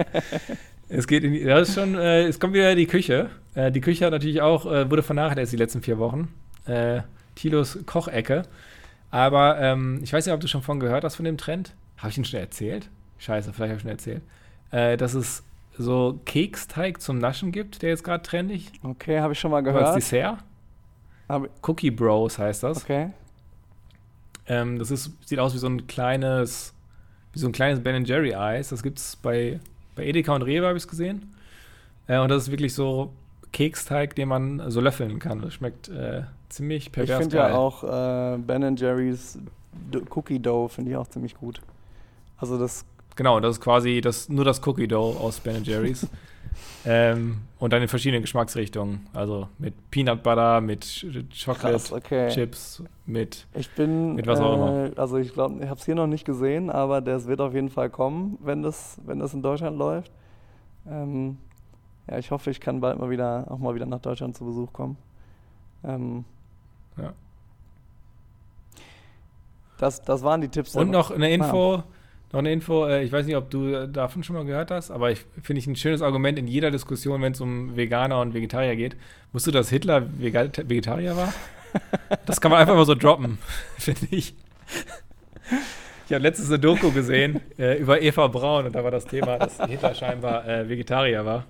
es 0.88 1.06
geht 1.06 1.24
in 1.24 1.32
die, 1.32 1.44
das 1.44 1.68
ist 1.68 1.74
schon, 1.74 1.94
äh, 1.94 2.24
es 2.24 2.40
kommt 2.40 2.54
wieder 2.54 2.74
die 2.74 2.86
Küche. 2.86 3.30
Äh, 3.54 3.70
die 3.72 3.80
Küche 3.80 4.04
hat 4.06 4.12
natürlich 4.12 4.40
auch, 4.40 4.66
äh, 4.66 4.90
wurde 4.90 5.02
vernachlässigt 5.02 5.52
die 5.52 5.62
letzten 5.62 5.82
vier 5.82 5.98
Wochen. 5.98 6.32
Äh, 6.66 7.02
Tilos 7.34 7.78
Kochecke. 7.84 8.44
Aber 9.10 9.60
ähm, 9.60 10.00
ich 10.02 10.12
weiß 10.12 10.26
nicht, 10.26 10.34
ob 10.34 10.40
du 10.40 10.48
schon 10.48 10.62
von 10.62 10.80
gehört 10.80 11.04
hast 11.04 11.16
von 11.16 11.24
dem 11.24 11.38
Trend. 11.38 11.74
Habe 11.98 12.10
ich 12.10 12.18
ihn 12.18 12.24
schon 12.24 12.40
erzählt? 12.40 12.88
Scheiße, 13.18 13.52
vielleicht 13.52 13.70
habe 13.70 13.76
ich 13.76 13.82
schon 13.82 13.90
erzählt. 13.90 14.22
Äh, 14.70 14.96
dass 14.96 15.14
es 15.14 15.42
so 15.78 16.20
Keksteig 16.24 17.00
zum 17.00 17.18
Naschen 17.18 17.52
gibt, 17.52 17.82
der 17.82 17.90
jetzt 17.90 18.04
gerade 18.04 18.22
trendig. 18.22 18.72
Okay, 18.82 19.20
habe 19.20 19.32
ich 19.32 19.40
schon 19.40 19.50
mal 19.50 19.62
gehört. 19.62 19.84
Als 19.84 19.94
Dessert. 19.96 20.38
Cookie 21.62 21.90
Bros 21.90 22.38
heißt 22.38 22.62
das. 22.62 22.84
Okay. 22.84 23.10
Ähm, 24.46 24.78
das 24.78 24.90
ist, 24.90 25.10
sieht 25.26 25.38
aus 25.38 25.54
wie 25.54 25.58
so 25.58 25.66
ein 25.66 25.86
kleines, 25.86 26.72
wie 27.32 27.38
so 27.38 27.48
ein 27.48 27.52
kleines 27.52 27.80
Ben 27.80 28.04
Jerry 28.04 28.34
Eis. 28.34 28.68
Das 28.68 28.82
gibt 28.82 28.98
es 28.98 29.16
bei, 29.16 29.60
bei 29.96 30.04
Edeka 30.04 30.34
und 30.34 30.42
Rewe, 30.42 30.66
habe 30.66 30.76
ich 30.76 30.84
es 30.84 30.88
gesehen. 30.88 31.34
Äh, 32.06 32.18
und 32.18 32.28
das 32.28 32.44
ist 32.44 32.50
wirklich 32.50 32.74
so 32.74 33.12
Keksteig, 33.52 34.14
den 34.14 34.28
man 34.28 34.70
so 34.70 34.80
löffeln 34.80 35.18
kann. 35.18 35.40
Das 35.40 35.54
schmeckt 35.54 35.88
äh, 35.88 36.22
ziemlich 36.48 36.92
pervers 36.92 37.18
Ich 37.18 37.22
finde 37.24 37.36
ja 37.38 37.54
auch 37.54 37.82
äh, 37.82 38.38
Ben 38.38 38.76
Jerry's 38.76 39.38
Cookie 40.10 40.38
Dough 40.38 40.68
finde 40.68 40.92
ich 40.92 40.96
auch 40.96 41.08
ziemlich 41.08 41.34
gut. 41.34 41.60
Also 42.38 42.58
das 42.58 42.84
Genau, 43.16 43.40
das 43.40 43.56
ist 43.56 43.60
quasi 43.62 44.00
das, 44.00 44.28
nur 44.28 44.44
das 44.44 44.64
Cookie 44.66 44.86
Dough 44.86 45.18
aus 45.18 45.40
Ben 45.40 45.64
Jerry's. 45.64 46.06
ähm, 46.84 47.38
und 47.58 47.72
dann 47.72 47.80
in 47.80 47.88
verschiedenen 47.88 48.22
Geschmacksrichtungen. 48.22 49.06
Also 49.14 49.48
mit 49.58 49.90
Peanut 49.90 50.22
Butter, 50.22 50.60
mit 50.60 51.06
Chocolate 51.44 51.72
Krass, 51.72 51.92
okay. 51.92 52.28
Chips, 52.28 52.82
mit, 53.06 53.46
ich 53.54 53.70
bin, 53.70 54.14
mit 54.14 54.26
was 54.26 54.38
auch 54.38 54.54
immer. 54.54 54.84
Äh, 54.86 54.92
also 54.96 55.16
ich 55.16 55.32
glaube, 55.32 55.62
ich 55.62 55.68
habe 55.68 55.80
es 55.80 55.86
hier 55.86 55.94
noch 55.94 56.06
nicht 56.06 56.26
gesehen, 56.26 56.68
aber 56.68 57.00
das 57.00 57.26
wird 57.26 57.40
auf 57.40 57.54
jeden 57.54 57.70
Fall 57.70 57.88
kommen, 57.88 58.38
wenn 58.42 58.62
das, 58.62 59.00
wenn 59.06 59.18
das 59.18 59.32
in 59.32 59.42
Deutschland 59.42 59.78
läuft. 59.78 60.12
Ähm, 60.86 61.38
ja, 62.08 62.18
ich 62.18 62.30
hoffe, 62.30 62.50
ich 62.50 62.60
kann 62.60 62.80
bald 62.80 62.98
mal 62.98 63.08
wieder 63.08 63.46
auch 63.48 63.58
mal 63.58 63.74
wieder 63.74 63.86
nach 63.86 64.00
Deutschland 64.00 64.36
zu 64.36 64.44
Besuch 64.44 64.72
kommen. 64.74 64.98
Ähm, 65.84 66.24
ja. 66.98 67.14
Das, 69.78 70.02
das 70.02 70.22
waren 70.22 70.42
die 70.42 70.48
Tipps. 70.48 70.76
Und 70.76 70.90
noch 70.90 71.10
eine 71.10 71.30
Info. 71.30 71.76
Ah. 71.76 71.84
Noch 72.32 72.40
eine 72.40 72.52
Info, 72.52 72.86
äh, 72.86 73.02
ich 73.02 73.12
weiß 73.12 73.26
nicht, 73.26 73.36
ob 73.36 73.50
du 73.50 73.86
davon 73.86 74.22
schon 74.22 74.34
mal 74.34 74.44
gehört 74.44 74.70
hast, 74.70 74.90
aber 74.90 75.10
ich 75.10 75.24
finde 75.42 75.60
ich 75.60 75.66
ein 75.66 75.76
schönes 75.76 76.02
Argument 76.02 76.38
in 76.38 76.48
jeder 76.48 76.70
Diskussion, 76.70 77.22
wenn 77.22 77.32
es 77.32 77.40
um 77.40 77.76
Veganer 77.76 78.20
und 78.20 78.34
Vegetarier 78.34 78.76
geht. 78.76 78.96
Wusstest 79.32 79.54
du, 79.54 79.58
dass 79.58 79.70
Hitler 79.70 80.06
Vegetarier 80.18 81.16
war? 81.16 81.32
Das 82.24 82.40
kann 82.40 82.50
man 82.50 82.60
einfach 82.60 82.74
mal 82.74 82.86
so 82.86 82.94
droppen, 82.94 83.38
finde 83.78 84.06
ich. 84.10 84.34
Ich 86.06 86.12
habe 86.12 86.22
letztens 86.22 86.48
eine 86.48 86.58
Doku 86.58 86.90
gesehen 86.92 87.40
äh, 87.58 87.78
über 87.78 88.00
Eva 88.00 88.28
Braun 88.28 88.66
und 88.66 88.74
da 88.74 88.84
war 88.84 88.90
das 88.90 89.06
Thema, 89.06 89.38
dass 89.38 89.58
Hitler 89.66 89.94
scheinbar 89.94 90.46
äh, 90.48 90.68
Vegetarier 90.68 91.24
war. 91.24 91.44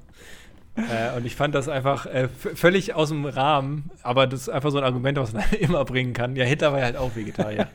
Äh, 0.76 1.16
und 1.16 1.24
ich 1.24 1.36
fand 1.36 1.54
das 1.54 1.68
einfach 1.68 2.06
äh, 2.06 2.28
völlig 2.28 2.94
aus 2.94 3.08
dem 3.08 3.24
Rahmen, 3.24 3.90
aber 4.02 4.26
das 4.26 4.42
ist 4.42 4.48
einfach 4.48 4.70
so 4.70 4.78
ein 4.78 4.84
Argument, 4.84 5.18
was 5.18 5.32
man 5.32 5.44
immer 5.60 5.84
bringen 5.84 6.12
kann. 6.12 6.36
Ja, 6.36 6.44
Hitler 6.44 6.72
war 6.72 6.80
ja 6.80 6.84
halt 6.86 6.96
auch 6.96 7.16
Vegetarier. 7.16 7.68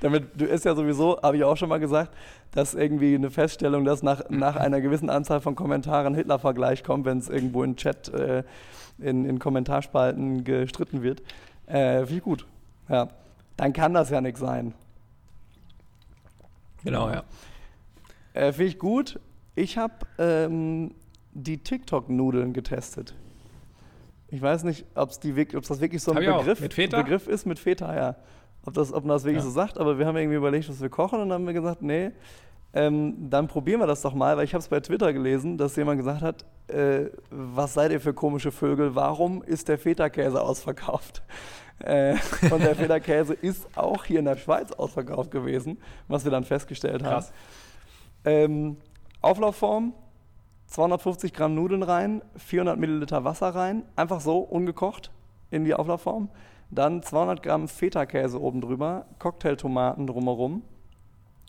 Damit 0.00 0.28
du 0.34 0.44
ist 0.44 0.64
ja 0.64 0.74
sowieso, 0.74 1.20
habe 1.22 1.36
ich 1.36 1.44
auch 1.44 1.56
schon 1.56 1.68
mal 1.68 1.80
gesagt, 1.80 2.14
dass 2.52 2.74
irgendwie 2.74 3.14
eine 3.14 3.30
Feststellung, 3.30 3.84
dass 3.84 4.02
nach, 4.02 4.28
nach 4.30 4.56
einer 4.56 4.80
gewissen 4.80 5.10
Anzahl 5.10 5.40
von 5.40 5.54
Kommentaren 5.54 6.14
Hitler-Vergleich 6.14 6.84
kommt, 6.84 7.04
wenn 7.04 7.18
es 7.18 7.28
irgendwo 7.28 7.62
in 7.62 7.76
Chat, 7.76 8.08
äh, 8.08 8.44
in, 8.98 9.24
in 9.24 9.38
Kommentarspalten 9.38 10.44
gestritten 10.44 11.02
wird. 11.02 11.22
Äh, 11.66 12.08
Wie 12.08 12.20
gut. 12.20 12.46
Ja. 12.88 13.08
Dann 13.56 13.72
kann 13.72 13.94
das 13.94 14.10
ja 14.10 14.20
nichts 14.20 14.40
sein. 14.40 14.74
Genau, 16.84 17.10
ja. 17.10 17.24
Äh, 18.34 18.52
Finde 18.52 18.70
ich 18.70 18.78
gut. 18.78 19.18
Ich 19.54 19.78
habe 19.78 19.94
ähm, 20.18 20.94
die 21.32 21.58
TikTok-Nudeln 21.58 22.52
getestet. 22.52 23.14
Ich 24.28 24.42
weiß 24.42 24.64
nicht, 24.64 24.84
ob 24.94 25.10
es 25.10 25.20
das 25.68 25.80
wirklich 25.80 26.02
so 26.02 26.12
ein 26.12 26.18
Begriff, 26.18 26.60
Begriff, 26.60 27.28
ist 27.28 27.46
mit 27.46 27.58
Feta, 27.58 27.94
ja 27.94 28.16
ob, 28.66 28.74
das, 28.74 28.92
ob 28.92 29.04
man 29.04 29.16
das 29.16 29.24
wirklich 29.24 29.42
ja. 29.42 29.48
so 29.48 29.50
sagt, 29.50 29.78
aber 29.78 29.98
wir 29.98 30.06
haben 30.06 30.16
irgendwie 30.16 30.36
überlegt, 30.36 30.68
was 30.68 30.80
wir 30.80 30.88
kochen 30.88 31.20
und 31.20 31.28
dann 31.28 31.40
haben 31.40 31.46
wir 31.46 31.54
gesagt, 31.54 31.82
nee, 31.82 32.10
ähm, 32.74 33.30
dann 33.30 33.48
probieren 33.48 33.80
wir 33.80 33.86
das 33.86 34.02
doch 34.02 34.12
mal, 34.12 34.36
weil 34.36 34.44
ich 34.44 34.52
habe 34.52 34.60
es 34.60 34.68
bei 34.68 34.80
Twitter 34.80 35.12
gelesen, 35.12 35.56
dass 35.56 35.76
jemand 35.76 35.98
gesagt 35.98 36.20
hat, 36.20 36.44
äh, 36.68 37.06
was 37.30 37.74
seid 37.74 37.92
ihr 37.92 38.00
für 38.00 38.12
komische 38.12 38.52
Vögel, 38.52 38.94
warum 38.94 39.42
ist 39.42 39.68
der 39.68 39.78
Feta-Käse 39.78 40.40
ausverkauft? 40.40 41.22
Äh, 41.78 42.16
und 42.50 42.62
der 42.62 42.74
Feta-Käse 42.74 43.34
ist 43.40 43.66
auch 43.76 44.04
hier 44.04 44.18
in 44.18 44.24
der 44.24 44.36
Schweiz 44.36 44.72
ausverkauft 44.72 45.30
gewesen, 45.30 45.78
was 46.08 46.24
wir 46.24 46.30
dann 46.30 46.44
festgestellt 46.44 47.02
Krass. 47.02 47.32
haben. 48.24 48.32
Ähm, 48.32 48.76
Auflaufform, 49.22 49.94
250 50.66 51.32
Gramm 51.32 51.54
Nudeln 51.54 51.82
rein, 51.82 52.22
400 52.36 52.78
Milliliter 52.78 53.24
Wasser 53.24 53.54
rein, 53.54 53.84
einfach 53.94 54.20
so, 54.20 54.38
ungekocht 54.38 55.10
in 55.50 55.64
die 55.64 55.74
Auflaufform. 55.74 56.28
Dann 56.76 57.02
200 57.02 57.42
Gramm 57.42 57.68
Feta-Käse 57.68 58.40
oben 58.40 58.60
drüber, 58.60 59.06
Cocktailtomaten 59.18 60.06
drumherum, 60.06 60.62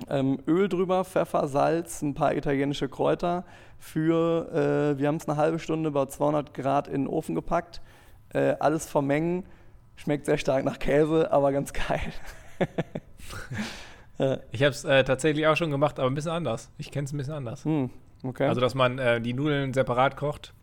ähm, 0.10 0.40
Öl 0.48 0.70
drüber, 0.70 1.04
Pfeffer, 1.04 1.48
Salz, 1.48 2.02
ein 2.02 2.14
paar 2.14 2.34
italienische 2.34 2.88
Kräuter. 2.88 3.44
Für, 3.78 4.94
äh, 4.96 5.00
wir 5.00 5.08
haben 5.08 5.18
es 5.18 5.28
eine 5.28 5.38
halbe 5.38 5.60
Stunde 5.60 5.92
bei 5.92 6.06
200 6.06 6.54
Grad 6.54 6.88
in 6.88 7.04
den 7.04 7.08
Ofen 7.08 7.36
gepackt. 7.36 7.82
Äh, 8.34 8.56
alles 8.60 8.88
vermengen. 8.88 9.44
Schmeckt 9.98 10.26
sehr 10.28 10.38
stark 10.38 10.64
nach 10.64 10.80
Käse, 10.80 11.32
aber 11.32 11.52
ganz 11.52 11.74
geil. 11.74 12.14
Ich 14.52 14.64
habe 14.64 14.72
es 14.72 14.84
äh, 14.84 15.04
tatsächlich 15.04 15.46
auch 15.46 15.56
schon 15.56 15.70
gemacht, 15.70 16.00
aber 16.00 16.10
ein 16.10 16.16
bisschen 16.16 16.32
anders. 16.32 16.72
Ich 16.80 16.90
kenne 16.90 17.06
es 17.06 17.14
ein 17.14 17.18
bisschen 17.18 17.36
anders. 17.36 17.64
Hm, 17.66 17.92
okay. 18.24 18.48
Also, 18.48 18.60
dass 18.60 18.74
man 18.74 18.98
äh, 18.98 19.22
die 19.22 19.34
Nudeln 19.34 19.76
separat 19.76 20.18
kocht 20.18 20.56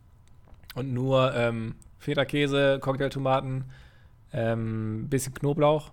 und 0.75 0.93
nur 0.93 1.33
ähm, 1.33 1.75
Feta-Käse, 1.99 2.79
Cocktailtomaten, 2.81 3.63
ähm, 4.33 5.07
bisschen 5.09 5.33
Knoblauch, 5.33 5.91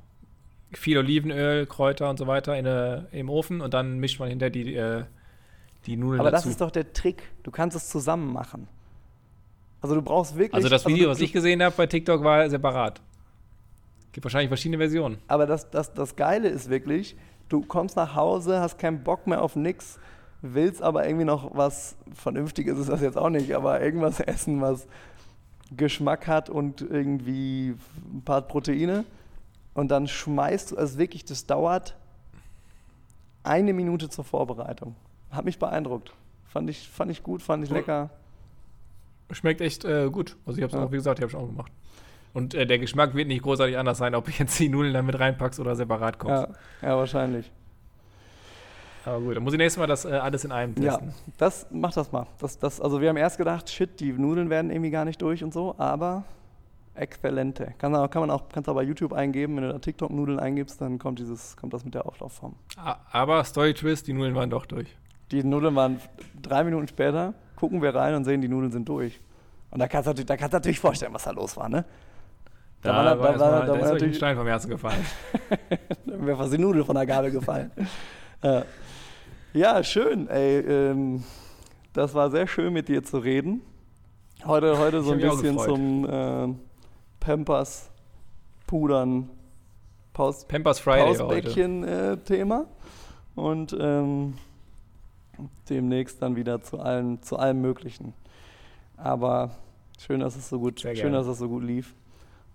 viel 0.73 0.99
Olivenöl, 0.99 1.67
Kräuter 1.67 2.11
und 2.11 2.19
so 2.19 2.27
weiter 2.27 2.57
in, 2.57 2.67
äh, 2.67 3.03
im 3.13 3.29
Ofen 3.29 3.61
und 3.61 3.75
dann 3.75 3.99
mischt 3.99 4.19
man 4.21 4.29
hinter 4.29 4.51
die, 4.51 4.75
äh, 4.75 5.05
die 5.87 5.97
Nudeln 5.97 6.21
aber 6.21 6.31
dazu. 6.31 6.45
das 6.45 6.53
ist 6.53 6.61
doch 6.61 6.71
der 6.71 6.93
Trick. 6.93 7.23
Du 7.43 7.51
kannst 7.51 7.77
es 7.77 7.89
zusammen 7.89 8.33
machen. 8.33 8.69
Also 9.81 9.97
du 9.97 10.03
brauchst 10.03 10.37
wirklich. 10.37 10.55
also 10.55 10.69
das 10.69 10.87
Video, 10.87 11.05
du, 11.05 11.11
was 11.11 11.21
ich 11.21 11.33
gesehen 11.33 11.63
habe 11.63 11.75
bei 11.77 11.87
TikTok, 11.87 12.23
war 12.23 12.49
separat. 12.49 13.01
Gibt 14.13 14.25
wahrscheinlich 14.25 14.49
verschiedene 14.49 14.79
Versionen. 14.79 15.19
Aber 15.27 15.47
das, 15.47 15.71
das, 15.71 15.93
das 15.93 16.15
Geile 16.15 16.49
ist 16.49 16.71
wirklich, 16.71 17.17
du 17.49 17.63
kommst 17.63 17.97
nach 17.97 18.15
Hause, 18.15 18.61
hast 18.61 18.79
keinen 18.79 19.03
Bock 19.03 19.27
mehr 19.27 19.43
auf 19.43 19.57
nix, 19.57 19.99
willst 20.43 20.83
aber 20.83 21.07
irgendwie 21.07 21.25
noch 21.25 21.57
was 21.57 21.97
Vernünftiges 22.15 22.79
ist 22.79 22.89
das 22.89 23.01
jetzt 23.01 23.17
auch 23.17 23.31
nicht, 23.31 23.53
aber 23.55 23.81
irgendwas 23.81 24.21
essen, 24.21 24.61
was 24.61 24.87
Geschmack 25.77 26.27
hat 26.27 26.51
und 26.51 26.81
irgendwie 26.81 27.75
ein 28.15 28.23
paar 28.25 28.43
Proteine. 28.43 29.05
Und 29.75 29.89
dann 29.91 30.07
schmeißt 30.07 30.73
du, 30.73 30.77
also 30.77 30.99
wirklich, 30.99 31.25
das 31.25 31.47
dauert 31.47 31.97
eine 33.43 33.73
Minute 33.73 34.09
zur 34.09 34.25
Vorbereitung. 34.25 34.95
Hat 35.31 35.45
mich 35.45 35.59
beeindruckt. 35.59 36.13
Fand 36.47 36.69
ich, 36.69 36.89
fand 36.89 37.11
ich 37.11 37.23
gut, 37.23 37.43
fand 37.43 37.65
ich 37.65 37.71
lecker. 37.71 38.11
Schmeckt 39.31 39.61
echt 39.63 39.85
äh, 39.85 40.11
gut. 40.11 40.37
Also 40.45 40.59
ich 40.59 40.63
habe 40.63 40.73
es 40.73 40.79
Ja. 40.79 40.85
auch, 40.87 40.93
wie 40.93 40.97
gesagt, 40.97 41.19
ich 41.19 41.23
habe 41.23 41.33
es 41.33 41.39
auch 41.43 41.47
gemacht. 41.49 41.73
Und 42.35 42.55
äh, 42.55 42.67
der 42.67 42.79
Geschmack 42.79 43.15
wird 43.15 43.29
nicht 43.29 43.43
großartig 43.43 43.79
anders 43.79 43.99
sein, 43.99 44.15
ob 44.15 44.29
ich 44.29 44.39
jetzt 44.39 44.59
die 44.59 44.69
Nudeln 44.69 44.93
dann 44.93 45.07
mit 45.07 45.19
reinpackst 45.19 45.59
oder 45.61 45.75
separat 45.75 46.19
kochst. 46.19 46.49
Ja, 46.83 46.89
ja, 46.89 46.97
wahrscheinlich. 46.97 47.51
Aber 49.05 49.21
gut, 49.21 49.37
dann 49.37 49.43
muss 49.43 49.53
ich 49.53 49.59
nächstes 49.59 49.81
Mal 49.81 49.87
das 49.87 50.05
äh, 50.05 50.11
alles 50.13 50.45
in 50.45 50.53
einem 50.53 50.75
Ja, 50.81 50.93
testen. 50.93 51.15
das, 51.39 51.67
mach 51.71 51.93
das 51.93 52.13
mal. 52.13 52.27
Das, 52.39 52.59
das, 52.59 52.81
also 52.81 53.01
wir 53.01 53.09
haben 53.09 53.17
erst 53.17 53.37
gedacht, 53.39 53.69
shit, 53.69 53.99
die 54.01 54.13
Nudeln 54.13 54.49
werden 54.51 54.71
irgendwie 54.71 54.91
gar 54.91 55.05
nicht 55.05 55.21
durch 55.21 55.43
und 55.43 55.53
so, 55.53 55.75
aber 55.79 56.25
exzellente. 56.95 57.75
Kann, 57.79 57.93
kann 58.11 58.21
man 58.21 58.31
auch, 58.31 58.49
kannst 58.53 58.69
du 58.69 58.73
auch 58.73 58.77
bei 58.77 58.83
YouTube 58.83 59.13
eingeben, 59.13 59.57
wenn 59.57 59.65
du 59.65 59.73
da 59.73 59.79
TikTok-Nudeln 59.79 60.39
eingibst, 60.39 60.81
dann 60.81 60.99
kommt 60.99 61.19
dieses, 61.19 61.57
kommt 61.57 61.73
das 61.73 61.85
mit 61.85 61.95
der 61.95 62.07
Auflaufform. 62.07 62.55
Aber 63.11 63.43
Story 63.45 63.75
Twist, 63.75 64.07
die 64.07 64.13
Nudeln 64.13 64.35
waren 64.35 64.51
doch 64.51 64.67
durch. 64.67 64.89
Die 65.31 65.43
Nudeln 65.43 65.75
waren 65.75 65.99
drei 66.41 66.63
Minuten 66.63 66.87
später, 66.87 67.33
gucken 67.57 67.81
wir 67.83 67.95
rein 67.95 68.15
und 68.15 68.25
sehen, 68.25 68.41
die 68.43 68.49
Nudeln 68.49 68.71
sind 68.71 68.89
durch. 68.89 69.19
Und 69.71 69.79
da 69.81 69.89
kannst 69.89 70.07
du 70.07 70.11
natürlich, 70.11 70.27
da 70.27 70.37
kannst 70.37 70.53
du 70.53 70.57
natürlich 70.59 70.79
vorstellen, 70.81 71.15
was 71.15 71.25
da 71.25 71.31
los 71.31 71.57
war, 71.57 71.69
ne? 71.69 71.85
Da 72.83 72.95
war- 72.95 73.05
da 73.05 73.19
war, 73.19 73.29
erst 73.31 73.41
war- 73.41 73.51
mal- 73.51 73.61
da 73.61 73.67
da 73.67 73.73
ist 73.75 73.81
euch 73.81 73.87
ein 73.89 73.93
natürlich- 73.95 74.17
Stein 74.17 74.37
vom 74.37 74.47
Herzen 74.47 74.69
gefallen. 74.71 75.05
Da 76.05 76.27
wäre 76.27 76.37
fast 76.37 76.53
die 76.53 76.59
Nudel 76.59 76.85
von 76.85 76.95
der 76.95 77.07
Gabel 77.07 77.31
gefallen. 77.31 77.71
ja. 78.45 78.65
ja, 79.53 79.83
schön, 79.85 80.29
ey. 80.29 80.59
Ähm, 80.61 81.25
das 81.93 82.15
war 82.15 82.31
sehr 82.31 82.47
schön, 82.47 82.73
mit 82.73 82.89
dir 82.89 83.03
zu 83.03 83.19
reden. 83.19 83.63
Heute, 84.45 84.79
heute 84.79 85.03
so 85.03 85.13
ein 85.13 85.21
bisschen 85.21 85.59
zum 85.59 86.07
ähm, 86.11 86.59
Pampers, 87.21 87.91
Pudern, 88.67 89.31
Paus, 90.13 90.47
Pampers 90.47 90.81
Friday 90.81 91.09
heute. 91.09 91.19
Pausbäckchen-Thema. 91.19 92.67
Und 93.35 93.77
ähm, 93.79 94.35
demnächst 95.69 96.21
dann 96.21 96.37
wieder 96.37 96.61
zu 96.63 96.81
allem, 96.81 97.23
zu 97.23 97.39
allem 97.39 97.61
Möglichen. 97.61 98.15
Aber 98.97 99.51
schön, 99.99 100.21
dass 100.21 100.37
es 100.37 100.49
so 100.49 100.59
gut, 100.59 100.81
Sehr 100.81 100.95
schön, 100.95 101.05
gerne. 101.05 101.19
dass 101.19 101.27
es 101.27 101.39
so 101.39 101.49
gut 101.49 101.63
lief. 101.63 101.95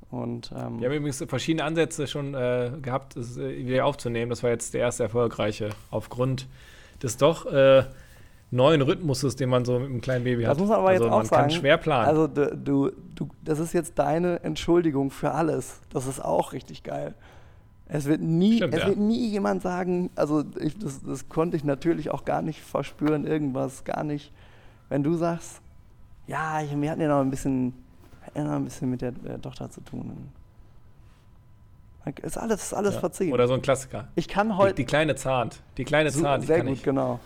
Und 0.10 0.52
ähm, 0.56 0.80
Wir 0.80 0.88
haben 0.88 0.95
übrigens 0.95 1.24
verschiedene 1.28 1.64
Ansätze 1.64 2.08
schon 2.08 2.34
äh, 2.34 2.72
gehabt, 2.82 3.18
es 3.18 3.38
äh, 3.38 3.66
wieder 3.66 3.86
aufzunehmen. 3.86 4.30
Das 4.30 4.43
war 4.43 4.52
jetzt 4.52 4.74
der 4.74 4.82
erste 4.82 5.04
erfolgreiche. 5.04 5.70
Aufgrund 5.91 6.48
des 7.02 7.18
doch 7.18 7.45
äh, 7.45 7.84
neuen 8.52 8.82
Rhythmuses, 8.82 9.36
den 9.36 9.50
man 9.50 9.66
so 9.66 9.80
mit 9.80 9.89
einem 9.89 10.02
kleinen 10.02 10.24
Baby 10.24 10.43
hat. 10.43 10.52
Das 10.52 10.60
muss 10.60 10.70
man 10.70 10.80
aber 10.80 10.89
also 10.89 11.04
jetzt 11.04 11.14
auch 11.14 11.18
man 11.18 11.26
sagen. 11.26 11.41
kann 11.43 11.52
schwer 11.52 11.78
planen. 11.78 12.08
Also 12.08 12.28
du, 12.28 12.56
du, 12.56 12.91
du, 13.16 13.30
das 13.43 13.60
ist 13.60 13.74
jetzt 13.74 14.00
deine 14.00 14.41
Entschuldigung 14.43 15.12
für 15.12 15.32
alles. 15.32 15.82
Das 15.91 16.08
ist 16.08 16.24
auch 16.24 16.54
richtig 16.54 16.84
geil. 16.84 17.14
Es 17.89 18.06
wird 18.06 18.22
nie, 18.22 18.58
Stimmt, 18.58 18.74
es 18.74 18.82
ja. 18.82 18.88
wird 18.88 18.98
nie 18.98 19.30
jemand 19.30 19.62
sagen, 19.62 20.10
also 20.16 20.43
ich, 20.60 20.78
das, 20.78 21.02
das 21.04 21.30
konnte 21.30 21.56
ich 21.56 21.64
natürlich 21.64 22.10
auch 22.10 22.26
gar 22.26 22.41
nicht 22.41 22.62
verspüren, 22.62 23.26
irgendwas, 23.26 23.86
gar 23.86 24.04
nicht. 24.04 24.34
Wenn 24.89 25.04
du 25.04 25.16
sagst, 25.16 25.62
ja, 26.28 26.62
ich, 26.62 26.80
wir 26.80 26.91
hatten 26.91 27.02
ja 27.02 27.08
noch 27.08 27.22
ein 27.22 27.30
bisschen, 27.30 27.74
hatten 28.22 28.39
ja 28.39 28.43
noch 28.43 28.54
ein 28.54 28.66
bisschen 28.66 28.89
mit 28.89 29.02
der, 29.02 29.12
der 29.12 29.41
Tochter 29.41 29.70
zu 29.70 29.82
tun. 29.82 30.30
Ist 32.22 32.38
alles, 32.38 32.64
ist 32.64 32.74
alles 32.74 32.93
ja. 32.95 32.99
verziehen. 32.99 33.34
Oder 33.34 33.47
so 33.47 33.53
ein 33.53 33.62
Klassiker. 33.62 34.08
ich 34.16 34.28
kann 34.28 34.49
Die, 34.49 34.55
heute 34.55 34.74
die 34.76 34.86
kleine 34.86 35.16
Zahnt. 35.16 35.62
Die 35.78 35.84
kleine 35.86 36.12
Su- 36.12 36.22
Zahnt, 36.22 36.43
die 36.43 36.47
sehr 36.47 36.58
kann 36.58 36.68
gut, 36.68 36.76
ich 36.78 36.84
genau. 36.84 37.20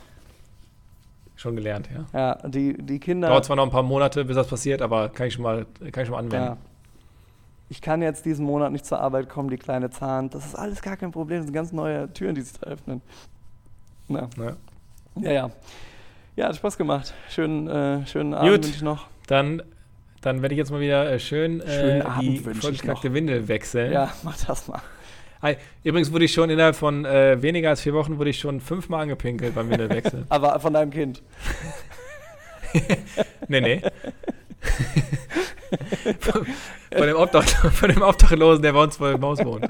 schon 1.36 1.55
gelernt, 1.55 1.89
ja. 2.13 2.38
Ja, 2.41 2.47
die, 2.47 2.73
die 2.77 2.99
Kinder. 2.99 3.29
Dauert 3.29 3.45
zwar 3.45 3.55
noch 3.55 3.63
ein 3.63 3.71
paar 3.71 3.84
Monate, 3.84 4.23
bis 4.25 4.36
das 4.36 4.47
passiert, 4.47 4.82
aber 4.82 5.09
kann 5.09 5.27
ich 5.27 5.34
schon 5.34 5.43
mal, 5.43 5.65
kann 5.91 6.03
ich 6.03 6.07
schon 6.07 6.11
mal 6.11 6.19
anwenden. 6.19 6.45
Ja. 6.45 6.57
Ich 7.69 7.82
kann 7.82 8.01
jetzt 8.01 8.25
diesen 8.25 8.45
Monat 8.45 8.71
nicht 8.73 8.86
zur 8.86 8.99
Arbeit 8.99 9.29
kommen, 9.29 9.49
die 9.49 9.57
kleine 9.57 9.89
Zahn. 9.89 10.29
Das 10.29 10.45
ist 10.45 10.55
alles 10.55 10.82
gar 10.82 10.97
kein 10.97 11.11
Problem. 11.11 11.38
Das 11.39 11.45
sind 11.45 11.53
ganz 11.53 11.71
neue 11.71 12.11
Türen, 12.13 12.36
die 12.36 12.41
sich 12.41 12.59
da 12.59 12.67
öffnen. 12.67 13.01
Na, 14.09 14.27
Ja. 14.38 14.55
ja, 15.21 15.32
ja. 15.32 15.51
Ja, 16.36 16.47
hat 16.47 16.55
Spaß 16.57 16.77
gemacht. 16.77 17.13
Schönen, 17.29 17.67
äh, 17.67 18.05
schönen 18.07 18.34
Abend 18.34 18.65
Gut. 18.65 18.82
noch. 18.82 19.07
Dann, 19.27 19.61
dann 20.22 20.41
werde 20.41 20.53
ich 20.53 20.59
jetzt 20.59 20.72
mal 20.72 20.80
wieder 20.80 21.11
äh, 21.11 21.19
schön 21.19 21.61
äh, 21.61 22.03
die 22.22 22.39
vollgeknackte 22.39 23.13
Windel 23.13 23.47
wechseln. 23.47 23.91
Ja, 23.91 24.13
mach 24.24 24.38
das 24.45 24.67
mal. 24.67 24.82
Hi. 25.41 25.57
Übrigens 25.84 26.11
wurde 26.11 26.26
ich 26.26 26.34
schon 26.34 26.51
innerhalb 26.51 26.76
von 26.76 27.03
äh, 27.03 27.41
weniger 27.41 27.69
als 27.69 27.82
vier 27.82 27.93
Wochen 27.93 28.19
wurde 28.19 28.30
ich 28.30 28.39
schon 28.39 28.61
fünfmal 28.61 29.01
angepinkelt 29.01 29.55
beim 29.55 29.69
Windelwechsel. 29.72 30.26
Aber 30.30 30.59
von 30.59 30.74
deinem 30.74 30.91
Kind. 30.91 31.24
nee, 33.47 33.59
nee. 33.61 33.82
von, 36.19 36.45
von, 36.95 37.07
dem 37.07 37.15
Obdach, 37.17 37.43
von 37.74 37.89
dem 37.89 38.03
Obdachlosen, 38.03 38.61
der 38.61 38.74
bei 38.74 38.84
uns 38.84 38.97
vor 38.97 39.11
dem 39.11 39.22
Haus 39.24 39.43
wohnt. 39.43 39.67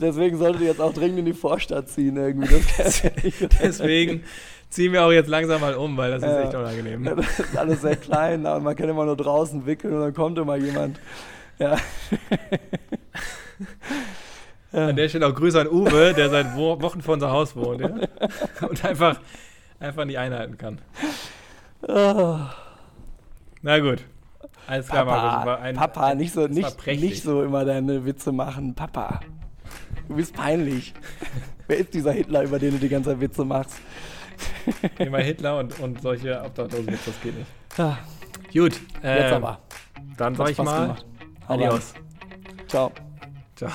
Deswegen 0.00 0.36
solltet 0.36 0.62
ihr 0.62 0.68
jetzt 0.68 0.80
auch 0.80 0.92
dringend 0.92 1.20
in 1.20 1.26
die 1.26 1.32
Vorstadt 1.32 1.88
ziehen 1.88 2.16
irgendwie. 2.16 2.60
Das 2.76 3.02
kann 3.02 3.12
ja 3.16 3.22
nicht- 3.22 3.62
Deswegen 3.62 4.24
ziehen 4.72 4.92
wir 4.92 5.04
auch 5.04 5.12
jetzt 5.12 5.28
langsam 5.28 5.60
mal 5.60 5.74
um, 5.74 5.96
weil 5.96 6.10
das 6.12 6.22
ist 6.22 6.28
Ja. 6.28 6.40
echt 6.42 6.54
unangenehm. 6.54 7.04
Ja, 7.04 7.14
Das 7.16 7.38
ist 7.40 7.56
alles 7.56 7.82
sehr 7.82 7.96
klein, 7.96 8.46
aber 8.46 8.60
man 8.60 8.74
kann 8.76 8.88
immer 8.88 9.04
nur 9.04 9.16
draußen 9.16 9.66
wickeln 9.66 9.94
und 9.94 10.00
dann 10.00 10.14
kommt 10.14 10.38
immer 10.38 10.56
jemand. 10.56 10.98
Ja. 11.58 11.76
An 14.72 14.96
der 14.96 15.08
Stelle 15.10 15.26
auch 15.26 15.34
Grüße 15.34 15.60
an 15.60 15.68
Uwe, 15.68 16.14
der 16.14 16.30
seit 16.30 16.56
Wo 16.56 16.80
Wochen 16.80 17.02
vor 17.02 17.14
unser 17.14 17.30
Haus 17.30 17.54
wohnt 17.54 17.82
ja? 17.82 17.90
und 18.68 18.82
einfach, 18.84 19.20
einfach 19.78 20.04
nicht 20.06 20.16
einhalten 20.18 20.56
kann. 20.56 20.80
Oh. 21.86 22.38
Na 23.60 23.78
gut. 23.80 23.98
Alles 24.66 24.88
klar, 24.88 25.04
Markus. 25.04 25.22
Papa, 25.30 25.46
War 25.46 25.60
ein- 25.60 25.76
Papa, 25.76 26.14
nicht 26.14 26.32
so, 26.32 26.46
nicht, 26.46 26.86
nicht 26.86 27.22
so 27.22 27.42
immer 27.42 27.64
deine 27.66 28.06
Witze 28.06 28.32
machen. 28.32 28.74
Papa, 28.74 29.20
du 30.08 30.14
bist 30.16 30.34
peinlich. 30.34 30.94
Wer 31.68 31.76
ist 31.78 31.92
dieser 31.92 32.12
Hitler, 32.12 32.42
über 32.44 32.58
den 32.58 32.70
du 32.72 32.78
die 32.78 32.88
ganze 32.88 33.10
Zeit 33.10 33.20
Witze 33.20 33.44
machst? 33.44 33.76
Immer 34.98 35.18
Hitler 35.18 35.58
und, 35.58 35.78
und 35.80 36.00
solche 36.00 36.42
Obdachlosen, 36.42 36.86
das 36.86 37.20
geht 37.22 37.36
nicht. 37.36 37.50
Ah, 37.78 37.98
Gut. 38.52 38.74
Jetzt 38.74 38.82
ähm, 39.02 39.34
aber. 39.34 39.60
Dann 40.16 40.34
sag 40.34 40.50
ich 40.50 40.54
Spaß 40.56 40.66
mal. 40.66 40.82
gemacht. 40.82 41.06
Adios. 41.48 41.94
Ciao. 42.68 42.92
Ciao. 43.56 43.70